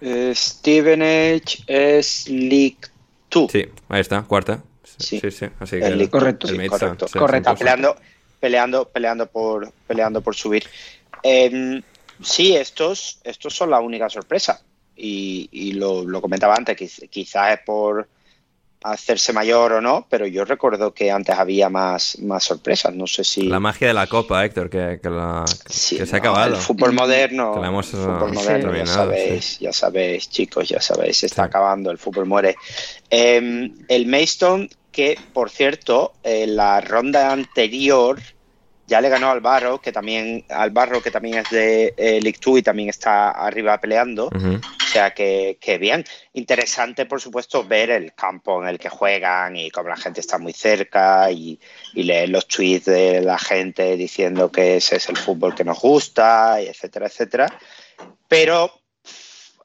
Eh, 0.00 0.32
Stevenage 0.34 1.62
es 1.66 2.28
League 2.28 2.78
2. 3.30 3.50
Sí, 3.52 3.66
ahí 3.88 4.00
está, 4.00 4.22
cuarta. 4.22 4.62
Sí. 4.98 5.20
Sí, 5.20 5.30
sí. 5.30 5.46
Así 5.60 5.76
El 5.76 5.82
que 5.82 5.90
League- 5.90 6.10
Correcto, 6.10 6.46
sí, 6.48 6.56
correcto. 6.68 7.08
se 7.08 7.18
Correcto. 7.18 7.54
peleando, 7.56 7.96
peleando, 8.40 8.88
peleando 8.88 9.26
por, 9.26 9.72
peleando 9.86 10.20
por 10.20 10.34
subir. 10.34 10.64
Em, 11.22 11.82
sí, 12.22 12.54
estos, 12.56 13.20
estos 13.24 13.54
son 13.54 13.70
la 13.70 13.80
única 13.80 14.08
sorpresa. 14.08 14.62
Y, 14.96 15.48
y 15.52 15.72
lo, 15.72 16.04
lo 16.04 16.20
comentaba 16.20 16.54
antes, 16.54 16.76
quiz- 16.76 17.08
quizás 17.08 17.54
es 17.54 17.60
por 17.64 18.08
hacerse 18.84 19.32
mayor 19.32 19.72
o 19.74 19.80
no, 19.80 20.06
pero 20.08 20.26
yo 20.26 20.44
recuerdo 20.44 20.92
que 20.92 21.10
antes 21.10 21.36
había 21.38 21.68
más, 21.68 22.18
más 22.20 22.44
sorpresas. 22.44 22.94
No 22.94 23.06
sé 23.06 23.24
si. 23.24 23.42
La 23.48 23.60
magia 23.60 23.88
de 23.88 23.94
la 23.94 24.06
copa, 24.06 24.44
Héctor, 24.44 24.68
que, 24.70 24.98
que 25.02 25.10
la- 25.10 25.44
Sí, 25.68 25.96
que 25.96 26.06
se 26.06 26.14
ha 26.16 26.18
acabado. 26.18 26.54
El 26.54 26.60
fútbol 26.60 26.92
moderno, 26.92 27.54
Que 27.54 27.60
la 27.60 27.68
hemos, 27.68 27.92
el 27.94 28.00
fútbol 28.00 28.30
eh, 28.30 28.34
moderno, 28.34 28.76
ya 28.76 28.86
sabéis, 28.86 29.58
ya 29.60 29.72
sabéis, 29.72 30.28
chicos, 30.30 30.68
ya 30.68 30.80
sabéis, 30.80 31.18
se 31.18 31.26
está 31.26 31.42
Sí. 31.42 31.46
acabando, 31.48 31.90
el 31.90 31.98
fútbol 31.98 32.26
muere. 32.26 32.56
Eh, 33.10 33.70
el 33.88 34.06
Maidstone, 34.06 34.68
que 34.90 35.18
por 35.32 35.50
cierto, 35.50 36.12
en 36.22 36.56
la 36.56 36.80
ronda 36.80 37.32
anterior 37.32 38.20
ya 38.92 39.00
le 39.00 39.08
ganó 39.08 39.30
al 39.30 39.40
Barro, 39.40 39.80
que 39.80 39.90
también, 39.90 40.44
al 40.50 40.70
Barro, 40.70 41.00
que 41.00 41.10
también 41.10 41.38
es 41.38 41.48
de 41.48 41.94
eh, 41.96 42.20
League 42.20 42.38
Two 42.38 42.58
y 42.58 42.62
también 42.62 42.90
está 42.90 43.30
arriba 43.30 43.80
peleando. 43.80 44.26
O 44.26 44.86
sea 44.86 45.14
que, 45.14 45.56
que 45.58 45.78
bien. 45.78 46.04
Interesante, 46.34 47.06
por 47.06 47.18
supuesto, 47.18 47.64
ver 47.64 47.88
el 47.88 48.12
campo 48.12 48.62
en 48.62 48.68
el 48.68 48.78
que 48.78 48.90
juegan 48.90 49.56
y 49.56 49.70
cómo 49.70 49.88
la 49.88 49.96
gente 49.96 50.20
está 50.20 50.36
muy 50.36 50.52
cerca 50.52 51.30
y, 51.30 51.58
y 51.94 52.02
leer 52.02 52.28
los 52.28 52.46
tweets 52.46 52.84
de 52.84 53.22
la 53.22 53.38
gente 53.38 53.96
diciendo 53.96 54.52
que 54.52 54.76
ese 54.76 54.96
es 54.96 55.08
el 55.08 55.16
fútbol 55.16 55.54
que 55.54 55.64
nos 55.64 55.80
gusta, 55.80 56.60
y 56.60 56.66
etcétera, 56.66 57.06
etcétera. 57.06 57.46
Pero, 58.28 58.70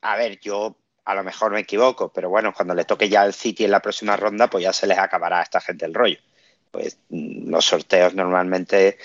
a 0.04 0.16
ver, 0.16 0.40
yo 0.40 0.78
a 1.04 1.16
lo 1.16 1.26
mejor 1.26 1.52
me 1.52 1.60
equivoco, 1.60 2.14
pero 2.14 2.30
bueno, 2.30 2.54
cuando 2.54 2.74
le 2.74 2.86
toque 2.86 3.10
ya 3.10 3.24
al 3.24 3.34
City 3.34 3.66
en 3.66 3.72
la 3.72 3.82
próxima 3.82 4.16
ronda, 4.16 4.50
pues 4.50 4.64
ya 4.64 4.72
se 4.72 4.88
les 4.88 4.98
acabará 4.98 5.40
a 5.42 5.44
esta 5.44 5.60
gente 5.60 5.86
el 5.86 5.94
rollo. 5.94 6.20
Pues 6.78 6.98
los 7.10 7.66
sorteos 7.66 8.14
normalmente 8.14 9.00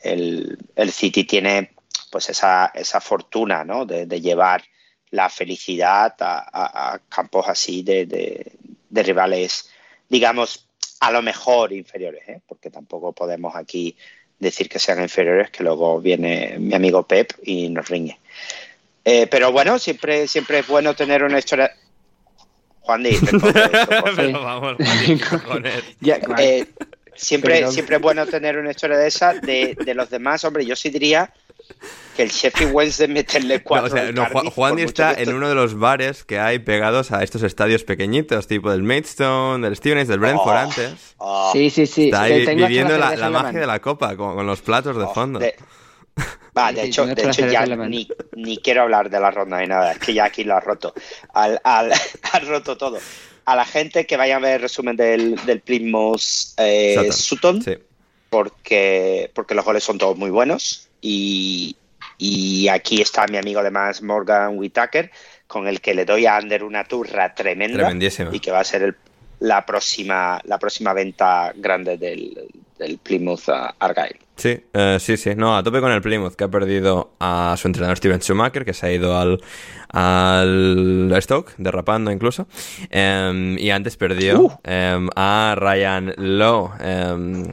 el, 0.00 0.56
el 0.74 0.90
City 0.90 1.24
tiene 1.24 1.72
pues 2.10 2.30
esa, 2.30 2.72
esa 2.74 2.98
fortuna 3.00 3.62
¿no? 3.62 3.84
de, 3.84 4.06
de 4.06 4.20
llevar 4.22 4.64
la 5.10 5.28
felicidad 5.28 6.14
a, 6.20 6.38
a- 6.38 6.94
a 6.94 6.98
campos 7.10 7.46
así 7.46 7.82
de, 7.82 8.06
de- 8.06 8.52
de 8.88 9.02
rivales, 9.02 9.68
digamos, 10.08 10.66
a 11.00 11.10
lo 11.10 11.20
mejor 11.20 11.72
inferiores, 11.74 12.26
¿eh? 12.26 12.40
porque 12.48 12.70
tampoco 12.70 13.12
podemos 13.12 13.54
aquí 13.54 13.94
decir 14.38 14.70
que 14.70 14.78
sean 14.78 15.02
inferiores, 15.02 15.50
que 15.50 15.62
luego 15.62 16.00
viene 16.00 16.56
mi 16.58 16.74
amigo 16.74 17.02
Pep 17.02 17.32
y 17.42 17.68
nos 17.68 17.86
riñe. 17.88 18.18
Eh, 19.04 19.26
pero 19.26 19.52
bueno, 19.52 19.78
siempre, 19.78 20.26
siempre 20.26 20.60
es 20.60 20.66
bueno 20.66 20.94
tener 20.94 21.22
una 21.22 21.38
historia. 21.38 21.70
Juan 22.80 23.02
Di, 23.02 23.16
por 23.30 23.52
favor. 23.52 24.12
Pero 24.16 24.42
vamos, 24.42 24.76
Juan. 25.46 25.64
Ya, 26.00 26.18
Eh, 26.38 26.66
siempre, 27.20 27.54
Pero- 27.56 27.72
siempre 27.72 27.96
es 27.96 28.02
bueno 28.02 28.26
tener 28.26 28.56
una 28.58 28.70
historia 28.70 28.96
de 28.96 29.06
esa. 29.08 29.34
De, 29.34 29.76
de 29.84 29.94
los 29.94 30.10
demás, 30.10 30.44
hombre, 30.44 30.64
yo 30.64 30.74
sí 30.76 30.90
diría 30.90 31.32
que 32.16 32.24
el 32.24 32.30
Sheffield 32.30 32.72
Wednesday 32.74 33.06
meterle 33.08 33.58
No, 33.58 33.64
cuatro. 33.64 33.86
o 33.88 33.90
sea, 33.96 34.02
al 34.08 34.14
no, 34.14 34.26
Juan, 34.26 34.70
Cardiff, 34.74 34.86
está 34.88 35.12
en 35.14 35.32
uno 35.34 35.48
de 35.48 35.54
los 35.54 35.78
bares 35.78 36.24
que 36.24 36.38
hay 36.40 36.58
pegados 36.58 37.12
a 37.12 37.22
estos 37.22 37.42
estadios 37.44 37.84
pequeñitos, 37.84 38.46
tipo 38.48 38.70
del 38.70 38.82
Maidstone, 38.82 39.64
del 39.64 39.76
Stevenage, 39.76 40.08
del 40.08 40.18
Brentford 40.18 40.48
Oh, 40.56 40.58
antes. 40.58 40.94
oh, 41.18 41.50
Sí, 41.52 41.70
sí, 41.70 41.86
sí. 41.86 42.04
Está 42.06 42.22
ahí 42.22 42.44
viviendo 42.56 42.98
la, 42.98 43.14
la 43.16 43.30
magia 43.30 43.60
de 43.60 43.66
la 43.66 43.78
copa, 43.80 44.16
con, 44.16 44.34
con 44.34 44.46
los 44.46 44.60
platos 44.62 44.96
de 44.96 45.04
oh, 45.04 45.14
fondo. 45.14 45.38
de- 45.38 45.54
Va, 46.58 46.72
de 46.72 46.82
Sí, 46.82 46.88
hecho, 46.88 47.06
de 47.06 47.12
hecho 47.12 47.46
ya 47.46 47.64
ni, 47.64 48.08
ni 48.34 48.58
quiero 48.58 48.82
hablar 48.82 49.08
de 49.08 49.20
la 49.20 49.30
ronda 49.30 49.60
ni 49.60 49.68
nada, 49.68 49.92
es 49.92 49.98
que 50.00 50.12
ya 50.12 50.24
aquí 50.24 50.42
lo 50.42 50.56
ha 50.56 50.60
roto. 50.60 50.92
Al, 51.32 51.60
al- 51.62 51.92
ha 52.32 52.38
roto 52.40 52.76
todo. 52.76 52.98
A 53.44 53.56
la 53.56 53.64
gente 53.64 54.06
que 54.06 54.16
vaya 54.16 54.36
a 54.36 54.38
ver 54.38 54.54
el 54.56 54.62
resumen 54.62 54.96
del, 54.96 55.36
del 55.46 55.60
Plymouth 55.60 56.20
eh, 56.58 57.08
Sutton. 57.12 57.62
Sí. 57.62 57.76
porque, 58.28 59.30
porque 59.34 59.54
los 59.54 59.64
goles 59.64 59.84
son 59.84 59.98
todos 59.98 60.16
muy 60.16 60.30
buenos. 60.30 60.88
Y, 61.00 61.76
y 62.18 62.68
aquí 62.68 63.00
está 63.00 63.26
mi 63.26 63.36
amigo 63.38 63.60
además 63.60 64.02
Morgan 64.02 64.58
Whitaker, 64.58 65.10
con 65.46 65.66
el 65.66 65.80
que 65.80 65.94
le 65.94 66.04
doy 66.04 66.26
a 66.26 66.36
Ander 66.36 66.62
una 66.64 66.84
turra 66.84 67.34
tremenda. 67.34 67.90
Y 68.32 68.40
que 68.40 68.50
va 68.50 68.60
a 68.60 68.64
ser 68.64 68.82
el- 68.82 68.96
la, 69.40 69.64
próxima, 69.64 70.40
la 70.44 70.58
próxima 70.58 70.92
venta 70.92 71.52
grande 71.56 71.96
del, 71.96 72.38
del 72.78 72.98
Plymouth 72.98 73.48
Argyle. 73.78 74.18
Sí, 74.36 74.58
eh, 74.72 74.98
sí, 75.00 75.16
sí. 75.16 75.34
No, 75.34 75.56
a 75.56 75.62
tope 75.62 75.80
con 75.80 75.92
el 75.92 76.00
Plymouth, 76.02 76.34
que 76.34 76.44
ha 76.44 76.48
perdido 76.48 77.12
a 77.20 77.54
su 77.58 77.66
entrenador 77.68 77.96
Steven 77.96 78.20
Schumacher, 78.20 78.64
que 78.64 78.72
se 78.74 78.86
ha 78.86 78.92
ido 78.92 79.18
al, 79.18 79.40
al 79.92 81.12
Stoke, 81.20 81.52
derrapando 81.58 82.10
incluso. 82.10 82.46
Em, 82.90 83.58
y 83.58 83.70
antes 83.70 83.96
perdió 83.96 84.40
Uh. 84.40 84.52
em, 84.64 85.08
a 85.16 85.54
Ryan 85.58 86.14
Lowe, 86.16 86.70
em, 86.80 87.44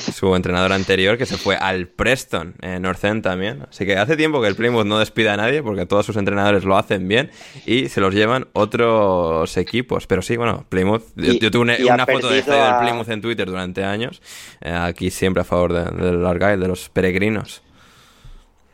su 0.00 0.34
entrenador 0.34 0.72
anterior, 0.72 1.18
que 1.18 1.26
se 1.26 1.36
fue 1.36 1.56
al 1.56 1.86
Preston, 1.88 2.54
en 2.60 2.82
North 2.82 3.04
End 3.04 3.22
también. 3.22 3.64
Así 3.70 3.84
que 3.86 3.96
hace 3.96 4.16
tiempo 4.16 4.40
que 4.40 4.48
el 4.48 4.54
Plymouth 4.56 4.86
no 4.86 4.98
despide 4.98 5.30
a 5.30 5.36
nadie, 5.36 5.62
porque 5.62 5.86
todos 5.86 6.06
sus 6.06 6.16
entrenadores 6.16 6.64
lo 6.64 6.76
hacen 6.76 7.06
bien 7.08 7.30
y 7.66 7.88
se 7.88 8.00
los 8.00 8.14
llevan 8.14 8.48
otros 8.52 9.56
equipos. 9.56 10.06
Pero 10.06 10.22
sí, 10.22 10.36
bueno, 10.36 10.64
Plymouth. 10.68 11.02
Yo, 11.16 11.32
Y- 11.32 11.38
yo 11.38 11.50
tuve 11.50 11.62
una, 11.62 12.06
foto 12.06 12.28
de, 12.30 12.42
perdido 12.42 12.64
del 12.64 12.74
Plymouth 12.82 13.08
en 13.10 13.20
Twitter 13.20 13.46
durante 13.48 13.84
años. 13.84 14.22
Eh, 14.60 14.70
aquí 14.72 15.10
siempre 15.10 15.42
a 15.42 15.44
favor 15.44 15.72
de- 15.72 16.04
del 16.04 16.24
Argyle, 16.26 16.56
de 16.58 16.68
los 16.68 16.88
peregrinos. 16.88 17.62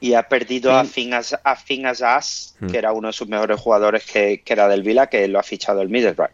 Y 0.00 0.14
ha 0.14 0.24
perdido 0.24 0.72
a 0.72 0.84
Finn 0.84 1.14
As- 1.14 1.32
a 1.42 1.56
Azaz, 1.90 2.54
Hmm. 2.60 2.66
que 2.68 2.78
era 2.78 2.92
uno 2.92 3.08
de 3.08 3.12
sus 3.12 3.28
mejores 3.28 3.58
jugadores 3.60 4.04
que, 4.04 4.42
que 4.44 4.52
era 4.52 4.68
del 4.68 4.82
Vila, 4.82 5.06
que 5.08 5.26
lo 5.28 5.38
ha 5.38 5.42
fichado 5.42 5.80
el 5.82 5.88
Middlesbrough. 5.88 6.30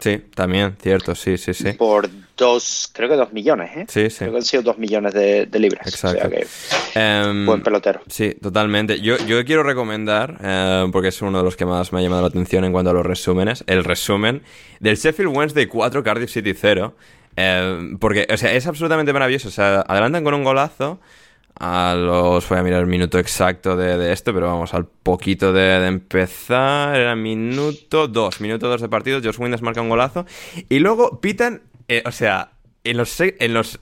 Sí, 0.00 0.18
también, 0.34 0.76
cierto, 0.82 1.14
sí, 1.14 1.38
sí, 1.38 1.54
sí. 1.54 1.72
Por 1.74 2.08
dos, 2.36 2.90
creo 2.92 3.08
que 3.08 3.14
dos 3.14 3.32
millones, 3.32 3.70
¿eh? 3.76 3.86
Sí, 3.88 4.10
sí. 4.10 4.18
Creo 4.18 4.32
que 4.32 4.36
han 4.38 4.42
sido 4.44 4.62
dos 4.62 4.76
millones 4.76 5.14
de, 5.14 5.46
de 5.46 5.58
libras. 5.58 5.86
Exacto. 5.86 6.18
O 6.26 6.30
sea 6.30 6.30
que, 6.30 6.46
Em, 6.94 7.46
buen 7.46 7.62
pelotero. 7.62 8.00
Sí, 8.08 8.34
totalmente. 8.42 9.00
Yo, 9.00 9.16
yo 9.18 9.44
quiero 9.44 9.62
recomendar, 9.62 10.36
eh, 10.42 10.86
porque 10.92 11.08
es 11.08 11.22
uno 11.22 11.38
de 11.38 11.44
los 11.44 11.56
que 11.56 11.64
más 11.64 11.92
me 11.92 12.00
ha 12.00 12.02
llamado 12.02 12.22
la 12.22 12.28
atención 12.28 12.64
en 12.64 12.72
cuanto 12.72 12.90
a 12.90 12.92
los 12.92 13.06
resúmenes, 13.06 13.64
el 13.66 13.84
resumen 13.84 14.42
del 14.80 14.96
Sheffield 14.96 15.34
Wednesday 15.34 15.66
4, 15.66 16.02
Cardiff 16.02 16.30
City 16.30 16.54
0. 16.54 16.94
eh, 17.36 17.94
porque, 18.00 18.26
o 18.32 18.36
sea, 18.36 18.52
es 18.52 18.66
absolutamente 18.66 19.12
maravilloso. 19.12 19.48
O 19.48 19.52
sea, 19.52 19.80
adelantan 19.82 20.22
con 20.24 20.34
un 20.34 20.44
golazo. 20.44 21.00
A 21.58 21.94
los. 21.94 22.48
Voy 22.48 22.58
a 22.58 22.62
mirar 22.62 22.80
el 22.80 22.86
minuto 22.86 23.18
exacto 23.18 23.76
de, 23.76 23.96
de 23.96 24.12
esto, 24.12 24.34
pero 24.34 24.46
vamos, 24.46 24.74
al 24.74 24.86
poquito 24.86 25.52
de, 25.52 25.86
empezar. 25.86 26.96
Era 26.96 27.14
minuto 27.14 28.08
2. 28.08 28.40
Minuto 28.40 28.68
2 28.68 28.80
de 28.80 28.88
partido. 28.88 29.20
Josh 29.22 29.38
Windass 29.38 29.62
marca 29.62 29.80
un 29.80 29.88
golazo. 29.88 30.26
Y 30.68 30.80
luego 30.80 31.20
pitan. 31.20 31.62
eh, 31.88 32.02
o 32.06 32.12
sea, 32.12 32.52
en 32.82 32.96
los, 32.96 33.20
en 33.20 33.54
los 33.54 33.80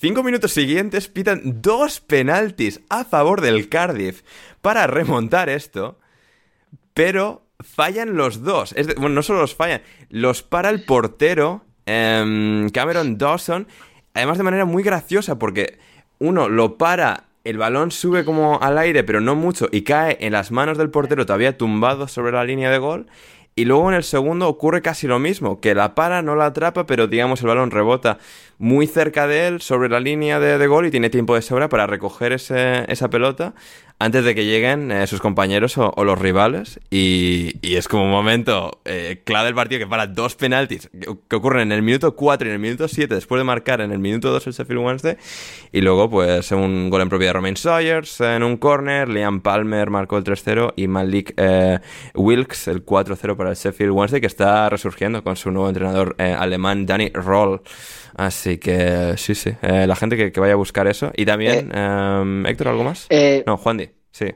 Cinco 0.00 0.22
minutos 0.22 0.52
siguientes 0.52 1.08
pitan 1.08 1.60
dos 1.60 1.98
penaltis 2.00 2.80
a 2.88 3.04
favor 3.04 3.40
del 3.40 3.68
Cardiff 3.68 4.22
para 4.60 4.86
remontar 4.86 5.48
esto, 5.48 5.98
pero 6.94 7.42
fallan 7.58 8.16
los 8.16 8.44
dos. 8.44 8.76
Bueno, 8.96 9.16
no 9.16 9.22
solo 9.24 9.40
los 9.40 9.56
fallan, 9.56 9.82
los 10.08 10.44
para 10.44 10.70
el 10.70 10.84
portero 10.84 11.64
em, 11.84 12.70
Cameron 12.70 13.18
Dawson, 13.18 13.66
además 14.14 14.38
de 14.38 14.44
manera 14.44 14.64
muy 14.66 14.84
graciosa 14.84 15.36
porque 15.36 15.80
uno 16.18 16.48
lo 16.48 16.78
para, 16.78 17.24
el 17.44 17.58
balón 17.58 17.90
sube 17.90 18.24
como 18.24 18.58
al 18.60 18.78
aire, 18.78 19.04
pero 19.04 19.20
no 19.20 19.34
mucho, 19.34 19.68
y 19.72 19.82
cae 19.82 20.16
en 20.20 20.32
las 20.32 20.50
manos 20.50 20.78
del 20.78 20.90
portero 20.90 21.24
todavía 21.26 21.56
tumbado 21.56 22.08
sobre 22.08 22.32
la 22.32 22.44
línea 22.44 22.70
de 22.70 22.78
gol. 22.78 23.06
Y 23.54 23.64
luego 23.64 23.88
en 23.88 23.96
el 23.96 24.04
segundo 24.04 24.48
ocurre 24.48 24.82
casi 24.82 25.08
lo 25.08 25.18
mismo, 25.18 25.60
que 25.60 25.74
la 25.74 25.96
para, 25.96 26.22
no 26.22 26.36
la 26.36 26.46
atrapa, 26.46 26.86
pero 26.86 27.08
digamos 27.08 27.40
el 27.40 27.48
balón 27.48 27.72
rebota 27.72 28.18
muy 28.58 28.86
cerca 28.86 29.26
de 29.26 29.48
él, 29.48 29.60
sobre 29.60 29.88
la 29.88 29.98
línea 29.98 30.38
de, 30.38 30.58
de 30.58 30.66
gol, 30.68 30.86
y 30.86 30.92
tiene 30.92 31.10
tiempo 31.10 31.34
de 31.34 31.42
sobra 31.42 31.68
para 31.68 31.88
recoger 31.88 32.32
ese- 32.32 32.84
esa 32.92 33.10
pelota 33.10 33.54
antes 34.00 34.24
de 34.24 34.34
que 34.34 34.44
lleguen 34.44 34.92
eh, 34.92 35.06
sus 35.06 35.20
compañeros 35.20 35.76
o, 35.78 35.92
o 35.96 36.04
los 36.04 36.18
rivales. 36.18 36.78
Y, 36.90 37.54
y 37.62 37.76
es 37.76 37.88
como 37.88 38.04
un 38.04 38.10
momento 38.10 38.80
eh, 38.84 39.22
clave 39.24 39.46
del 39.46 39.54
partido 39.54 39.80
que 39.80 39.86
para 39.86 40.06
dos 40.06 40.34
penaltis 40.36 40.88
que, 40.98 41.08
que 41.28 41.36
ocurren 41.36 41.62
en 41.62 41.72
el 41.72 41.82
minuto 41.82 42.14
4 42.14 42.46
y 42.46 42.50
en 42.50 42.54
el 42.54 42.60
minuto 42.60 42.86
7, 42.88 43.14
después 43.14 43.40
de 43.40 43.44
marcar 43.44 43.80
en 43.80 43.90
el 43.92 43.98
minuto 43.98 44.30
2 44.30 44.46
el 44.46 44.52
Sheffield 44.52 44.80
Wednesday. 44.84 45.16
Y 45.72 45.80
luego, 45.80 46.08
pues, 46.08 46.50
un 46.52 46.90
gol 46.90 47.02
en 47.02 47.08
propiedad 47.08 47.30
de 47.30 47.34
Romain 47.34 47.56
Sawyers 47.56 48.20
en 48.20 48.42
un 48.42 48.56
corner, 48.56 49.08
Liam 49.08 49.40
Palmer 49.40 49.90
marcó 49.90 50.16
el 50.16 50.24
3-0 50.24 50.74
y 50.76 50.86
Malik 50.88 51.34
eh, 51.36 51.78
Wilkes 52.14 52.68
el 52.68 52.84
4-0 52.86 53.36
para 53.36 53.50
el 53.50 53.56
Sheffield 53.56 53.92
Wednesday, 53.92 54.20
que 54.20 54.26
está 54.26 54.68
resurgiendo 54.70 55.22
con 55.24 55.36
su 55.36 55.50
nuevo 55.50 55.68
entrenador 55.68 56.14
eh, 56.18 56.34
alemán, 56.38 56.86
Danny 56.86 57.10
Roll. 57.12 57.60
Así 58.16 58.58
que 58.58 59.14
sí, 59.16 59.34
sí, 59.36 59.50
eh, 59.62 59.86
la 59.86 59.94
gente 59.94 60.16
que, 60.16 60.32
que 60.32 60.40
vaya 60.40 60.54
a 60.54 60.56
buscar 60.56 60.88
eso. 60.88 61.12
Y 61.16 61.24
también, 61.24 61.70
eh, 61.72 62.42
Héctor, 62.46 62.68
¿algo 62.68 62.82
más? 62.84 63.06
Eh, 63.10 63.44
No, 63.46 63.56
Juan 63.56 63.76
Di, 63.76 63.87
sí. 64.18 64.34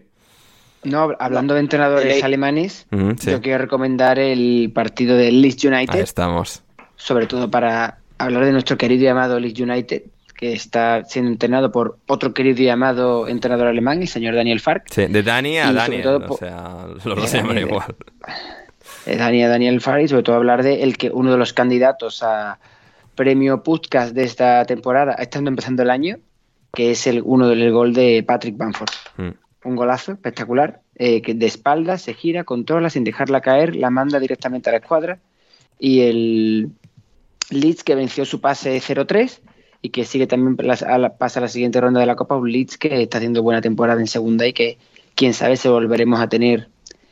No, 0.84 1.12
hablando 1.20 1.54
de 1.54 1.60
entrenadores 1.60 2.16
El- 2.18 2.24
alemanes, 2.24 2.86
sí. 3.20 3.30
yo 3.30 3.40
quiero 3.40 3.58
recomendar 3.58 4.18
el 4.18 4.72
partido 4.74 5.16
del 5.16 5.40
Leeds 5.40 5.64
Ahí 5.66 5.72
United, 5.74 6.00
estamos. 6.00 6.64
sobre 6.96 7.26
todo 7.26 7.48
para 7.50 7.98
hablar 8.18 8.44
de 8.44 8.50
nuestro 8.52 8.76
querido 8.76 9.04
y 9.04 9.06
amado 9.06 9.38
Leeds 9.38 9.60
United, 9.60 10.02
que 10.36 10.52
está 10.54 11.04
siendo 11.04 11.30
entrenado 11.30 11.70
por 11.70 11.98
otro 12.08 12.34
querido 12.34 12.62
y 12.62 12.68
amado 12.68 13.28
entrenador 13.28 13.68
alemán, 13.68 14.02
el 14.02 14.08
señor 14.08 14.34
Daniel 14.34 14.58
Fark. 14.58 14.86
Sí, 14.90 15.06
de 15.06 15.22
Dani 15.22 15.58
a 15.58 15.72
Daniel, 15.72 16.04
o 16.28 16.36
sea, 16.36 16.86
los 17.04 17.04
dos 17.04 17.30
se 17.30 17.36
llaman 17.36 17.54
Daniel, 17.54 17.68
igual. 17.68 17.94
Eh, 19.06 19.16
Daniel, 19.16 19.50
Daniel 19.50 19.80
Fark 19.80 20.02
y 20.02 20.08
sobre 20.08 20.24
todo 20.24 20.34
hablar 20.34 20.64
de 20.64 20.82
el 20.82 20.96
que 20.96 21.10
uno 21.10 21.30
de 21.30 21.36
los 21.38 21.52
candidatos 21.52 22.24
a 22.24 22.58
premio 23.14 23.62
podcast 23.62 24.14
de 24.14 24.24
esta 24.24 24.64
temporada, 24.64 25.12
estando 25.14 25.48
empezando 25.48 25.82
el 25.84 25.90
año, 25.90 26.16
que 26.74 26.90
es 26.90 27.06
el 27.06 27.22
uno 27.24 27.46
del 27.48 27.70
gol 27.70 27.92
de 27.92 28.24
Patrick 28.26 28.56
Bamford. 28.56 28.90
Mm. 29.18 29.28
Un 29.64 29.76
golazo 29.76 30.12
espectacular, 30.12 30.80
eh, 30.96 31.22
que 31.22 31.34
de 31.34 31.46
espaldas 31.46 32.02
se 32.02 32.14
gira, 32.14 32.44
controla 32.44 32.90
sin 32.90 33.04
dejarla 33.04 33.40
caer, 33.40 33.76
la 33.76 33.90
manda 33.90 34.18
directamente 34.20 34.70
a 34.70 34.72
la 34.72 34.78
escuadra 34.78 35.18
y 35.78 36.00
el 36.00 36.70
Leeds 37.50 37.84
que 37.84 37.94
venció 37.94 38.24
su 38.24 38.40
pase 38.40 38.80
0-3 38.80 39.40
y 39.82 39.90
que 39.90 40.04
sigue 40.04 40.26
también 40.26 40.56
a 40.70 40.98
la- 40.98 41.16
pasa 41.16 41.40
a 41.40 41.42
la 41.42 41.48
siguiente 41.48 41.80
ronda 41.80 42.00
de 42.00 42.06
la 42.06 42.16
Copa, 42.16 42.36
un 42.36 42.50
Leeds 42.50 42.78
que 42.78 43.02
está 43.02 43.18
haciendo 43.18 43.42
buena 43.42 43.60
temporada 43.60 44.00
en 44.00 44.06
segunda 44.06 44.46
y 44.46 44.52
que 44.52 44.78
quién 45.14 45.34
sabe 45.34 45.56
si 45.56 45.68
volveremos 45.68 46.20
a 46.20 46.28
tener 46.28 46.68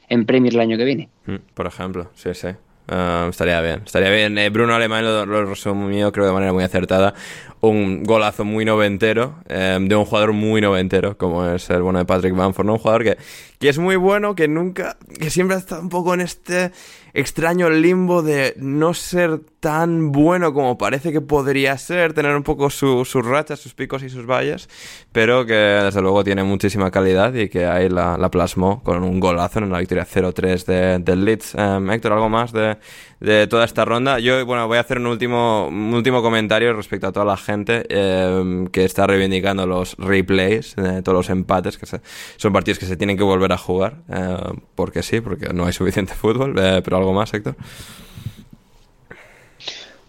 en 0.09 0.24
Premier 0.27 0.55
el 0.55 0.60
año 0.60 0.77
que 0.77 0.85
viene. 0.85 1.09
Mm, 1.27 1.36
Por 1.55 1.66
ejemplo, 1.66 2.10
sí, 2.14 2.32
sí. 2.35 2.48
Eh, 2.91 3.27
estaría 3.31 3.61
bien. 3.61 3.83
Estaría 3.87 4.11
bien. 4.11 4.37
Eh, 4.37 4.51
Bruno 4.51 4.75
Alemán 4.75 5.05
lo, 5.05 5.25
lo, 5.25 5.45
resumió, 5.45 6.11
creo, 6.12 6.27
de 6.27 6.33
manera 6.33 6.53
muy 6.53 6.65
acertada. 6.65 7.15
Un 7.61 8.03
golazo 8.03 8.45
muy 8.45 8.65
noventero 8.65 9.35
eh, 9.49 9.79
de 9.81 9.95
un 9.95 10.05
jugador 10.05 10.33
muy 10.33 10.61
noventero, 10.61 11.17
como 11.17 11.47
es 11.47 11.71
el 11.71 11.83
bueno 11.83 12.01
de 12.01 12.05
Patrick 12.05 12.35
Bamford, 12.35 12.67
¿no? 12.67 12.73
Un 12.73 12.79
jugador 12.79 13.05
que, 13.05 13.17
que 13.61 13.69
es 13.69 13.78
muy 13.78 13.97
bueno, 13.97 14.35
que 14.35 14.49
nunca, 14.49 14.97
que 15.19 15.28
siempre 15.28 15.55
ha 15.55 15.59
estado 15.59 15.82
un 15.82 15.91
poco 15.91 16.15
en 16.15 16.23
este 16.23 16.73
extraño 17.12 17.69
limbo 17.69 18.23
de 18.23 18.55
no 18.57 18.95
ser 18.95 19.41
tan 19.61 20.12
bueno 20.12 20.55
como 20.55 20.78
parece 20.78 21.12
que 21.12 21.20
podría 21.20 21.77
ser, 21.77 22.15
tener 22.15 22.35
un 22.35 22.43
poco 22.43 22.70
su, 22.70 23.05
sus 23.05 23.24
rachas, 23.24 23.61
sus 23.61 23.74
picos 23.74 24.03
y 24.03 24.09
sus 24.09 24.24
valles, 24.24 24.70
pero 25.12 25.45
que 25.45 25.53
desde 25.53 26.01
luego 26.01 26.24
tiene 26.24 26.43
muchísima 26.43 26.91
calidad 26.91 27.35
y 27.35 27.51
que 27.51 27.66
ahí 27.66 27.91
la, 27.91 28.16
la 28.16 28.31
plasmó 28.31 28.82
con 28.82 29.03
un 29.03 29.20
golazo 29.20 29.59
en 29.59 29.70
la 29.70 29.81
victoria 29.81 30.07
0-3 30.07 31.03
de, 31.05 31.16
Leeds. 31.16 31.55
Um, 31.55 31.91
Héctor, 31.91 32.15
¿algo 32.15 32.31
más 32.31 32.53
de, 32.53 32.78
de, 33.20 33.47
toda 33.47 33.64
esta 33.64 33.84
ronda? 33.84 34.18
Yo, 34.18 34.44
bueno, 34.47 34.66
voy 34.66 34.78
a 34.78 34.80
hacer 34.80 34.98
un 34.98 35.06
último, 35.06 35.68
un 35.68 35.94
último 35.94 36.22
comentario 36.22 36.72
respecto 36.72 37.06
a 37.06 37.12
toda 37.12 37.26
la 37.26 37.36
gente 37.36 37.86
eh, 37.88 38.66
que 38.72 38.84
está 38.84 39.06
reivindicando 39.06 39.66
los 39.66 39.97
replays, 39.98 40.74
de 40.76 41.02
todos 41.02 41.16
los 41.16 41.30
empates, 41.30 41.78
que 41.78 41.86
se, 41.86 42.01
son 42.36 42.52
partidos 42.52 42.78
que 42.78 42.86
se 42.86 42.97
tienen 42.97 43.16
que 43.16 43.22
volver 43.22 43.52
a 43.52 43.59
jugar, 43.59 43.98
eh, 44.09 44.36
porque 44.74 45.02
sí, 45.02 45.20
porque 45.20 45.52
no 45.52 45.66
hay 45.66 45.72
suficiente 45.72 46.14
fútbol, 46.14 46.59
eh, 46.59 46.80
pero 46.82 46.97
algo 46.97 47.12
más, 47.12 47.32
Héctor. 47.32 47.56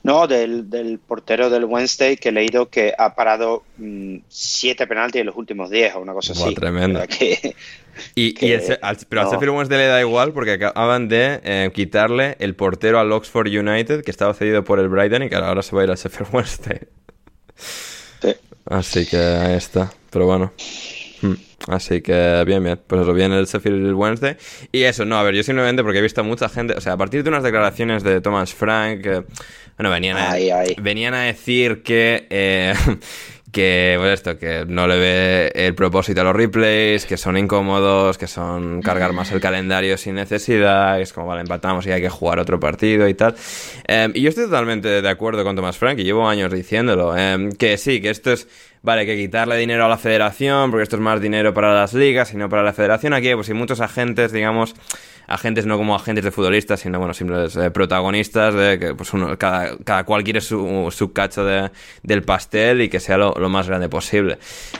No, 0.03 0.25
del, 0.25 0.69
del, 0.69 0.97
portero 0.97 1.51
del 1.51 1.65
Wednesday 1.65 2.17
que 2.17 2.29
he 2.29 2.31
leído 2.31 2.69
que 2.69 2.93
ha 2.97 3.13
parado 3.13 3.63
mmm, 3.77 4.17
siete 4.29 4.87
penaltis 4.87 5.21
en 5.21 5.27
los 5.27 5.35
últimos 5.35 5.69
diez 5.69 5.93
o 5.93 5.99
una 5.99 6.13
cosa 6.13 6.33
Buah, 6.33 6.45
así. 6.45 6.55
Tremendo. 6.55 7.01
Que, 7.07 7.55
y, 8.15 8.33
que, 8.33 8.47
y 8.47 8.53
al, 8.53 8.97
pero 9.09 9.21
no. 9.21 9.27
al 9.27 9.33
Sheffield 9.33 9.55
Wednesday 9.55 9.77
le 9.77 9.87
da 9.87 10.01
igual 10.01 10.33
porque 10.33 10.53
acaban 10.53 11.07
de 11.07 11.39
eh, 11.43 11.71
quitarle 11.73 12.35
el 12.39 12.55
portero 12.55 12.99
al 12.99 13.11
Oxford 13.11 13.47
United 13.47 14.03
que 14.03 14.11
estaba 14.11 14.33
cedido 14.33 14.63
por 14.63 14.79
el 14.79 14.89
Brighton 14.89 15.23
y 15.23 15.29
que 15.29 15.35
ahora 15.35 15.61
se 15.61 15.75
va 15.75 15.81
a 15.81 15.85
ir 15.85 15.91
al 15.91 15.97
Sheffield 15.97 16.33
Wednesday. 16.33 16.79
Sí. 17.55 18.35
Así 18.65 19.05
que 19.05 19.17
ahí 19.17 19.55
está. 19.55 19.91
Pero 20.09 20.25
bueno. 20.25 20.53
Hmm. 21.21 21.35
Así 21.67 22.01
que 22.01 22.43
bien, 22.45 22.63
bien. 22.63 22.79
Pues 22.85 23.01
eso, 23.01 23.13
viene 23.13 23.37
el 23.37 23.45
Sheffield 23.45 23.93
Wednesday. 23.93 24.35
Y 24.71 24.83
eso, 24.83 25.05
no, 25.05 25.17
a 25.17 25.23
ver, 25.23 25.35
yo 25.35 25.43
simplemente 25.43 25.83
porque 25.83 25.99
he 25.99 26.01
visto 26.01 26.21
a 26.21 26.23
mucha 26.23 26.49
gente, 26.49 26.73
o 26.73 26.81
sea, 26.81 26.93
a 26.93 26.97
partir 26.97 27.23
de 27.23 27.29
unas 27.29 27.43
declaraciones 27.43 28.03
de 28.03 28.21
Thomas 28.21 28.53
Frank, 28.53 29.05
bueno, 29.77 29.89
venían 29.91 30.17
a, 30.17 30.31
Ay, 30.31 30.49
ay. 30.49 30.75
venían 30.79 31.13
a 31.13 31.23
decir 31.23 31.83
que, 31.83 32.27
eh, 32.29 32.73
que, 33.51 33.95
pues 33.99 34.13
esto, 34.13 34.37
que 34.37 34.65
no 34.67 34.87
le 34.87 34.97
ve 34.97 35.51
el 35.53 35.75
propósito 35.75 36.21
a 36.21 36.23
los 36.23 36.35
replays, 36.35 37.05
que 37.05 37.17
son 37.17 37.37
incómodos, 37.37 38.17
que 38.17 38.27
son 38.27 38.81
cargar 38.81 39.13
más 39.13 39.31
el 39.31 39.41
calendario 39.41 39.97
sin 39.97 40.15
necesidad, 40.15 40.97
que 40.97 41.03
es 41.03 41.13
como, 41.13 41.27
vale, 41.27 41.41
empatamos 41.41 41.85
y 41.87 41.91
hay 41.91 42.01
que 42.01 42.09
jugar 42.09 42.39
otro 42.39 42.59
partido 42.59 43.07
y 43.07 43.13
tal. 43.13 43.35
Eh, 43.87 44.09
y 44.13 44.21
yo 44.21 44.29
estoy 44.29 44.45
totalmente 44.45 45.01
de 45.01 45.09
acuerdo 45.09 45.43
con 45.43 45.55
Thomas 45.55 45.77
Frank, 45.77 45.99
y 45.99 46.03
llevo 46.03 46.27
años 46.27 46.51
diciéndolo, 46.51 47.15
eh, 47.17 47.49
que 47.57 47.77
sí, 47.77 48.01
que 48.01 48.09
esto 48.09 48.31
es 48.31 48.47
vale, 48.83 49.05
que 49.05 49.15
quitarle 49.15 49.57
dinero 49.57 49.85
a 49.85 49.89
la 49.89 49.97
federación, 49.97 50.71
porque 50.71 50.83
esto 50.83 50.95
es 50.95 51.01
más 51.01 51.21
dinero 51.21 51.53
para 51.53 51.73
las 51.73 51.93
ligas 51.93 52.33
y 52.33 52.37
no 52.37 52.49
para 52.49 52.63
la 52.63 52.73
federación. 52.73 53.13
Aquí, 53.13 53.33
pues 53.35 53.49
hay 53.49 53.55
muchos 53.55 53.79
agentes, 53.79 54.31
digamos, 54.31 54.75
agentes 55.31 55.65
no 55.65 55.77
como 55.77 55.95
agentes 55.95 56.23
de 56.23 56.31
futbolistas, 56.31 56.79
sino, 56.79 56.99
bueno, 56.99 57.13
simples 57.13 57.55
eh, 57.55 57.71
protagonistas, 57.71 58.53
de 58.53 58.79
que 58.79 58.93
pues 58.95 59.13
uno, 59.13 59.37
cada, 59.37 59.77
cada 59.83 60.03
cual 60.03 60.23
quiere 60.23 60.41
su, 60.41 60.87
su 60.91 61.13
cacho 61.13 61.45
de, 61.45 61.71
del 62.03 62.23
pastel 62.23 62.81
y 62.81 62.89
que 62.89 62.99
sea 62.99 63.17
lo, 63.17 63.33
lo 63.33 63.49
más 63.49 63.67
grande 63.67 63.89
posible. 63.89 64.37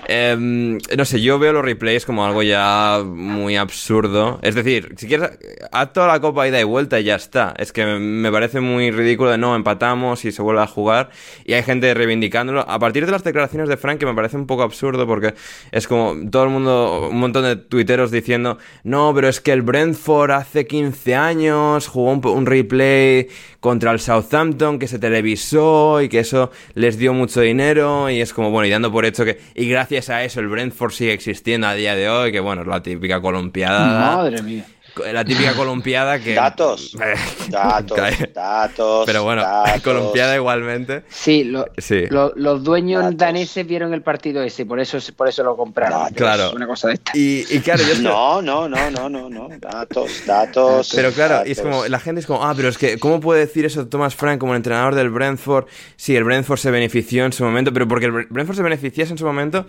Eh, 0.07 0.35
no 0.37 1.05
sé, 1.05 1.21
yo 1.21 1.39
veo 1.39 1.53
los 1.53 1.63
replays 1.63 2.05
como 2.05 2.25
algo 2.25 2.43
ya 2.43 3.01
muy 3.05 3.55
absurdo. 3.57 4.39
Es 4.41 4.55
decir, 4.55 4.93
si 4.97 5.07
quieres, 5.07 5.31
haz 5.71 5.93
toda 5.93 6.07
la 6.07 6.19
copa 6.19 6.47
ida 6.47 6.59
y 6.59 6.63
vuelta 6.63 6.99
y 6.99 7.05
ya 7.05 7.15
está. 7.15 7.53
Es 7.57 7.71
que 7.71 7.85
me 7.85 8.31
parece 8.31 8.59
muy 8.59 8.91
ridículo 8.91 9.31
de 9.31 9.37
no, 9.37 9.55
empatamos 9.55 10.25
y 10.25 10.31
se 10.31 10.41
vuelve 10.41 10.61
a 10.61 10.67
jugar 10.67 11.09
y 11.45 11.53
hay 11.53 11.63
gente 11.63 11.93
reivindicándolo. 11.93 12.61
A 12.69 12.79
partir 12.79 13.05
de 13.05 13.11
las 13.11 13.23
declaraciones 13.23 13.69
de 13.69 13.77
Frank, 13.77 13.99
que 13.99 14.05
me 14.05 14.13
parece 14.13 14.37
un 14.37 14.47
poco 14.47 14.63
absurdo 14.63 15.07
porque 15.07 15.33
es 15.71 15.87
como 15.87 16.15
todo 16.29 16.43
el 16.43 16.49
mundo, 16.49 17.09
un 17.09 17.19
montón 17.19 17.43
de 17.43 17.55
tuiteros 17.55 18.11
diciendo, 18.11 18.57
no, 18.83 19.13
pero 19.13 19.27
es 19.27 19.41
que 19.41 19.51
el 19.51 19.61
Brentford 19.61 20.31
hace 20.41 20.67
15 20.67 21.15
años 21.15 21.87
jugó 21.87 22.11
un, 22.11 22.25
un, 22.25 22.45
replay 22.45 23.27
contra 23.59 23.91
el 23.91 23.99
Southampton 23.99 24.79
que 24.79 24.87
se 24.87 24.99
televisó 24.99 26.01
y 26.01 26.09
que 26.09 26.19
eso 26.19 26.51
les 26.73 26.97
dio 26.97 27.13
mucho 27.13 27.41
dinero 27.41 28.09
y 28.09 28.21
es 28.21 28.33
como, 28.33 28.51
bueno, 28.51 28.67
y 28.67 28.71
dando 28.71 28.91
por 28.91 29.05
hecho 29.05 29.23
que, 29.23 29.39
y 29.55 29.67
gracias 29.69 30.09
a 30.09 30.23
eso 30.23 30.39
el 30.39 30.47
Brentford 30.47 30.91
sigue 30.91 31.13
existiendo 31.13 31.67
a 31.67 31.75
día 31.75 31.95
de 31.95 32.09
hoy, 32.09 32.31
que 32.31 32.39
bueno, 32.39 32.63
es 32.63 32.67
la 32.67 32.81
típica 32.81 33.21
columpiada. 33.21 34.15
Madre 34.15 34.41
mía 34.41 34.65
la 35.11 35.23
típica 35.25 35.53
columpiada 35.55 36.19
que 36.19 36.33
datos 36.33 36.95
datos 37.49 37.97
datos 38.33 39.03
pero 39.05 39.23
bueno 39.23 39.41
datos. 39.41 39.81
columpiada 39.81 40.35
igualmente 40.35 41.03
sí, 41.09 41.43
lo, 41.43 41.65
sí. 41.77 42.05
Lo, 42.09 42.33
los 42.35 42.63
dueños 42.63 43.03
datos. 43.03 43.17
daneses 43.17 43.65
vieron 43.67 43.93
el 43.93 44.01
partido 44.01 44.41
ese 44.43 44.65
por 44.65 44.79
eso 44.79 44.97
por 45.15 45.27
eso 45.27 45.43
lo 45.43 45.55
compraron 45.57 45.99
datos. 46.03 46.17
claro 46.17 46.51
una 46.55 46.67
cosa 46.67 46.87
de 46.89 46.93
esta 46.95 47.11
y, 47.15 47.45
y 47.49 47.59
claro 47.59 47.83
yo 47.83 48.01
no 48.01 48.41
no 48.41 48.67
no 48.69 48.89
no 48.91 49.09
no 49.09 49.29
no 49.29 49.49
datos 49.59 50.23
datos 50.25 50.91
pero 50.95 51.11
claro 51.11 51.35
datos. 51.35 51.49
y 51.49 51.51
es 51.51 51.61
como 51.61 51.85
la 51.87 51.99
gente 51.99 52.21
es 52.21 52.27
como 52.27 52.43
ah 52.45 52.53
pero 52.55 52.69
es 52.69 52.77
que 52.77 52.97
cómo 52.99 53.19
puede 53.19 53.41
decir 53.41 53.65
eso 53.65 53.87
Thomas 53.87 54.15
Frank 54.15 54.39
como 54.39 54.53
el 54.53 54.57
entrenador 54.57 54.95
del 54.95 55.09
Brentford 55.09 55.65
si 55.95 56.15
el 56.15 56.23
Brentford 56.23 56.59
se 56.59 56.71
benefició 56.71 57.25
en 57.25 57.33
su 57.33 57.43
momento 57.43 57.73
pero 57.73 57.87
porque 57.87 58.05
el 58.07 58.11
Brentford 58.11 58.55
se 58.55 58.63
beneficiase 58.63 59.11
en 59.11 59.17
su 59.17 59.25
momento 59.25 59.65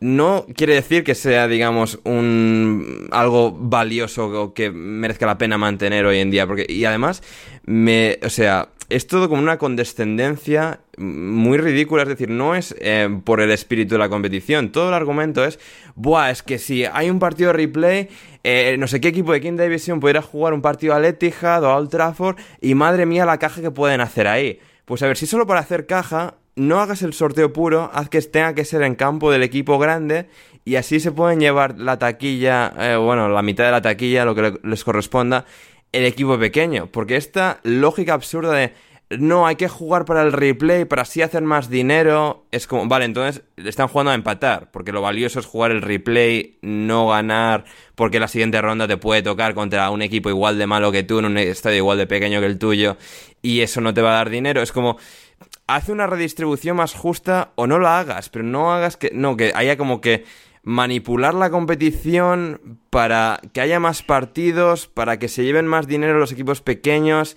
no 0.00 0.46
quiere 0.54 0.74
decir 0.74 1.04
que 1.04 1.14
sea 1.14 1.46
digamos 1.48 1.98
un 2.04 3.08
algo 3.10 3.52
valioso 3.52 4.26
o 4.28 4.54
que 4.54 4.69
merezca 4.72 5.26
la 5.26 5.38
pena 5.38 5.58
mantener 5.58 6.06
hoy 6.06 6.18
en 6.18 6.30
día. 6.30 6.46
Porque, 6.46 6.66
y 6.68 6.84
además, 6.84 7.22
me, 7.64 8.18
o 8.22 8.30
sea, 8.30 8.68
es 8.90 9.06
todo 9.06 9.28
como 9.28 9.40
una 9.40 9.56
condescendencia 9.56 10.80
muy 10.98 11.58
ridícula. 11.58 12.02
Es 12.02 12.08
decir, 12.08 12.28
no 12.28 12.54
es 12.54 12.74
eh, 12.80 13.08
por 13.24 13.40
el 13.40 13.50
espíritu 13.50 13.94
de 13.94 13.98
la 13.98 14.08
competición. 14.08 14.72
Todo 14.72 14.88
el 14.88 14.94
argumento 14.94 15.44
es, 15.44 15.58
buah, 15.94 16.30
es 16.30 16.42
que 16.42 16.58
si 16.58 16.84
hay 16.84 17.08
un 17.08 17.18
partido 17.18 17.48
de 17.48 17.52
replay, 17.54 18.08
eh, 18.42 18.76
no 18.78 18.86
sé 18.86 19.00
qué 19.00 19.08
equipo 19.08 19.32
de 19.32 19.40
quinta 19.40 19.62
división 19.62 20.00
pudiera 20.00 20.22
jugar 20.22 20.52
un 20.52 20.60
partido 20.62 20.94
al 20.94 21.04
Etihad 21.04 21.62
o 21.64 21.68
a 21.68 21.76
Old 21.76 21.90
Trafford 21.90 22.36
y 22.60 22.74
madre 22.74 23.06
mía 23.06 23.24
la 23.24 23.38
caja 23.38 23.62
que 23.62 23.70
pueden 23.70 24.00
hacer 24.00 24.26
ahí. 24.26 24.58
Pues 24.84 25.02
a 25.02 25.06
ver, 25.06 25.16
si 25.16 25.26
solo 25.26 25.46
para 25.46 25.60
hacer 25.60 25.86
caja, 25.86 26.34
no 26.60 26.78
hagas 26.78 27.00
el 27.00 27.14
sorteo 27.14 27.54
puro, 27.54 27.90
haz 27.94 28.10
que 28.10 28.20
tenga 28.20 28.54
que 28.54 28.66
ser 28.66 28.82
en 28.82 28.94
campo 28.94 29.32
del 29.32 29.42
equipo 29.42 29.78
grande 29.78 30.28
y 30.66 30.76
así 30.76 31.00
se 31.00 31.10
pueden 31.10 31.40
llevar 31.40 31.78
la 31.78 31.98
taquilla, 31.98 32.74
eh, 32.78 32.96
bueno, 32.96 33.30
la 33.30 33.40
mitad 33.40 33.64
de 33.64 33.70
la 33.70 33.80
taquilla, 33.80 34.26
lo 34.26 34.34
que 34.34 34.58
les 34.62 34.84
corresponda, 34.84 35.46
el 35.90 36.04
equipo 36.04 36.38
pequeño. 36.38 36.86
Porque 36.92 37.16
esta 37.16 37.60
lógica 37.62 38.12
absurda 38.12 38.52
de 38.52 38.74
no, 39.18 39.46
hay 39.46 39.56
que 39.56 39.68
jugar 39.68 40.04
para 40.04 40.22
el 40.22 40.32
replay 40.32 40.84
para 40.84 41.02
así 41.02 41.22
hacer 41.22 41.42
más 41.42 41.70
dinero. 41.70 42.44
Es 42.50 42.66
como, 42.66 42.86
vale, 42.86 43.06
entonces 43.06 43.42
están 43.56 43.88
jugando 43.88 44.12
a 44.12 44.14
empatar, 44.14 44.70
porque 44.70 44.92
lo 44.92 45.00
valioso 45.00 45.40
es 45.40 45.46
jugar 45.46 45.70
el 45.70 45.80
replay, 45.80 46.58
no 46.60 47.08
ganar, 47.08 47.64
porque 47.94 48.20
la 48.20 48.28
siguiente 48.28 48.60
ronda 48.60 48.86
te 48.86 48.98
puede 48.98 49.22
tocar 49.22 49.54
contra 49.54 49.90
un 49.90 50.02
equipo 50.02 50.28
igual 50.28 50.58
de 50.58 50.66
malo 50.66 50.92
que 50.92 51.02
tú, 51.04 51.18
en 51.18 51.24
un 51.24 51.38
estadio 51.38 51.78
igual 51.78 51.96
de 51.98 52.06
pequeño 52.06 52.38
que 52.38 52.46
el 52.46 52.58
tuyo, 52.58 52.98
y 53.42 53.62
eso 53.62 53.80
no 53.80 53.94
te 53.94 54.02
va 54.02 54.10
a 54.10 54.16
dar 54.16 54.30
dinero. 54.30 54.62
Es 54.62 54.70
como, 54.70 54.98
hace 55.66 55.92
una 55.92 56.06
redistribución 56.06 56.76
más 56.76 56.94
justa 56.94 57.52
o 57.54 57.66
no 57.66 57.78
la 57.78 57.98
hagas, 57.98 58.28
pero 58.28 58.44
no 58.44 58.72
hagas 58.72 58.96
que, 58.96 59.10
no, 59.12 59.36
que 59.36 59.52
haya 59.54 59.76
como 59.76 60.00
que 60.00 60.24
manipular 60.62 61.34
la 61.34 61.50
competición 61.50 62.78
para 62.90 63.40
que 63.52 63.60
haya 63.60 63.80
más 63.80 64.02
partidos, 64.02 64.88
para 64.88 65.18
que 65.18 65.28
se 65.28 65.44
lleven 65.44 65.66
más 65.66 65.86
dinero 65.86 66.18
los 66.18 66.32
equipos 66.32 66.60
pequeños 66.60 67.36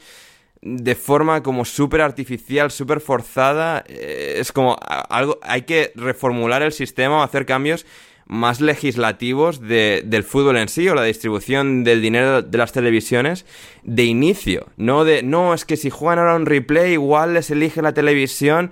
de 0.62 0.96
forma 0.96 1.44
como 1.44 1.66
súper 1.66 2.02
artificial, 2.02 2.72
súper 2.72 3.02
forzada. 3.02 3.84
Es 3.88 4.52
como 4.52 4.78
algo, 5.10 5.40
hay 5.44 5.64
que 5.64 5.92
reformular 5.96 6.62
el 6.64 6.72
sistema 6.72 7.20
o 7.20 7.24
hacer 7.24 7.46
cambios 7.46 7.86
más 8.26 8.62
legislativos 8.62 9.62
de, 9.62 10.04
del 10.06 10.24
fútbol 10.24 10.58
en 10.58 10.70
sí 10.70 10.88
o 10.88 10.96
la 10.96 11.04
distribución 11.04 11.84
del 11.84 12.02
dinero 12.02 12.42
de 12.42 12.58
las 12.58 12.72
televisiones 12.72 13.46
de 13.84 14.04
inicio. 14.06 14.68
No 14.78 15.04
de, 15.04 15.24
no, 15.24 15.54
es 15.54 15.66
que 15.66 15.78
si 15.78 15.90
juegan 15.90 16.20
ahora 16.20 16.36
un 16.36 16.46
replay 16.46 16.94
igual 16.94 17.34
les 17.34 17.52
elige 17.52 17.82
la 17.82 17.94
televisión 17.94 18.72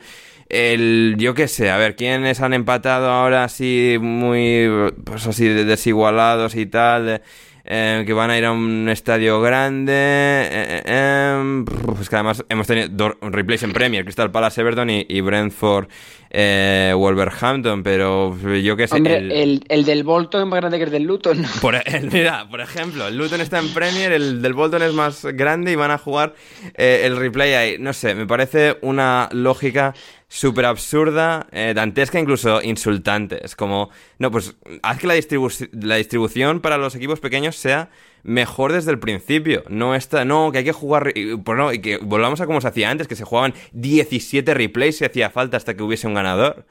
el 0.49 1.15
yo 1.17 1.33
qué 1.33 1.47
sé, 1.47 1.69
a 1.69 1.77
ver, 1.77 1.95
¿quiénes 1.95 2.41
han 2.41 2.53
empatado 2.53 3.09
ahora 3.09 3.45
así 3.45 3.97
muy 4.01 4.67
pues 5.05 5.25
así 5.25 5.47
desigualados 5.47 6.55
y 6.55 6.65
tal? 6.65 7.21
Eh, 7.63 8.03
que 8.07 8.13
van 8.13 8.31
a 8.31 8.37
ir 8.37 8.45
a 8.45 8.51
un 8.51 8.89
estadio 8.89 9.39
grande. 9.39 9.93
Eh, 9.95 11.63
pues 11.85 12.09
que 12.09 12.15
además 12.15 12.43
hemos 12.49 12.67
tenido 12.67 12.89
dos 12.89 13.13
replays 13.21 13.63
en 13.63 13.71
Premier, 13.71 14.03
Crystal 14.03 14.31
Palace 14.31 14.59
Everton 14.59 14.89
y 14.89 15.21
Brentford 15.21 15.87
Wolverhampton, 16.33 17.83
pero 17.83 18.35
yo 18.57 18.75
qué 18.77 18.87
sé. 18.87 18.95
Hombre, 18.95 19.17
el, 19.17 19.31
el, 19.31 19.63
el, 19.67 19.85
del 19.85 20.03
Bolton 20.03 20.41
es 20.41 20.47
más 20.47 20.59
grande 20.59 20.77
que 20.77 20.85
el 20.85 20.91
del 20.91 21.03
Luton. 21.03 21.43
Por, 21.61 21.75
el, 21.75 22.09
mira, 22.11 22.47
por 22.49 22.61
ejemplo, 22.61 23.07
el 23.07 23.17
Luton 23.17 23.41
está 23.41 23.59
en 23.59 23.73
Premier, 23.73 24.11
el 24.11 24.41
del 24.41 24.53
Bolton 24.53 24.81
es 24.81 24.93
más 24.93 25.25
grande 25.25 25.71
y 25.71 25.75
van 25.75 25.91
a 25.91 25.97
jugar 25.97 26.35
el 26.75 27.15
replay 27.17 27.53
ahí. 27.53 27.75
No 27.79 27.93
sé, 27.93 28.15
me 28.15 28.25
parece 28.25 28.77
una 28.81 29.29
lógica 29.31 29.93
súper 30.31 30.65
absurda, 30.65 31.47
eh, 31.51 31.73
dantesca, 31.75 32.17
incluso 32.17 32.61
insultante. 32.61 33.45
Es 33.45 33.53
como, 33.53 33.89
no, 34.17 34.31
pues 34.31 34.55
haz 34.81 34.97
que 34.97 35.05
la, 35.05 35.13
distribu 35.13 35.49
la 35.73 35.97
distribución 35.97 36.61
para 36.61 36.77
los 36.77 36.95
equipos 36.95 37.19
pequeños 37.19 37.57
sea 37.57 37.89
mejor 38.23 38.73
desde 38.73 38.91
el 38.91 38.99
principio. 38.99 39.63
No 39.69 39.95
está, 39.95 40.25
no, 40.25 40.51
que 40.51 40.59
hay 40.59 40.63
que 40.63 40.71
jugar, 40.71 41.13
pues 41.43 41.57
no, 41.57 41.73
y 41.73 41.79
que 41.79 41.97
volvamos 41.97 42.41
a 42.41 42.45
como 42.45 42.61
se 42.61 42.67
hacía 42.67 42.89
antes, 42.89 43.07
que 43.07 43.15
se 43.15 43.23
jugaban 43.23 43.53
17 43.73 44.53
replays 44.53 44.97
si 44.97 45.05
hacía 45.05 45.29
falta 45.29 45.57
hasta 45.57 45.75
que 45.75 45.83
hubiese 45.83 46.07
un 46.07 46.13
ganador. 46.13 46.65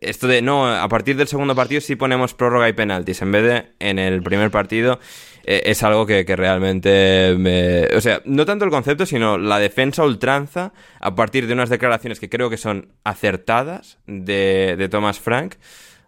Esto 0.00 0.26
de, 0.26 0.42
no, 0.42 0.66
a 0.66 0.88
partir 0.88 1.16
del 1.16 1.28
segundo 1.28 1.54
partido 1.54 1.80
sí 1.80 1.96
ponemos 1.96 2.34
prórroga 2.34 2.68
y 2.68 2.72
penaltis, 2.72 3.22
en 3.22 3.32
vez 3.32 3.44
de 3.44 3.64
en 3.78 3.98
el 3.98 4.22
primer 4.22 4.50
partido, 4.50 5.00
eh, 5.44 5.62
es 5.66 5.82
algo 5.82 6.06
que, 6.06 6.24
que, 6.24 6.36
realmente 6.36 7.34
me... 7.38 7.86
O 7.96 8.00
sea, 8.00 8.20
no 8.24 8.44
tanto 8.44 8.64
el 8.64 8.70
concepto, 8.70 9.06
sino 9.06 9.38
la 9.38 9.58
defensa 9.58 10.04
ultranza 10.04 10.72
a 11.00 11.14
partir 11.14 11.46
de 11.46 11.54
unas 11.54 11.70
declaraciones 11.70 12.20
que 12.20 12.28
creo 12.28 12.50
que 12.50 12.56
son 12.56 12.88
acertadas 13.04 13.98
de, 14.06 14.74
de 14.76 14.88
Thomas 14.88 15.18
Frank. 15.20 15.54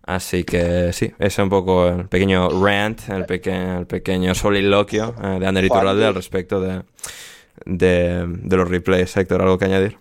Así 0.08 0.42
que 0.42 0.90
sí, 0.94 1.12
ese 1.18 1.26
es 1.26 1.38
un 1.38 1.50
poco 1.50 1.86
el 1.86 2.08
pequeño 2.08 2.48
rant, 2.48 3.10
el, 3.10 3.26
peque 3.26 3.50
el 3.50 3.86
pequeño 3.86 4.34
soliloquio 4.34 5.14
eh, 5.22 5.38
de 5.38 5.46
Ander 5.46 5.66
Iturralde 5.66 6.06
al 6.06 6.14
respecto 6.14 6.62
de, 6.62 6.82
de, 7.66 8.24
de, 8.26 8.56
los 8.56 8.66
replays. 8.70 9.14
Héctor, 9.18 9.42
¿algo 9.42 9.58
que 9.58 9.66
añadir? 9.66 9.98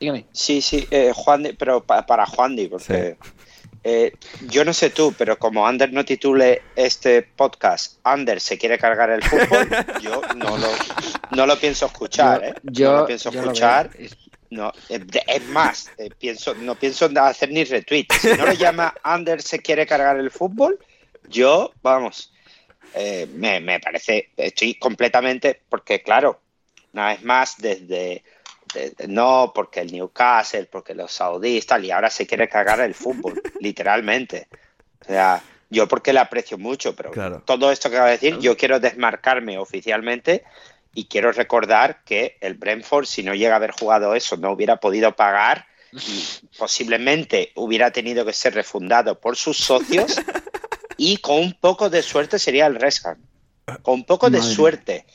Dígame. 0.00 0.24
Sí, 0.32 0.62
sí, 0.62 0.88
eh, 0.90 1.12
Juan, 1.14 1.46
pero 1.58 1.82
pa 1.82 2.06
para 2.06 2.24
Juan, 2.24 2.56
porque 2.70 3.16
sí. 3.22 3.28
eh, 3.84 4.12
yo 4.48 4.64
no 4.64 4.72
sé 4.72 4.88
tú, 4.88 5.14
pero 5.18 5.38
como 5.38 5.66
Ander 5.66 5.92
no 5.92 6.02
titule 6.06 6.62
este 6.74 7.20
podcast, 7.22 7.98
Ander 8.02 8.40
se 8.40 8.56
quiere 8.56 8.78
cargar 8.78 9.10
el 9.10 9.22
fútbol, 9.22 9.68
yo 10.00 10.22
no 10.36 10.56
lo, 10.56 10.68
no 11.36 11.46
lo 11.46 11.58
pienso 11.58 11.84
escuchar, 11.84 12.40
Yo- 12.40 12.46
¿eh? 12.48 12.54
yo- 12.62 12.92
no 12.92 12.98
lo 13.00 13.06
pienso 13.06 13.30
yo 13.30 13.40
escuchar. 13.40 13.90
No, 14.54 14.72
eh, 14.88 15.04
es 15.26 15.44
más, 15.48 15.90
eh, 15.98 16.10
pienso, 16.16 16.54
no 16.54 16.76
pienso 16.76 17.10
hacer 17.20 17.50
ni 17.50 17.64
retweet. 17.64 18.06
Si 18.20 18.28
no 18.36 18.46
le 18.46 18.56
llama 18.56 18.94
Ander 19.02 19.42
se 19.42 19.58
quiere 19.58 19.84
cargar 19.84 20.16
el 20.16 20.30
fútbol, 20.30 20.78
yo, 21.28 21.72
vamos, 21.82 22.32
eh, 22.94 23.26
me, 23.34 23.58
me 23.58 23.80
parece, 23.80 24.30
estoy 24.36 24.76
completamente, 24.76 25.60
porque 25.68 26.02
claro, 26.02 26.40
una 26.92 27.08
vez 27.08 27.24
más, 27.24 27.56
desde, 27.58 28.22
desde- 28.72 29.08
no, 29.08 29.50
porque 29.52 29.80
el 29.80 29.90
Newcastle, 29.92 30.66
porque 30.66 30.94
los 30.94 31.10
saudíes, 31.10 31.66
tal, 31.66 31.84
y 31.84 31.90
ahora 31.90 32.08
se 32.08 32.24
quiere 32.24 32.48
cargar 32.48 32.80
el 32.80 32.94
fútbol, 32.94 33.34
literalmente. 33.60 34.46
O 35.00 35.06
sea, 35.06 35.42
yo 35.68 35.88
porque 35.88 36.12
le 36.12 36.20
aprecio 36.20 36.58
mucho, 36.58 36.94
pero 36.94 37.10
Claro. 37.10 37.42
todo 37.44 37.72
esto 37.72 37.90
que 37.90 37.96
acabo 37.96 38.10
de 38.10 38.18
decir, 38.18 38.38
yo 38.38 38.56
quiero 38.56 38.78
desmarcarme 38.78 39.58
oficialmente 39.58 40.44
y 40.94 41.06
quiero 41.06 41.32
recordar 41.32 42.02
que 42.04 42.36
el 42.40 42.54
Brentford, 42.54 43.06
si 43.06 43.22
no 43.22 43.34
llega 43.34 43.54
a 43.54 43.56
haber 43.56 43.72
jugado 43.72 44.14
eso, 44.14 44.36
no 44.36 44.52
hubiera 44.52 44.76
podido 44.76 45.14
pagar 45.14 45.66
y 45.92 46.24
posiblemente 46.58 47.52
hubiera 47.56 47.90
tenido 47.90 48.24
que 48.24 48.32
ser 48.32 48.54
refundado 48.54 49.20
por 49.20 49.36
sus 49.36 49.58
socios 49.58 50.20
y 50.96 51.18
con 51.18 51.36
un 51.36 51.52
poco 51.54 51.90
de 51.90 52.02
suerte 52.02 52.38
sería 52.38 52.66
el 52.66 52.76
Rescan. 52.76 53.18
Con 53.82 53.94
un 53.94 54.04
poco 54.04 54.30
de 54.30 54.38
Madre. 54.38 54.54
suerte. 54.54 55.06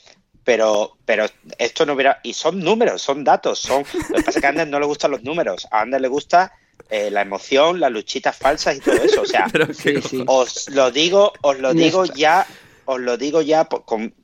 Pero, 0.43 0.97
pero 1.05 1.25
esto 1.59 1.85
no 1.85 1.93
hubiera... 1.93 2.19
Y 2.23 2.33
son 2.33 2.59
números, 2.59 3.01
son 3.01 3.23
datos. 3.23 3.59
Son... 3.59 3.83
Lo 4.09 4.15
que 4.15 4.23
pasa 4.23 4.39
es 4.39 4.41
que 4.41 4.45
a 4.47 4.49
Ander 4.49 4.67
no 4.67 4.79
le 4.79 4.87
gustan 4.87 5.11
los 5.11 5.23
números. 5.23 5.67
A 5.69 5.81
Ander 5.81 6.01
le 6.01 6.07
gusta 6.07 6.51
eh, 6.89 7.11
la 7.11 7.21
emoción, 7.21 7.79
las 7.79 7.91
luchitas 7.91 8.35
falsas 8.35 8.77
y 8.77 8.79
todo 8.79 8.95
eso. 8.95 9.21
O 9.21 9.25
sea, 9.25 9.45
os 10.25 10.69
lo 10.69 10.89
digo, 10.89 11.33
os 11.41 11.59
lo 11.59 11.73
digo 11.73 12.05
ya, 12.05 12.47
os 12.85 12.99
lo 12.99 13.17
digo 13.17 13.43
ya 13.43 13.65
con 13.65 14.15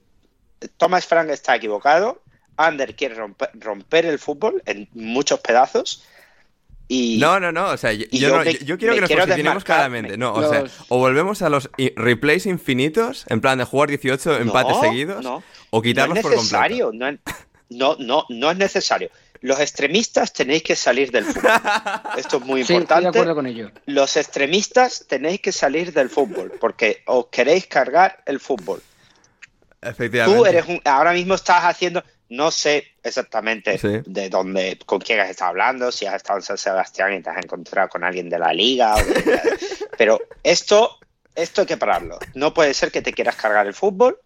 Thomas 0.78 1.06
Frank 1.06 1.30
está 1.30 1.56
equivocado. 1.56 2.22
Ander 2.58 2.96
quiere 2.96 3.16
romper, 3.16 3.50
romper 3.56 4.06
el 4.06 4.18
fútbol 4.20 4.62
en 4.66 4.88
muchos 4.94 5.40
pedazos. 5.42 6.04
Y 6.88 7.18
No, 7.20 7.40
no, 7.40 7.52
no, 7.52 7.70
o 7.72 7.78
sea, 7.78 7.92
yo, 7.94 8.06
no- 8.30 8.44
me- 8.44 8.54
yo- 8.54 8.78
quiero 8.78 8.94
que 8.94 9.02
nos 9.02 9.08
quiero 9.10 9.24
posicionemos 9.24 9.64
claramente. 9.64 10.18
No, 10.18 10.34
o 10.34 10.42
Los- 10.42 10.50
sea, 10.52 10.64
o 10.90 11.00
volvemos 11.00 11.42
a 11.42 11.50
los 11.50 11.70
replays 11.96 12.46
infinitos, 12.46 13.26
en 13.28 13.42
plan 13.42 13.58
de 13.58 13.64
jugar 13.66 13.90
18 13.90 14.38
empates 14.38 14.76
No, 14.76 14.82
seguidos, 14.82 15.24
no. 15.24 15.44
o 15.72 15.82
quitarlos 15.82 16.16
no 16.18 16.22
por 16.22 16.32
completo. 16.36 16.44
necesario, 16.44 16.92
no, 16.94 17.08
es- 17.08 17.20
no, 17.72 17.96
no, 18.00 18.26
no 18.30 18.52
es 18.52 18.58
necesario. 18.58 19.10
Los 19.42 19.60
extremistas 19.60 20.32
tenéis 20.32 20.62
que 20.64 20.76
salir 20.76 21.12
del 21.12 21.26
fútbol. 21.26 21.52
Esto 22.18 22.38
es 22.38 22.46
muy 22.46 22.60
Sí, 22.64 22.74
estoy 22.74 22.76
de 22.76 22.82
importante. 22.84 23.08
acuerdo 23.10 23.36
con 23.36 23.48
ello. 23.48 23.72
Los 23.88 24.16
extremistas 24.16 25.06
tenéis 25.08 25.42
que 25.42 25.52
salir 25.52 25.92
del 25.92 26.10
fútbol 26.12 26.54
porque 26.62 27.02
os 27.08 27.28
queréis 27.28 27.66
cargar 27.66 28.22
el 28.28 28.40
fútbol. 28.40 28.82
Efectivamente. 29.86 30.38
Tú 30.40 30.46
eres 30.46 30.66
un, 30.68 30.82
ahora 30.86 31.14
mismo 31.14 31.36
estás 31.36 31.64
haciendo, 31.64 32.04
no 32.30 32.52
sé 32.52 32.88
exactamente 33.04 33.78
Sí. 33.78 34.02
de 34.06 34.30
dónde, 34.30 34.78
con 34.86 35.00
quién 35.00 35.20
has 35.20 35.30
estado 35.30 35.50
hablando, 35.52 35.92
si 35.92 36.06
has 36.06 36.16
estado 36.16 36.40
en 36.40 36.44
San 36.44 36.58
Sebastián 36.58 37.14
y 37.14 37.22
te 37.22 37.30
has 37.30 37.38
encontrado 37.44 37.90
con 37.90 38.04
alguien 38.04 38.30
de 38.30 38.40
la 38.40 38.52
liga, 38.54 38.96
o 38.96 38.98
de- 39.04 39.58
pero 39.98 40.20
esto, 40.44 40.98
esto 41.36 41.62
hay 41.62 41.68
que 41.68 41.78
pararlo. 41.78 42.18
No 42.34 42.54
puede 42.54 42.74
ser 42.74 42.92
que 42.92 43.02
te 43.02 43.14
quieras 43.14 43.36
cargar 43.36 43.68
el 43.68 43.74
fútbol 43.74 44.20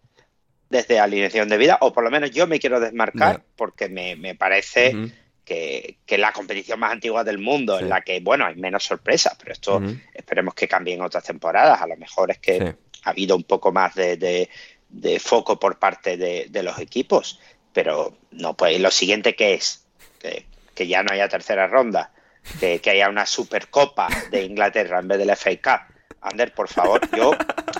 desde 0.69 0.99
alineación 0.99 1.49
de 1.49 1.57
vida, 1.57 1.77
o 1.81 1.91
por 1.91 2.03
lo 2.03 2.11
menos 2.11 2.31
yo 2.31 2.45
me 2.47 2.59
quiero 2.59 2.79
desmarcar 2.79 3.43
porque 3.55 3.89
me, 3.89 4.15
me 4.15 4.35
parece 4.35 4.95
que, 5.43 5.97
que 6.05 6.17
la 6.19 6.31
competición 6.31 6.79
más 6.79 6.91
antigua 6.91 7.23
del 7.23 7.39
mundo, 7.39 7.77
Sí. 7.77 7.83
en 7.83 7.89
la 7.89 8.01
que, 8.01 8.19
bueno, 8.19 8.45
hay 8.45 8.55
menos 8.55 8.83
sorpresas, 8.83 9.35
pero 9.39 9.51
esto 9.51 9.81
esperemos 10.13 10.53
que 10.53 10.67
cambie 10.67 10.93
en 10.93 11.01
otras 11.01 11.23
temporadas. 11.23 11.81
A 11.81 11.87
lo 11.87 11.97
mejor 11.97 12.29
es 12.29 12.37
que 12.37 12.59
Sí. 12.59 12.65
ha 13.03 13.09
habido 13.09 13.35
un 13.35 13.45
poco 13.45 13.71
más 13.71 13.95
de, 13.95 14.15
de- 14.17 14.47
de 14.89 15.19
foco 15.19 15.59
por 15.59 15.79
parte 15.79 16.17
de, 16.17 16.47
de 16.49 16.63
los 16.63 16.79
equipos, 16.79 17.39
pero 17.73 18.17
no 18.31 18.55
pues 18.55 18.79
lo 18.79 18.91
siguiente 18.91 19.35
que 19.35 19.53
es 19.53 19.85
que, 20.19 20.45
que 20.75 20.87
ya 20.87 21.03
no 21.03 21.13
haya 21.13 21.29
tercera 21.29 21.67
ronda, 21.67 22.11
que, 22.59 22.81
haya 22.89 23.09
una 23.09 23.25
supercopa 23.25 24.07
de 24.31 24.43
Inglaterra 24.43 24.99
en 24.99 25.07
vez 25.07 25.17
de 25.17 25.25
la 25.25 25.35
FA 25.35 25.51
Cup. 25.61 25.95
Ander, 26.21 26.53
por 26.53 26.67
favor, 26.67 27.01
yo 27.15 27.31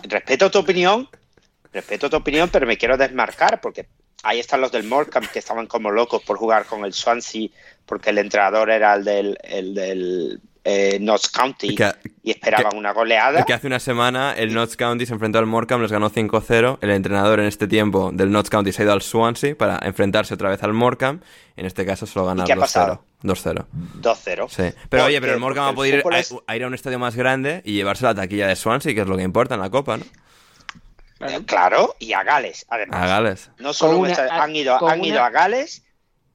respeto 0.03 0.49
tu 0.49 0.60
opinión, 0.60 1.10
respeto 1.73 2.10
tu 2.10 2.18
opinión, 2.18 2.49
pero 2.49 2.65
me 2.65 2.77
quiero 2.77 2.98
desmarcar 2.98 3.60
porque 3.60 3.88
ahí 4.23 4.40
están 4.40 4.61
los 4.61 4.72
del 4.72 4.84
Morecambe 4.84 5.30
que 5.31 5.40
estaban 5.40 5.68
como 5.68 5.91
locos 5.91 6.23
por 6.23 6.38
jugar 6.38 6.65
con 6.65 6.86
el 6.86 6.94
Swansea 6.94 7.49
porque 7.86 8.11
el 8.11 8.19
entrenador 8.19 8.69
era 8.69 8.94
el 8.94 9.03
del, 9.03 9.38
el 9.44 9.73
del 9.73 10.41
eh, 10.72 10.98
Notts 11.02 11.30
County 11.30 11.74
Que- 11.76 11.94
y 12.24 12.32
esperaban 12.32 12.72
que- 12.72 12.78
una 12.78 12.94
goleada. 12.94 13.44
Que 13.46 13.54
hace 13.54 13.68
una 13.68 13.80
semana 13.80 14.34
el 14.38 14.54
Notts 14.54 14.78
County 14.78 15.06
se 15.06 15.14
enfrentó 15.14 15.40
al 15.40 15.46
Morecambe, 15.48 15.82
los 15.84 15.91
ganó 15.91 16.10
5-0. 16.10 16.78
El 16.82 16.91
entrenador 16.91 17.40
en 17.40 17.48
este 17.48 17.68
tiempo 17.68 18.12
del 18.14 18.32
Notts 18.32 18.50
County 18.50 18.72
se 18.72 18.82
ha 18.82 18.86
ido 18.86 18.94
al 18.94 19.02
Swansea 19.02 19.56
para 19.56 19.80
enfrentarse 19.84 20.34
otra 20.34 20.50
vez 20.50 20.62
al 20.64 20.74
Morecambe. 20.74 21.26
En 21.58 21.66
este 21.66 21.86
caso 21.86 22.06
solo 22.06 22.26
ganar 22.28 22.46
qué 22.46 22.54
ha 22.54 22.56
2-0. 22.56 22.60
pasado? 22.62 23.04
2-0. 23.24 23.66
2-0. 24.02 24.48
Sí. 24.50 24.64
Pero 24.90 25.06
oye, 25.06 25.16
Porque- 25.16 25.22
pero 25.22 25.34
el 25.34 25.40
Morecambe 25.40 25.66
va 25.68 25.72
a 25.72 25.76
poder 25.76 25.96
ir 25.96 26.04
a, 26.14 26.20
es- 26.20 26.36
a 26.46 26.56
ir 26.56 26.64
a 26.64 26.68
un 26.68 26.74
estadio 26.74 27.00
más 27.00 27.16
grande 27.16 27.62
y 27.66 27.74
llevarse 27.74 28.06
la 28.06 28.16
taquilla 28.16 28.48
de 28.48 28.56
Swansea, 28.56 28.94
que 28.94 29.02
es 29.02 29.08
lo 29.08 29.18
que 29.18 29.24
importa 29.24 29.56
en 29.56 29.62
la 29.62 29.70
Copa, 29.70 29.98
¿no? 29.98 30.06
Eh, 31.22 31.41
Claro, 31.46 31.96
y 32.00 32.14
a 32.14 32.24
Gales, 32.24 32.66
además. 32.70 33.02
A 33.02 33.08
Gales. 33.08 33.52
No 33.60 33.74
solo 33.74 33.98
una- 33.98 34.16
han 34.32 34.56
ido, 34.56 34.78
con 34.80 34.90
han 34.91 35.04
ido 35.04 35.18
una- 35.18 35.26
a 35.26 35.30
Gales, 35.32 35.84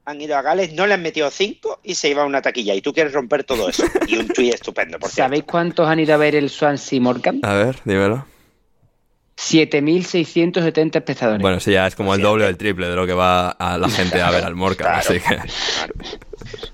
han 0.07 0.21
ido 0.21 0.37
a 0.37 0.43
Gales, 0.43 0.73
no 0.75 0.87
le 0.87 0.95
han 0.95 1.03
metido 1.03 1.31
cinco 1.31 1.81
y 1.83 1.95
se 1.95 2.09
lleva 2.09 2.25
una 2.25 2.43
taquilla. 2.43 2.75
Y 2.75 2.83
tú 2.83 2.93
quieres 2.93 3.13
romper 3.13 3.45
todo 3.45 3.69
eso. 3.69 3.85
Y 4.07 4.17
un 4.17 4.29
tuit 4.29 4.55
estupendo, 4.55 4.99
por 4.99 5.09
cierto. 5.11 5.29
¿Sabéis 5.29 5.45
cuántos 5.45 5.89
han 5.89 6.01
ido 6.01 6.15
a 6.15 6.19
ver 6.19 6.35
el 6.35 6.51
Swansea 6.51 7.01
Morecambe? 7.01 7.47
A 7.49 7.55
ver, 7.55 7.77
dímelo. 7.85 8.27
7.670 9.37 10.97
espectadores. 10.97 11.41
Bueno, 11.43 11.59
sí, 11.61 11.73
ya 11.73 11.87
es 11.87 11.95
como 11.97 12.15
el 12.15 12.21
doble 12.23 12.45
o 12.45 12.49
el 12.49 12.57
triple 12.57 12.89
de 12.89 12.97
lo 12.97 13.07
que 13.07 13.15
va 13.15 13.51
a 13.51 13.79
la 13.79 13.89
gente 13.89 14.21
a 14.23 14.31
ver 14.31 14.45
al 14.45 14.55
Morecambe, 14.55 15.01
Claro. 15.03 15.09
así 15.09 15.21
que... 15.21 16.19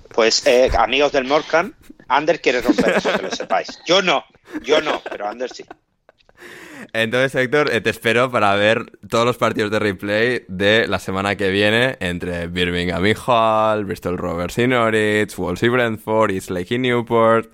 Pues, 0.09 0.45
eh, 0.45 0.69
amigos 0.77 1.11
del 1.11 1.23
Morecambe, 1.25 1.73
Ander 2.07 2.41
quiere 2.41 2.61
romper 2.61 2.97
eso, 2.97 3.11
que 3.13 3.23
lo 3.23 3.31
sepáis. 3.31 3.79
Yo 3.87 4.01
no, 4.01 4.23
yo 4.61 4.81
no, 4.81 5.01
pero 5.09 5.27
Ander 5.27 5.49
sí. 5.49 5.63
Entonces, 6.93 7.35
Héctor, 7.35 7.73
eh, 7.73 7.81
te 7.81 7.89
espero 7.89 8.31
para 8.31 8.55
ver 8.55 8.91
todos 9.09 9.25
los 9.25 9.37
partidos 9.37 9.71
de 9.71 9.79
replay 9.79 10.45
de 10.47 10.87
la 10.87 10.99
semana 10.99 11.35
que 11.35 11.49
viene 11.49 11.97
entre 11.99 12.47
Birmingham 12.47 13.05
y 13.05 13.11
Hull, 13.11 13.85
Bristol 13.85 14.17
Rovers 14.17 14.57
y 14.57 14.67
Norwich, 14.67 15.35
Wolves 15.35 15.63
y 15.63 15.69
Brentford, 15.69 16.31
East 16.31 16.49
Lake 16.49 16.75
y 16.75 16.77
Newport, 16.79 17.51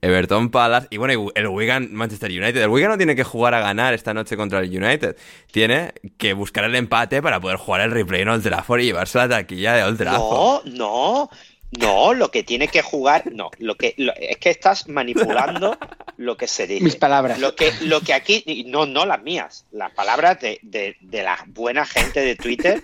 Everton 0.00 0.50
Palace 0.50 0.88
y 0.90 0.96
bueno, 0.96 1.30
el 1.34 1.48
Wigan 1.48 1.92
Manchester 1.92 2.30
United. 2.30 2.62
El 2.62 2.68
Wigan 2.68 2.90
no 2.90 2.96
tiene 2.96 3.16
que 3.16 3.24
jugar 3.24 3.54
a 3.54 3.60
ganar 3.60 3.94
esta 3.94 4.14
noche 4.14 4.36
contra 4.36 4.60
el 4.60 4.68
United. 4.68 5.16
Tiene 5.50 5.92
que 6.18 6.32
buscar 6.32 6.64
el 6.64 6.74
empate 6.74 7.22
para 7.22 7.40
poder 7.40 7.56
jugar 7.56 7.82
el 7.82 7.90
replay 7.90 8.22
en 8.22 8.28
Old 8.28 8.42
Trafford 8.42 8.80
y 8.80 8.84
llevarse 8.86 9.18
la 9.18 9.28
taquilla 9.28 9.74
de 9.74 9.84
Old 9.84 9.98
Trafford. 9.98 10.66
No, 10.66 11.28
no, 11.28 11.30
no, 11.72 12.14
lo 12.14 12.30
que 12.30 12.42
tiene 12.42 12.68
que 12.68 12.82
jugar, 12.82 13.32
no, 13.32 13.50
lo 13.58 13.74
que 13.76 13.94
lo- 13.98 14.14
es 14.16 14.36
que 14.38 14.50
estás 14.50 14.88
manipulando 14.88 15.76
lo 16.16 16.36
que 16.36 16.46
se 16.46 16.66
dice. 16.66 16.84
Mis 16.84 16.96
palabras. 16.96 17.38
Lo 17.38 17.54
que, 17.56 17.72
lo 17.82 18.00
que 18.00 18.14
aquí, 18.14 18.42
y 18.46 18.64
no, 18.64 18.86
no 18.86 19.04
las 19.04 19.22
mías, 19.22 19.66
las 19.72 19.92
palabras 19.92 20.40
de, 20.40 20.58
de, 20.62 20.96
de 21.00 21.22
la 21.22 21.38
buena 21.48 21.84
gente 21.84 22.20
de 22.20 22.36
Twitter 22.36 22.82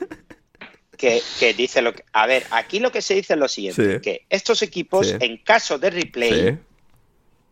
que, 0.96 1.22
que 1.38 1.54
dice 1.54 1.80
lo 1.82 1.92
que. 1.94 2.04
A 2.12 2.26
ver, 2.26 2.44
aquí 2.50 2.78
lo 2.80 2.92
que 2.92 3.02
se 3.02 3.14
dice 3.14 3.32
es 3.34 3.38
lo 3.38 3.48
siguiente: 3.48 3.94
Sí. 3.94 4.00
que 4.00 4.26
estos 4.28 4.62
equipos, 4.62 5.08
Sí. 5.08 5.16
en 5.20 5.38
caso 5.38 5.78
de 5.78 5.90
replay, 5.90 6.48
Sí, 6.50 6.58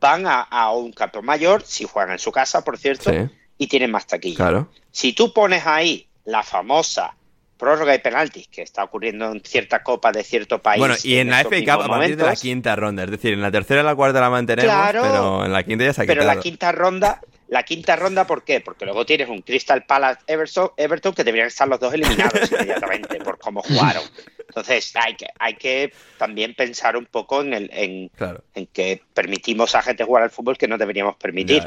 van 0.01 0.27
a, 0.27 0.41
a 0.43 0.73
un 0.73 0.93
campo 0.93 1.23
mayor, 1.23 1.63
si 1.65 1.85
juegan 1.85 2.13
en 2.13 2.19
su 2.19 2.33
casa, 2.33 2.63
por 2.65 2.77
cierto, 2.79 3.11
Sí. 3.11 3.17
y 3.59 3.67
tienen 3.67 3.91
más 3.91 4.07
taquilla. 4.07 4.37
claro. 4.37 4.71
Si 4.91 5.13
tú 5.13 5.33
pones 5.33 5.67
ahí 5.67 6.09
la 6.25 6.43
famosa 6.43 7.15
prórroga 7.61 7.95
y 7.95 7.99
penaltis 8.01 8.49
que 8.49 8.63
está 8.63 8.83
ocurriendo 8.83 9.31
en 9.31 9.41
cierta 9.45 9.83
copa 9.85 10.11
de 10.11 10.25
cierto 10.25 10.61
país. 10.61 10.81
Bueno, 10.81 10.95
y 11.05 11.19
en 11.19 11.31
la 11.31 11.43
estos 11.43 11.55
FA 11.55 11.77
Cup 11.77 11.85
a 11.85 11.89
partir 11.89 12.17
de 12.17 12.25
la 12.25 12.35
quinta 12.35 12.75
ronda, 12.75 13.05
es 13.05 13.11
decir, 13.13 13.35
en 13.35 13.43
la 13.43 13.51
tercera 13.53 13.83
y 13.83 13.85
la 13.85 13.95
cuarta 13.95 14.19
la 14.21 14.31
mantenemos, 14.31 14.73
Claro. 14.73 15.03
pero 15.03 15.45
en 15.45 15.53
la 15.53 15.63
quinta 15.63 15.85
ya 15.85 15.93
se 15.93 16.03
ha 16.03 16.07
Pero 16.07 16.23
quitado. 16.23 16.37
la 16.37 16.43
quinta 16.43 16.73
ronda, 16.73 17.21
la 17.49 17.63
quinta 17.63 17.95
ronda, 17.97 18.27
¿por 18.27 18.43
qué? 18.45 18.61
Porque 18.61 18.85
luego 18.87 19.05
tienes 19.07 19.29
un 19.29 19.43
Crystal 19.43 19.85
Palace 19.85 20.21
Everton, 20.27 20.71
Everton 20.77 21.13
que 21.15 21.23
deberían 21.25 21.49
estar 21.49 21.69
los 21.69 21.79
dos 21.79 21.93
eliminados 21.95 22.33
inmediatamente 22.51 23.19
por 23.21 23.39
cómo 23.39 23.63
jugaron. 23.63 24.03
Entonces 24.49 24.93
hay 24.97 25.15
que, 25.15 25.27
hay 25.39 25.55
que 25.55 25.93
también 26.19 26.55
pensar 26.55 26.97
un 26.97 27.07
poco 27.07 27.43
en, 27.43 27.55
el, 27.55 27.71
en, 27.73 28.11
en 28.55 28.67
que 28.69 29.03
permitimos 29.15 29.75
a 29.77 29.83
gente 29.83 30.03
jugar 30.05 30.25
al 30.25 30.31
fútbol 30.31 30.57
que 30.59 30.67
no 30.67 30.77
deberíamos 30.79 31.15
permitir. 31.17 31.63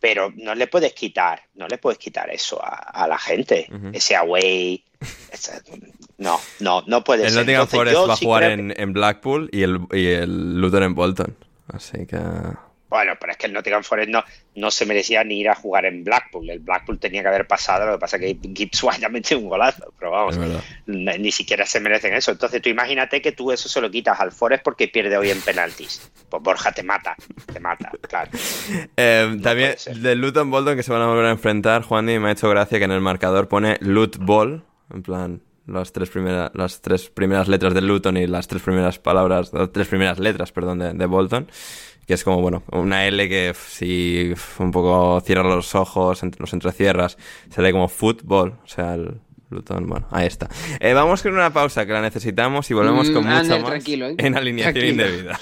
Pero 0.00 0.32
no 0.36 0.54
le 0.54 0.66
puedes 0.66 0.94
quitar, 0.94 1.42
no 1.54 1.68
le 1.68 1.76
puedes 1.76 1.98
quitar 1.98 2.30
eso 2.30 2.58
a, 2.62 3.06
la 3.06 3.18
gente, 3.18 3.68
ese 3.92 4.16
away. 4.16 4.82
no, 6.18 6.40
no, 6.60 6.82
no 6.86 7.04
puede 7.04 7.24
el 7.24 7.30
ser. 7.30 7.40
El 7.40 7.46
Nottingham 7.46 7.68
Forest 7.68 8.08
va 8.08 8.14
a 8.14 8.16
jugar 8.16 8.42
en, 8.44 8.74
en, 8.74 8.92
Blackpool 8.94 9.50
y 9.52 9.62
el, 9.62 9.80
y 9.92 10.06
el 10.06 10.58
Luton 10.58 10.82
en 10.84 10.94
Bolton. 10.94 11.36
Así 11.68 12.06
que. 12.06 12.18
Bueno, 12.90 13.12
pero 13.20 13.30
es 13.30 13.38
que 13.38 13.46
el 13.46 13.52
Nottingham 13.52 13.84
Forest 13.84 14.10
no, 14.10 14.24
no 14.56 14.70
se 14.72 14.84
merecía 14.84 15.22
ni 15.22 15.38
ir 15.38 15.48
a 15.48 15.54
jugar 15.54 15.86
en 15.86 16.02
Blackpool. 16.02 16.50
El 16.50 16.58
Blackpool 16.58 16.98
tenía 16.98 17.22
que 17.22 17.28
haber 17.28 17.46
pasado, 17.46 17.86
lo 17.86 17.92
que 17.92 17.98
pasa 17.98 18.16
es 18.16 18.22
que 18.22 18.48
Gibbs 18.52 18.84
ya 19.00 19.08
metió 19.08 19.38
un 19.38 19.48
golazo, 19.48 19.94
pero 19.96 20.10
vamos, 20.10 20.36
ni 20.86 21.30
siquiera 21.30 21.64
se 21.64 21.78
merecen 21.78 22.14
eso. 22.14 22.32
Entonces 22.32 22.60
tú 22.60 22.68
imagínate 22.68 23.22
que 23.22 23.30
tú 23.30 23.52
eso 23.52 23.68
se 23.68 23.80
lo 23.80 23.88
quitas 23.92 24.18
al 24.18 24.32
Forest 24.32 24.64
porque 24.64 24.88
pierde 24.88 25.16
hoy 25.16 25.30
en 25.30 25.40
penaltis. 25.40 26.10
Pues 26.28 26.42
Borja 26.42 26.72
te 26.72 26.82
mata, 26.82 27.14
te 27.52 27.60
mata, 27.60 27.90
claro. 28.08 28.30
Eh, 28.96 29.38
también 29.42 29.74
del 29.96 30.20
Luton 30.20 30.50
Bolton 30.50 30.76
que 30.76 30.82
se 30.82 30.92
van 30.92 31.02
a 31.02 31.06
volver 31.06 31.26
a 31.26 31.30
enfrentar, 31.30 31.82
Juan 31.82 32.08
y 32.08 32.18
me 32.18 32.28
ha 32.28 32.32
hecho 32.32 32.48
gracia 32.48 32.78
que 32.78 32.84
en 32.84 32.90
el 32.90 33.00
marcador 33.00 33.48
pone 33.48 33.76
Lut 33.80 34.16
Ball, 34.18 34.64
en 34.92 35.02
plan 35.02 35.42
las 35.66 35.92
tres 35.92 36.10
primeras 36.10 36.50
las 36.54 36.80
tres 36.80 37.08
primeras 37.08 37.48
letras 37.48 37.74
de 37.74 37.80
Luton 37.80 38.16
y 38.16 38.26
las 38.26 38.48
tres 38.48 38.62
primeras 38.62 38.98
palabras, 38.98 39.52
las 39.52 39.72
tres 39.72 39.88
primeras 39.88 40.18
letras, 40.18 40.52
perdón, 40.52 40.78
de, 40.78 40.92
de 40.92 41.06
Bolton 41.06 41.48
que 42.10 42.14
es 42.14 42.24
como, 42.24 42.40
bueno, 42.40 42.64
una 42.72 43.06
L 43.06 43.28
que 43.28 43.54
si 43.54 44.34
un 44.58 44.72
poco 44.72 45.20
cierras 45.20 45.46
los 45.46 45.76
ojos, 45.76 46.20
los 46.38 46.52
entrecierras, 46.52 47.16
se 47.50 47.62
lee 47.62 47.70
como 47.70 47.86
fútbol, 47.86 48.58
o 48.64 48.66
sea, 48.66 48.94
el 48.94 49.20
Luton, 49.48 49.86
bueno, 49.86 50.08
ahí 50.10 50.26
está. 50.26 50.48
Eh, 50.80 50.92
vamos 50.92 51.22
con 51.22 51.34
una 51.34 51.52
pausa 51.52 51.86
que 51.86 51.92
la 51.92 52.02
necesitamos 52.02 52.68
y 52.68 52.74
volvemos 52.74 53.10
con 53.10 53.22
mm, 53.22 53.28
mucho 53.28 53.60
más 53.60 53.88
¿eh? 53.88 54.14
en 54.18 54.36
alineación 54.36 54.84
indebida. 54.86 55.38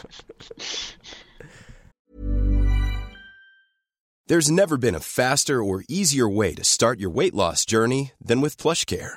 There's 4.27 4.51
never 4.51 4.77
been 4.77 4.95
a 4.95 5.01
faster 5.01 5.62
or 5.62 5.85
easier 5.89 6.28
way 6.28 6.53
to 6.53 6.65
start 6.65 7.01
your 7.01 7.11
weight 7.11 7.35
loss 7.35 7.65
journey 7.65 8.12
than 8.23 8.43
with 8.43 8.59
PlushCare. 8.59 9.16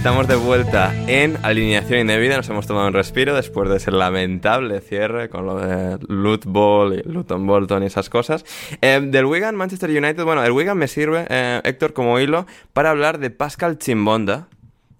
Estamos 0.00 0.26
de 0.26 0.36
vuelta 0.36 0.94
en 1.08 1.36
alineación 1.42 2.00
indebida. 2.00 2.34
Nos 2.38 2.48
hemos 2.48 2.66
tomado 2.66 2.88
un 2.88 2.94
respiro 2.94 3.34
después 3.34 3.68
de 3.68 3.76
ese 3.76 3.90
lamentable 3.90 4.80
cierre 4.80 5.28
con 5.28 5.44
lo 5.44 5.56
de 5.56 5.98
Loot 6.08 6.46
Ball 6.46 6.94
y 6.94 7.02
Luton 7.02 7.46
Bolton 7.46 7.82
y 7.82 7.86
esas 7.86 8.08
cosas. 8.08 8.46
Eh, 8.80 8.98
del 9.02 9.26
Wigan 9.26 9.56
Manchester 9.56 9.90
United, 9.90 10.24
bueno, 10.24 10.42
el 10.42 10.52
Wigan 10.52 10.78
me 10.78 10.88
sirve, 10.88 11.26
eh, 11.28 11.60
Héctor, 11.64 11.92
como 11.92 12.18
hilo 12.18 12.46
para 12.72 12.88
hablar 12.88 13.18
de 13.18 13.28
Pascal 13.28 13.76
Chimbonda. 13.76 14.48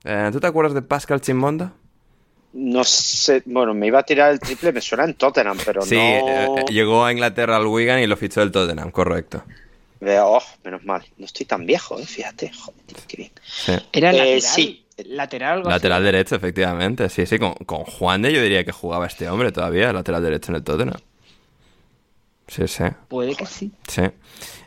Eh, 0.04 0.28
¿Tú 0.32 0.38
te 0.38 0.46
acuerdas 0.48 0.74
de 0.74 0.82
Pascal 0.82 1.22
Chimbonda? 1.22 1.72
No 2.52 2.84
sé, 2.84 3.42
bueno, 3.46 3.72
me 3.72 3.86
iba 3.86 4.00
a 4.00 4.02
tirar 4.02 4.30
el 4.30 4.38
triple, 4.38 4.70
me 4.70 4.82
suena 4.82 5.04
en 5.04 5.14
Tottenham, 5.14 5.56
pero 5.64 5.80
sí, 5.80 5.96
no. 5.96 6.56
Sí, 6.68 6.74
llegó 6.74 7.06
a 7.06 7.12
Inglaterra 7.12 7.56
al 7.56 7.66
Wigan 7.66 8.00
y 8.00 8.06
lo 8.06 8.18
fichó 8.18 8.42
el 8.42 8.52
Tottenham, 8.52 8.90
correcto. 8.90 9.44
Oh, 10.02 10.42
menos 10.64 10.84
mal. 10.84 11.04
No 11.18 11.26
estoy 11.26 11.46
tan 11.46 11.66
viejo, 11.66 11.96
fíjate. 11.98 12.50
Joder, 12.54 12.80
qué 13.06 13.16
bien. 13.16 13.32
Era 13.92 14.12
lateral, 14.12 14.40
sí. 14.42 14.84
Lateral, 15.06 15.62
lateral 15.64 16.02
derecho, 16.02 16.36
efectivamente. 16.36 17.08
Sí, 17.08 17.26
sí, 17.26 17.38
con, 17.38 17.54
con, 17.66 17.84
Juan 17.84 18.22
de 18.22 18.32
yo 18.32 18.42
diría 18.42 18.64
que 18.64 18.72
jugaba 18.72 19.06
este 19.06 19.28
hombre 19.28 19.52
todavía, 19.52 19.92
lateral 19.92 20.22
derecho 20.22 20.52
en 20.52 20.56
el 20.56 20.64
Tottenham. 20.64 21.00
Sí, 22.46 22.66
sí. 22.66 22.84
Puede 23.08 23.34
que 23.36 23.46
sí. 23.46 23.72
Sí. 23.86 24.02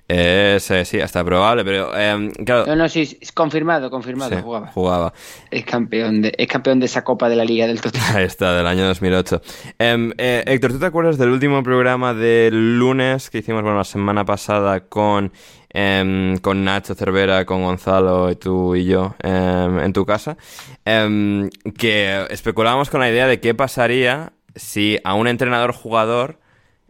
Es, 0.08 0.72
sí, 0.84 1.00
hasta 1.00 1.24
probable, 1.24 1.64
pero 1.64 1.98
em, 1.98 2.30
claro. 2.32 2.66
No, 2.68 2.76
no, 2.76 2.90
sí, 2.90 3.18
es 3.20 3.32
confirmado, 3.32 3.90
confirmado, 3.90 4.42
jugaba. 4.42 4.68
Jugaba. 4.68 5.14
Es 5.50 5.66
campeón, 5.66 6.22
de, 6.22 6.34
es 6.38 6.48
campeón 6.48 6.80
de 6.80 6.88
esa 6.88 7.04
Copa 7.04 7.30
de 7.30 7.38
la 7.38 7.46
Liga 7.46 7.68
del 7.68 7.82
Tottenham. 7.82 8.06
Ahí 8.18 8.26
está, 8.26 8.54
del 8.54 8.68
año 8.68 8.86
2008. 8.86 9.42
Em, 9.80 10.12
eh, 10.18 10.44
Héctor, 10.46 10.74
¿tú 10.74 10.80
te 10.80 10.86
acuerdas 10.86 11.18
del 11.18 11.30
último 11.30 11.64
programa 11.64 12.14
del 12.14 12.78
lunes 12.78 13.30
que 13.30 13.40
hicimos, 13.40 13.64
bueno, 13.64 13.78
la 13.78 13.86
semana 13.86 14.26
pasada 14.26 14.82
con, 14.82 15.32
em, 15.74 16.38
con 16.38 16.64
Nacho 16.64 16.96
Cervera, 16.96 17.46
con 17.46 17.64
Gonzalo 17.64 18.32
y 18.32 18.36
tú 18.36 18.76
y 18.76 18.86
yo 18.86 19.16
en 19.22 19.94
tu 19.94 20.06
casa? 20.06 20.38
que 20.86 22.28
especulábamos 22.30 22.90
con 22.90 23.00
la 23.02 23.10
idea 23.10 23.28
de 23.28 23.40
qué 23.40 23.54
pasaría 23.54 24.34
si 24.56 25.00
a 25.04 25.14
un 25.14 25.28
entrenador 25.28 25.74
jugador 25.74 26.40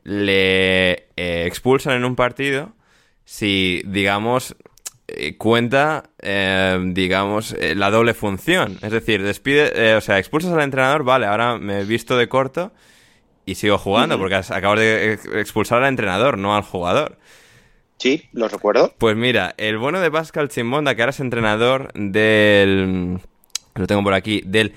le 0.03 0.91
eh, 1.15 1.45
expulsan 1.45 1.93
en 1.93 2.05
un 2.05 2.15
partido 2.15 2.73
si, 3.25 3.81
digamos, 3.85 4.55
eh, 5.07 5.37
cuenta, 5.37 6.09
eh, 6.21 6.77
digamos, 6.87 7.55
la 7.59 7.89
doble 7.89 8.13
función. 8.13 8.79
Es 8.81 8.91
decir, 8.91 9.23
despide, 9.23 9.95
o 9.95 10.01
sea, 10.01 10.19
expulsas 10.19 10.51
al 10.51 10.61
entrenador, 10.61 11.03
vale, 11.03 11.25
ahora 11.25 11.57
me 11.57 11.81
he 11.81 11.85
visto 11.85 12.17
de 12.17 12.27
corto 12.27 12.73
y 13.45 13.55
sigo 13.55 13.77
jugando, 13.77 14.17
porque 14.19 14.35
acabas 14.35 14.79
de 14.79 15.13
expulsar 15.35 15.83
al 15.83 15.89
entrenador, 15.89 16.37
no 16.37 16.55
al 16.55 16.63
jugador. 16.63 17.17
Sí, 17.97 18.27
lo 18.33 18.47
recuerdo. 18.47 18.93
Pues 18.97 19.15
mira, 19.15 19.53
el 19.57 19.77
bueno 19.77 20.01
de 20.01 20.11
Pascal 20.11 20.49
Chimbonda, 20.49 20.95
que 20.95 21.01
ahora 21.01 21.11
es 21.11 21.19
entrenador 21.19 21.91
del... 21.93 23.19
Lo 23.75 23.87
tengo 23.87 24.03
por 24.03 24.13
aquí, 24.13 24.41
del 24.45 24.73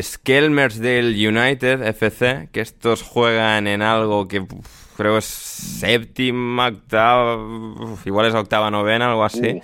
Skelmersdale 0.00 1.28
United 1.28 1.82
FC, 1.82 2.48
que 2.52 2.60
estos 2.60 3.02
juegan 3.02 3.66
en 3.66 3.82
algo 3.82 4.28
que 4.28 4.46
creo 4.96 5.18
es 5.18 5.24
séptima, 5.56 6.68
octava, 6.68 7.38
igual 8.04 8.26
es 8.26 8.34
octava, 8.34 8.70
novena, 8.70 9.10
algo 9.10 9.24
así. 9.24 9.54
Uh. 9.54 9.62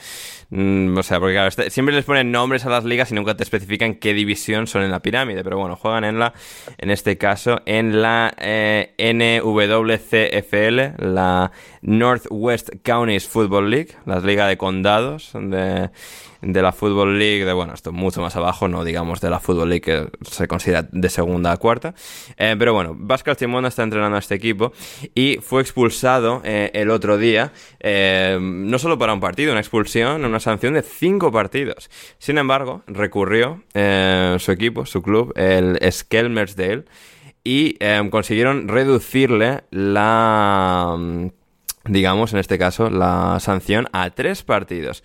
Mm, 0.54 0.98
o 0.98 1.02
sea, 1.02 1.18
porque 1.18 1.32
claro, 1.32 1.48
este, 1.48 1.70
siempre 1.70 1.94
les 1.94 2.04
ponen 2.04 2.30
nombres 2.30 2.66
a 2.66 2.68
las 2.68 2.84
ligas 2.84 3.10
y 3.10 3.14
nunca 3.14 3.34
te 3.34 3.42
especifican 3.42 3.94
qué 3.94 4.12
división 4.12 4.66
son 4.66 4.82
en 4.82 4.90
la 4.90 5.00
pirámide. 5.00 5.42
Pero 5.42 5.58
bueno, 5.58 5.76
juegan 5.76 6.04
en 6.04 6.18
la, 6.18 6.34
en 6.76 6.90
este 6.90 7.16
caso, 7.16 7.62
en 7.64 8.02
la 8.02 8.34
eh, 8.38 8.92
NWCFL, 8.98 11.02
la 11.10 11.52
Northwest 11.80 12.68
Counties 12.82 13.26
Football 13.26 13.70
League, 13.70 13.96
la 14.04 14.20
liga 14.20 14.46
de 14.46 14.58
condados 14.58 15.30
de 15.32 15.88
de 16.42 16.60
la 16.60 16.72
Football 16.72 17.18
League, 17.18 17.44
de 17.44 17.52
bueno, 17.52 17.72
esto 17.72 17.92
mucho 17.92 18.20
más 18.20 18.34
abajo, 18.36 18.68
no 18.68 18.84
digamos 18.84 19.20
de 19.20 19.30
la 19.30 19.38
Football 19.38 19.70
League 19.70 19.80
que 19.80 20.08
se 20.28 20.48
considera 20.48 20.86
de 20.90 21.08
segunda 21.08 21.52
a 21.52 21.56
cuarta. 21.56 21.94
Eh, 22.36 22.56
pero 22.58 22.74
bueno, 22.74 22.96
Pascal 23.06 23.36
Chimonda 23.36 23.68
está 23.68 23.84
entrenando 23.84 24.16
a 24.16 24.18
este 24.18 24.34
equipo 24.34 24.72
y 25.14 25.38
fue 25.40 25.62
expulsado 25.62 25.81
eh, 26.44 26.70
el 26.74 26.90
otro 26.90 27.18
día, 27.18 27.52
eh, 27.80 28.38
no 28.40 28.78
solo 28.78 28.98
para 28.98 29.12
un 29.12 29.20
partido, 29.20 29.52
una 29.52 29.60
expulsión, 29.60 30.24
una 30.24 30.40
sanción 30.40 30.74
de 30.74 30.82
cinco 30.82 31.32
partidos. 31.32 31.90
Sin 32.18 32.38
embargo, 32.38 32.82
recurrió 32.86 33.62
su 33.72 34.52
equipo, 34.52 34.86
su 34.86 35.02
club, 35.02 35.32
el 35.36 35.78
Skelmersdale, 35.90 36.84
y 37.44 37.78
consiguieron 38.10 38.68
reducirle 38.68 39.64
la 39.70 40.96
digamos, 41.84 42.32
en 42.32 42.38
este 42.38 42.58
caso, 42.58 42.90
la 42.90 43.38
sanción 43.40 43.88
a 43.92 44.10
tres 44.10 44.42
partidos. 44.42 45.02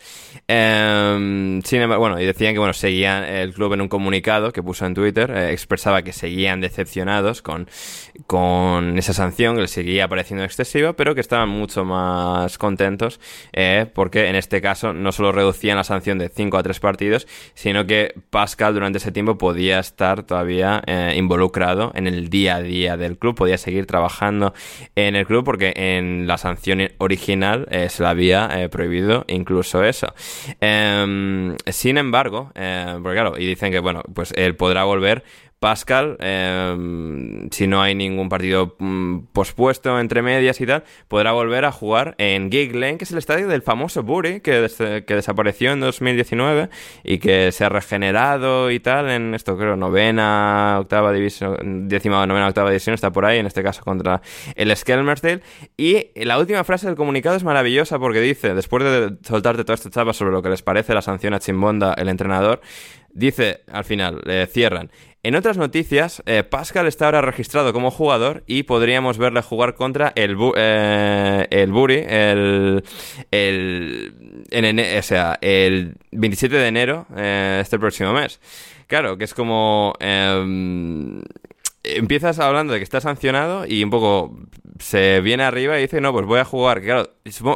Em, 0.48 1.62
sin 1.64 1.82
embargo, 1.82 2.02
bueno, 2.02 2.22
y 2.22 2.26
decían 2.26 2.54
que, 2.54 2.60
bueno, 2.60 2.74
seguían 2.74 3.24
el 3.24 3.54
club 3.54 3.74
en 3.74 3.82
un 3.82 3.88
comunicado 3.88 4.52
que 4.52 4.62
puso 4.62 4.86
en 4.86 4.94
Twitter, 4.94 5.32
eh, 5.32 5.52
expresaba 5.52 6.04
que 6.04 6.14
seguían 6.14 6.62
decepcionados 6.62 7.42
con, 7.42 7.68
con 8.26 8.98
esa 8.98 9.14
sanción, 9.14 9.56
que 9.56 9.62
les 9.62 9.72
seguía 9.72 10.08
pareciendo 10.08 10.44
excesiva, 10.44 10.94
pero 10.94 11.14
que 11.14 11.22
estaban 11.22 11.50
mucho 11.50 11.86
más 11.86 12.58
contentos 12.58 13.20
eh, 13.54 13.86
porque 13.94 14.28
en 14.28 14.36
este 14.36 14.62
caso 14.62 14.94
no 14.94 15.12
solo 15.12 15.32
reducían 15.32 15.78
la 15.78 15.84
sanción 15.84 16.18
de 16.18 16.30
cinco 16.30 16.58
a 16.58 16.64
tres 16.64 16.80
partidos, 16.80 17.28
sino 17.54 17.86
que 17.86 18.14
Pascal 18.30 18.74
durante 18.74 18.98
ese 18.98 19.12
tiempo 19.12 19.38
podía 19.38 19.80
estar 19.80 20.24
todavía 20.24 20.82
eh, 20.88 21.14
involucrado 21.16 21.92
en 21.96 22.08
el 22.08 22.30
día 22.30 22.56
a 22.56 22.62
día 22.62 22.98
del 22.98 23.18
club, 23.18 23.36
podía 23.36 23.58
seguir 23.58 23.86
trabajando 23.86 24.54
en 24.96 25.16
el 25.16 25.26
club 25.26 25.44
porque 25.44 25.74
en 25.76 26.28
la 26.28 26.38
sanción 26.38 26.80
original 26.98 27.68
eh, 27.72 27.90
se 27.90 28.04
le 28.04 28.10
había 28.10 28.50
eh, 28.62 28.70
prohibido 28.70 29.26
incluso 29.28 29.84
eso. 29.84 30.14
Em, 30.60 31.56
sin 31.68 31.98
embargo, 31.98 32.52
porque 32.54 33.16
claro, 33.16 33.34
y 33.38 33.46
dicen 33.46 33.72
que 33.72 33.80
bueno, 33.80 34.04
pues 34.14 34.34
él 34.36 34.56
podrá 34.56 34.84
volver 34.84 35.24
Pascal, 35.60 36.18
em, 36.20 37.50
si 37.50 37.66
no 37.66 37.82
hay 37.82 37.96
ningún 37.96 38.30
partido 38.30 38.76
mm, 38.78 39.28
pospuesto 39.34 40.00
entre 40.00 40.22
medias 40.22 40.62
y 40.62 40.68
tal, 40.68 40.84
podrá 41.08 41.32
volver 41.32 41.66
a 41.66 41.72
jugar 41.72 42.14
en 42.20 42.52
Gig 42.52 42.76
Lane, 42.76 43.00
que 43.00 43.06
es 43.06 43.12
el 43.12 43.18
estadio 43.18 43.48
del 43.48 43.64
famoso 43.64 44.04
Bury, 44.04 44.42
que, 44.42 44.70
que 45.08 45.16
desapareció 45.16 45.72
en 45.72 45.80
2019 45.80 46.70
y 47.04 47.18
que 47.18 47.52
se 47.52 47.66
ha 47.66 47.70
regenerado 47.70 48.70
y 48.70 48.80
tal 48.80 49.10
en 49.10 49.34
esto, 49.34 49.58
creo, 49.58 49.76
novena, 49.76 50.78
octava 50.80 51.12
división, 51.12 51.88
décima, 51.88 52.28
novena, 52.28 52.48
octava 52.48 52.70
división, 52.70 52.94
está 52.94 53.12
por 53.12 53.26
ahí, 53.26 53.40
en 53.40 53.48
este 53.48 53.64
caso 53.64 53.84
contra 53.84 54.22
el 54.56 54.76
Skelmersdale. 54.76 55.42
Y 55.76 56.12
la 56.24 56.38
última 56.38 56.64
frase 56.66 56.86
del 56.86 56.96
comunicado 56.96 57.36
es 57.36 57.44
maravillosa 57.44 57.98
porque 57.98 58.22
dice, 58.22 58.54
después 58.54 58.84
de 58.84 59.18
soltarte 59.24 59.64
toda 59.64 59.74
esta 59.74 59.90
chapa 59.90 60.14
sobre 60.14 60.34
lo 60.34 60.44
que 60.44 60.50
les 60.50 60.62
parece 60.62 60.94
la 60.94 61.02
sanción 61.02 61.34
a 61.34 61.40
Chimbonda, 61.40 61.96
el 61.96 62.10
entrenador, 62.10 62.62
dice 63.18 63.64
al 63.72 63.84
final, 63.84 64.22
eh, 64.28 64.48
cierran. 64.50 64.92
En 65.24 65.36
otras 65.36 65.58
noticias, 65.58 66.22
eh, 66.26 66.44
Pascal 66.44 66.88
está 66.88 67.06
ahora 67.06 67.22
registrado 67.22 67.74
como 67.74 67.92
jugador 67.92 68.44
y 68.48 68.64
podríamos 68.64 69.18
verle 69.18 69.42
jugar 69.42 69.76
contra 69.76 70.14
el, 70.16 70.38
eh, 70.56 71.48
el 71.50 71.72
Buri 71.72 72.04
el, 72.08 72.84
el, 73.32 74.96
o 74.98 75.02
sea, 75.04 75.38
el 75.42 75.96
27 76.12 76.56
de 76.56 76.68
enero, 76.68 77.08
eh, 77.18 77.60
este 77.62 77.80
próximo 77.80 78.14
mes. 78.14 78.40
Claro, 78.88 79.18
que 79.18 79.26
es 79.26 79.34
como... 79.34 79.94
Em, 80.00 81.22
empiezas 81.84 82.40
hablando 82.40 82.74
de 82.74 82.80
que 82.80 82.84
está 82.84 83.02
sancionado 83.02 83.66
y 83.66 83.84
un 83.84 83.90
poco 83.90 84.38
se 84.80 85.22
viene 85.22 85.44
arriba 85.44 85.78
y 85.78 85.84
dice, 85.84 86.02
no, 86.02 86.12
pues 86.14 86.26
voy 86.26 86.40
a 86.40 86.46
jugar. 86.46 86.82
Claro, 86.82 87.10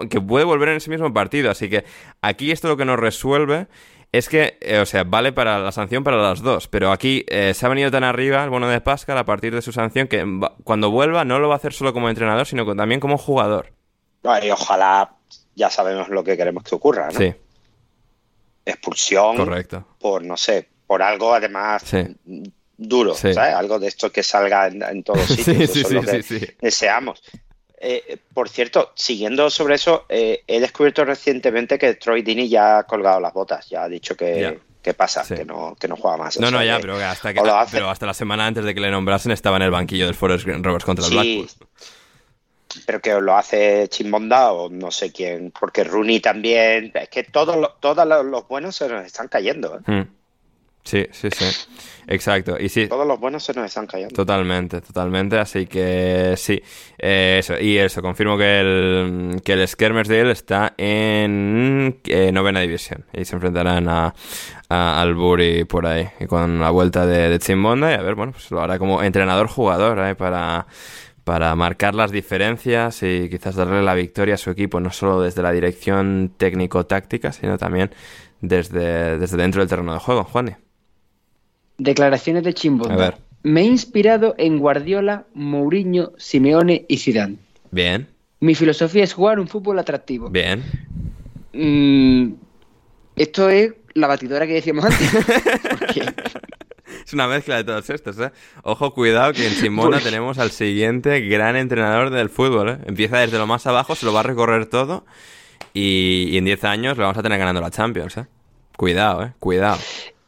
que 0.10 0.22
puede 0.22 0.46
volver 0.46 0.70
en 0.70 0.78
ese 0.78 0.90
mismo 0.90 1.14
partido. 1.14 1.52
Así 1.52 1.70
que 1.70 1.86
aquí 2.22 2.52
esto 2.52 2.68
lo 2.68 2.78
que 2.78 2.86
nos 2.86 3.00
resuelve 3.00 3.68
es 4.12 4.28
que, 4.28 4.58
eh, 4.60 4.80
o 4.80 4.86
sea, 4.86 5.04
vale 5.06 5.32
para 5.32 5.60
la 5.60 5.72
sanción 5.72 6.04
para 6.04 6.18
las 6.18 6.42
dos, 6.42 6.68
pero 6.68 6.92
aquí 6.92 7.26
eh, 7.30 7.54
se 7.54 7.66
ha 7.66 7.70
venido 7.70 7.92
tan 7.92 8.04
arriba 8.04 8.44
el 8.44 8.50
bono 8.50 8.68
de 8.68 8.82
Pascal 8.82 9.18
a 9.18 9.26
partir 9.26 9.56
de 9.56 9.62
su 9.62 9.72
sanción 9.72 10.08
que 10.08 10.26
cuando 10.64 10.92
vuelva 10.92 11.24
no 11.24 11.40
lo 11.40 11.48
va 11.48 11.56
a 11.56 11.58
hacer 11.58 11.74
solo 11.74 11.94
como 11.94 12.10
entrenador, 12.10 12.46
sino 12.46 12.76
también 12.76 13.00
como 13.00 13.18
jugador. 13.18 13.72
y 14.44 14.50
ojalá 14.50 15.16
ya 15.56 15.70
sabemos 15.70 16.10
lo 16.10 16.24
que 16.24 16.36
queremos 16.36 16.64
que 16.64 16.76
ocurra, 16.76 17.10
¿no? 17.12 17.18
Sí. 17.18 17.34
Expulsión. 18.66 19.38
Correcto. 19.38 19.86
Por, 20.00 20.24
no 20.24 20.36
sé, 20.36 20.68
por 20.86 21.02
algo 21.02 21.34
además 21.34 21.84
duro, 22.78 23.14
¿sabes? 23.14 23.38
Algo 23.38 23.80
de 23.80 23.88
esto 23.88 24.12
que 24.12 24.24
salga 24.24 24.68
en, 24.68 25.04
todos 25.04 25.22
sitios. 25.28 25.72
sí, 25.72 25.84
sí, 25.86 26.00
sí, 26.06 26.40
sí, 26.40 26.48
deseamos. 26.60 27.24
Eh, 27.84 28.18
por 28.32 28.48
cierto, 28.48 28.92
siguiendo 28.94 29.50
sobre 29.50 29.74
eso, 29.74 30.06
eh, 30.08 30.44
he 30.46 30.60
descubierto 30.60 31.04
recientemente 31.04 31.80
que 31.80 31.96
Troy 31.96 32.22
Dini 32.22 32.48
ya 32.48 32.78
ha 32.78 32.84
colgado 32.84 33.20
las 33.20 33.34
botas, 33.34 33.68
ya 33.68 33.84
ha 33.84 33.90
dicho 33.90 34.16
que, 34.16 34.60
pasa, 34.96 35.24
que, 35.28 35.44
no, 35.44 35.76
que 35.80 35.88
no 35.88 35.96
juega 35.96 36.18
más. 36.18 36.40
No, 36.40 36.52
no, 36.52 36.64
ya, 36.64 36.80
pero 36.80 36.98
hasta, 36.98 37.34
que, 37.34 37.42
pero 37.72 37.90
hasta 37.90 38.06
la 38.06 38.14
semana 38.14 38.46
antes 38.46 38.66
de 38.66 38.76
que 38.76 38.82
le 38.82 38.92
nombrasen 38.92 39.32
estaba 39.32 39.58
en 39.58 39.64
el 39.64 39.72
banquillo 39.72 40.06
del 40.06 40.14
Forest 40.14 40.46
Roberts 40.46 40.86
contra 40.86 41.06
el 41.08 41.12
Blackpool. 41.12 41.50
Pero 42.86 43.02
que 43.02 43.20
lo 43.20 43.36
hace 43.36 43.88
Chimbonda 43.90 44.52
o 44.52 44.70
no 44.70 44.92
sé 44.92 45.12
quién, 45.12 45.52
porque 45.52 45.84
Rooney 45.84 46.20
también. 46.20 46.92
Es 46.94 47.10
que 47.10 47.24
todos, 47.24 47.80
todos 47.80 48.08
los 48.26 48.48
buenos 48.48 48.76
se 48.76 48.88
nos 48.88 49.04
están 49.06 49.28
cayendo. 49.28 49.80
¿eh? 49.88 49.92
Hmm. 49.92 50.21
Sí, 50.84 51.06
sí, 51.12 51.30
sí. 51.32 51.46
Exacto. 52.08 52.58
Y 52.60 52.70
sí. 52.70 52.88
Todos 52.88 53.08
los 53.08 53.20
buenos 53.20 53.44
se 53.44 53.54
nos 53.54 53.66
están 53.66 53.88
cayendo. 53.88 54.14
Totalmente, 54.14 54.82
totalmente. 54.82 55.38
Así 55.38 55.66
que 55.68 56.34
sí. 56.38 56.62
Eh, 56.98 57.38
eso. 57.40 57.60
Y 57.60 57.78
eso, 57.78 58.02
confirmo 58.02 58.38
que 58.38 58.60
el, 58.60 59.42
que 59.44 59.54
el 59.54 59.68
Skermersdale 59.68 60.32
está 60.32 60.74
en 60.78 62.00
eh, 62.06 62.32
novena 62.32 62.60
división. 62.62 63.06
Y 63.14 63.26
se 63.26 63.36
enfrentarán 63.36 63.88
a, 63.88 64.14
a 64.70 65.02
al 65.02 65.16
Bury 65.16 65.64
por 65.66 65.86
ahí. 65.86 66.10
Y 66.20 66.26
con 66.26 66.60
la 66.60 66.72
vuelta 66.72 67.06
de, 67.06 67.30
de 67.30 67.40
Chimbonda. 67.40 67.92
Y 67.92 67.96
a 67.96 68.02
ver, 68.02 68.16
bueno, 68.16 68.32
pues 68.34 68.50
lo 68.52 68.62
hará 68.62 68.80
como 68.80 69.04
entrenador-jugador 69.04 70.00
¿eh? 70.00 70.16
para 70.16 70.68
para 71.24 71.56
marcar 71.56 71.94
las 71.94 72.10
diferencias 72.12 73.04
y 73.04 73.30
quizás 73.30 73.56
darle 73.56 73.84
la 73.84 73.94
victoria 73.94 74.34
a 74.34 74.38
su 74.38 74.50
equipo, 74.50 74.80
no 74.80 74.90
solo 74.90 75.22
desde 75.22 75.44
la 75.44 75.52
dirección 75.52 76.34
técnico-táctica, 76.36 77.32
sino 77.32 77.60
también 77.60 77.92
desde, 78.42 79.20
desde 79.20 79.38
dentro 79.38 79.62
del 79.62 79.70
terreno 79.70 79.94
de 79.94 80.00
juego. 80.00 80.24
Juan. 80.24 80.58
Declaraciones 81.82 82.44
de 82.44 82.54
Chimbo. 82.54 82.88
Me 83.42 83.62
he 83.62 83.66
inspirado 83.66 84.36
en 84.38 84.60
Guardiola, 84.60 85.26
Mourinho, 85.34 86.12
Simeone 86.18 86.86
y 86.88 86.98
Zidane. 86.98 87.38
Bien. 87.72 88.08
Mi 88.40 88.54
filosofía 88.54 89.04
es 89.04 89.14
jugar 89.14 89.40
un 89.40 89.48
fútbol 89.48 89.80
atractivo. 89.80 90.30
Bien. 90.30 90.64
Mm, 91.54 92.34
esto 93.16 93.50
es 93.50 93.74
la 93.96 94.06
batidora 94.06 94.46
que 94.46 94.54
decíamos 94.54 94.86
antes. 94.86 95.10
Es 97.06 97.14
una 97.14 97.28
mezcla 97.28 97.56
de 97.56 97.64
todos 97.64 97.90
estos, 97.90 98.20
¿eh? 98.20 98.32
Ojo, 98.64 98.94
cuidado, 98.94 99.34
que 99.34 99.48
en 99.48 99.54
Simona 99.54 100.00
tenemos 100.00 100.38
al 100.38 100.52
siguiente 100.52 101.22
gran 101.22 101.56
entrenador 101.56 102.12
del 102.12 102.30
fútbol, 102.30 102.70
¿eh? 102.70 102.78
Empieza 102.86 103.18
desde 103.18 103.40
lo 103.40 103.48
más 103.48 103.66
abajo, 103.66 103.96
se 103.96 104.06
lo 104.06 104.14
va 104.14 104.20
a 104.20 104.24
recorrer 104.24 104.68
todo 104.68 105.04
y, 105.74 106.38
en 106.38 106.46
10 106.46 106.64
años 106.66 106.98
lo 106.98 107.04
vamos 107.04 107.18
a 107.18 107.24
tener 107.24 107.40
ganando 107.40 107.60
la 107.60 107.72
Champions, 107.72 108.18
¿eh? 108.18 108.28
Cuidado, 108.78 109.24
¿eh? 109.24 109.32
Cuidado. 109.40 109.80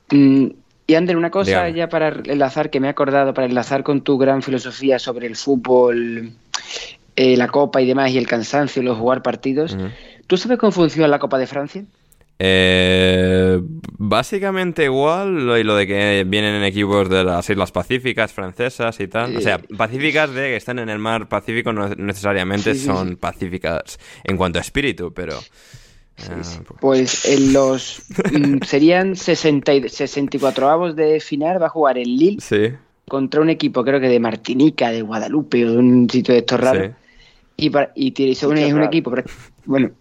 Mm, 0.09 0.47
y 0.85 0.95
Ander, 0.95 1.15
una 1.15 1.31
cosa 1.31 1.69
ya 1.69 1.87
para 1.87 2.09
enlazar, 2.25 2.69
que 2.69 2.79
me 2.79 2.87
he 2.87 2.89
acordado, 2.89 3.33
para 3.33 3.47
enlazar 3.47 3.83
con 3.83 4.01
tu 4.01 4.17
gran 4.17 4.41
filosofía 4.41 4.99
sobre 4.99 5.27
el 5.27 5.35
fútbol, 5.35 6.33
eh, 7.15 7.37
la 7.37 7.47
Copa 7.47 7.81
y 7.81 7.87
demás, 7.87 8.11
y 8.11 8.17
el 8.17 8.27
cansancio 8.27 8.81
y 8.81 8.85
los 8.85 8.97
jugar 8.97 9.21
partidos. 9.21 9.77
¿Tú 10.27 10.37
sabes 10.37 10.57
cómo 10.57 10.71
funciona 10.71 11.07
la 11.07 11.19
Copa 11.19 11.37
de 11.37 11.47
Francia? 11.47 11.85
Eh, 12.39 13.61
básicamente 13.97 14.83
igual 14.85 15.45
lo, 15.45 15.57
y 15.57 15.63
lo 15.63 15.75
de 15.75 15.87
que 15.87 16.25
vienen 16.27 16.55
en 16.55 16.63
equipos 16.63 17.07
de 17.07 17.23
las 17.23 17.49
Islas 17.49 17.71
Pacíficas 17.71 18.33
francesas 18.33 18.99
y 18.99 19.07
tal. 19.07 19.37
O 19.37 19.41
sea, 19.41 19.55
eh, 19.55 19.75
pacíficas 19.77 20.33
de 20.33 20.49
que 20.49 20.55
están 20.57 20.79
en 20.79 20.89
el 20.89 20.99
mar 20.99 21.29
Pacífico 21.29 21.71
no 21.71 21.87
necesariamente 21.89 22.75
son 22.75 23.15
pacíficas 23.15 23.99
en 24.23 24.35
cuanto 24.35 24.59
a 24.59 24.61
espíritu, 24.61 25.13
pero... 25.13 25.39
Ah, 26.29 26.41
pues 26.79 27.25
en 27.25 27.53
los 27.53 28.03
mm, 28.31 28.57
serían 28.65 29.15
60 29.15 29.89
64 29.89 30.69
avos 30.69 30.95
de 30.95 31.19
final 31.19 31.61
va 31.61 31.65
a 31.65 31.69
jugar 31.69 31.97
el 31.97 32.15
Lille 32.15 32.37
contra 33.07 33.41
un 33.41 33.49
equipo 33.49 33.83
creo 33.83 33.99
que 33.99 34.07
de 34.07 34.19
Martinica, 34.19 34.91
de 34.91 35.01
Guadalupe 35.01 35.65
o 35.65 35.71
de 35.71 35.77
un 35.77 36.09
sitio 36.09 36.33
de 36.33 36.39
estos 36.39 36.59
raros. 36.59 36.91
Y, 37.57 37.69
para, 37.69 37.91
y, 37.95 38.13
es 38.31 38.43
un 38.43 38.57
equipo, 38.57 39.13
bueno, 39.65 39.91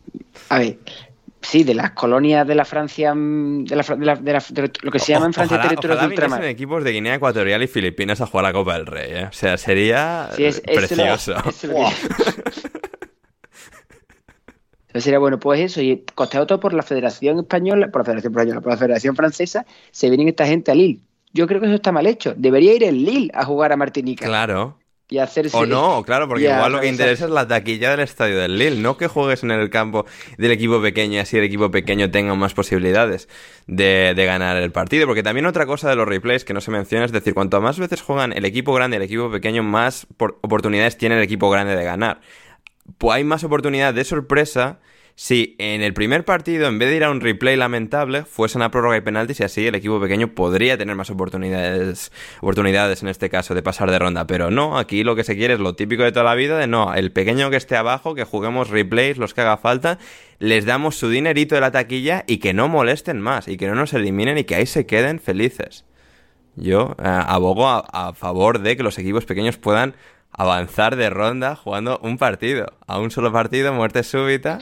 a 0.48 0.58
ver, 0.58 0.78
sí, 1.42 1.64
de 1.64 1.74
las 1.74 1.90
colonias 1.90 2.46
de 2.46 2.54
la 2.54 2.64
Francia, 2.64 3.14
mm, 3.14 3.64
de, 3.64 3.76
la, 3.76 4.16
de, 4.16 4.70
lo 4.82 4.90
que 4.90 4.98
se 4.98 5.12
llama 5.12 5.26
en 5.26 5.32
Francia 5.34 5.60
territorio 5.60 5.96
de 5.96 6.06
ultramar. 6.06 6.44
equipos 6.44 6.82
de 6.84 6.92
Guinea 6.92 7.16
Ecuatorial 7.16 7.62
y 7.62 7.66
Filipinas 7.66 8.20
a 8.20 8.26
jugar 8.26 8.44
la 8.44 8.52
Copa 8.52 8.74
del 8.74 8.86
Rey, 8.86 9.10
¿eh? 9.12 9.24
O 9.26 9.32
sea, 9.32 9.58
sería 9.58 10.30
precioso. 10.64 11.34
sería 15.00 15.18
bueno, 15.18 15.38
pues 15.38 15.60
eso, 15.60 15.80
y 15.80 16.04
costeado 16.14 16.46
todo 16.46 16.60
por 16.60 16.74
la 16.74 16.82
Federación 16.82 17.40
Española, 17.40 17.90
por 17.90 18.00
la 18.00 18.04
Federación 18.04 18.32
Española, 18.32 18.60
por 18.60 18.72
la 18.72 18.78
Federación 18.78 19.16
Francesa, 19.16 19.64
se 19.90 20.08
vienen 20.08 20.28
esta 20.28 20.46
gente 20.46 20.70
a 20.70 20.74
Lille. 20.74 21.00
Yo 21.32 21.46
creo 21.46 21.60
que 21.60 21.66
eso 21.66 21.76
está 21.76 21.92
mal 21.92 22.06
hecho. 22.06 22.34
Debería 22.36 22.74
ir 22.74 22.84
el 22.84 23.04
Lille 23.04 23.30
a 23.32 23.44
jugar 23.44 23.72
a 23.72 23.76
Martinica. 23.76 24.26
Claro. 24.26 24.78
Y 25.08 25.18
hacerse... 25.18 25.54
O 25.56 25.66
no, 25.66 26.02
claro, 26.04 26.26
porque 26.26 26.44
igual 26.44 26.72
lo 26.72 26.80
que 26.80 26.88
interesa 26.88 27.26
es 27.26 27.30
la 27.30 27.46
taquilla 27.46 27.90
del 27.90 28.00
estadio 28.00 28.38
del 28.38 28.56
Lille, 28.56 28.80
no 28.80 28.96
que 28.96 29.08
juegues 29.08 29.42
en 29.42 29.50
el 29.50 29.68
campo 29.68 30.06
del 30.38 30.52
equipo 30.52 30.80
pequeño 30.80 31.14
y 31.14 31.18
así 31.18 31.36
el 31.36 31.44
equipo 31.44 31.70
pequeño 31.70 32.10
tenga 32.10 32.34
más 32.34 32.54
posibilidades 32.54 33.28
de, 33.66 34.14
de, 34.16 34.24
ganar 34.24 34.56
el 34.56 34.72
partido. 34.72 35.06
Porque 35.06 35.22
también 35.22 35.44
otra 35.44 35.66
cosa 35.66 35.90
de 35.90 35.96
los 35.96 36.08
replays 36.08 36.46
que 36.46 36.54
no 36.54 36.62
se 36.62 36.70
menciona 36.70 37.04
es 37.04 37.12
decir, 37.12 37.34
cuanto 37.34 37.60
más 37.60 37.78
veces 37.78 38.00
juegan 38.00 38.32
el 38.32 38.46
equipo 38.46 38.72
grande 38.72 38.96
y 38.96 38.98
el 38.98 39.02
equipo 39.02 39.30
pequeño, 39.30 39.62
más 39.62 40.06
oportunidades 40.18 40.96
tiene 40.96 41.16
el 41.16 41.22
equipo 41.22 41.50
grande 41.50 41.76
de 41.76 41.84
ganar 41.84 42.20
pues 42.98 43.16
hay 43.16 43.24
más 43.24 43.44
oportunidad 43.44 43.94
de 43.94 44.04
sorpresa 44.04 44.80
si 45.14 45.56
en 45.58 45.82
el 45.82 45.92
primer 45.92 46.24
partido, 46.24 46.68
en 46.68 46.78
vez 46.78 46.88
de 46.88 46.96
ir 46.96 47.04
a 47.04 47.10
un 47.10 47.20
replay 47.20 47.56
lamentable, 47.56 48.24
fuesen 48.24 48.62
a 48.62 48.70
prórroga 48.70 48.96
y 48.96 49.02
penaltis 49.02 49.40
y 49.40 49.44
así 49.44 49.66
el 49.66 49.74
equipo 49.74 50.00
pequeño 50.00 50.34
podría 50.34 50.78
tener 50.78 50.96
más 50.96 51.10
oportunidades, 51.10 52.12
oportunidades 52.40 53.02
en 53.02 53.08
este 53.08 53.28
caso 53.28 53.54
de 53.54 53.62
pasar 53.62 53.90
de 53.90 53.98
ronda. 53.98 54.26
Pero 54.26 54.50
no, 54.50 54.78
aquí 54.78 55.04
lo 55.04 55.14
que 55.14 55.24
se 55.24 55.36
quiere 55.36 55.54
es 55.54 55.60
lo 55.60 55.74
típico 55.74 56.02
de 56.02 56.12
toda 56.12 56.24
la 56.24 56.34
vida, 56.34 56.58
de 56.58 56.66
no, 56.66 56.94
el 56.94 57.12
pequeño 57.12 57.50
que 57.50 57.56
esté 57.56 57.76
abajo, 57.76 58.14
que 58.14 58.24
juguemos 58.24 58.70
replays, 58.70 59.18
los 59.18 59.34
que 59.34 59.42
haga 59.42 59.58
falta, 59.58 59.98
les 60.38 60.64
damos 60.64 60.96
su 60.96 61.10
dinerito 61.10 61.54
de 61.54 61.60
la 61.60 61.70
taquilla 61.70 62.24
y 62.26 62.38
que 62.38 62.54
no 62.54 62.68
molesten 62.68 63.20
más, 63.20 63.48
y 63.48 63.58
que 63.58 63.68
no 63.68 63.74
nos 63.74 63.92
eliminen 63.92 64.38
y 64.38 64.44
que 64.44 64.54
ahí 64.54 64.66
se 64.66 64.86
queden 64.86 65.20
felices. 65.20 65.84
Yo 66.56 66.96
eh, 66.98 67.04
abogo 67.04 67.68
a 67.68 68.12
favor 68.14 68.60
de 68.60 68.76
que 68.76 68.82
los 68.82 68.98
equipos 68.98 69.24
pequeños 69.24 69.56
puedan 69.56 69.94
avanzar 70.32 70.96
de 70.96 71.10
ronda 71.10 71.56
jugando 71.56 71.98
un 72.02 72.18
partido, 72.18 72.66
a 72.86 72.98
un 72.98 73.10
solo 73.10 73.32
partido, 73.32 73.72
muerte 73.72 74.02
súbita. 74.02 74.58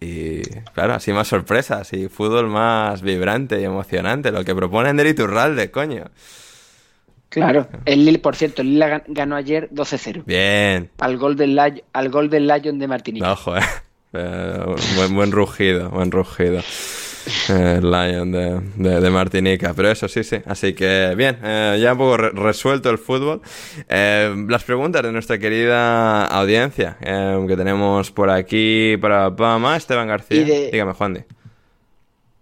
Y 0.00 0.42
claro, 0.74 0.94
así 0.94 1.12
más 1.12 1.28
sorpresas 1.28 1.92
y 1.92 2.08
fútbol 2.08 2.48
más 2.48 3.02
vibrante 3.02 3.60
y 3.60 3.64
emocionante, 3.64 4.32
lo 4.32 4.44
que 4.44 4.54
proponen 4.54 4.96
del 4.96 5.08
Iturralde, 5.08 5.70
coño. 5.70 6.06
Claro, 7.28 7.66
el 7.86 8.04
Lille, 8.04 8.18
por 8.18 8.36
cierto, 8.36 8.62
el 8.62 8.74
Lille 8.74 9.04
ganó 9.06 9.36
ayer 9.36 9.70
12-0. 9.70 10.24
Bien. 10.26 10.90
Al 10.98 11.16
gol 11.16 11.36
del 11.36 11.58
al 11.58 12.08
gol 12.10 12.28
del 12.28 12.46
Lion 12.46 12.78
de 12.78 12.88
Martinique. 12.88 13.26
Ojo, 13.26 13.56
eh. 13.56 13.60
eh 14.12 14.74
buen, 14.96 15.14
buen 15.14 15.32
rugido, 15.32 15.88
buen 15.88 16.10
rugido. 16.10 16.60
Eh, 17.48 17.80
Lion 17.82 18.32
de, 18.32 18.60
de, 19.00 19.10
Martinica. 19.10 19.72
Pero 19.74 19.90
eso 19.90 20.08
sí, 20.08 20.24
sí. 20.24 20.38
Así 20.46 20.74
que 20.74 21.14
bien, 21.16 21.38
eh, 21.42 21.78
ya 21.80 21.92
un 21.92 21.98
poco 21.98 22.16
resuelto 22.16 22.90
el 22.90 22.98
fútbol. 22.98 23.40
Eh, 23.88 24.34
las 24.48 24.64
preguntas 24.64 25.02
de 25.02 25.12
nuestra 25.12 25.38
querida 25.38 26.26
audiencia 26.26 26.96
que 27.00 27.56
tenemos 27.56 28.10
por 28.10 28.30
aquí 28.30 28.96
para 29.00 29.34
Pama, 29.34 29.76
Esteban 29.76 30.08
García. 30.08 30.44
Dígame, 30.70 30.92
Juan. 30.92 31.14
Di. 31.14 31.41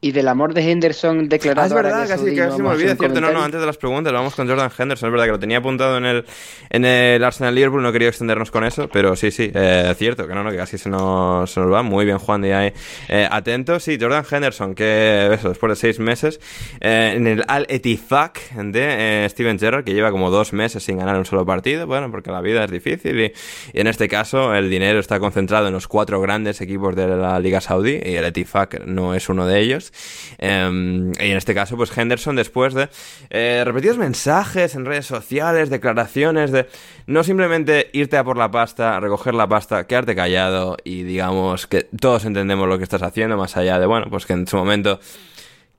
Y 0.02 0.12
del 0.12 0.28
amor 0.28 0.54
de 0.54 0.62
Henderson 0.62 1.28
declarado. 1.28 1.62
Ah, 1.62 1.66
es 1.66 1.74
verdad, 1.74 2.08
casi, 2.08 2.34
casi 2.34 2.62
me 2.62 2.68
olvidé, 2.70 2.96
cierto. 2.96 3.20
No, 3.20 3.32
no, 3.32 3.42
antes 3.42 3.60
de 3.60 3.66
las 3.66 3.76
preguntas, 3.76 4.10
vamos 4.12 4.34
con 4.34 4.48
Jordan 4.48 4.70
Henderson. 4.76 5.08
Es 5.08 5.12
verdad 5.12 5.26
que 5.26 5.32
lo 5.32 5.38
tenía 5.38 5.58
apuntado 5.58 5.98
en 5.98 6.06
el, 6.06 6.24
en 6.70 6.86
el 6.86 7.22
Arsenal 7.22 7.54
Liverpool, 7.54 7.82
no 7.82 7.92
quería 7.92 8.08
extendernos 8.08 8.50
con 8.50 8.64
eso, 8.64 8.88
pero 8.88 9.14
sí, 9.14 9.30
sí, 9.30 9.50
eh, 9.54 9.92
cierto, 9.98 10.26
que 10.26 10.34
no, 10.34 10.42
no, 10.42 10.50
que 10.50 10.56
casi 10.56 10.78
se 10.78 10.88
nos, 10.88 11.50
se 11.50 11.60
nos 11.60 11.70
va. 11.70 11.82
Muy 11.82 12.06
bien, 12.06 12.16
Juan, 12.16 12.40
de 12.40 12.54
ahí. 12.54 12.72
Eh, 13.08 13.28
atento, 13.30 13.78
sí, 13.78 13.98
Jordan 14.00 14.24
Henderson, 14.30 14.74
que 14.74 15.34
eso, 15.34 15.50
después 15.50 15.70
de 15.70 15.76
seis 15.76 15.98
meses, 15.98 16.40
eh, 16.80 17.12
en 17.16 17.26
el 17.26 17.44
Al 17.46 17.66
Etifak 17.68 18.54
de 18.54 19.24
eh, 19.24 19.28
Steven 19.28 19.58
Gerrard, 19.58 19.84
que 19.84 19.92
lleva 19.92 20.10
como 20.10 20.30
dos 20.30 20.54
meses 20.54 20.82
sin 20.82 20.96
ganar 20.96 21.18
un 21.18 21.26
solo 21.26 21.44
partido, 21.44 21.86
bueno, 21.86 22.10
porque 22.10 22.30
la 22.30 22.40
vida 22.40 22.64
es 22.64 22.70
difícil 22.70 23.20
y, 23.20 23.32
y 23.74 23.80
en 23.80 23.86
este 23.86 24.08
caso 24.08 24.54
el 24.54 24.70
dinero 24.70 24.98
está 24.98 25.20
concentrado 25.20 25.66
en 25.66 25.74
los 25.74 25.88
cuatro 25.88 26.22
grandes 26.22 26.62
equipos 26.62 26.96
de 26.96 27.06
la 27.06 27.38
Liga 27.38 27.60
Saudí 27.60 28.00
y 28.02 28.14
el 28.14 28.24
Etifak 28.24 28.86
no 28.86 29.14
es 29.14 29.28
uno 29.28 29.46
de 29.46 29.60
ellos. 29.60 29.89
Em, 30.38 31.12
y 31.12 31.30
en 31.30 31.36
este 31.36 31.54
caso, 31.54 31.76
pues 31.76 31.96
Henderson, 31.96 32.36
después 32.36 32.74
de 32.74 32.88
eh, 33.30 33.62
repetidos 33.64 33.98
mensajes 33.98 34.74
en 34.74 34.84
redes 34.84 35.06
sociales, 35.06 35.70
declaraciones 35.70 36.50
de 36.50 36.66
no 37.06 37.24
simplemente 37.24 37.90
irte 37.92 38.16
a 38.16 38.24
por 38.24 38.36
la 38.36 38.50
pasta, 38.50 38.98
recoger 39.00 39.34
la 39.34 39.48
pasta, 39.48 39.86
quedarte 39.86 40.14
callado 40.14 40.76
y 40.84 41.02
digamos 41.02 41.66
que 41.66 41.82
todos 41.82 42.24
entendemos 42.24 42.68
lo 42.68 42.78
que 42.78 42.84
estás 42.84 43.02
haciendo, 43.02 43.36
más 43.36 43.56
allá 43.56 43.78
de, 43.78 43.86
bueno, 43.86 44.06
pues 44.10 44.26
que 44.26 44.32
en 44.32 44.46
su 44.46 44.56
momento 44.56 45.00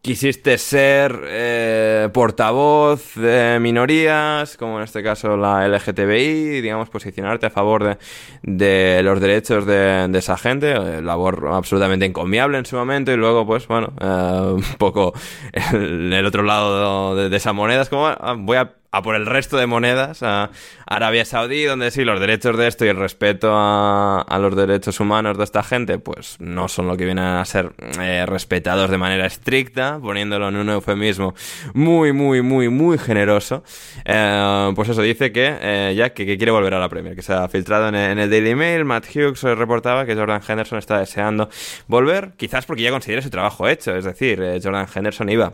quisiste 0.01 0.57
ser 0.57 1.21
eh, 1.25 2.09
portavoz 2.11 3.15
de 3.15 3.59
minorías, 3.61 4.57
como 4.57 4.77
en 4.77 4.83
este 4.83 5.03
caso 5.03 5.37
la 5.37 5.67
LGTBI, 5.67 6.61
digamos, 6.61 6.89
posicionarte 6.89 7.45
a 7.45 7.49
favor 7.51 7.83
de, 7.83 7.97
de 8.41 9.03
los 9.03 9.19
derechos 9.21 9.65
de, 9.65 10.07
de, 10.07 10.19
esa 10.19 10.37
gente, 10.37 10.71
eh, 10.71 11.01
labor 11.01 11.49
absolutamente 11.51 12.05
encomiable 12.05 12.57
en 12.57 12.65
su 12.65 12.75
momento, 12.75 13.11
y 13.11 13.17
luego, 13.17 13.45
pues 13.45 13.67
bueno, 13.67 13.93
eh, 14.01 14.53
un 14.55 14.77
poco 14.79 15.13
el, 15.73 16.11
el 16.11 16.25
otro 16.25 16.43
lado 16.43 17.15
de, 17.15 17.29
de, 17.29 17.37
esa 17.37 17.53
moneda, 17.53 17.85
como, 17.85 18.07
ah, 18.07 18.35
voy 18.37 18.57
a 18.57 18.80
a 18.91 19.01
por 19.01 19.15
el 19.15 19.25
resto 19.25 19.57
de 19.57 19.67
monedas 19.67 20.21
a 20.21 20.51
Arabia 20.85 21.23
Saudí, 21.23 21.63
donde 21.63 21.91
sí, 21.91 22.03
los 22.03 22.19
derechos 22.19 22.57
de 22.57 22.67
esto 22.67 22.85
y 22.85 22.89
el 22.89 22.97
respeto 22.97 23.53
a, 23.53 24.21
a 24.21 24.39
los 24.39 24.53
derechos 24.53 24.99
humanos 24.99 25.37
de 25.37 25.45
esta 25.45 25.63
gente, 25.63 25.97
pues 25.97 26.35
no 26.39 26.67
son 26.67 26.87
lo 26.87 26.97
que 26.97 27.05
vienen 27.05 27.23
a 27.23 27.45
ser 27.45 27.71
eh, 28.01 28.25
respetados 28.25 28.89
de 28.89 28.97
manera 28.97 29.25
estricta, 29.25 29.97
poniéndolo 30.01 30.49
en 30.49 30.57
un 30.57 30.69
eufemismo 30.69 31.33
muy, 31.73 32.11
muy, 32.11 32.41
muy, 32.41 32.67
muy 32.67 32.97
generoso. 32.97 33.63
Eh, 34.03 34.71
pues 34.75 34.89
eso, 34.89 35.01
dice 35.01 35.31
que 35.31 35.57
eh, 35.61 35.93
ya 35.95 36.09
que, 36.09 36.25
quiere 36.25 36.51
volver 36.51 36.73
a 36.73 36.79
la 36.79 36.89
Premier, 36.89 37.15
que 37.15 37.21
se 37.21 37.31
ha 37.31 37.47
filtrado 37.47 37.87
en, 37.87 37.95
el 37.95 38.29
Daily 38.29 38.55
Mail, 38.55 38.83
Matt 38.83 39.05
Hughes 39.15 39.41
reportaba 39.43 40.05
que 40.05 40.15
Jordan 40.15 40.41
Henderson 40.45 40.79
está 40.79 40.99
deseando 40.99 41.49
volver, 41.87 42.33
quizás 42.35 42.65
porque 42.65 42.81
ya 42.81 42.91
considera 42.91 43.21
su 43.21 43.29
trabajo 43.29 43.69
hecho, 43.69 43.95
es 43.95 44.03
decir, 44.03 44.41
Jordan 44.61 44.87
Henderson 44.93 45.29
iba 45.29 45.53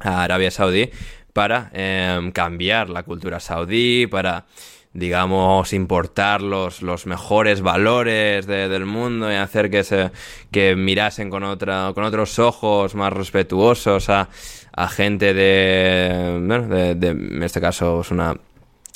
a 0.00 0.24
Arabia 0.24 0.50
Saudí 0.50 0.90
para 1.34 1.70
em, 1.74 2.32
cambiar 2.32 2.88
la 2.88 3.02
cultura 3.02 3.40
saudí, 3.40 4.06
para 4.06 4.46
digamos, 4.94 5.72
importar 5.72 6.40
los, 6.40 6.80
los 6.80 7.04
mejores 7.06 7.60
valores 7.60 8.46
del 8.46 8.86
mundo 8.86 9.30
y 9.30 9.34
hacer 9.34 9.68
que 9.68 9.82
se 9.82 10.12
que 10.52 10.76
mirasen 10.76 11.30
con 11.30 11.42
otra, 11.42 11.90
con 11.94 12.04
otros 12.04 12.38
ojos 12.38 12.94
más 12.94 13.12
respetuosos 13.12 14.08
a, 14.08 14.28
a 14.72 14.88
gente 14.88 15.34
de, 15.34 16.38
bueno, 16.46 16.68
de, 16.68 17.08
en 17.08 17.42
este 17.42 17.60
caso 17.60 18.02
es 18.02 18.12
una 18.12 18.36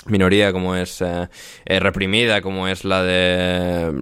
minoría 0.07 0.53
como 0.53 0.77
es 0.77 1.03
eh, 1.03 1.29
eh, 1.67 1.81
reprimida 1.81 2.41
como 2.41 2.69
es 2.69 2.85
la 2.85 3.03
de 3.03 3.93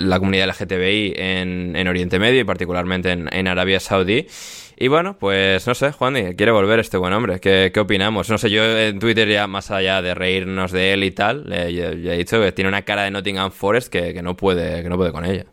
la 0.00 0.18
comunidad 0.18 0.48
LGTBI 0.48 1.12
en, 1.14 1.76
en 1.76 1.88
Oriente 1.88 2.18
Medio 2.18 2.40
y 2.40 2.44
particularmente 2.44 3.12
en, 3.12 3.28
en 3.30 3.48
Arabia 3.48 3.80
Saudí 3.80 4.26
y 4.76 4.88
bueno, 4.88 5.16
pues 5.18 5.66
no 5.66 5.74
sé, 5.74 5.92
Juan, 5.92 6.34
quiere 6.34 6.52
volver 6.52 6.78
este 6.80 6.98
buen 6.98 7.12
hombre. 7.12 7.40
¿Qué, 7.40 7.70
¿Qué, 7.72 7.80
opinamos? 7.80 8.28
No 8.28 8.38
sé, 8.38 8.50
yo 8.50 8.62
en 8.62 8.98
Twitter 8.98 9.28
ya 9.28 9.46
más 9.46 9.70
allá 9.70 10.02
de 10.02 10.14
reírnos 10.14 10.70
de 10.72 10.92
él 10.92 11.04
y 11.04 11.10
tal, 11.12 11.46
ya, 11.48 12.12
he 12.12 12.18
dicho 12.18 12.40
que 12.40 12.52
tiene 12.52 12.68
una 12.68 12.82
cara 12.82 13.04
de 13.04 13.10
Nottingham 13.10 13.50
Forest 13.50 13.88
que, 13.88 14.12
que, 14.12 14.22
no, 14.22 14.36
puede, 14.36 14.82
que 14.82 14.88
no 14.88 14.96
puede 14.96 15.12
con 15.12 15.24
ella. 15.24 15.46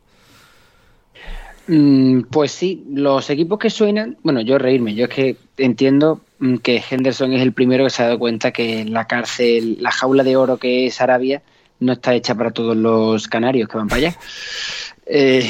Mm, 1.67 2.23
pues 2.23 2.51
sí, 2.51 2.83
los 2.91 3.29
equipos 3.29 3.57
que 3.57 3.69
suenan, 3.69 4.17
bueno, 4.21 4.41
yo 4.41 4.57
reírme, 4.57 4.95
yo 4.95 5.05
es 5.05 5.11
que 5.11 5.37
entiendo 5.57 6.19
mm, 6.39 6.57
que 6.57 6.83
Henderson 6.89 7.31
es 7.33 7.41
el 7.41 7.53
primero 7.53 7.85
que 7.85 7.89
se 7.89 8.03
ha 8.03 8.07
dado 8.07 8.19
cuenta 8.19 8.51
que 8.51 8.83
la 8.83 9.07
cárcel, 9.07 9.77
la 9.79 9.91
jaula 9.91 10.23
de 10.23 10.35
oro 10.35 10.57
que 10.57 10.87
es 10.87 10.99
Arabia, 10.99 11.41
no 11.79 11.93
está 11.93 12.13
hecha 12.13 12.35
para 12.35 12.51
todos 12.51 12.75
los 12.75 13.27
canarios 13.27 13.69
que 13.69 13.77
van 13.77 13.87
para 13.87 13.99
allá. 13.99 14.17
Eh, 15.05 15.45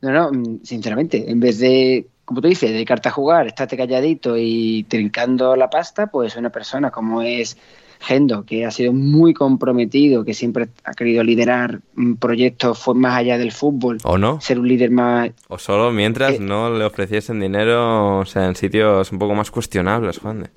no, 0.00 0.12
no, 0.12 0.30
mm, 0.30 0.60
sinceramente, 0.62 1.28
en 1.28 1.40
vez 1.40 1.58
de 1.58 2.06
como 2.26 2.40
tú 2.40 2.48
dices, 2.48 2.72
dedicarte 2.72 3.08
a 3.08 3.12
jugar, 3.12 3.46
estate 3.46 3.76
calladito 3.76 4.36
y 4.36 4.84
trincando 4.88 5.54
la 5.54 5.70
pasta, 5.70 6.08
pues 6.08 6.36
una 6.36 6.50
persona 6.50 6.90
como 6.90 7.22
es 7.22 7.56
Gendo, 8.00 8.44
que 8.44 8.66
ha 8.66 8.70
sido 8.72 8.92
muy 8.92 9.32
comprometido, 9.32 10.24
que 10.24 10.34
siempre 10.34 10.68
ha 10.84 10.92
querido 10.92 11.22
liderar 11.22 11.80
proyectos 12.18 12.82
más 12.94 13.16
allá 13.16 13.38
del 13.38 13.52
fútbol. 13.52 13.98
¿O 14.02 14.18
no? 14.18 14.40
Ser 14.40 14.58
un 14.58 14.66
líder 14.66 14.90
más... 14.90 15.30
O 15.48 15.56
solo 15.56 15.92
mientras 15.92 16.34
eh, 16.34 16.38
no 16.40 16.68
le 16.68 16.84
ofreciesen 16.84 17.40
dinero, 17.40 18.18
o 18.18 18.24
sea, 18.26 18.46
en 18.46 18.56
sitios 18.56 19.12
un 19.12 19.18
poco 19.20 19.34
más 19.34 19.52
cuestionables, 19.52 20.18
Juan. 20.18 20.50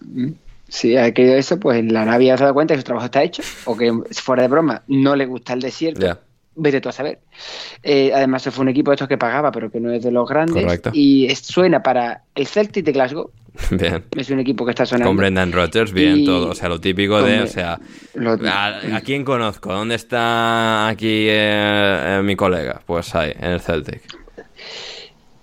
Mm, 0.00 0.28
sí, 0.68 0.96
ha 0.96 1.12
querido 1.12 1.34
eso, 1.34 1.58
pues 1.58 1.80
en 1.80 1.92
la 1.92 2.02
Arabia 2.02 2.36
se 2.36 2.44
dado 2.44 2.54
cuenta 2.54 2.74
que 2.74 2.80
su 2.80 2.84
trabajo 2.84 3.06
está 3.06 3.22
hecho, 3.22 3.42
o 3.64 3.76
que 3.76 3.92
fuera 4.12 4.42
de 4.42 4.48
broma 4.48 4.82
no 4.86 5.16
le 5.16 5.26
gusta 5.26 5.54
el 5.54 5.60
desierto 5.60 6.18
vete 6.54 6.80
tú 6.80 6.88
a 6.88 6.92
saber. 6.92 7.20
Eh, 7.82 8.12
además, 8.14 8.48
fue 8.50 8.62
un 8.62 8.68
equipo 8.68 8.90
de 8.90 8.96
estos 8.96 9.08
que 9.08 9.18
pagaba, 9.18 9.50
pero 9.52 9.70
que 9.70 9.80
no 9.80 9.92
es 9.92 10.02
de 10.02 10.10
los 10.10 10.28
grandes. 10.28 10.80
Y 10.92 11.28
suena 11.36 11.82
para 11.82 12.22
el 12.34 12.46
Celtic 12.46 12.84
de 12.84 12.92
Glasgow. 12.92 13.30
Bien. 13.70 14.04
Es 14.16 14.30
un 14.30 14.40
equipo 14.40 14.64
que 14.64 14.70
está 14.70 14.86
sonando. 14.86 15.10
Con 15.10 15.16
Brendan 15.16 15.52
Rodgers, 15.52 15.92
bien 15.92 16.24
todo. 16.24 16.50
O 16.50 16.54
sea, 16.54 16.70
lo 16.70 16.80
típico 16.80 17.22
de, 17.22 17.42
o 17.42 17.46
sea, 17.46 17.78
a, 17.78 19.00
quién 19.04 19.24
conozco? 19.24 19.72
¿Dónde 19.72 19.94
está 19.94 20.88
aquí 20.88 21.26
eh, 21.28 22.18
eh, 22.18 22.22
mi 22.24 22.34
colega? 22.34 22.80
Pues 22.86 23.14
ahí, 23.14 23.32
en 23.38 23.50
el 23.52 23.60
Celtic. 23.60 24.02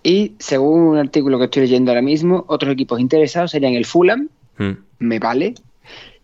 Y 0.01 0.33
según 0.39 0.81
un 0.81 0.97
artículo 0.97 1.37
que 1.37 1.45
estoy 1.45 1.63
leyendo 1.63 1.91
ahora 1.91 2.01
mismo, 2.01 2.45
otros 2.47 2.73
equipos 2.73 2.99
interesados 2.99 3.51
serían 3.51 3.73
el 3.73 3.85
Fulham, 3.85 4.29
hmm. 4.57 4.71
me 4.99 5.19
vale, 5.19 5.53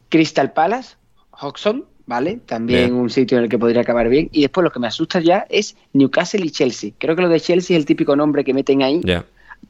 Crystal 0.09 0.53
Palace, 0.53 0.95
Hoxton, 1.31 1.85
¿vale? 2.05 2.39
También 2.45 2.93
un 2.93 3.09
sitio 3.09 3.37
en 3.37 3.45
el 3.45 3.49
que 3.49 3.57
podría 3.57 3.81
acabar 3.81 4.09
bien. 4.09 4.29
Y 4.31 4.41
después 4.41 4.63
lo 4.63 4.71
que 4.71 4.79
me 4.79 4.87
asusta 4.87 5.19
ya 5.19 5.45
es 5.49 5.75
Newcastle 5.93 6.45
y 6.45 6.51
Chelsea. 6.51 6.91
Creo 6.97 7.15
que 7.15 7.21
lo 7.21 7.29
de 7.29 7.39
Chelsea 7.39 7.75
es 7.75 7.81
el 7.81 7.85
típico 7.85 8.15
nombre 8.15 8.43
que 8.43 8.53
meten 8.53 8.83
ahí 8.83 9.01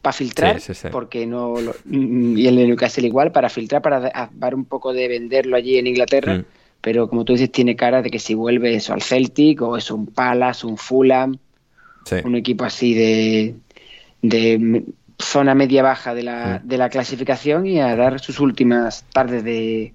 para 0.01 0.13
filtrar, 0.13 0.61
porque 0.91 1.25
no 1.25 1.55
y 1.89 2.47
el 2.47 2.55
de 2.55 2.67
Newcastle 2.67 3.07
igual, 3.07 3.31
para 3.31 3.49
filtrar, 3.49 3.81
para 3.81 4.29
dar 4.33 4.55
un 4.55 4.65
poco 4.65 4.93
de 4.93 5.07
venderlo 5.07 5.55
allí 5.55 5.77
en 5.77 5.87
Inglaterra. 5.87 6.35
Mm. 6.35 6.45
Pero 6.81 7.09
como 7.09 7.25
tú 7.25 7.33
dices, 7.33 7.51
tiene 7.51 7.75
cara 7.75 8.01
de 8.01 8.11
que 8.11 8.19
si 8.19 8.35
vuelve 8.35 8.75
eso 8.75 8.93
al 8.93 9.01
Celtic 9.01 9.61
o 9.61 9.77
es 9.77 9.89
un 9.89 10.05
Palace, 10.05 10.67
un 10.67 10.77
Fulham, 10.77 11.37
un 12.23 12.35
equipo 12.35 12.63
así 12.63 12.93
de, 12.93 13.55
de 14.21 14.83
zona 15.17 15.55
media 15.55 15.81
baja 15.81 16.13
de 16.13 16.23
la, 16.23 16.61
mm. 16.63 16.67
de 16.67 16.77
la 16.77 16.89
clasificación 16.89 17.65
y 17.65 17.79
a 17.79 17.95
dar 17.95 18.19
sus 18.19 18.39
últimas 18.39 19.03
tardes 19.11 19.43
de 19.43 19.93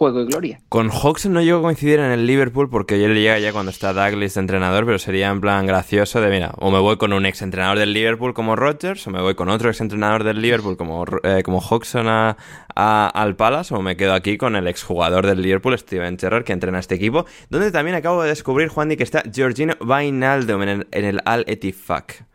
juego 0.00 0.24
gloria. 0.24 0.62
Con 0.70 0.88
Hawks 0.88 1.26
no 1.26 1.42
llego 1.42 1.58
a 1.58 1.62
coincidir 1.62 1.98
en 1.98 2.10
el 2.10 2.26
Liverpool 2.26 2.70
porque 2.70 2.94
él 3.04 3.14
llega 3.14 3.38
ya 3.38 3.52
cuando 3.52 3.70
está 3.70 3.92
Douglas 3.92 4.32
de 4.32 4.40
entrenador, 4.40 4.86
pero 4.86 4.98
sería 4.98 5.28
en 5.28 5.42
plan 5.42 5.66
gracioso 5.66 6.22
de, 6.22 6.30
mira, 6.30 6.54
o 6.56 6.70
me 6.70 6.78
voy 6.78 6.96
con 6.96 7.12
un 7.12 7.26
ex 7.26 7.42
entrenador 7.42 7.78
del 7.78 7.92
Liverpool 7.92 8.32
como 8.32 8.56
Rodgers, 8.56 9.06
o 9.06 9.10
me 9.10 9.20
voy 9.20 9.34
con 9.34 9.50
otro 9.50 9.68
ex 9.68 9.78
entrenador 9.82 10.24
del 10.24 10.40
Liverpool 10.40 10.78
como, 10.78 11.04
eh, 11.22 11.42
como 11.44 11.60
a, 11.62 13.08
al 13.08 13.36
Palace, 13.36 13.74
o 13.74 13.82
me 13.82 13.98
quedo 13.98 14.14
aquí 14.14 14.38
con 14.38 14.56
el 14.56 14.68
exjugador 14.68 15.26
del 15.26 15.42
Liverpool, 15.42 15.78
Steven 15.78 16.18
Gerrard, 16.18 16.44
que 16.44 16.54
entrena 16.54 16.78
este 16.78 16.94
equipo, 16.94 17.26
donde 17.50 17.70
también 17.70 17.94
acabo 17.94 18.22
de 18.22 18.30
descubrir, 18.30 18.68
Juan, 18.68 18.96
que 18.96 19.02
está 19.02 19.22
Georgino 19.30 19.74
Wijnaldum 19.82 20.62
en 20.62 20.68
el, 20.70 20.88
en 20.92 21.04
el 21.04 21.20
Al 21.26 21.44
Ettifaq. 21.46 22.29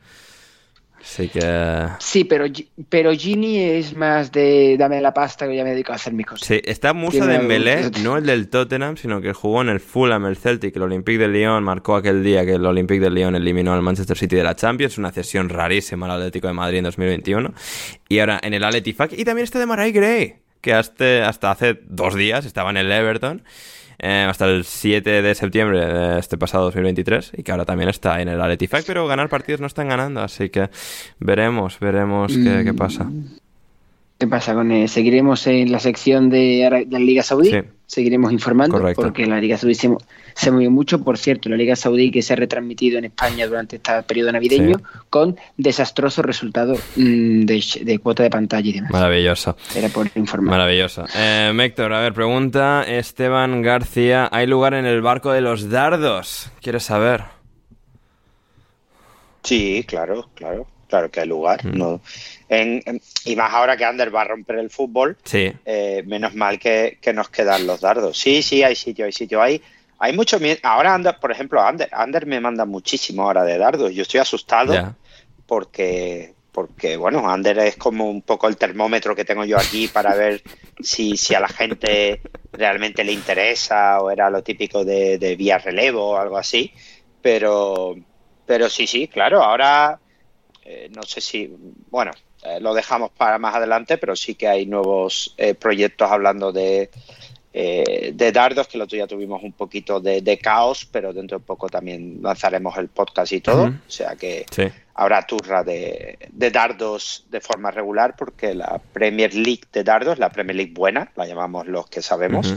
Así 1.06 1.28
que... 1.28 1.88
Sí, 2.00 2.24
pero, 2.24 2.46
pero 2.90 3.12
Gini 3.14 3.60
es 3.60 3.96
más 3.96 4.32
de 4.32 4.76
dame 4.78 5.00
la 5.02 5.14
pasta 5.14 5.48
que 5.48 5.56
ya 5.56 5.64
me 5.64 5.70
dedico 5.70 5.92
a 5.92 5.96
hacer 5.96 6.14
mis 6.14 6.26
cosas. 6.26 6.48
Sí, 6.48 6.60
está 6.66 6.94
Musa 6.94 7.20
Tiene 7.20 7.34
Dembélé, 7.38 7.92
no 8.04 8.18
el 8.18 8.26
del 8.26 8.50
Tottenham, 8.50 8.98
sino 8.98 9.22
que 9.22 9.32
jugó 9.32 9.62
en 9.62 9.70
el 9.70 9.80
Fulham, 9.80 10.26
el 10.26 10.36
Celtic, 10.36 10.76
el 10.76 10.82
Olympique 10.82 11.20
de 11.20 11.28
Lyon, 11.28 11.64
marcó 11.64 11.96
aquel 11.96 12.24
día 12.24 12.44
que 12.44 12.54
el 12.54 12.66
Olympique 12.66 13.00
de 13.00 13.12
Lyon 13.12 13.36
eliminó 13.36 13.74
al 13.74 13.84
Manchester 13.84 14.18
City 14.18 14.36
de 14.36 14.44
la 14.44 14.56
Champions, 14.56 14.98
una 14.98 15.12
cesión 15.12 15.50
rarísima 15.50 16.08
al 16.08 16.14
Atlético 16.14 16.48
de 16.48 16.54
Madrid 16.54 16.80
en 16.80 16.86
2021. 16.86 17.54
Y 18.10 18.20
ahora 18.20 18.40
en 18.42 18.56
el 18.56 18.64
Al 18.64 18.74
Ettifaq, 18.74 19.14
y 19.14 19.24
también 19.24 19.44
está 19.44 19.60
de 19.60 19.68
Marai 19.68 19.92
Gray, 19.92 20.38
que 20.60 20.74
hasta, 20.74 21.30
hasta 21.30 21.52
hace 21.52 21.80
dos 21.88 22.16
días 22.16 22.46
estaba 22.46 22.72
en 22.72 22.78
el 22.78 22.92
Everton, 22.92 23.44
eh, 24.00 24.26
hasta 24.28 24.46
el 24.46 24.64
7 24.64 25.22
de 25.22 25.36
septiembre 25.36 25.86
de 25.86 26.20
este 26.20 26.38
pasado 26.38 26.66
2023, 26.66 27.34
y 27.38 27.44
que 27.44 27.52
ahora 27.52 27.66
también 27.66 27.90
está 27.90 28.22
en 28.22 28.30
el 28.30 28.42
Ettifaq, 28.52 28.86
pero 28.86 29.08
ganar 29.08 29.30
partidos 29.30 29.62
no 29.62 29.68
están 29.68 29.90
ganando, 29.90 30.22
así 30.22 30.50
que 30.50 30.70
veremos, 31.20 31.80
veremos 31.80 32.34
qué, 32.34 32.62
qué 32.64 32.74
pasa. 32.74 33.10
¿Qué 34.18 34.28
pasa 34.28 34.54
con 34.54 34.72
él? 34.72 34.88
Seguiremos 34.88 35.46
en 35.48 35.72
la 35.72 35.80
sección 35.80 36.30
de, 36.30 36.86
la 36.90 37.00
Liga 37.00 37.22
Saudí. 37.22 37.52
Sí. 37.52 37.60
Seguiremos 37.86 38.32
informando 38.32 38.78
Correcto. 38.80 39.02
porque 39.02 39.26
la 39.26 39.40
Liga 39.40 39.58
Saudí 39.58 39.76
se, 39.76 39.90
se 40.34 40.52
movió 40.52 40.72
mucho. 40.72 41.04
Por 41.04 41.18
cierto, 41.18 41.50
la 41.50 41.58
Liga 41.58 41.76
Saudí 41.76 42.12
que 42.12 42.22
se 42.22 42.32
ha 42.34 42.36
retransmitido 42.38 42.98
en 42.98 43.06
España 43.06 43.46
durante 43.46 43.76
este 43.76 43.92
periodo 44.04 44.32
navideño 44.32 44.78
Sí. 44.78 44.84
con 45.10 45.38
desastrosos 45.58 46.26
resultados 46.26 46.80
mm, 46.96 47.46
de, 47.46 48.00
cuota 48.02 48.24
de 48.24 48.30
pantalla 48.30 48.70
y 48.70 48.74
demás. 48.74 48.92
Maravilloso. 48.92 49.58
Era 49.76 49.90
por 49.90 50.10
informar. 50.16 50.52
Maravilloso. 50.52 51.06
Eh, 51.14 51.54
Héctor, 51.60 51.94
a 51.94 52.00
ver, 52.00 52.14
pregunta 52.14 52.84
Esteban 52.88 53.62
García. 53.62 54.30
¿Hay 54.32 54.48
lugar 54.48 54.74
en 54.76 54.86
el 54.86 55.02
barco 55.02 55.32
de 55.32 55.42
los 55.42 55.70
dardos? 55.70 56.52
¿Quieres 56.62 56.84
saber? 56.84 57.26
Sí, 59.44 59.84
claro, 59.88 60.30
claro, 60.34 60.66
claro 60.88 61.12
que 61.12 61.20
hay 61.20 61.28
lugar. 61.28 61.64
No, 61.66 62.02
en- 62.50 62.82
en- 62.86 63.02
y 63.26 63.36
más 63.36 63.54
ahora 63.54 63.76
que 63.78 63.86
Ander 63.86 64.14
va 64.14 64.22
a 64.22 64.26
romper 64.26 64.58
el 64.58 64.70
fútbol, 64.70 65.18
Sí. 65.24 65.52
eh, 65.66 66.04
menos 66.06 66.36
mal 66.36 66.60
que, 66.60 66.98
que 67.02 67.14
nos 67.14 67.30
quedan 67.30 67.66
los 67.68 67.82
dardos. 67.82 68.18
Sí, 68.18 68.42
sí, 68.44 68.64
hay 68.64 68.76
sitio, 68.76 69.06
hay 69.06 69.12
sitio. 69.12 69.42
Hay, 69.42 69.62
hay 70.00 70.14
mucho 70.14 70.40
miedo. 70.40 70.60
Ahora 70.64 70.94
Ander, 70.94 71.18
por 71.20 71.32
ejemplo, 71.32 71.62
Ander, 71.62 71.90
Ander 71.92 72.26
me 72.26 72.40
manda 72.40 72.66
muchísimo 72.66 73.24
ahora 73.24 73.44
de 73.44 73.58
dardos. 73.58 73.94
Yo 73.94 74.04
estoy 74.04 74.20
asustado 74.20 74.74
porque, 75.46 76.34
porque, 76.52 76.98
bueno, 76.98 77.30
Ander 77.30 77.58
es 77.60 77.76
como 77.78 78.10
un 78.10 78.22
poco 78.22 78.48
el 78.48 78.58
termómetro 78.58 79.16
que 79.16 79.26
tengo 79.26 79.44
yo 79.46 79.58
aquí 79.58 79.88
para 79.88 80.16
ver 80.16 80.42
si, 80.82 81.18
si 81.18 81.34
a 81.36 81.40
la 81.40 81.48
gente 81.50 82.22
realmente 82.54 83.04
le 83.04 83.12
interesa 83.12 84.00
o 84.02 84.10
era 84.12 84.30
lo 84.30 84.42
típico 84.44 84.86
de, 84.86 85.18
de 85.18 85.36
vía 85.36 85.58
relevo 85.58 86.12
o 86.12 86.18
algo 86.18 86.38
así. 86.38 86.72
Pero, 87.22 87.96
pero 88.46 88.70
sí, 88.70 88.86
sí, 88.88 89.08
claro, 89.08 89.42
ahora 89.44 90.00
eh, 90.64 90.90
no 90.96 91.04
sé 91.04 91.22
si, 91.22 91.52
bueno, 91.90 92.12
eh, 92.46 92.60
lo 92.60 92.74
dejamos 92.74 93.12
para 93.12 93.38
más 93.40 93.56
adelante, 93.56 93.98
pero 93.98 94.16
sí 94.16 94.36
que 94.36 94.48
hay 94.48 94.66
nuevos 94.66 95.34
eh, 95.38 95.54
proyectos 95.56 96.10
hablando 96.12 96.52
de, 96.52 96.90
eh, 97.54 98.12
de 98.14 98.32
dardos, 98.32 98.68
que 98.68 98.78
el 98.78 98.82
otro 98.84 98.96
día 98.98 99.08
tuvimos 99.08 99.42
un 99.44 99.54
poquito 99.54 100.00
de, 100.00 100.22
de 100.22 100.38
caos, 100.38 100.86
pero 100.92 101.14
dentro 101.14 101.40
de 101.40 101.46
poco 101.46 101.70
también 101.70 102.20
lanzaremos 102.22 102.78
el 102.78 102.90
podcast 102.90 103.32
y 103.32 103.42
todo. 103.42 103.66
O 103.68 103.74
sea 103.90 104.16
que 104.16 104.46
Sí. 104.52 104.64
habrá 104.94 105.26
turra 105.26 105.64
de, 105.64 106.18
de 106.32 106.52
dardos 106.52 107.26
de 107.30 107.40
forma 107.40 107.72
regular, 107.72 108.16
porque 108.18 108.54
la 108.54 108.80
Premier 108.94 109.34
League 109.34 109.64
de 109.72 109.84
dardos, 109.86 110.20
la 110.20 110.30
Premier 110.30 110.56
League 110.58 110.74
buena, 110.76 111.12
la 111.16 111.26
llamamos 111.26 111.66
los 111.68 111.88
que 111.88 112.02
sabemos, 112.02 112.54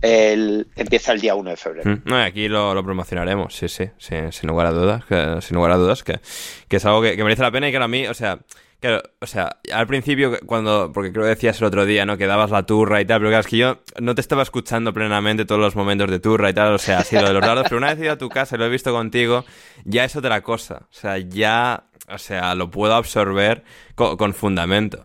el- 0.00 0.68
empieza 0.76 1.12
el 1.12 1.20
día 1.20 1.34
1 1.34 1.50
de 1.50 1.56
febrero. 1.56 2.00
No, 2.04 2.16
aquí 2.22 2.48
lo, 2.48 2.72
lo 2.74 2.84
promocionaremos, 2.84 3.54
sí, 3.54 3.68
sí, 3.68 3.90
sí, 3.98 4.14
sin 4.30 4.48
lugar 4.48 4.66
a 4.66 4.70
dudas, 4.70 5.04
que, 5.06 5.38
sin 5.42 5.56
lugar 5.56 5.72
a 5.72 5.76
dudas, 5.76 6.02
que, 6.04 6.20
que 6.68 6.76
es 6.76 6.84
algo 6.84 7.02
que, 7.02 7.16
que 7.16 7.24
merece 7.24 7.42
la 7.42 7.50
pena 7.50 7.68
y 7.68 7.72
que 7.72 7.78
a 7.78 7.88
mí, 7.88 8.06
o 8.06 8.14
sea, 8.14 8.38
claro, 8.80 9.02
o 9.20 9.26
sea, 9.26 9.56
al 9.72 9.86
principio 9.86 10.38
cuando, 10.46 10.90
porque 10.92 11.12
creo 11.12 11.24
que 11.24 11.30
decías 11.30 11.58
el 11.60 11.66
otro 11.66 11.84
día, 11.86 12.06
¿no? 12.06 12.16
Que 12.16 12.26
dabas 12.26 12.50
la 12.50 12.64
turra 12.64 13.00
y 13.00 13.04
tal, 13.04 13.18
pero 13.20 13.30
claro, 13.30 13.40
es 13.40 13.46
que 13.46 13.56
yo 13.56 13.78
no 14.00 14.14
te 14.14 14.20
estaba 14.20 14.42
escuchando 14.42 14.92
plenamente 14.92 15.44
todos 15.44 15.60
los 15.60 15.76
momentos 15.76 16.10
de 16.10 16.20
turra 16.20 16.50
y 16.50 16.54
tal, 16.54 16.74
o 16.74 16.78
sea, 16.78 16.98
así 16.98 17.16
lo 17.16 17.26
de 17.26 17.32
los 17.34 17.42
dardos, 17.42 17.64
pero 17.64 17.78
una 17.78 17.88
vez 17.88 17.98
he 17.98 18.04
ido 18.04 18.12
a 18.12 18.18
tu 18.18 18.28
casa 18.28 18.56
y 18.56 18.58
lo 18.58 18.66
he 18.66 18.68
visto 18.70 18.92
contigo, 18.92 19.44
ya 19.84 20.04
es 20.04 20.14
otra 20.16 20.42
cosa, 20.42 20.82
o 20.90 20.94
sea, 20.94 21.18
ya, 21.18 21.84
o 22.08 22.18
sea, 22.18 22.54
lo 22.54 22.70
puedo 22.70 22.94
absorber 22.94 23.64
co- 23.94 24.16
con 24.16 24.34
fundamento. 24.34 25.04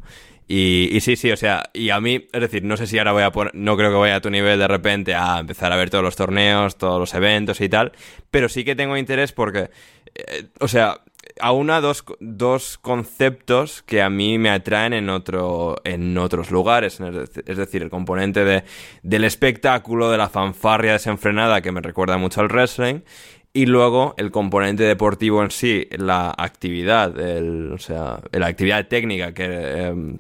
Y, 0.54 0.90
y 0.92 1.00
sí, 1.00 1.16
sí, 1.16 1.32
o 1.32 1.38
sea, 1.38 1.70
y 1.72 1.92
a 1.92 2.02
mí, 2.02 2.28
es 2.34 2.42
decir, 2.42 2.62
no 2.66 2.76
sé 2.76 2.86
si 2.86 2.98
ahora 2.98 3.14
voy 3.14 3.24
a 3.24 3.32
poner, 3.32 3.56
no 3.56 3.78
creo 3.78 3.90
que 3.90 3.96
vaya 3.96 4.18
a 4.18 4.22
tu 4.22 4.30
nivel 4.30 4.60
de 4.60 4.68
repente 4.68 5.16
a 5.16 5.40
empezar 5.40 5.72
a 5.72 5.78
ver 5.78 5.90
todos 5.90 6.04
los 6.04 6.18
torneos, 6.18 6.78
todos 6.78 7.00
los 7.00 7.14
eventos 7.14 7.62
y 7.62 7.70
tal, 7.70 7.94
pero 8.32 8.50
sí 8.50 8.66
que 8.66 8.76
tengo 8.76 8.98
interés 8.98 9.32
porque, 9.32 9.70
eh, 10.14 10.48
o 10.60 10.68
sea, 10.68 11.00
aúna 11.40 11.82
dos, 11.82 12.04
dos 12.20 12.78
conceptos 12.78 13.84
que 13.84 14.02
a 14.02 14.10
mí 14.10 14.38
me 14.38 14.50
atraen 14.50 14.94
en, 14.94 15.10
otro, 15.10 15.76
en 15.84 16.18
otros 16.18 16.52
lugares, 16.52 17.00
es 17.00 17.16
dec- 17.16 17.44
es 17.46 17.58
decir, 17.58 17.82
el 17.82 17.90
componente 17.90 18.44
de, 18.44 18.64
del 19.04 19.24
espectáculo, 19.24 20.12
de 20.12 20.18
la 20.18 20.30
fanfarria 20.30 20.94
desenfrenada 20.94 21.62
que 21.62 21.72
me 21.72 21.82
recuerda 21.82 22.18
mucho 22.18 22.42
al 22.42 22.48
wrestling, 22.48 23.02
y 23.54 23.66
luego 23.66 24.14
el 24.18 24.32
componente 24.32 24.84
deportivo 24.84 25.44
en 25.44 25.52
sí, 25.52 25.88
la 25.92 26.34
actividad, 26.38 27.20
el- 27.20 27.72
o 27.74 27.78
sea, 27.78 28.20
la 28.32 28.48
actividad 28.48 28.88
técnica 28.88 29.34
que, 29.34 29.46
em, 29.88 30.20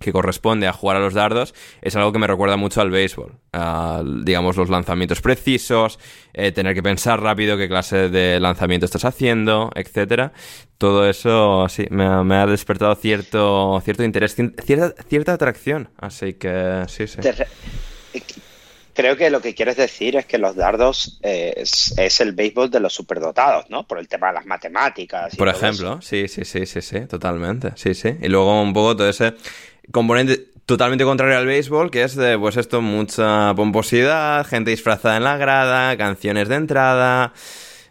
que 0.00 0.12
corresponde 0.12 0.66
a 0.66 0.72
jugar 0.72 0.96
a 0.96 1.00
los 1.00 1.12
dardos, 1.14 1.54
es 1.82 1.94
algo 1.94 2.10
que 2.12 2.18
me 2.18 2.26
recuerda 2.26 2.56
mucho 2.56 2.80
al 2.80 2.90
béisbol. 2.90 3.34
A, 3.52 4.02
digamos, 4.24 4.56
los 4.56 4.70
lanzamientos 4.70 5.20
precisos, 5.20 5.98
eh, 6.32 6.52
tener 6.52 6.74
que 6.74 6.82
pensar 6.82 7.20
rápido 7.22 7.56
qué 7.58 7.68
clase 7.68 8.08
de 8.08 8.40
lanzamiento 8.40 8.86
estás 8.86 9.04
haciendo, 9.04 9.70
etcétera. 9.74 10.32
Todo 10.78 11.08
eso, 11.08 11.68
sí, 11.68 11.86
me 11.90 12.06
ha, 12.06 12.22
me 12.24 12.36
ha 12.36 12.46
despertado 12.46 12.94
cierto, 12.94 13.78
cierto 13.84 14.02
interés, 14.02 14.34
cierta, 14.64 14.94
cierta 15.06 15.34
atracción. 15.34 15.90
Así 15.98 16.32
que, 16.34 16.84
sí, 16.88 17.06
sí. 17.06 17.20
Re- 17.20 17.46
Creo 18.92 19.16
que 19.16 19.30
lo 19.30 19.40
que 19.40 19.54
quieres 19.54 19.76
decir 19.76 20.16
es 20.16 20.26
que 20.26 20.36
los 20.36 20.56
dardos 20.56 21.20
eh, 21.22 21.54
es, 21.56 21.96
es 21.96 22.20
el 22.20 22.32
béisbol 22.32 22.70
de 22.70 22.80
los 22.80 22.92
superdotados, 22.92 23.64
¿no? 23.70 23.86
Por 23.86 23.98
el 23.98 24.08
tema 24.08 24.26
de 24.28 24.34
las 24.34 24.46
matemáticas. 24.46 25.32
y 25.32 25.36
Por 25.36 25.48
ejemplo, 25.48 26.02
sí, 26.02 26.26
sí, 26.28 26.44
sí, 26.44 26.66
sí, 26.66 26.82
sí, 26.82 27.00
totalmente, 27.06 27.70
sí, 27.76 27.94
sí. 27.94 28.16
Y 28.20 28.28
luego 28.28 28.60
un 28.60 28.72
poco 28.74 28.96
todo 28.96 29.08
ese 29.08 29.34
componente 29.92 30.50
totalmente 30.70 31.04
contrario 31.04 31.36
al 31.36 31.46
béisbol, 31.46 31.90
que 31.90 32.04
es 32.04 32.14
de, 32.14 32.38
pues 32.38 32.56
esto, 32.56 32.80
mucha 32.80 33.52
pomposidad, 33.56 34.46
gente 34.46 34.70
disfrazada 34.70 35.16
en 35.16 35.24
la 35.24 35.36
grada, 35.36 35.96
canciones 35.96 36.48
de 36.48 36.54
entrada, 36.54 37.32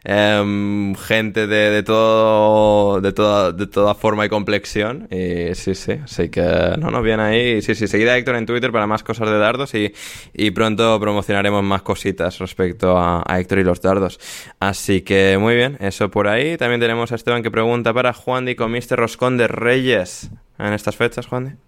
em, 0.05 0.95
gente 0.95 1.45
de, 1.45 1.71
de 1.71 1.83
todo, 1.83 3.01
de 3.01 3.11
toda, 3.11 3.51
de 3.51 3.67
toda 3.67 3.95
forma 3.95 4.25
y 4.25 4.29
complexión. 4.29 5.09
Y 5.11 5.55
sí, 5.55 5.75
sí, 5.75 5.99
así 6.01 6.29
que, 6.29 6.41
no, 6.79 6.89
no, 6.89 7.01
bien 7.01 7.19
ahí. 7.19 7.61
Sí, 7.61 7.75
sí, 7.75 7.85
seguid 7.89 8.07
a 8.07 8.17
Héctor 8.17 8.35
en 8.37 8.45
Twitter 8.45 8.71
para 8.71 8.87
más 8.87 9.03
cosas 9.03 9.29
de 9.29 9.37
dardos 9.37 9.73
y, 9.73 9.93
y 10.33 10.51
pronto 10.51 10.97
promocionaremos 11.01 11.61
más 11.61 11.81
cositas 11.81 12.39
respecto 12.39 12.97
a, 12.97 13.25
Héctor 13.39 13.59
y 13.59 13.63
los 13.65 13.81
dardos. 13.81 14.21
Así 14.61 15.01
que, 15.01 15.37
muy 15.37 15.55
bien, 15.55 15.75
eso 15.81 16.09
por 16.09 16.29
ahí. 16.29 16.55
También 16.55 16.79
tenemos 16.79 17.11
a 17.11 17.15
Esteban 17.15 17.43
que 17.43 17.51
pregunta 17.51 17.93
para 17.93 18.13
Juan 18.13 18.45
Di, 18.45 18.55
¿comiste 18.55 18.95
roscón 18.95 19.35
de 19.35 19.49
Reyes 19.49 20.29
en 20.57 20.71
estas 20.71 20.95
fechas, 20.95 21.27
Juan? 21.27 21.59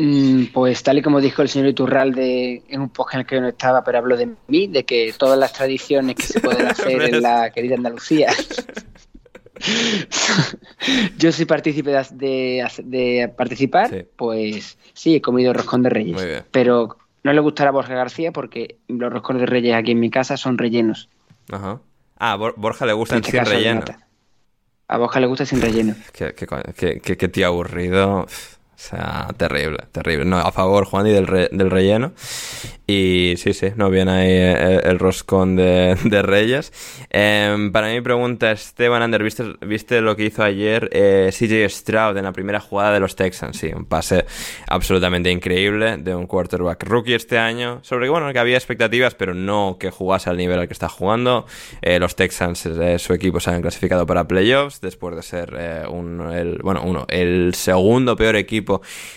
Mm, 0.00 0.52
Pues 0.52 0.80
tal 0.84 0.98
y 0.98 1.02
como 1.02 1.20
dijo 1.20 1.42
el 1.42 1.48
señor 1.48 1.66
Iturralde 1.68 2.62
en 2.68 2.80
un 2.82 2.88
podcast 2.90 3.14
en 3.14 3.20
el 3.20 3.26
que 3.26 3.34
yo 3.34 3.40
no 3.40 3.48
estaba, 3.48 3.82
pero 3.82 3.98
hablo 3.98 4.16
de 4.16 4.28
mí, 4.46 4.68
de 4.68 4.84
que 4.84 5.12
todas 5.18 5.36
las 5.36 5.52
tradiciones 5.52 6.14
que 6.14 6.22
se 6.22 6.38
pueden 6.40 6.66
hacer 6.68 7.02
en 7.02 7.20
la 7.20 7.50
querida 7.50 7.74
Andalucía. 7.74 8.32
yo 11.18 11.32
soy 11.32 11.44
partícipe 11.46 11.90
de, 11.90 12.06
de- 12.12 12.68
de 12.84 13.28
participar, 13.36 13.88
Sí. 13.90 14.04
pues 14.16 14.78
sí, 14.94 15.16
he 15.16 15.20
comido 15.20 15.52
roscón 15.52 15.82
de 15.82 15.90
reyes. 15.90 16.44
Pero 16.50 16.96
no 17.24 17.32
le 17.32 17.40
gustará 17.40 17.70
a 17.70 17.72
Borja 17.72 17.94
García 17.94 18.32
porque 18.32 18.76
los 18.88 19.12
roscones 19.12 19.40
de 19.40 19.46
reyes 19.46 19.74
aquí 19.74 19.92
en 19.92 20.00
mi 20.00 20.10
casa 20.10 20.36
son 20.36 20.58
rellenos. 20.58 21.08
Ajá. 21.50 21.80
Ah, 22.18 22.36
Bor- 22.36 22.54
Borja 22.56 22.86
le 22.86 22.92
gustan 22.92 23.18
este 23.18 23.32
sin 23.32 23.44
relleno. 23.44 23.84
A 24.88 24.96
Borja 24.96 25.20
le 25.20 25.26
gusta 25.26 25.44
sin 25.44 25.60
relleno. 25.60 25.94
Qué, 26.12 26.34
qué, 26.34 26.46
qué- 26.76 27.00
qué- 27.00 27.16
qué 27.16 27.28
tío 27.28 27.46
aburrido. 27.48 28.26
O 28.78 28.80
sea, 28.80 29.26
terrible, 29.36 29.78
terrible. 29.90 30.24
No, 30.24 30.38
a 30.38 30.52
favor, 30.52 30.84
Juan, 30.84 31.08
y 31.08 31.10
del, 31.10 31.26
del 31.26 31.68
relleno. 31.68 32.12
Y 32.86 33.34
sí, 33.36 33.52
sí, 33.52 33.72
no 33.74 33.90
viene 33.90 34.10
ahí 34.12 34.30
eh, 34.30 34.80
el, 34.84 35.00
roscón 35.00 35.56
de, 35.56 36.22
Reyes. 36.22 36.72
Em, 37.10 37.72
para 37.72 37.88
mi 37.88 38.00
pregunta, 38.00 38.52
Esteban 38.52 39.02
Ander, 39.02 39.24
¿viste, 39.24 39.44
¿viste 39.62 40.00
lo 40.00 40.14
que 40.14 40.26
hizo 40.26 40.44
ayer 40.44 40.88
eh, 40.92 41.30
CJ 41.32 41.68
Stroud 41.68 42.16
en 42.16 42.24
la 42.24 42.32
primera 42.32 42.60
jugada 42.60 42.92
de 42.92 43.00
los 43.00 43.16
Texans? 43.16 43.58
Sí, 43.58 43.72
un 43.74 43.84
pase 43.84 44.26
absolutamente 44.68 45.30
increíble 45.32 45.96
de 45.96 46.14
un 46.14 46.28
quarterback 46.28 46.84
rookie 46.84 47.14
este 47.14 47.36
año. 47.36 47.80
Sobre 47.82 48.08
bueno, 48.08 48.32
que 48.32 48.38
había 48.38 48.56
expectativas, 48.56 49.16
pero 49.16 49.34
no 49.34 49.76
que 49.78 49.90
jugase 49.90 50.30
al 50.30 50.36
nivel 50.36 50.60
al 50.60 50.68
que 50.68 50.72
está 50.72 50.88
jugando. 50.88 51.46
Eh, 51.82 51.98
los 51.98 52.14
Texans, 52.14 52.60
su 52.98 53.12
equipo, 53.12 53.40
se 53.40 53.50
han 53.50 53.60
clasificado 53.60 54.06
para 54.06 54.28
playoffs 54.28 54.80
después 54.80 55.16
de 55.16 55.22
ser 55.22 55.88
un, 55.90 56.20
el, 56.32 56.60
bueno, 56.62 56.82
uno, 56.84 57.06
el 57.08 57.54
segundo 57.54 58.14
peor 58.14 58.36
equipo 58.36 58.67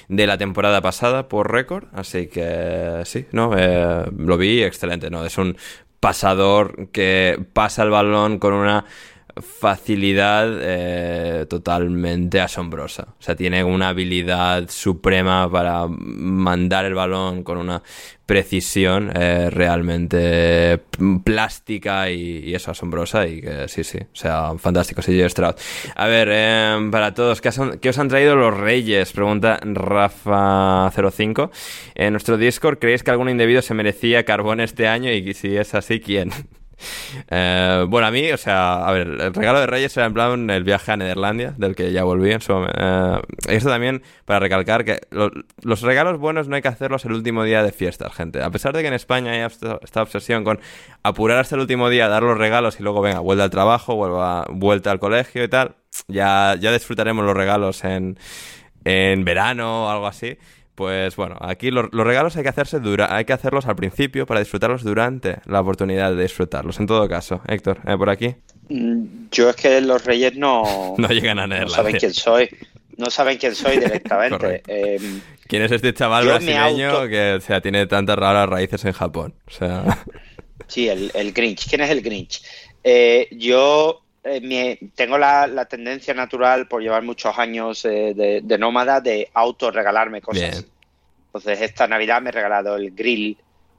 de 0.07 0.27
la 0.27 0.37
temporada 0.37 0.81
pasada 0.81 1.27
por 1.27 1.51
récord. 1.51 1.85
Así 1.93 2.27
que 2.27 3.01
sí, 3.05 3.25
¿no? 3.31 3.51
Eh, 3.57 4.05
lo 4.17 4.37
vi 4.37 4.63
excelente, 4.63 5.09
¿no? 5.09 5.25
Es 5.25 5.37
un 5.37 5.57
pasador 5.99 6.89
que 6.91 7.39
pasa 7.53 7.83
el 7.83 7.91
balón 7.91 8.39
con 8.39 8.53
una 8.53 8.85
facilidad 9.41 10.49
eh, 10.61 11.45
totalmente 11.49 12.39
asombrosa. 12.39 13.07
O 13.19 13.21
sea, 13.21 13.35
tiene 13.35 13.63
una 13.63 13.89
habilidad 13.89 14.69
suprema 14.69 15.49
para 15.51 15.87
mandar 15.87 16.85
el 16.85 16.93
balón 16.93 17.43
con 17.43 17.57
una 17.57 17.81
precisión 18.25 19.11
eh, 19.13 19.49
realmente 19.49 20.79
plástica 21.23 22.09
y, 22.09 22.55
eso 22.55 22.71
asombrosa 22.71 23.27
y 23.27 23.41
que 23.41 23.67
sí, 23.67 23.83
sí, 23.83 23.97
o 23.97 24.15
sea, 24.15 24.53
fantástico, 24.57 25.01
CJ 25.01 25.29
Stroud. 25.29 25.55
A 25.95 26.07
ver, 26.07 26.29
eh, 26.31 26.89
para 26.91 27.13
todos, 27.13 27.41
¿qué, 27.41 27.49
os 27.89 27.97
han 27.99 28.07
traído 28.07 28.37
los 28.37 28.57
Reyes? 28.57 29.11
Pregunta 29.11 29.59
Rafa05. 29.61 31.49
En 31.95 32.13
nuestro 32.13 32.37
Discord, 32.37 32.79
¿creéis 32.79 33.03
que 33.03 33.11
algún 33.11 33.29
indebido 33.29 33.61
se 33.61 33.73
merecía 33.73 34.23
carbón 34.23 34.61
este 34.61 34.87
año? 34.87 35.11
Y 35.11 35.33
si 35.33 35.57
es 35.57 35.75
así, 35.75 35.99
¿quién? 35.99 36.31
Eh, 37.29 37.85
bueno, 37.87 38.07
a 38.07 38.11
mí, 38.11 38.31
o 38.31 38.37
sea, 38.37 38.85
a 38.85 38.91
ver, 38.91 39.07
el 39.07 39.33
regalo 39.33 39.59
de 39.59 39.67
Reyes 39.67 39.95
era 39.97 40.05
en 40.05 40.13
plan 40.13 40.49
el 40.49 40.63
viaje 40.63 40.91
a 40.91 40.97
Nederlandia, 40.97 41.53
del 41.57 41.75
que 41.75 41.91
ya 41.91 42.03
volví 42.03 42.31
en 42.31 42.41
su. 42.41 42.53
Eh, 42.53 43.19
esto 43.47 43.69
también 43.69 44.03
para 44.25 44.39
recalcar 44.39 44.85
que 44.85 44.99
los 45.09 45.81
regalos 45.81 46.19
buenos 46.19 46.47
no 46.47 46.55
hay 46.55 46.61
que 46.61 46.67
hacerlos 46.67 47.05
el 47.05 47.13
último 47.13 47.43
día 47.43 47.63
de 47.63 47.71
fiestas, 47.71 48.13
gente. 48.13 48.41
A 48.41 48.49
pesar 48.49 48.73
de 48.73 48.81
que 48.81 48.87
en 48.87 48.93
España 48.93 49.31
hay 49.31 49.39
esta 49.41 50.01
obsesión 50.01 50.43
con 50.43 50.59
apurar 51.03 51.39
hasta 51.39 51.55
el 51.55 51.61
último 51.61 51.89
día, 51.89 52.07
dar 52.07 52.23
los 52.23 52.37
regalos 52.37 52.79
y 52.79 52.83
luego, 52.83 53.01
venga, 53.01 53.19
vuelta 53.19 53.43
al 53.43 53.49
trabajo, 53.49 53.95
vuelva, 53.95 54.45
vuelta 54.49 54.91
al 54.91 54.99
colegio 54.99 55.43
y 55.43 55.47
tal, 55.47 55.75
ya, 56.07 56.55
ya 56.59 56.71
disfrutaremos 56.71 57.25
los 57.25 57.35
regalos 57.35 57.83
en, 57.83 58.17
en 58.83 59.23
verano 59.23 59.85
o 59.85 59.89
algo 59.89 60.07
así. 60.07 60.37
Pues 60.75 61.15
bueno, 61.15 61.37
aquí 61.41 61.69
los, 61.69 61.91
regalos 61.91 62.35
hay 62.37 62.43
que 62.43 62.49
hacerse 62.49 62.79
dura, 62.79 63.15
hay 63.15 63.25
que 63.25 63.33
hacerlos 63.33 63.65
al 63.65 63.75
principio 63.75 64.25
para 64.25 64.39
disfrutarlos 64.39 64.83
durante 64.83 65.39
la 65.45 65.61
oportunidad 65.61 66.15
de 66.15 66.23
disfrutarlos. 66.23 66.79
En 66.79 66.87
todo 66.87 67.07
caso, 67.09 67.41
Héctor, 67.47 67.79
¿eh, 67.85 67.97
por 67.97 68.09
aquí. 68.09 68.35
Mm, 68.69 69.27
yo 69.31 69.49
es 69.49 69.55
que 69.55 69.81
los 69.81 70.03
Reyes 70.05 70.35
no, 70.35 70.95
no 70.97 71.07
llegan 71.09 71.39
a 71.39 71.47
No 71.47 71.69
saben 71.69 71.97
quién 71.97 72.13
soy. 72.13 72.49
No 72.97 73.09
saben 73.09 73.37
quién 73.37 73.55
soy 73.55 73.77
directamente. 73.77 74.61
Em, 74.67 75.21
¿Quién 75.47 75.63
es 75.63 75.71
este 75.71 75.93
chaval 75.93 76.25
brasileño 76.25 77.07
que 77.07 77.33
o 77.33 77.41
sea, 77.41 77.59
tiene 77.59 77.85
tantas 77.87 78.17
raras 78.17 78.47
raíces 78.47 78.85
en 78.85 78.93
Japón? 78.93 79.33
O 79.47 79.51
sea... 79.51 80.05
Sí, 80.67 80.87
el, 80.87 81.11
el 81.13 81.33
Grinch. 81.33 81.67
¿Quién 81.67 81.81
es 81.81 81.89
el 81.89 82.01
Grinch? 82.01 82.41
Eh, 82.83 83.27
yo 83.33 84.01
eh, 84.23 84.79
tengo 84.95 85.17
la, 85.17 85.65
tendencia 85.65 86.13
natural 86.13 86.67
por 86.67 86.81
llevar 86.81 87.03
muchos 87.03 87.37
años 87.37 87.85
eh, 87.85 88.13
de, 88.15 88.57
nómada 88.57 89.01
de 89.01 89.29
auto 89.33 89.71
regalarme 89.71 90.21
cosas. 90.21 90.65
Entonces 91.27 91.61
esta 91.61 91.87
Navidad 91.87 92.21
me 92.21 92.29
he 92.29 92.33
regalado 92.33 92.75
el 92.75 92.91
grill 92.91 93.37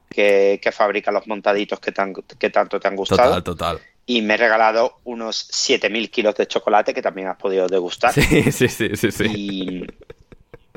que, 0.09 0.59
fabrica 0.73 1.11
los 1.11 1.27
montaditos 1.27 1.79
que, 1.79 1.93
que 2.37 2.49
tanto 2.49 2.79
te 2.79 2.87
han 2.87 2.95
gustado. 2.95 3.41
Total, 3.41 3.43
total. 3.43 3.79
Y 4.05 4.21
me 4.21 4.33
he 4.33 4.37
regalado 4.37 4.99
unos 5.05 5.49
7.000 5.49 6.09
kilos 6.09 6.35
de 6.35 6.47
chocolate 6.47 6.93
que 6.93 7.01
también 7.01 7.27
has 7.27 7.37
podido 7.37 7.67
degustar. 7.67 8.11
Sí, 8.13 8.21
sí, 8.51 8.67
sí, 8.67 8.95
sí. 8.95 9.11
sí. 9.11 9.23
Y, 9.25 9.87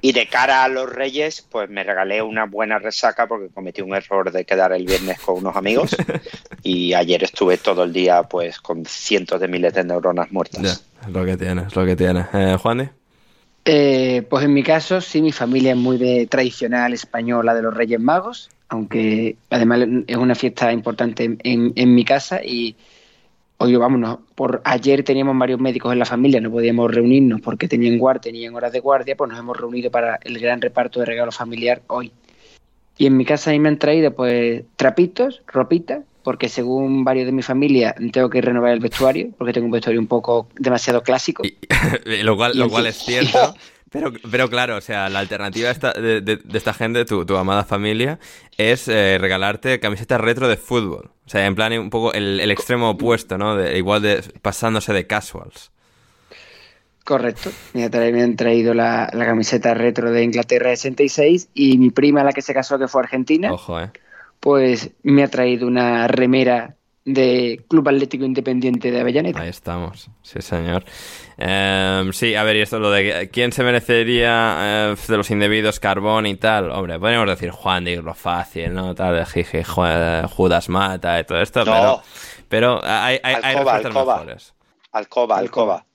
y 0.06 0.12
de 0.12 0.28
cara 0.28 0.62
a 0.62 0.68
los 0.68 0.88
Reyes, 0.88 1.44
pues 1.50 1.68
me 1.68 1.82
regalé 1.82 2.22
una 2.22 2.44
buena 2.44 2.78
resaca 2.78 3.26
porque 3.26 3.48
cometí 3.48 3.82
un 3.82 3.92
error 3.92 4.30
de 4.30 4.44
quedar 4.44 4.72
el 4.72 4.86
viernes 4.86 5.18
con 5.18 5.38
unos 5.38 5.56
amigos 5.56 5.96
y 6.62 6.94
ayer 6.94 7.24
estuve 7.24 7.56
todo 7.56 7.82
el 7.82 7.92
día 7.92 8.22
pues 8.22 8.60
con 8.60 8.84
cientos 8.84 9.40
de 9.40 9.48
miles 9.48 9.74
de 9.74 9.82
neuronas 9.82 10.30
muertas. 10.30 10.84
lo 11.08 11.24
que 11.24 11.36
tienes, 11.36 11.74
lo 11.74 11.84
que 11.84 11.96
tienes. 11.96 12.24
Eh, 12.32 12.56
Juan 12.62 12.92
eh, 13.64 14.24
pues 14.30 14.44
en 14.44 14.54
mi 14.54 14.62
caso, 14.62 15.00
sí, 15.00 15.20
mi 15.20 15.32
familia 15.32 15.72
es 15.72 15.76
muy 15.76 15.98
de 15.98 16.28
tradicional 16.28 16.92
española 16.92 17.52
de 17.52 17.62
los 17.62 17.74
Reyes 17.74 17.98
Magos, 17.98 18.48
aunque 18.68 19.34
además 19.50 19.80
es 20.06 20.16
una 20.16 20.36
fiesta 20.36 20.72
importante 20.72 21.24
en, 21.24 21.72
en 21.74 21.94
mi 21.96 22.04
casa 22.04 22.44
y 22.44 22.76
Oye, 23.58 23.76
vámonos, 23.78 24.18
por 24.34 24.60
ayer 24.64 25.02
teníamos 25.02 25.38
varios 25.38 25.58
médicos 25.58 25.92
en 25.92 25.98
la 25.98 26.04
familia, 26.04 26.40
no 26.40 26.50
podíamos 26.50 26.94
reunirnos 26.94 27.40
porque 27.40 27.68
tenían 27.68 27.96
guardia, 27.96 28.20
tenían 28.32 28.54
horas 28.54 28.70
de 28.72 28.80
guardia, 28.80 29.16
pues 29.16 29.30
nos 29.30 29.38
hemos 29.38 29.56
reunido 29.56 29.90
para 29.90 30.18
el 30.24 30.38
gran 30.38 30.60
reparto 30.60 31.00
de 31.00 31.06
regalo 31.06 31.32
familiar 31.32 31.80
hoy. 31.86 32.12
Y 32.98 33.06
en 33.06 33.16
mi 33.16 33.24
casa 33.24 33.50
ahí 33.50 33.58
me 33.58 33.68
han 33.68 33.78
traído 33.78 34.14
pues 34.14 34.64
trapitos, 34.76 35.42
ropita, 35.46 36.02
porque 36.22 36.48
según 36.48 37.04
varios 37.04 37.26
de 37.26 37.32
mi 37.32 37.42
familia 37.42 37.94
tengo 38.12 38.28
que 38.28 38.42
renovar 38.42 38.72
el 38.72 38.80
vestuario, 38.80 39.30
porque 39.38 39.52
tengo 39.54 39.66
un 39.66 39.70
vestuario 39.70 40.00
un 40.00 40.06
poco 40.06 40.48
demasiado 40.58 41.02
clásico. 41.02 41.42
lo 42.04 42.36
cual, 42.36 42.52
lo 42.58 42.68
cual 42.68 42.86
es 42.86 42.96
cierto. 42.96 43.54
Pero, 43.96 44.12
pero 44.30 44.50
claro, 44.50 44.76
o 44.76 44.80
sea, 44.82 45.08
la 45.08 45.20
alternativa 45.20 45.72
de, 45.72 46.20
de, 46.20 46.38
esta 46.52 46.74
gente, 46.74 47.06
tu, 47.06 47.24
tu, 47.24 47.36
amada 47.38 47.64
familia, 47.64 48.18
es 48.58 48.88
eh, 48.88 49.16
regalarte 49.18 49.80
camisetas 49.80 50.20
retro 50.20 50.48
de 50.48 50.58
fútbol. 50.58 51.12
O 51.24 51.30
sea, 51.30 51.46
en 51.46 51.54
plan 51.54 51.72
un 51.78 51.88
poco 51.88 52.12
el, 52.12 52.50
extremo 52.50 52.90
opuesto, 52.90 53.38
¿no? 53.38 53.56
De, 53.56 53.78
igual 53.78 54.02
de 54.02 54.22
pasándose 54.42 54.92
de 54.92 55.06
casuals. 55.06 55.72
Correcto. 57.04 57.50
Me 57.72 57.84
han 57.84 58.36
traído 58.36 58.74
la, 58.74 59.08
la, 59.14 59.24
camiseta 59.24 59.72
retro 59.72 60.10
de 60.10 60.24
Inglaterra 60.24 60.70
de 60.70 60.76
66 60.76 61.48
y 61.54 61.78
mi 61.78 61.88
prima, 61.88 62.22
la 62.22 62.32
que 62.32 62.42
se 62.42 62.52
casó, 62.52 62.78
que 62.78 62.88
fue 62.88 63.00
argentina, 63.00 63.50
Ojo, 63.50 63.80
eh. 63.80 63.90
pues 64.40 64.90
me 65.04 65.22
ha 65.22 65.28
traído 65.28 65.66
una 65.66 66.06
remera 66.06 66.75
de 67.06 67.64
Club 67.68 67.88
Atlético 67.88 68.24
Independiente 68.24 68.90
de 68.90 69.00
Avellaneda. 69.00 69.40
Ahí 69.40 69.48
estamos, 69.48 70.10
sí 70.22 70.42
señor. 70.42 70.84
Em, 71.38 72.12
sí, 72.12 72.34
a 72.34 72.42
ver, 72.42 72.56
y 72.56 72.60
esto 72.62 72.80
lo 72.80 72.90
de 72.90 73.30
quién 73.32 73.52
se 73.52 73.62
merecería 73.62 74.90
eh, 74.90 74.96
de 75.06 75.16
los 75.16 75.30
indebidos 75.30 75.78
carbón 75.78 76.26
y 76.26 76.34
tal. 76.34 76.70
Hombre, 76.72 76.98
podríamos 76.98 77.28
decir 77.28 77.50
Juan, 77.50 77.84
digo 77.84 78.02
lo 78.02 78.14
fácil, 78.14 78.74
¿no? 78.74 78.94
Tal 78.94 79.14
de 79.14 79.24
jiji, 79.24 79.62
Judas 79.62 80.68
mata 80.68 81.20
y 81.20 81.24
todo 81.24 81.40
esto, 81.40 81.64
pero, 81.64 82.02
pero 82.48 82.80
hay, 82.82 83.20
hay, 83.22 83.34
Alcoba, 83.40 83.76
Alcoba. 83.76 84.14
mejores. 84.16 84.54
Alcoba, 84.90 85.38
Alcoba. 85.38 85.86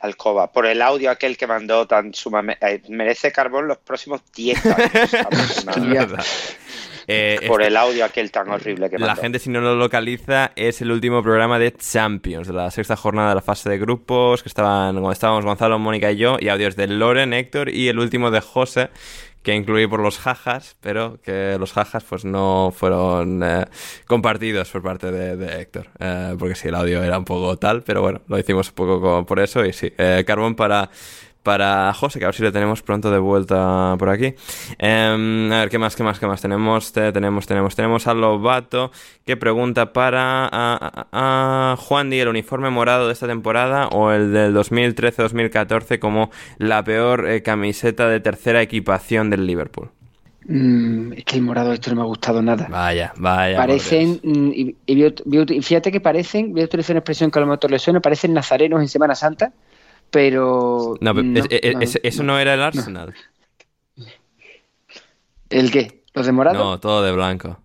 Alcoba, 0.00 0.52
por 0.52 0.66
el 0.66 0.82
audio 0.82 1.12
aquel 1.12 1.36
que 1.36 1.46
mandó 1.46 1.86
tan 1.86 2.12
sumamente... 2.12 2.74
Eh, 2.74 2.82
merece 2.88 3.30
carbón 3.30 3.68
los 3.68 3.78
próximos 3.78 4.20
10 4.34 4.66
años. 4.66 6.10
Eh, 7.06 7.40
por 7.46 7.60
este 7.60 7.68
el 7.68 7.76
audio 7.76 8.04
aquel 8.04 8.30
tan 8.30 8.48
horrible 8.50 8.90
que 8.90 8.98
La 8.98 9.16
gente, 9.16 9.38
si 9.38 9.50
no 9.50 9.60
lo 9.60 9.74
localiza, 9.74 10.52
es 10.56 10.80
el 10.80 10.90
último 10.90 11.22
programa 11.22 11.58
de 11.58 11.72
Champions, 11.72 12.48
de 12.48 12.54
la 12.54 12.70
sexta 12.70 12.96
jornada 12.96 13.30
de 13.30 13.34
la 13.36 13.42
fase 13.42 13.68
de 13.68 13.78
grupos, 13.78 14.42
que 14.42 14.48
estaban, 14.48 15.04
estábamos 15.10 15.44
Gonzalo, 15.44 15.78
Mónica 15.78 16.12
y 16.12 16.16
yo, 16.16 16.36
y 16.40 16.48
audios 16.48 16.76
de 16.76 16.86
Loren, 16.86 17.32
Héctor, 17.32 17.68
y 17.70 17.88
el 17.88 17.98
último 17.98 18.30
de 18.30 18.40
José, 18.40 18.90
que 19.42 19.54
incluí 19.54 19.86
por 19.86 20.00
los 20.00 20.18
jajas, 20.18 20.76
pero 20.80 21.20
que 21.22 21.56
los 21.58 21.72
jajas 21.72 22.04
pues 22.04 22.24
no 22.24 22.72
fueron 22.74 23.42
eh, 23.42 23.64
compartidos 24.06 24.70
por 24.70 24.82
parte 24.82 25.10
de, 25.10 25.60
Héctor, 25.60 25.88
eh, 25.98 26.36
porque 26.38 26.54
sí, 26.54 26.68
el 26.68 26.76
audio 26.76 27.02
era 27.02 27.18
un 27.18 27.24
poco 27.24 27.56
tal, 27.58 27.82
pero 27.82 28.02
bueno, 28.02 28.22
lo 28.28 28.38
hicimos 28.38 28.68
un 28.68 28.74
poco 28.74 29.26
por 29.26 29.40
eso, 29.40 29.64
y 29.64 29.72
sí, 29.72 29.92
carbón 30.24 30.54
para 30.54 30.90
para 31.42 31.92
José, 31.94 32.18
que 32.18 32.24
a 32.24 32.28
ver 32.28 32.34
si 32.34 32.42
le 32.42 32.52
tenemos 32.52 32.82
pronto 32.82 33.10
de 33.10 33.18
vuelta 33.18 33.96
por 33.98 34.08
aquí. 34.08 34.34
Em, 34.78 35.52
a 35.52 35.60
ver, 35.60 35.70
¿qué 35.70 35.78
más, 35.78 35.96
qué 35.96 36.02
más, 36.02 36.18
qué 36.18 36.26
más 36.26 36.40
tenemos? 36.40 36.92
tenemos, 36.92 37.46
tenemos, 37.46 37.74
tenemos 37.74 38.06
a 38.06 38.14
Lobato 38.14 38.92
que 39.24 39.36
pregunta 39.36 39.92
para 39.92 40.48
a, 40.52 41.76
Juan 41.78 42.10
Di, 42.10 42.20
el 42.20 42.28
uniforme 42.28 42.70
morado 42.70 43.06
de 43.06 43.12
esta 43.12 43.26
temporada 43.26 43.88
o 43.88 44.12
el 44.12 44.32
del 44.32 44.54
2013-2014 44.54 45.98
como 45.98 46.30
la 46.58 46.84
peor 46.84 47.28
eh, 47.28 47.42
camiseta 47.42 48.08
de 48.08 48.20
tercera 48.20 48.62
equipación 48.62 49.30
del 49.30 49.46
Liverpool. 49.46 49.90
Mm, 50.44 51.12
es 51.12 51.24
que 51.24 51.36
el 51.36 51.42
morado 51.42 51.72
esto 51.72 51.90
no 51.90 51.96
me 51.96 52.02
ha 52.02 52.06
gustado 52.06 52.42
nada. 52.42 52.66
Vaya, 52.68 53.12
vaya. 53.16 53.56
Parecen, 53.56 54.20
mm, 54.22 54.50
y, 54.86 55.62
fíjate 55.62 55.92
que 55.92 56.00
parecen, 56.00 56.52
voy 56.52 56.62
a 56.62 56.64
utilizar 56.64 56.94
una 56.94 57.00
expresión 57.00 57.30
que 57.30 57.38
a 57.38 57.42
lo 57.42 57.48
mejor 57.48 57.70
le 57.70 57.78
suena, 57.78 58.00
parecen 58.00 58.32
nazarenos 58.32 58.80
en 58.80 58.88
Semana 58.88 59.14
Santa 59.14 59.52
pero... 60.12 60.94
No, 61.00 61.14
pero 61.14 61.28
eso 62.02 62.22
no 62.22 62.38
era 62.38 62.54
el 62.54 62.62
Arsenal. 62.62 63.14
¿El 65.50 65.70
qué? 65.70 66.04
¿Los 66.14 66.24
de 66.26 66.32
morado? 66.32 66.62
No, 66.62 66.78
todo 66.78 67.02
de 67.02 67.12
blanco. 67.12 67.58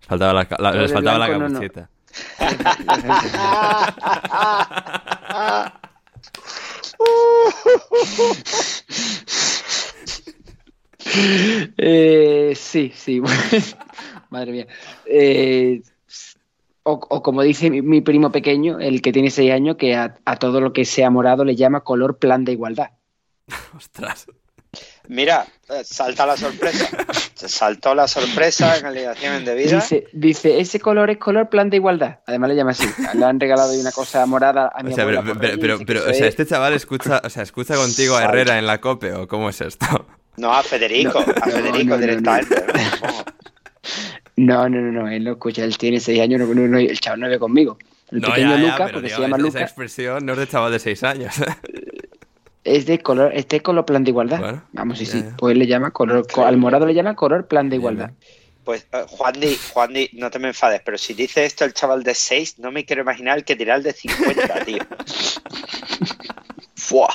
Faltaba 0.00 0.32
la, 0.32 0.46
les 0.72 0.92
faltaba 0.92 1.18
la 1.18 1.28
camiseta. 1.28 1.90
eh, 11.76 12.52
sí, 12.56 12.92
sí. 12.94 13.20
Madre 14.30 14.52
mía. 14.52 14.66
Eh, 15.06 15.82
o, 16.84 16.92
o 16.92 17.22
como 17.22 17.42
dice 17.42 17.68
mi, 17.70 17.82
mi 17.82 18.00
primo 18.00 18.30
pequeño, 18.30 18.78
el 18.78 19.02
que 19.02 19.12
tiene 19.12 19.30
6 19.30 19.50
años, 19.52 19.76
que 19.76 19.96
a, 19.96 20.16
a 20.24 20.36
todo 20.36 20.60
lo 20.60 20.72
que 20.72 20.84
sea 20.84 21.10
morado 21.10 21.44
le 21.44 21.56
llama 21.56 21.80
color 21.80 22.18
plan 22.18 22.44
de 22.44 22.52
igualdad. 22.52 22.90
Ostras. 23.76 24.26
Mira, 25.06 25.46
eh, 25.68 25.82
salta 25.84 26.26
la 26.26 26.36
sorpresa. 26.36 26.88
Se 27.34 27.48
saltó 27.48 27.94
la 27.94 28.08
sorpresa 28.08 28.76
en 28.78 28.86
alineación 28.86 29.36
indebida. 29.38 29.76
Dice, 29.76 30.06
dice, 30.12 30.58
ese 30.60 30.80
color 30.80 31.10
es 31.10 31.18
color 31.18 31.48
plan 31.48 31.68
de 31.70 31.76
igualdad. 31.76 32.20
Además 32.26 32.48
le 32.50 32.56
llama 32.56 32.70
así. 32.72 32.86
Le 33.14 33.24
han 33.24 33.38
regalado 33.38 33.70
ahí 33.72 33.78
una 33.80 33.92
cosa 33.92 34.24
morada 34.26 34.72
a 34.74 34.82
mi 34.82 34.90
O 34.92 34.94
sea, 34.94 35.02
abuela 35.04 35.22
pero, 35.38 35.78
pero, 35.86 36.00
o 36.00 36.04
sea, 36.06 36.12
es- 36.12 36.20
este 36.22 36.46
chaval 36.46 36.72
escucha, 36.72 37.20
o 37.22 37.28
sea, 37.30 37.42
escucha 37.44 37.76
contigo 37.76 38.16
a 38.16 38.24
Herrera 38.24 38.58
en 38.58 38.66
la 38.66 38.80
COPE, 38.80 39.12
¿o 39.12 39.28
cómo 39.28 39.48
es 39.50 39.60
esto? 39.60 39.86
No, 40.36 40.52
a 40.52 40.62
Federico, 40.64 41.20
No, 41.24 41.32
a 41.40 41.46
Federico 41.48 41.84
no, 41.90 41.96
no, 41.96 41.98
directamente. 41.98 42.56
¿No? 44.36 44.68
No, 44.68 44.68
no, 44.68 44.80
no, 44.80 45.02
no, 45.02 45.08
él 45.08 45.24
lo 45.24 45.32
escucha, 45.32 45.64
él 45.64 45.76
tiene 45.78 46.00
6 46.00 46.20
años, 46.20 46.40
no, 46.40 46.46
no, 46.54 46.66
no, 46.66 46.78
el 46.78 46.98
chaval 47.00 47.20
no 47.20 47.26
vive 47.26 47.38
conmigo. 47.38 47.78
El 48.10 48.20
No, 48.20 48.28
pequeño 48.28 48.50
ya, 48.50 48.56
ya, 48.56 48.62
Luca, 48.62 48.76
pero, 48.86 48.92
porque 48.94 49.08
tío, 49.08 49.16
se 49.16 49.22
llama 49.22 49.36
esa- 49.36 49.46
Luca, 49.46 49.58
Esa 49.58 49.64
expresión 49.66 50.26
no 50.26 50.32
es 50.32 50.38
de 50.38 50.48
chaval 50.48 50.72
de 50.72 50.78
6 50.78 51.02
años. 51.04 51.34
es 52.64 52.86
de 52.86 52.98
color, 53.00 53.32
este 53.34 53.56
es 53.56 53.62
color 53.62 53.84
plan 53.84 54.04
de 54.04 54.10
igualdad. 54.10 54.38
Bueno, 54.40 54.62
Vamos, 54.72 54.98
sí, 54.98 55.04
ya, 55.06 55.12
sí. 55.12 55.22
ya. 55.22 55.36
Pues 55.36 55.56
le 55.56 55.66
llama 55.66 55.90
color, 55.90 56.26
co- 56.30 56.44
al 56.46 56.56
morado 56.56 56.86
le 56.86 56.94
llama 56.94 57.14
color 57.14 57.46
plan 57.46 57.68
de 57.68 57.76
igualdad. 57.76 58.10
Pues, 58.64 58.86
eh, 58.92 59.04
Juandi, 59.06 59.58
Juandi, 59.74 60.08
no 60.14 60.30
te 60.30 60.38
me 60.38 60.48
enfades, 60.48 60.80
pero 60.82 60.96
si 60.96 61.12
dice 61.12 61.44
esto 61.44 61.64
el 61.66 61.74
chaval 61.74 62.02
de 62.02 62.14
6, 62.14 62.58
no 62.60 62.70
me 62.72 62.86
quiero 62.86 63.02
imaginar 63.02 63.36
el 63.36 63.44
que 63.44 63.54
dirá 63.56 63.74
el 63.76 63.82
de 63.82 63.92
50, 63.92 64.64
tío. 64.64 64.78
Fuah. 66.74 67.08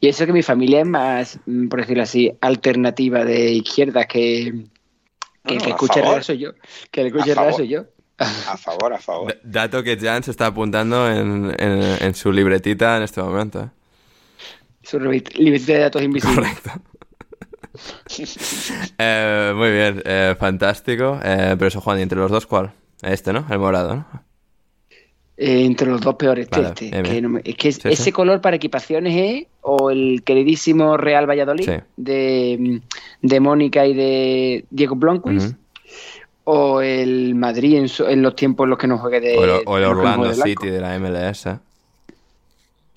Y 0.00 0.08
eso 0.08 0.26
que 0.26 0.32
mi 0.32 0.42
familia 0.42 0.80
es 0.80 0.86
más, 0.86 1.38
mm, 1.46 1.68
por 1.68 1.80
decirlo 1.80 2.02
así, 2.02 2.32
alternativa 2.40 3.24
de 3.24 3.52
izquierda 3.52 4.04
que, 4.06 4.64
que, 5.46 5.60
favor. 5.60 5.88
Herrera 5.96 6.22
soy 6.22 6.38
yo. 6.38 6.50
Que 6.90 7.02
el 7.02 7.12
favor. 7.34 7.54
soy 7.54 7.68
yo. 7.68 7.84
A 8.18 8.56
favor, 8.56 8.92
a 8.92 8.98
favor. 8.98 9.28
D- 9.32 9.40
Dato 9.44 9.82
que 9.82 9.96
Jan 9.98 10.22
se 10.22 10.30
está 10.30 10.46
apuntando 10.46 11.10
en, 11.10 11.54
en, 11.58 12.02
en 12.02 12.14
su 12.14 12.30
libretita 12.32 12.96
en 12.98 13.02
este 13.04 13.22
momento. 13.22 13.60
¿eh? 13.62 13.68
Su 14.82 14.98
libret- 15.00 15.34
libretita 15.36 15.72
de 15.74 15.78
datos 15.78 16.02
invisibles. 16.02 16.36
Correcto. 16.38 16.70
Eh, 18.98 19.52
muy 19.54 19.70
bien, 19.70 20.02
eh, 20.04 20.34
fantástico. 20.38 21.18
Eh, 21.22 21.54
pero 21.56 21.68
eso, 21.68 21.80
Juan, 21.80 21.98
¿y 22.00 22.02
entre 22.02 22.18
los 22.18 22.30
dos 22.30 22.44
cuál? 22.46 22.72
Este, 23.00 23.32
¿no? 23.32 23.46
El 23.48 23.58
morado, 23.60 23.94
¿no? 23.94 24.24
Eh, 25.42 25.64
entre 25.64 25.88
los 25.88 26.02
dos 26.02 26.16
peores, 26.16 26.44
este, 26.44 26.56
Vale, 26.60 26.68
este, 26.68 26.90
bien, 26.90 27.02
que 27.02 27.10
bien. 27.12 27.22
no 27.22 27.28
me- 27.30 27.40
es 27.42 27.54
que 27.56 27.72
Sí, 27.72 27.80
ese 27.84 28.02
sí. 28.04 28.12
color 28.12 28.42
para 28.42 28.56
equipaciones 28.56 29.14
es 29.16 29.46
o 29.62 29.90
el 29.90 30.22
queridísimo 30.22 30.98
Real 30.98 31.26
Valladolid 31.26 31.64
Sí. 31.64 31.72
de, 31.96 32.56
mm, 32.60 33.26
de 33.26 33.40
Mónica 33.40 33.86
y 33.86 33.94
de 33.94 34.66
Diego 34.68 34.96
Blomqvist 34.96 35.56
o 36.44 36.82
el 36.82 37.34
Madrid 37.36 37.76
en, 37.78 37.88
su- 37.88 38.04
en 38.06 38.20
los 38.20 38.36
tiempos 38.36 38.64
en 38.64 38.70
los 38.70 38.78
que 38.78 38.86
no 38.86 38.98
juegue 38.98 39.20
de 39.20 39.38
O 39.38 39.44
el, 39.44 39.50
o 39.64 39.78
el 39.78 39.84
Orlando. 39.84 40.34
City 40.34 40.68
de 40.68 40.80
la 40.82 40.94
MLS. 40.98 41.46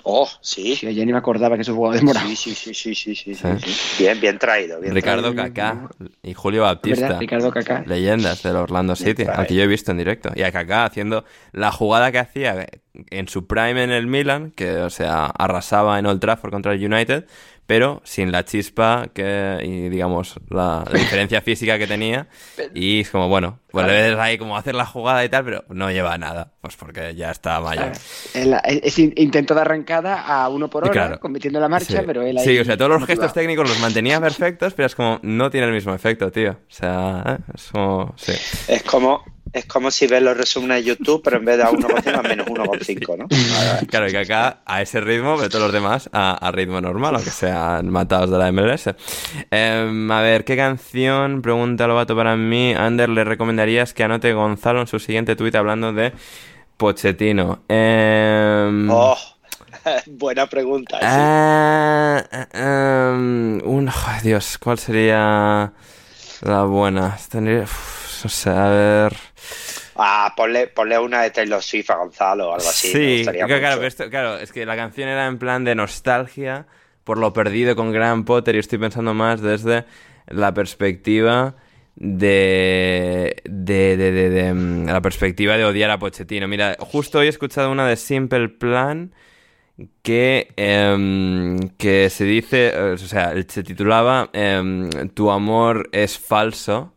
Oh, 0.04 0.28
sí. 0.42 0.76
Sí, 0.76 0.94
yo 0.94 1.06
ni 1.06 1.12
me 1.14 1.18
acordaba 1.18 1.56
que 1.56 1.62
eso 1.62 1.74
jugaba 1.74 1.96
de 1.96 2.02
morado. 2.02 2.28
Sí, 2.28 2.36
sí, 2.36 2.54
sí, 2.54 2.74
sí, 2.74 2.94
sí, 2.94 3.16
sí, 3.16 3.34
Sí. 3.36 3.48
sí, 3.64 3.70
sí. 3.72 4.04
Bien, 4.04 4.20
bien 4.20 4.38
traído. 4.38 4.80
Bien 4.82 4.94
Ricardo 4.94 5.34
traído. 5.34 5.44
Kaká 5.54 5.90
y 6.22 6.34
Julio 6.34 6.64
Baptista. 6.64 7.06
¿Verdad? 7.08 7.20
Ricardo 7.20 7.52
Kaká. 7.52 7.84
Leyendas 7.88 8.44
del 8.44 8.58
Orlando 8.58 8.96
City, 8.96 9.24
al 9.24 9.48
que 9.48 9.56
yo 9.56 9.64
he 9.64 9.68
visto 9.68 9.92
en 9.92 9.98
directo. 9.98 10.30
Y 10.36 10.44
a 10.44 10.52
Kaká 10.52 10.86
haciendo 10.86 11.24
la 11.54 11.72
jugada 11.72 12.12
que 12.12 12.20
hacía 12.20 12.68
en 13.10 13.28
su 13.28 13.48
prime 13.48 13.84
en 13.84 13.92
el 13.92 14.08
Milan, 14.08 14.52
que 14.52 14.78
o 14.78 14.90
sea, 14.90 15.26
arrasaba 15.26 15.98
en 16.00 16.06
Old 16.06 16.20
Trafford 16.20 16.52
contra 16.52 16.74
el 16.74 16.86
United, 16.94 17.26
pero 17.66 18.02
sin 18.04 18.32
la 18.32 18.44
chispa 18.46 19.08
que 19.14 19.60
y 19.64 19.90
digamos 19.90 20.36
la, 20.50 20.84
la 20.92 21.00
diferencia 21.00 21.42
física 21.42 21.78
que 21.80 21.88
tenía. 21.88 22.28
Y 22.74 23.02
es 23.02 23.10
como, 23.10 23.30
bueno, 23.30 23.60
pues 23.72 23.88
le 23.88 23.94
ves 23.94 24.20
ahí 24.20 24.38
como 24.38 24.58
hacer 24.58 24.76
la 24.76 24.86
jugada 24.86 25.24
y 25.26 25.30
tal, 25.30 25.46
pero 25.46 25.64
no 25.70 25.90
lleva 25.92 26.18
nada, 26.18 26.52
pues 26.62 26.76
porque 26.76 27.16
ya 27.16 27.32
está 27.32 27.60
mayor. 27.62 27.92
Ese 28.34 29.02
in- 29.02 29.14
intento 29.18 29.56
de 29.56 29.62
arrancada 29.62 30.22
a 30.22 30.50
uno 30.50 30.70
por 30.70 30.84
hora, 30.84 30.92
Claro. 30.92 31.20
convirtiendo 31.20 31.60
la 31.60 31.70
marcha, 31.70 32.00
Sí. 32.00 32.04
pero 32.06 32.22
él 32.22 32.38
ahí 32.38 32.44
Sí, 32.46 32.60
o 32.60 32.66
sea, 32.66 32.76
todos 32.78 32.90
los 32.92 33.00
motivado. 33.02 33.22
gestos 33.22 33.34
técnicos 33.34 33.68
los 33.70 33.80
mantenía 33.80 34.20
perfectos, 34.22 34.74
pero 34.74 34.86
es 34.88 34.96
como, 34.96 35.20
no 35.24 35.50
tiene 35.50 35.68
el 35.68 35.74
mismo 35.74 35.94
efecto, 35.94 36.32
tío. 36.32 36.52
O 36.52 36.58
sea, 36.68 37.24
¿eh? 37.28 37.52
es 37.56 37.70
como, 37.72 38.14
sí. 38.18 38.34
Es 38.68 38.84
como, 38.84 39.24
es 39.54 39.66
como 39.66 39.92
si 39.92 40.08
ves 40.08 40.22
los 40.24 40.36
resúmenes 40.36 40.78
de 40.84 40.90
YouTube, 40.90 41.22
pero 41.24 41.38
en 41.38 41.46
vez 41.46 41.58
de 41.58 41.64
a 41.64 41.70
1,5 41.70 42.18
a 42.20 42.24
menos 42.24 42.48
1,5, 42.48 43.18
¿no? 43.18 43.28
Claro, 43.88 44.08
y 44.08 44.12
que 44.12 44.18
acá 44.18 44.62
a 44.66 44.82
ese 44.82 45.00
ritmo, 45.00 45.36
pero 45.38 45.50
todos 45.50 45.66
los 45.66 45.74
demás 45.74 46.10
a, 46.12 46.32
a 46.34 46.52
ritmo 46.52 46.82
normal, 46.82 47.16
aunque 47.16 47.30
sean 47.32 47.90
matados 47.90 48.32
de 48.32 48.38
la 48.40 48.52
MLS. 48.52 48.90
Em, 49.52 50.12
a 50.12 50.22
ver, 50.22 50.44
¿qué 50.44 50.58
canción, 50.58 51.42
pregunta 51.44 51.86
Lobato 51.88 52.16
para 52.16 52.36
mí, 52.36 52.74
Ander, 52.74 53.10
le 53.10 53.24
recomendarías 53.24 53.94
que 53.94 54.04
anote 54.04 54.34
Gonzalo 54.34 54.82
en 54.82 54.88
su 54.88 55.00
siguiente 55.00 55.36
tuit 55.36 55.54
hablando 55.56 55.94
de 55.94 56.14
Pochettino? 56.78 57.64
Em, 57.68 58.90
Oh, 58.90 59.16
buena 60.08 60.48
pregunta. 60.48 60.98
sí. 61.00 61.32
em, 62.54 63.62
un, 63.68 63.90
ay, 64.08 64.22
Dios, 64.24 64.58
¿cuál 64.58 64.80
sería 64.80 65.74
la 66.42 66.64
buena? 66.64 67.18
Tendría, 67.30 67.64
uf, 67.64 68.24
no 68.24 68.30
sé, 68.30 68.50
a 68.50 68.68
ver... 68.70 69.33
Ah, 69.96 70.34
ponle, 70.36 70.68
ponle 70.68 70.98
una 70.98 71.22
de 71.22 71.30
Taylor 71.32 71.62
Swift 71.62 71.90
a 71.92 71.96
Gonzalo 71.98 72.50
o 72.50 72.54
algo 72.56 72.68
así. 72.68 72.92
Sí, 72.92 73.22
claro, 73.24 73.48
claro, 73.48 73.58
mucho. 73.60 73.76
pero 73.78 73.88
esto- 73.88 74.10
claro, 74.10 74.38
es 74.38 74.52
que 74.52 74.66
la 74.66 74.76
canción 74.76 75.08
era 75.10 75.28
en 75.28 75.38
plan 75.38 75.64
de 75.64 75.76
nostalgia 75.76 76.66
por 77.04 77.18
lo 77.18 77.32
perdido 77.34 77.76
con 77.76 77.92
Graham 77.92 78.24
Potter 78.26 78.56
y 78.56 78.60
estoy 78.60 78.80
pensando 78.80 79.14
más 79.14 79.42
desde 79.42 79.86
la 80.28 80.54
perspectiva 80.54 81.56
de, 81.96 83.42
de, 83.46 83.98
de, 83.98 84.12
de- 84.12 84.30
de, 84.30 84.54
mm, 84.54 84.86
la 84.88 85.02
perspectiva 85.02 85.58
de 85.58 85.66
odiar 85.66 85.92
a 85.92 86.00
Pochettino. 86.00 86.48
Mira, 86.48 86.76
justo 86.80 87.20
hoy 87.20 87.28
he 87.28 87.30
escuchado 87.30 87.72
una 87.72 87.88
de 87.88 87.96
Simple 87.98 88.50
Plan 88.50 89.14
que, 90.02 90.54
em, 90.56 91.60
que 91.78 92.10
se 92.10 92.24
dice, 92.24 92.70
eh, 92.74 92.92
o 92.94 92.98
sea, 92.98 93.34
se 93.48 93.64
titulaba 93.64 94.30
em, 94.34 94.90
Tu 95.14 95.30
amor 95.30 95.90
es 95.92 96.18
falso. 96.18 96.94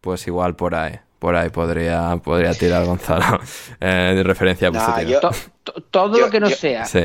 Pues 0.00 0.26
igual 0.26 0.54
por 0.54 0.74
ahí, 0.74 0.98
por 1.24 1.36
ahí 1.36 1.48
podría, 1.48 2.18
podría 2.22 2.52
tirar 2.52 2.84
Gonzalo 2.84 3.40
eh, 3.80 4.12
de 4.14 4.22
referencia 4.22 4.68
a 4.68 4.70
Nah, 4.72 4.84
Pochettino. 4.84 5.10
yo- 5.10 5.20
To- 5.20 5.32
to- 5.72 5.80
todo 5.84 6.18
Yo- 6.18 6.26
lo 6.26 6.30
que 6.30 6.38
no 6.38 6.50
yo- 6.50 6.56
sea 6.56 6.84
Sí. 6.84 7.00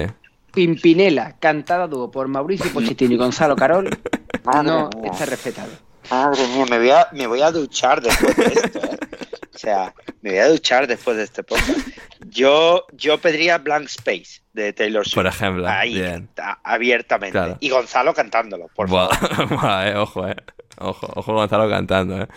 Pimpinela, 0.54 1.38
cantada 1.40 1.86
a 1.86 1.88
dúo 1.88 2.12
por 2.12 2.28
Mauricio 2.28 2.70
Pochettino 2.74 3.14
y 3.14 3.18
Gonzalo 3.18 3.56
Carol, 3.56 3.88
no 4.66 4.90
está 5.06 5.26
respetado. 5.26 5.70
Madre 6.12 6.46
mía, 6.50 6.66
me 6.70 6.78
voy, 6.80 6.90
a, 6.90 7.08
me 7.14 7.28
voy 7.28 7.42
a 7.42 7.50
duchar 7.52 8.02
después 8.02 8.36
de 8.36 8.44
esto, 8.48 8.80
¿eh? 8.80 8.98
O 9.56 9.58
sea, 9.58 9.94
me 10.22 10.32
voy 10.32 10.40
a 10.40 10.50
duchar 10.50 10.86
después 10.88 11.16
de 11.16 11.24
este 11.24 11.44
podcast. 11.44 11.80
Yo, 12.28 12.86
yo 12.92 13.20
pediría 13.20 13.58
Blank 13.58 13.86
Space 13.86 14.42
de 14.52 14.74
Taylor 14.74 15.06
Swift. 15.06 15.16
Por 15.16 15.28
ejemplo, 15.28 15.66
Ahí, 15.66 15.94
bien. 15.94 16.28
abiertamente. 16.66 17.32
Claro. 17.38 17.58
Y 17.62 17.70
Gonzalo 17.70 18.14
cantándolo, 18.14 18.68
por 18.76 18.90
Buah, 18.90 19.16
favor. 19.16 19.48
buah, 19.62 19.88
eh, 19.88 19.96
ojo, 19.96 20.28
eh. 20.28 20.36
Ojo, 20.80 21.08
ojo 21.16 21.34
Gonzalo 21.34 21.70
cantando, 21.70 22.22
eh. 22.22 22.28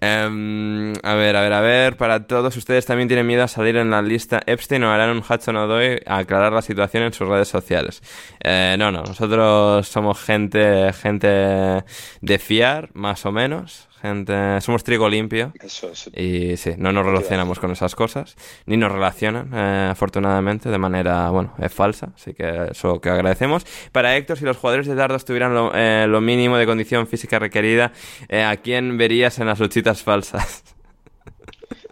Em, 0.00 0.92
a 1.02 1.14
ver, 1.14 1.36
a 1.36 1.42
ver, 1.42 1.52
a 1.52 1.60
ver. 1.60 1.96
Para 1.96 2.26
todos 2.26 2.56
ustedes 2.56 2.86
también 2.86 3.08
tienen 3.08 3.26
miedo 3.26 3.42
a 3.42 3.48
salir 3.48 3.76
en 3.76 3.90
la 3.90 4.02
lista 4.02 4.42
Epstein 4.46 4.82
o 4.84 4.90
harán 4.90 5.10
un 5.10 5.18
Hudson 5.18 5.56
O'Doy 5.56 6.00
a 6.06 6.18
aclarar 6.18 6.52
la 6.52 6.62
situación 6.62 7.04
en 7.04 7.12
sus 7.12 7.28
redes 7.28 7.48
sociales. 7.48 8.02
Eh, 8.42 8.76
no, 8.78 8.90
no, 8.90 9.02
nosotros 9.02 9.86
somos 9.86 10.20
gente, 10.20 10.92
gente 10.92 11.84
de 12.20 12.38
fiar, 12.38 12.90
más 12.94 13.26
o 13.26 13.32
menos. 13.32 13.88
Gente, 14.04 14.60
somos 14.60 14.84
trigo 14.84 15.08
limpio. 15.08 15.50
Eso, 15.62 15.90
eso. 15.90 16.10
Y 16.14 16.58
sí, 16.58 16.72
no 16.76 16.92
nos 16.92 17.06
relacionamos 17.06 17.58
con 17.58 17.70
esas 17.70 17.94
cosas, 17.94 18.36
ni 18.66 18.76
nos 18.76 18.92
relacionan, 18.92 19.50
eh, 19.54 19.88
afortunadamente, 19.92 20.68
de 20.68 20.76
manera, 20.76 21.30
bueno, 21.30 21.54
es 21.58 21.72
falsa, 21.72 22.10
así 22.14 22.34
que 22.34 22.66
eso 22.70 23.00
que 23.00 23.08
agradecemos. 23.08 23.64
Para 23.92 24.14
Héctor, 24.14 24.36
si 24.38 24.44
los 24.44 24.58
jugadores 24.58 24.86
de 24.86 24.94
dardos 24.94 25.24
tuvieran 25.24 25.54
lo, 25.54 25.72
eh, 25.74 26.04
lo 26.06 26.20
mínimo 26.20 26.58
de 26.58 26.66
condición 26.66 27.06
física 27.06 27.38
requerida, 27.38 27.92
eh, 28.28 28.42
¿a 28.42 28.58
quién 28.58 28.98
verías 28.98 29.38
en 29.38 29.46
las 29.46 29.58
luchitas 29.58 30.02
falsas? 30.02 30.64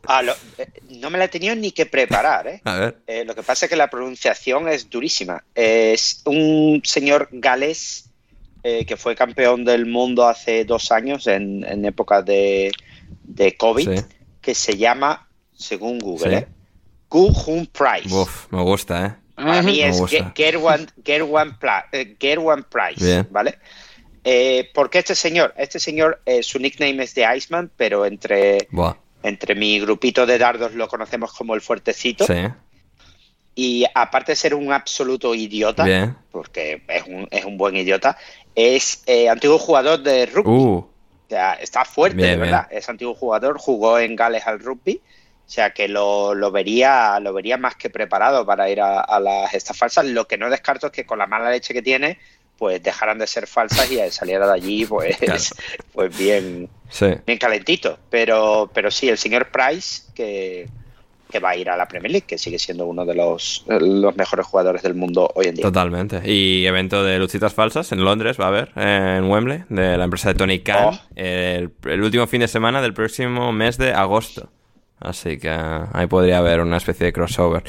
Ah, 0.06 0.20
lo- 0.22 0.34
eh, 0.59 0.68
no 0.90 1.09
me 1.09 1.16
la 1.16 1.24
he 1.24 1.28
tenido 1.28 1.55
ni 1.55 1.72
que 1.72 1.86
preparar, 1.86 2.47
¿eh? 2.47 2.60
A 2.64 2.74
ver. 2.74 2.97
Eh, 3.06 3.24
lo 3.24 3.34
que 3.34 3.43
pasa 3.43 3.64
es 3.66 3.70
que 3.70 3.76
la 3.76 3.89
pronunciación 3.89 4.68
es 4.68 4.90
durísima. 4.90 5.44
Es 5.55 6.20
un 6.26 6.82
señor 6.84 7.28
galés 7.32 8.10
eh, 8.62 8.84
que 8.86 8.97
fue 8.97 9.14
campeón 9.14 9.64
del 9.64 9.86
mundo 9.86 10.26
hace 10.26 10.64
dos 10.64 10.93
años 10.93 11.26
en, 11.26 11.64
en 11.64 11.84
época 11.84 12.22
de, 12.22 12.70
de 13.24 13.56
COVID, 13.56 13.89
Sí. 13.98 14.05
que 14.40 14.55
se 14.55 14.76
llama, 14.76 15.28
según 15.52 15.98
Google, 15.98 16.30
Sí. 16.30 16.44
¿eh? 16.44 16.47
Gu 17.09 17.66
Price. 17.72 18.14
Uf, 18.14 18.47
me 18.51 18.62
gusta, 18.62 19.06
¿eh? 19.06 19.14
Para 19.34 19.62
mí 19.62 19.80
es 19.82 20.01
Gerwan, 20.34 20.86
Gerwan, 21.05 21.59
eh, 21.93 22.16
Gerwan 22.18 22.64
Price, 22.64 23.05
Bien. 23.05 23.26
¿vale? 23.30 23.59
Eh, 24.24 24.70
porque 24.72 24.98
este 25.01 25.14
señor, 25.14 25.52
este 25.56 25.80
señor, 25.80 26.22
eh, 26.26 26.43
su 26.43 26.59
nickname 26.60 27.02
es 27.02 27.14
de 27.14 27.26
Iceman, 27.36 27.70
pero 27.76 28.06
entre, 28.06 28.68
Buah, 28.70 28.94
entre 29.22 29.55
mi 29.56 29.80
grupito 29.80 30.26
de 30.26 30.39
dardos 30.39 30.74
lo 30.74 30.86
conocemos 30.86 31.32
como 31.32 31.55
el 31.55 31.60
fuertecito. 31.60 32.24
sí, 32.26 32.34
Y 33.55 33.84
aparte 33.94 34.32
de 34.32 34.36
ser 34.36 34.55
un 34.55 34.72
absoluto 34.72 35.34
idiota, 35.34 35.84
bien. 35.84 36.16
porque 36.30 36.82
es 36.89 37.02
un, 37.06 37.26
es 37.30 37.44
un 37.44 37.59
buen 37.59 37.76
idiota, 37.76 38.16
es 38.55 39.03
eh, 39.07 39.29
antiguo 39.29 39.59
jugador 39.59 40.01
de 40.03 40.27
rugby. 40.27 40.51
Uh, 40.51 40.77
O 40.79 40.89
sea, 41.29 41.55
está 41.55 41.85
fuerte, 41.85 42.16
Bien, 42.19 42.31
de 42.33 42.37
verdad. 42.37 42.66
Es 42.70 42.89
antiguo 42.89 43.15
jugador, 43.15 43.59
jugó 43.59 43.99
en 43.99 44.16
Gales 44.16 44.47
al 44.47 44.61
rugby. 44.61 45.01
O 45.47 45.51
sea 45.53 45.70
que 45.70 45.89
lo, 45.89 46.35
lo 46.35 46.51
vería, 46.51 47.19
lo 47.20 47.33
vería 47.33 47.59
más 47.59 47.74
que 47.77 47.91
preparado 47.91 48.47
para 48.47 48.70
ir 48.70 48.81
a, 48.81 49.01
a 49.01 49.20
las 49.20 49.53
estas 49.55 49.77
falsas. 49.77 50.05
Lo 50.07 50.27
que 50.27 50.39
no 50.39 50.49
descarto 50.49 50.87
es 50.87 50.93
que 50.93 51.05
con 51.05 51.19
la 51.19 51.27
mala 51.27 51.51
leche 51.51 51.74
que 51.74 51.83
tiene, 51.83 52.19
pues 52.57 52.83
dejaran 52.83 53.19
de 53.19 53.27
ser 53.27 53.47
falsas 53.47 53.91
y 53.91 53.99
saliera 54.11 54.47
de 54.47 54.53
allí, 54.55 54.87
pues, 54.87 55.16
Claro. 55.19 55.41
pues 55.93 56.16
bien, 56.16 56.69
sí. 56.89 57.07
bien 57.27 57.39
calentito. 57.39 57.99
Pero, 58.09 58.70
pero 58.73 58.91
sí, 58.91 59.09
el 59.09 59.19
señor 59.19 59.51
Price, 59.51 60.05
que, 60.15 60.69
que 61.32 61.40
va 61.40 61.50
a 61.50 61.56
ir 61.56 61.68
a 61.70 61.76
la 61.76 61.88
Premier 61.88 62.12
League, 62.12 62.26
que 62.26 62.38
sigue 62.38 62.59
siendo 62.59 62.86
uno 62.86 63.04
de 63.04 63.14
los, 63.14 63.64
los 63.66 64.14
mejores 64.16 64.46
jugadores 64.46 64.82
del 64.82 64.94
mundo 64.94 65.28
hoy 65.34 65.46
en 65.46 65.54
día. 65.56 65.62
Totalmente. 65.64 66.20
Y 66.30 66.64
evento 66.66 67.02
de 67.02 67.18
luchitas 67.18 67.54
falsas 67.54 67.90
en 67.90 68.04
Londres 68.04 68.38
va 68.38 68.44
a 68.44 68.48
haber, 68.48 68.70
eh, 68.76 69.16
en 69.18 69.24
Wembley, 69.30 69.64
de 69.68 69.96
la 69.96 70.04
empresa 70.04 70.28
de 70.28 70.34
Tony 70.36 70.60
Khan, 70.60 70.84
Oh. 70.84 70.98
el, 71.16 71.72
el 71.84 72.02
último 72.02 72.26
fin 72.26 72.40
de 72.40 72.48
semana 72.48 72.80
del 72.82 72.94
próximo 72.94 73.52
mes 73.52 73.78
de 73.78 73.92
agosto. 73.92 74.48
Así 75.00 75.36
que 75.38 75.50
ahí 75.50 76.06
podría 76.06 76.38
haber 76.38 76.60
una 76.60 76.76
especie 76.76 77.06
de 77.06 77.12
crossover. 77.12 77.64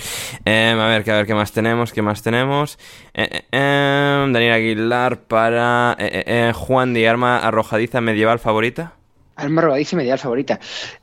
Em, 0.45 0.79
a 0.79 0.87
ver, 0.87 1.09
a 1.09 1.15
ver 1.15 1.25
qué 1.25 1.33
más 1.33 1.51
tenemos, 1.51 1.91
qué 1.91 2.03
más 2.03 2.21
tenemos. 2.21 2.77
Eh, 3.15 3.27
eh, 3.31 3.43
em, 3.51 4.31
Daniel 4.31 4.53
Aguilar 4.53 5.21
para 5.21 5.95
eh, 5.97 6.11
eh, 6.13 6.23
eh, 6.27 6.53
Juan 6.53 6.93
de 6.93 7.07
arma 7.09 7.39
arrojadiza 7.39 8.01
medieval 8.01 8.37
favorita. 8.37 8.93
Arma 9.35 9.61
arrojadiza 9.61 9.95
y 9.95 9.97
medial 9.97 10.19
favorita. 10.19 10.59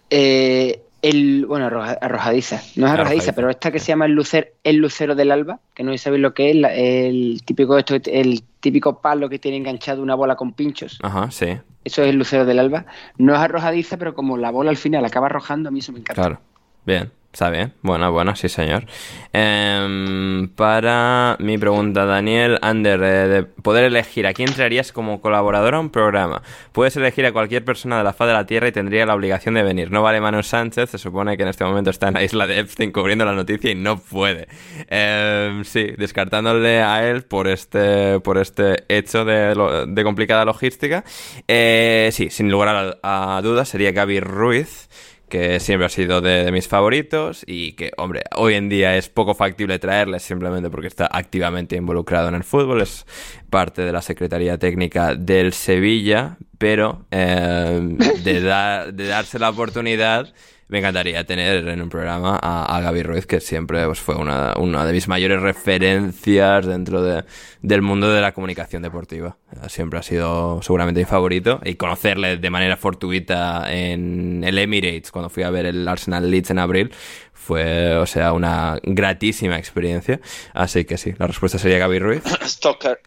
Eh, 0.08 0.82
el, 1.02 1.46
bueno, 1.46 1.66
arroja- 1.66 1.98
arrojadiza. 2.00 2.56
No 2.76 2.86
es 2.86 2.92
arrojadiza, 2.92 2.92
Arrojadiza. 3.02 3.32
pero 3.32 3.50
esta 3.50 3.70
que 3.70 3.78
se 3.78 3.86
llama 3.88 4.06
el, 4.06 4.12
lucer, 4.12 4.54
el 4.64 4.76
lucero 4.76 5.14
del 5.14 5.30
alba, 5.30 5.60
que 5.74 5.82
no 5.82 5.96
sabéis 5.98 6.22
lo 6.22 6.34
que 6.34 6.50
es, 6.50 6.56
la- 6.56 6.74
el 6.74 7.42
típico 7.44 7.78
esto, 7.78 7.96
el 8.06 8.42
típico 8.60 9.00
palo 9.00 9.28
que 9.28 9.38
tiene 9.38 9.56
enganchado 9.56 10.02
una 10.02 10.14
bola 10.14 10.36
con 10.36 10.52
pinchos. 10.52 10.98
Ajá, 11.02 11.30
sí, 11.30 11.46
Eso 11.84 12.02
es 12.02 12.08
el 12.10 12.16
lucero 12.16 12.44
del 12.44 12.58
alba. 12.58 12.84
No 13.18 13.32
es 13.34 13.40
arrojadiza, 13.40 13.96
pero 13.96 14.14
como 14.14 14.36
la 14.36 14.50
bola 14.50 14.70
al 14.70 14.76
final 14.76 15.04
acaba 15.04 15.26
arrojando, 15.26 15.68
a 15.68 15.72
mí 15.72 15.78
eso 15.78 15.92
me 15.92 16.00
encanta. 16.00 16.20
claro. 16.22 16.40
Bien, 16.86 17.10
está 17.32 17.50
bien. 17.50 17.72
Buena, 17.82 18.08
buena, 18.08 18.34
sí, 18.36 18.48
señor. 18.48 18.84
Em, 19.32 20.48
para 20.48 21.36
mi 21.38 21.56
pregunta, 21.58 22.04
Daniel, 22.04 22.58
Ander, 22.62 23.00
eh, 23.02 23.28
de 23.28 23.42
poder 23.44 23.84
elegir 23.84 24.26
a 24.26 24.34
quién 24.34 24.52
traerías 24.52 24.92
como 24.92 25.20
colaborador 25.20 25.74
a 25.76 25.80
un 25.80 25.90
programa. 25.90 26.42
Puedes 26.72 26.96
elegir 26.96 27.24
a 27.26 27.32
cualquier 27.32 27.64
persona 27.64 27.98
de 27.98 28.04
la 28.04 28.12
faz 28.12 28.28
de 28.28 28.34
la 28.34 28.46
Tierra 28.46 28.68
y 28.68 28.72
tendría 28.72 29.06
la 29.06 29.14
obligación 29.14 29.54
de 29.54 29.62
venir. 29.62 29.90
No 29.92 30.02
vale 30.02 30.20
Manu 30.20 30.42
Sánchez, 30.42 30.90
se 30.90 30.98
supone 30.98 31.36
que 31.36 31.44
en 31.44 31.48
este 31.50 31.64
momento 31.64 31.90
está 31.90 32.08
en 32.08 32.14
la 32.14 32.24
isla 32.24 32.46
de 32.46 32.58
Epstein 32.58 32.90
cubriendo 32.92 33.24
la 33.24 33.32
noticia 33.32 33.70
y 33.70 33.74
no 33.76 33.98
puede. 33.98 34.48
Em, 34.88 35.64
sí, 35.64 35.92
descartándole 35.96 36.82
a 36.82 37.08
él 37.08 37.22
por 37.22 37.46
este, 37.48 38.18
por 38.20 38.38
este 38.38 38.84
hecho 38.88 39.24
de, 39.24 39.54
lo- 39.54 39.86
de 39.86 40.04
complicada 40.04 40.44
logística. 40.44 41.04
Eh, 41.48 42.10
sí, 42.12 42.30
sin 42.30 42.50
lugar 42.50 42.96
a, 43.02 43.36
a 43.36 43.42
dudas, 43.42 43.68
sería 43.68 43.92
Gaby 43.92 44.20
Ruiz 44.20 44.88
que 45.30 45.58
siempre 45.60 45.86
ha 45.86 45.88
sido 45.88 46.20
de, 46.20 46.52
mis 46.52 46.68
favoritos 46.68 47.42
y 47.46 47.72
que, 47.72 47.92
hombre, 47.96 48.24
hoy 48.36 48.54
en 48.54 48.68
día 48.68 48.96
es 48.98 49.08
poco 49.08 49.34
factible 49.34 49.78
traerle 49.78 50.20
simplemente 50.20 50.68
porque 50.68 50.88
está 50.88 51.08
activamente 51.10 51.76
involucrado 51.76 52.28
en 52.28 52.34
el 52.34 52.44
fútbol, 52.44 52.82
es 52.82 53.06
parte 53.48 53.80
de 53.82 53.92
la 53.92 54.02
Secretaría 54.02 54.58
Técnica 54.58 55.14
del 55.14 55.54
Sevilla, 55.54 56.36
pero 56.58 57.06
eh, 57.10 57.80
de, 58.22 58.40
dar- 58.42 58.92
de 58.92 59.06
darse 59.06 59.38
la 59.38 59.48
oportunidad 59.48 60.34
me 60.70 60.78
encantaría 60.78 61.24
tener 61.24 61.66
en 61.68 61.82
un 61.82 61.88
programa 61.88 62.38
a, 62.40 62.76
a 62.76 62.80
Gaby 62.80 63.02
Ruiz, 63.02 63.26
que 63.26 63.40
siempre 63.40 63.84
pues, 63.86 64.00
fue 64.00 64.14
una, 64.14 64.54
una 64.56 64.84
de 64.86 64.92
mis 64.92 65.08
mayores 65.08 65.40
referencias 65.42 66.64
dentro 66.66 67.02
de- 67.02 67.24
del 67.62 67.82
mundo 67.82 68.10
de 68.12 68.20
la 68.20 68.32
comunicación 68.32 68.82
deportiva. 68.82 69.36
Siempre 69.68 69.98
ha 69.98 70.02
sido 70.02 70.60
seguramente 70.62 71.00
mi 71.00 71.04
favorito. 71.06 71.60
Y 71.64 71.74
conocerle 71.74 72.36
de 72.38 72.50
manera 72.50 72.76
fortuita 72.76 73.64
en 73.70 74.42
el 74.44 74.56
Emirates, 74.58 75.10
cuando 75.10 75.28
fui 75.28 75.42
a 75.42 75.50
ver 75.50 75.66
el 75.66 75.86
Arsenal 75.86 76.30
Leeds 76.30 76.50
en 76.50 76.58
abril, 76.58 76.92
fue, 77.34 77.96
o 77.96 78.06
sea, 78.06 78.32
una 78.32 78.78
gratísima 78.82 79.58
experiencia. 79.58 80.20
Así 80.54 80.84
que 80.84 80.96
sí, 80.98 81.14
la 81.18 81.26
respuesta 81.26 81.58
sería 81.58 81.78
Gaby 81.78 81.98
Ruiz. 81.98 82.22
Stoker. 82.46 83.00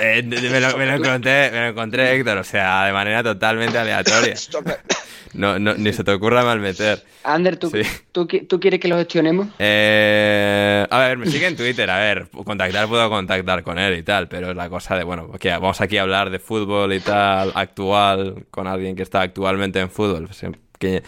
Eh, 0.00 0.22
me, 0.24 0.60
lo, 0.60 0.76
me 0.78 0.86
lo 0.86 0.94
encontré, 0.94 1.50
me 1.50 1.60
lo 1.60 1.66
encontré, 1.68 2.14
Héctor, 2.16 2.38
o 2.38 2.44
sea, 2.44 2.86
de 2.86 2.92
manera 2.92 3.22
totalmente 3.22 3.76
aleatoria. 3.78 4.34
No, 5.34 5.58
no, 5.58 5.74
ni 5.74 5.92
se 5.92 6.04
te 6.04 6.12
ocurra 6.12 6.44
mal 6.44 6.60
meter. 6.60 7.02
Ander, 7.24 7.56
¿tú, 7.56 7.70
Sí. 7.70 7.82
tú, 8.12 8.26
tú 8.26 8.60
quieres 8.60 8.80
que 8.80 8.88
lo 8.88 8.96
gestionemos? 8.96 9.48
Eh, 9.58 10.86
a 10.88 10.98
ver, 11.00 11.18
me 11.18 11.26
sigue 11.26 11.46
en 11.46 11.56
Twitter, 11.56 11.90
a 11.90 11.98
ver, 11.98 12.28
contactar 12.44 12.88
puedo 12.88 13.08
contactar 13.10 13.62
con 13.62 13.78
él 13.78 13.98
y 13.98 14.02
tal, 14.02 14.28
pero 14.28 14.50
es 14.50 14.56
la 14.56 14.68
cosa 14.68 14.96
de, 14.96 15.04
bueno, 15.04 15.30
que 15.32 15.50
vamos 15.50 15.80
aquí 15.80 15.98
a 15.98 16.02
hablar 16.02 16.30
de 16.30 16.38
fútbol 16.38 16.92
y 16.92 17.00
tal, 17.00 17.52
actual, 17.54 18.46
con 18.50 18.66
alguien 18.66 18.96
que 18.96 19.02
está 19.02 19.20
actualmente 19.22 19.80
en 19.80 19.90
fútbol. 19.90 20.26
pues, 20.26 20.44
que- 20.78 21.02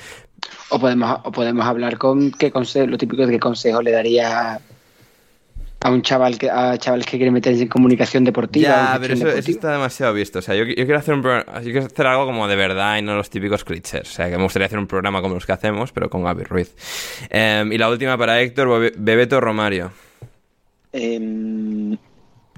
O 0.70 0.78
podemos, 0.78 1.18
o 1.24 1.32
podemos 1.32 1.66
hablar 1.66 1.98
con 1.98 2.30
qué 2.32 2.50
consejo, 2.50 2.86
lo 2.86 2.96
típico 2.98 3.26
de 3.26 3.32
qué 3.32 3.40
consejo 3.40 3.82
le 3.82 3.90
daría 3.90 4.60
a 5.80 5.90
un 5.90 6.02
chaval 6.02 6.38
que 6.38 6.50
a 6.50 6.76
chavales 6.76 7.06
que 7.06 7.16
quieren 7.18 7.32
meterse 7.32 7.62
en 7.62 7.68
comunicación 7.68 8.24
deportiva. 8.24 8.68
ya, 8.68 8.98
pero 9.00 9.14
eso, 9.14 9.28
está 9.28 9.72
demasiado 9.72 10.12
visto. 10.12 10.40
O 10.40 10.42
sea, 10.42 10.54
yo, 10.56 10.64
yo 10.64 10.74
quiero 10.74 10.98
hacer 10.98 11.14
un 11.14 11.22
programa, 11.22 11.58
yo 11.60 11.70
quiero 11.70 11.86
hacer 11.86 12.06
algo 12.06 12.26
como 12.26 12.48
de 12.48 12.56
verdad 12.56 12.98
y 12.98 13.02
no 13.02 13.14
los 13.16 13.30
típicos 13.30 13.62
clichés. 13.64 14.02
O 14.02 14.12
sea, 14.12 14.28
que 14.28 14.36
me 14.36 14.42
gustaría 14.42 14.66
hacer 14.66 14.78
un 14.78 14.86
programa 14.88 15.22
como 15.22 15.34
los 15.34 15.46
que 15.46 15.52
hacemos, 15.52 15.92
pero 15.92 16.10
con 16.10 16.24
Gaby 16.24 16.44
Ruiz. 16.44 16.74
Em, 17.30 17.72
y 17.72 17.78
la 17.78 17.88
última 17.88 18.18
para 18.18 18.40
Héctor, 18.40 18.68
Bebe- 18.68 18.92
Bebeto 18.96 19.40
Romario. 19.40 19.92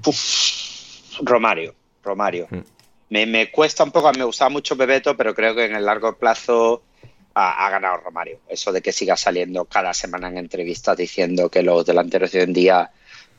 Uf, 0.05 1.19
Romario, 1.21 1.75
Romario. 2.03 2.47
Mm. 2.49 2.59
Me, 3.09 3.25
me 3.25 3.51
cuesta 3.51 3.83
un 3.83 3.91
poco, 3.91 4.11
me 4.13 4.23
gustaba 4.23 4.49
mucho 4.49 4.75
Bebeto, 4.75 5.15
pero 5.17 5.35
creo 5.35 5.53
que 5.53 5.65
en 5.65 5.75
el 5.75 5.85
largo 5.85 6.15
plazo 6.17 6.81
ha, 7.35 7.65
ha 7.65 7.69
ganado 7.69 7.97
Romario. 7.97 8.39
Eso 8.47 8.71
de 8.71 8.81
que 8.81 8.91
siga 8.93 9.17
saliendo 9.17 9.65
cada 9.65 9.93
semana 9.93 10.29
en 10.29 10.37
entrevistas 10.37 10.97
diciendo 10.97 11.49
que 11.49 11.61
los 11.61 11.85
delanteros 11.85 12.31
de 12.31 12.39
hoy 12.39 12.45
en 12.45 12.53
día 12.53 12.91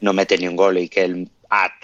no 0.02 0.12
meten 0.12 0.40
ni 0.40 0.48
un 0.48 0.56
gol 0.56 0.78
y 0.78 0.88
que 0.88 1.04
él 1.04 1.30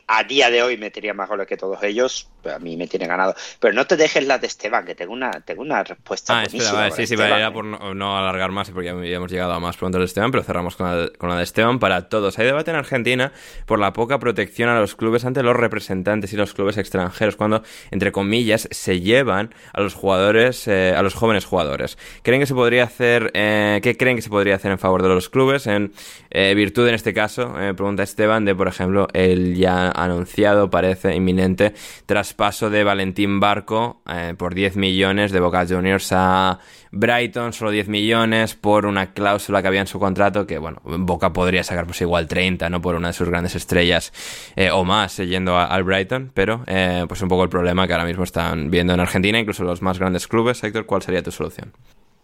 a 0.09 0.25
día 0.25 0.51
de 0.51 0.63
hoy 0.63 0.79
metería 0.79 1.13
más 1.13 1.29
goles 1.29 1.47
que 1.47 1.57
todos 1.57 1.83
ellos, 1.83 2.29
pues 2.43 2.55
a 2.55 2.59
mí 2.59 2.77
me 2.77 2.89
tiene 2.89 3.07
ganado. 3.07 3.35
Pero 3.61 3.75
no 3.75 3.87
te 3.87 3.97
dejes 3.97 4.27
la 4.27 4.39
de 4.39 4.47
Esteban, 4.47 4.87
que 4.87 4.95
tengo 4.95 5.13
una, 5.13 5.31
tengo 5.31 5.61
una 5.63 5.85
respuesta 5.85 6.39
Ah, 6.39 6.45
espera, 6.45 6.73
vale, 6.73 6.91
sí, 6.93 7.07
sí, 7.07 7.15
vale, 7.15 7.37
era 7.37 7.53
por 7.53 7.65
no, 7.65 7.95
no 7.95 8.17
alargar 8.17 8.51
más, 8.51 8.71
porque 8.71 8.87
ya 8.87 8.95
ya 8.95 9.17
hemos 9.17 9.31
llegado 9.31 9.53
a 9.53 9.61
más 9.61 9.77
preguntas 9.77 10.01
de 10.01 10.07
Esteban, 10.07 10.31
pero 10.31 10.43
cerramos 10.43 10.77
con 10.77 10.87
la, 10.87 11.11
con 11.19 11.29
la 11.29 11.37
de 11.37 11.43
Esteban 11.43 11.79
para 11.79 12.09
todos. 12.09 12.39
Hay 12.39 12.47
debate 12.47 12.71
en 12.71 12.77
Argentina 12.79 13.33
por 13.67 13.79
la 13.79 13.93
poca 13.93 14.19
protección 14.19 14.71
a 14.71 14.81
los 14.81 14.97
clubes 14.97 15.27
ante 15.27 15.43
los 15.43 15.55
representantes 15.55 16.33
y 16.33 16.37
los 16.37 16.55
clubes 16.55 16.79
extranjeros, 16.79 17.37
cuando, 17.37 17.63
entre 17.91 18.11
comillas, 18.11 18.67
se 18.71 19.01
llevan 19.01 19.55
a 19.75 19.83
los 19.83 19.93
jugadores, 19.95 20.67
eh, 20.69 20.95
a 20.97 21.03
los 21.03 21.15
jóvenes 21.15 21.45
jugadores. 21.45 21.99
¿Creen 22.23 22.41
que 22.41 22.47
se 22.47 22.55
podría 22.55 22.85
hacer, 22.85 23.31
eh, 23.35 23.81
qué 23.83 23.97
creen 23.97 24.17
que 24.17 24.23
se 24.23 24.31
podría 24.31 24.55
hacer 24.55 24.73
en 24.73 24.79
favor 24.79 25.03
de 25.03 25.09
los 25.11 25.29
clubes? 25.29 25.67
En 25.67 25.93
eh, 26.31 26.55
virtud, 26.55 26.89
en 26.89 26.95
este 26.95 27.13
caso, 27.13 27.55
eh, 27.61 27.75
pregunta 27.75 28.03
Esteban, 28.03 28.45
de, 28.45 28.55
por 28.55 28.69
ejemplo, 28.69 29.09
el 29.13 29.55
ya 29.57 29.93
anunciado, 30.05 30.71
parece 30.71 31.15
inminente, 31.15 31.75
traspaso 32.07 32.71
de 32.71 32.85
Valentín 32.85 33.41
Barco 33.41 34.03
eh, 34.09 34.35
por 34.37 34.55
10 34.55 34.77
millones 34.77 35.33
de 35.33 35.41
Boca 35.41 35.67
Juniors 35.67 36.09
a 36.13 36.59
Brighton, 36.91 37.53
solo 37.53 37.71
10 37.71 37.89
millones 37.89 38.55
por 38.55 38.87
una 38.87 39.13
cláusula 39.13 39.63
que 39.63 39.69
había 39.69 39.81
en 39.81 39.87
su 39.87 39.99
contrato 39.99 40.47
que, 40.47 40.59
bueno, 40.59 40.81
Boca 40.85 41.33
podría 41.33 41.65
sacar 41.65 41.87
pues 41.87 42.01
igual 42.01 42.27
30, 42.27 42.71
¿no? 42.71 42.81
Por 42.81 42.95
una 42.95 43.09
de 43.09 43.15
sus 43.15 43.29
grandes 43.29 43.55
estrellas 43.55 44.13
eh, 44.57 44.71
o 44.71 44.85
más 44.85 45.19
eh, 45.19 45.27
yendo 45.27 45.59
al 45.59 45.85
Brighton, 45.85 46.31
pero 46.33 46.65
pues 47.09 47.23
un 47.23 47.29
poco 47.29 47.45
el 47.45 47.51
problema 47.51 47.87
que 47.87 47.93
ahora 47.93 48.05
mismo 48.05 48.25
están 48.25 48.71
viendo 48.71 48.95
en 48.95 49.01
Argentina, 49.01 49.39
incluso 49.39 49.65
los 49.65 49.83
más 49.83 49.99
grandes 49.99 50.27
clubes. 50.27 50.63
Héctor, 50.63 50.87
¿cuál 50.87 51.03
sería 51.03 51.23
tu 51.23 51.31
solución? 51.31 51.73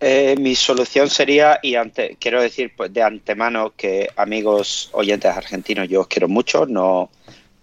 Eh, 0.06 0.36
mi 0.38 0.54
solución 0.54 1.08
sería, 1.08 1.60
y 1.62 1.76
ante, 1.76 2.16
quiero 2.20 2.42
decir 2.42 2.72
pues, 2.76 2.92
de 2.92 3.02
antemano 3.02 3.72
que 3.76 4.08
amigos 4.16 4.90
oyentes 4.92 5.34
argentinos, 5.34 5.88
yo 5.88 6.02
os 6.02 6.08
quiero 6.08 6.28
mucho, 6.28 6.66
no, 6.66 7.10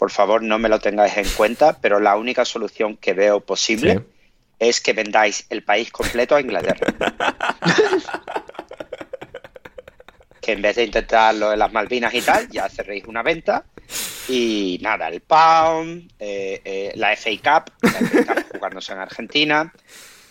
por 0.02 0.10
favor 0.10 0.41
no 0.41 0.57
me 0.57 0.68
lo 0.68 0.80
tengáis 0.80 1.15
en 1.15 1.30
cuenta, 1.30 1.78
pero 1.80 1.99
la 1.99 2.15
única 2.15 2.44
solución 2.44 2.98
que 2.98 3.14
veo 3.14 3.40
posible 3.40 3.99
Sí. 3.99 4.03
es 4.57 4.82
que 4.82 4.94
vendáis 4.94 5.45
el 5.52 5.64
país 5.64 5.91
completo 5.91 6.36
a 6.36 6.41
Inglaterra. 6.41 6.91
que 10.41 10.53
en 10.53 10.61
vez 10.64 10.78
de 10.78 10.86
intentar 10.86 11.36
lo 11.36 11.52
de 11.52 11.57
las 11.57 11.72
Malvinas 11.72 12.15
y 12.15 12.22
tal, 12.23 12.49
ya 12.49 12.68
cerréis 12.68 13.06
una 13.06 13.22
venta 13.22 13.64
y 14.28 14.80
nada, 14.82 15.07
el 15.07 15.22
Pound, 15.22 16.11
eh, 16.18 16.60
eh, 16.65 16.94
la 16.95 17.15
FA 17.15 17.30
Cup, 17.38 17.72
la 17.84 17.91
FA 17.91 18.26
Cup 18.26 18.45
jugándose 18.53 18.94
en 18.94 18.98
Argentina, 18.98 19.72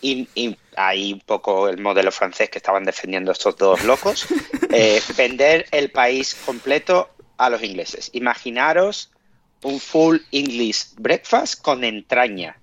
y, 0.01 0.29
y 0.35 0.59
ahí 0.75 1.13
un 1.13 1.21
poco 1.21 1.69
el 1.69 1.79
modelo 1.79 2.11
francés 2.11 2.51
que 2.51 2.59
estaban 2.59 2.83
defendiendo 2.83 3.31
estos 3.31 3.57
dos 3.57 3.85
locos, 3.85 4.27
eh, 4.73 5.01
vender 5.17 5.67
el 5.71 5.93
país 5.93 6.35
completo 6.45 7.11
a 7.39 7.49
los 7.49 7.63
ingleses. 7.63 8.11
Imaginaros 8.15 9.13
un 9.63 9.79
full 9.81 10.19
English 10.33 10.95
breakfast 10.97 11.61
con 11.63 11.85
entraña. 11.85 12.57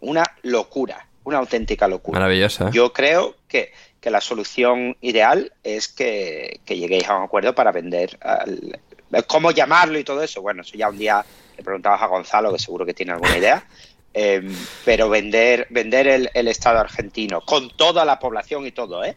Una 0.00 0.22
locura, 0.42 1.06
una 1.24 1.38
auténtica 1.38 1.88
locura. 1.88 2.20
Maravillosa. 2.20 2.66
¿eh? 2.68 2.70
Yo 2.72 2.92
creo 2.92 3.34
que, 3.48 3.72
que 4.00 4.10
la 4.10 4.20
solución 4.20 4.96
ideal 5.00 5.52
es 5.64 5.88
que, 5.88 6.60
que 6.64 6.76
lleguéis 6.76 7.08
a 7.08 7.16
un 7.16 7.24
acuerdo 7.24 7.54
para 7.54 7.72
vender 7.72 8.16
al- 8.22 8.78
cómo 9.26 9.50
llamarlo 9.50 9.98
y 9.98 10.04
todo 10.04 10.22
eso. 10.22 10.42
Bueno, 10.42 10.62
eso 10.62 10.76
ya 10.76 10.88
un 10.88 10.98
día 10.98 11.24
Le 11.56 11.62
preguntabas 11.62 12.02
a 12.02 12.06
Gonzalo, 12.06 12.52
que 12.52 12.58
seguro 12.58 12.84
que 12.86 12.94
tiene 12.94 13.12
alguna 13.12 13.36
idea. 13.36 13.64
Eh, 14.16 14.48
pero 14.84 15.08
vender, 15.08 15.66
vender 15.70 16.06
el, 16.06 16.30
el, 16.34 16.46
Estado 16.46 16.78
argentino 16.78 17.40
con 17.40 17.76
toda 17.76 18.04
la 18.04 18.20
población 18.20 18.64
y 18.64 18.70
todo, 18.70 19.02
¿eh? 19.04 19.16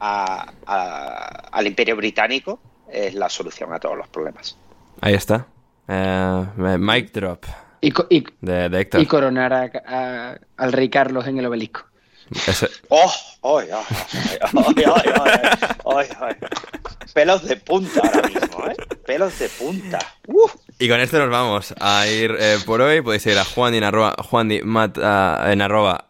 A, 0.00 0.52
a, 0.66 1.48
al 1.52 1.66
Imperio 1.68 1.94
Británico 1.94 2.58
es 2.90 3.14
la 3.14 3.28
solución 3.28 3.72
a 3.72 3.78
todos 3.78 3.96
los 3.96 4.08
problemas. 4.08 4.56
Ahí 5.00 5.14
está. 5.14 5.46
Eh, 5.88 6.46
mic 6.78 7.12
drop. 7.12 7.44
Y, 7.80 7.92
y, 8.08 8.24
de, 8.40 8.68
de 8.68 8.80
Héctor. 8.80 9.00
y 9.02 9.06
coronar 9.06 9.52
a, 9.52 9.70
a, 9.86 10.38
al 10.56 10.72
rey 10.72 10.88
Carlos 10.88 11.26
en 11.26 11.38
el 11.38 11.46
obelisco. 11.46 11.84
Ese... 12.30 12.68
¡Oh! 12.88 13.12
¡Ay, 13.42 13.68
ay, 13.70 13.84
ay, 14.82 15.46
ay, 15.84 16.08
ay, 16.20 16.36
Pelos 17.12 17.44
de 17.44 17.56
punta 17.56 18.00
ahora 18.02 18.28
mismo, 18.28 18.66
¿eh? 18.66 18.76
Pelos 19.06 19.38
de 19.38 19.48
punta. 19.50 19.98
Uh. 20.26 20.48
Y 20.76 20.88
con 20.88 20.98
esto 20.98 21.20
nos 21.20 21.30
vamos 21.30 21.72
a 21.80 22.08
ir 22.08 22.34
eh, 22.36 22.56
por 22.66 22.80
hoy. 22.80 23.00
Podéis 23.00 23.24
ir 23.26 23.38
a 23.38 23.44
Juan 23.44 23.74
en 23.74 23.84
arroba, 23.84 24.16
Juandi 24.18 24.60
mat, 24.62 24.98
uh, 24.98 25.48
en 25.48 25.62
arroba 25.62 26.06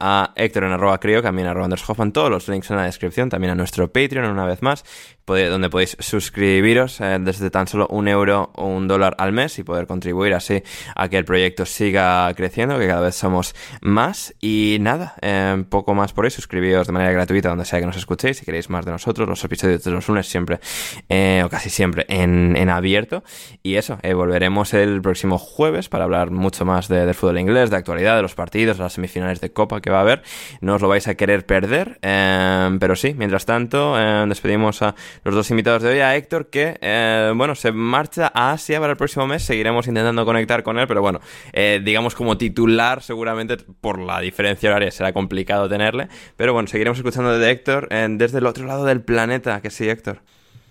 a 0.00 0.32
Héctor 0.34 0.64
en 0.64 0.72
arroba 0.72 0.98
crio, 0.98 1.20
también 1.20 1.46
arroba 1.46 1.66
Anders 1.66 1.88
Hoffman, 1.88 2.10
todos 2.10 2.30
los 2.30 2.48
links 2.48 2.70
en 2.70 2.76
la 2.76 2.84
descripción, 2.84 3.28
también 3.28 3.50
a 3.50 3.54
nuestro 3.54 3.92
Patreon 3.92 4.30
una 4.30 4.46
vez 4.46 4.62
más, 4.62 4.82
donde 5.26 5.68
podéis 5.68 5.96
suscribiros 5.98 7.00
eh, 7.00 7.18
desde 7.20 7.50
tan 7.50 7.66
solo 7.66 7.88
un 7.90 8.06
euro 8.06 8.52
o 8.54 8.66
un 8.66 8.86
dólar 8.86 9.16
al 9.18 9.32
mes 9.32 9.58
y 9.58 9.64
poder 9.64 9.86
contribuir 9.86 10.34
así 10.34 10.62
a 10.94 11.08
que 11.08 11.18
el 11.18 11.24
proyecto 11.24 11.66
siga 11.66 12.32
creciendo, 12.34 12.78
que 12.78 12.86
cada 12.86 13.00
vez 13.00 13.16
somos 13.16 13.54
más. 13.80 14.34
Y 14.40 14.78
nada, 14.80 15.16
eh, 15.20 15.64
poco 15.68 15.94
más 15.94 16.12
por 16.12 16.24
hoy. 16.24 16.30
Suscribíos 16.30 16.86
de 16.86 16.92
manera 16.92 17.12
gratuita 17.12 17.48
donde 17.48 17.64
sea 17.64 17.80
que 17.80 17.86
nos 17.86 17.96
escuchéis. 17.96 18.38
Si 18.38 18.44
queréis 18.44 18.70
más 18.70 18.84
de 18.84 18.92
nosotros, 18.92 19.28
los 19.28 19.42
episodios 19.42 19.82
de 19.82 19.90
los 19.90 20.06
lunes 20.06 20.28
siempre, 20.28 20.60
eh, 21.08 21.42
o 21.44 21.48
casi 21.48 21.70
siempre, 21.70 22.06
en, 22.08 22.56
en 22.56 22.70
abierto. 22.70 23.24
Y 23.66 23.74
eso, 23.74 23.98
eh, 24.02 24.14
volveremos 24.14 24.74
el 24.74 25.02
próximo 25.02 25.38
jueves 25.38 25.88
para 25.88 26.04
hablar 26.04 26.30
mucho 26.30 26.64
más 26.64 26.86
de, 26.86 27.04
del 27.04 27.16
fútbol 27.16 27.40
inglés, 27.40 27.68
de 27.68 27.74
actualidad, 27.74 28.14
de 28.14 28.22
los 28.22 28.36
partidos, 28.36 28.76
de 28.76 28.84
las 28.84 28.92
semifinales 28.92 29.40
de 29.40 29.52
Copa 29.52 29.80
que 29.80 29.90
va 29.90 29.98
a 29.98 30.02
haber. 30.02 30.22
No 30.60 30.76
os 30.76 30.82
lo 30.82 30.86
vais 30.86 31.08
a 31.08 31.16
querer 31.16 31.46
perder, 31.46 31.98
eh, 32.00 32.76
pero 32.78 32.94
sí, 32.94 33.12
mientras 33.14 33.44
tanto, 33.44 33.98
eh, 33.98 34.24
despedimos 34.28 34.82
a 34.82 34.94
los 35.24 35.34
dos 35.34 35.50
invitados 35.50 35.82
de 35.82 35.88
hoy, 35.88 35.98
a 35.98 36.14
Héctor, 36.14 36.46
que, 36.48 36.78
eh, 36.80 37.32
bueno, 37.34 37.56
se 37.56 37.72
marcha 37.72 38.30
a 38.32 38.52
Asia 38.52 38.78
para 38.78 38.92
el 38.92 38.96
próximo 38.96 39.26
mes. 39.26 39.42
Seguiremos 39.42 39.88
intentando 39.88 40.24
conectar 40.24 40.62
con 40.62 40.78
él, 40.78 40.86
pero 40.86 41.02
bueno, 41.02 41.20
eh, 41.52 41.80
digamos 41.84 42.14
como 42.14 42.38
titular, 42.38 43.02
seguramente 43.02 43.56
por 43.56 43.98
la 43.98 44.20
diferencia 44.20 44.70
horaria 44.70 44.92
será 44.92 45.12
complicado 45.12 45.68
tenerle. 45.68 46.06
Pero 46.36 46.52
bueno, 46.52 46.68
seguiremos 46.68 46.98
escuchando 46.98 47.36
de 47.36 47.50
Héctor 47.50 47.88
eh, 47.90 48.06
desde 48.10 48.38
el 48.38 48.46
otro 48.46 48.64
lado 48.64 48.84
del 48.84 49.00
planeta, 49.00 49.60
que 49.60 49.70
sí, 49.70 49.88
Héctor. 49.88 50.20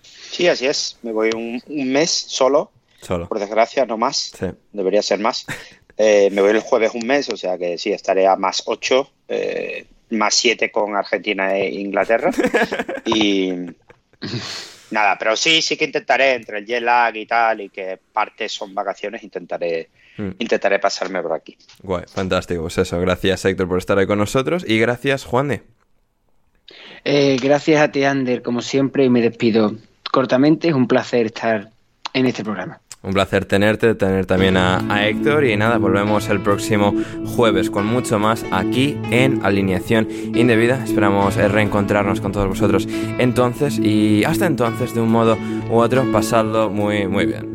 Sí, 0.02 0.48
así 0.48 0.66
es. 0.66 0.98
Me 1.02 1.12
voy 1.12 1.30
un 1.34 1.62
mes 1.68 2.10
solo. 2.10 2.72
Solo. 3.06 3.28
Por 3.28 3.40
desgracia, 3.40 3.86
no 3.86 3.98
más. 3.98 4.32
Sí. 4.38 4.48
Debería 4.72 5.02
ser 5.02 5.20
más. 5.20 5.46
Eh, 5.98 6.30
me 6.34 6.42
voy 6.42 6.52
el 6.52 6.60
jueves 6.60 6.94
un 6.94 7.08
mes, 7.08 7.30
o 7.30 7.38
sea 7.38 7.58
que 7.58 7.78
sí, 7.78 7.94
estaré 7.94 8.28
a 8.28 8.36
más 8.36 8.64
8, 8.66 9.10
eh, 9.30 9.86
más 10.10 10.36
7 10.36 10.70
con 10.70 10.94
Argentina 10.94 11.56
e 11.56 11.70
Inglaterra. 11.70 12.32
y 13.06 13.54
nada, 14.92 15.16
pero 15.18 15.38
sí, 15.38 15.62
sí 15.62 15.78
que 15.78 15.86
intentaré, 15.86 16.34
entre 16.34 16.58
el 16.58 16.66
jet 16.66 16.82
lag 16.82 17.16
y 17.16 17.26
tal, 17.26 17.62
y 17.62 17.70
que 17.70 17.98
parte 18.12 18.50
son 18.50 18.76
vacaciones, 18.76 19.24
intentaré, 19.24 19.88
mm. 20.18 20.32
intentaré 20.40 20.80
pasarme 20.80 21.22
por 21.22 21.32
aquí. 21.32 21.58
Guay, 21.82 22.04
fantástico. 22.14 22.64
Pues 22.64 22.78
eso, 22.78 23.00
gracias 23.00 23.46
Héctor 23.46 23.70
por 23.70 23.78
estar 23.78 23.98
ahí 23.98 24.06
con 24.06 24.20
nosotros 24.20 24.66
y 24.68 24.78
gracias 24.78 25.24
Juan 25.24 25.48
de. 25.48 25.62
Eh, 27.06 27.38
gracias 27.42 27.82
a 27.82 27.90
ti, 27.90 28.04
Ander, 28.04 28.42
como 28.42 28.62
siempre, 28.62 29.06
y 29.06 29.10
me 29.10 29.22
despido 29.22 29.76
cortamente. 30.12 30.68
Es 30.68 30.74
un 30.74 30.90
placer 30.90 31.28
estar 31.28 31.70
en 32.14 32.26
este 32.26 32.44
programa. 32.44 32.82
Un 33.06 33.14
placer 33.14 33.46
tenerte, 33.46 33.94
tener 33.94 34.26
también 34.26 34.58
a, 34.58 35.08
Héctor 35.08 35.46
y 35.46 35.56
nada, 35.56 35.78
volvemos 35.78 36.28
el 36.30 36.40
próximo 36.40 36.94
jueves 37.26 37.70
con 37.70 37.86
mucho 37.86 38.18
más 38.18 38.44
aquí 38.52 38.98
en 39.12 39.46
Alineación 39.46 40.08
Indebida. 40.10 40.84
Esperamos 40.84 41.36
reencontrarnos 41.36 42.20
con 42.20 42.32
todos 42.32 42.48
vosotros 42.48 42.88
entonces 43.20 43.78
y 43.78 44.24
hasta 44.24 44.48
entonces 44.48 44.96
de 44.96 45.02
un 45.02 45.12
modo 45.12 45.38
u 45.70 45.76
otro 45.76 46.12
pasadlo 46.12 46.70
muy 46.70 47.08
muy 47.08 47.26
bien. 47.28 47.55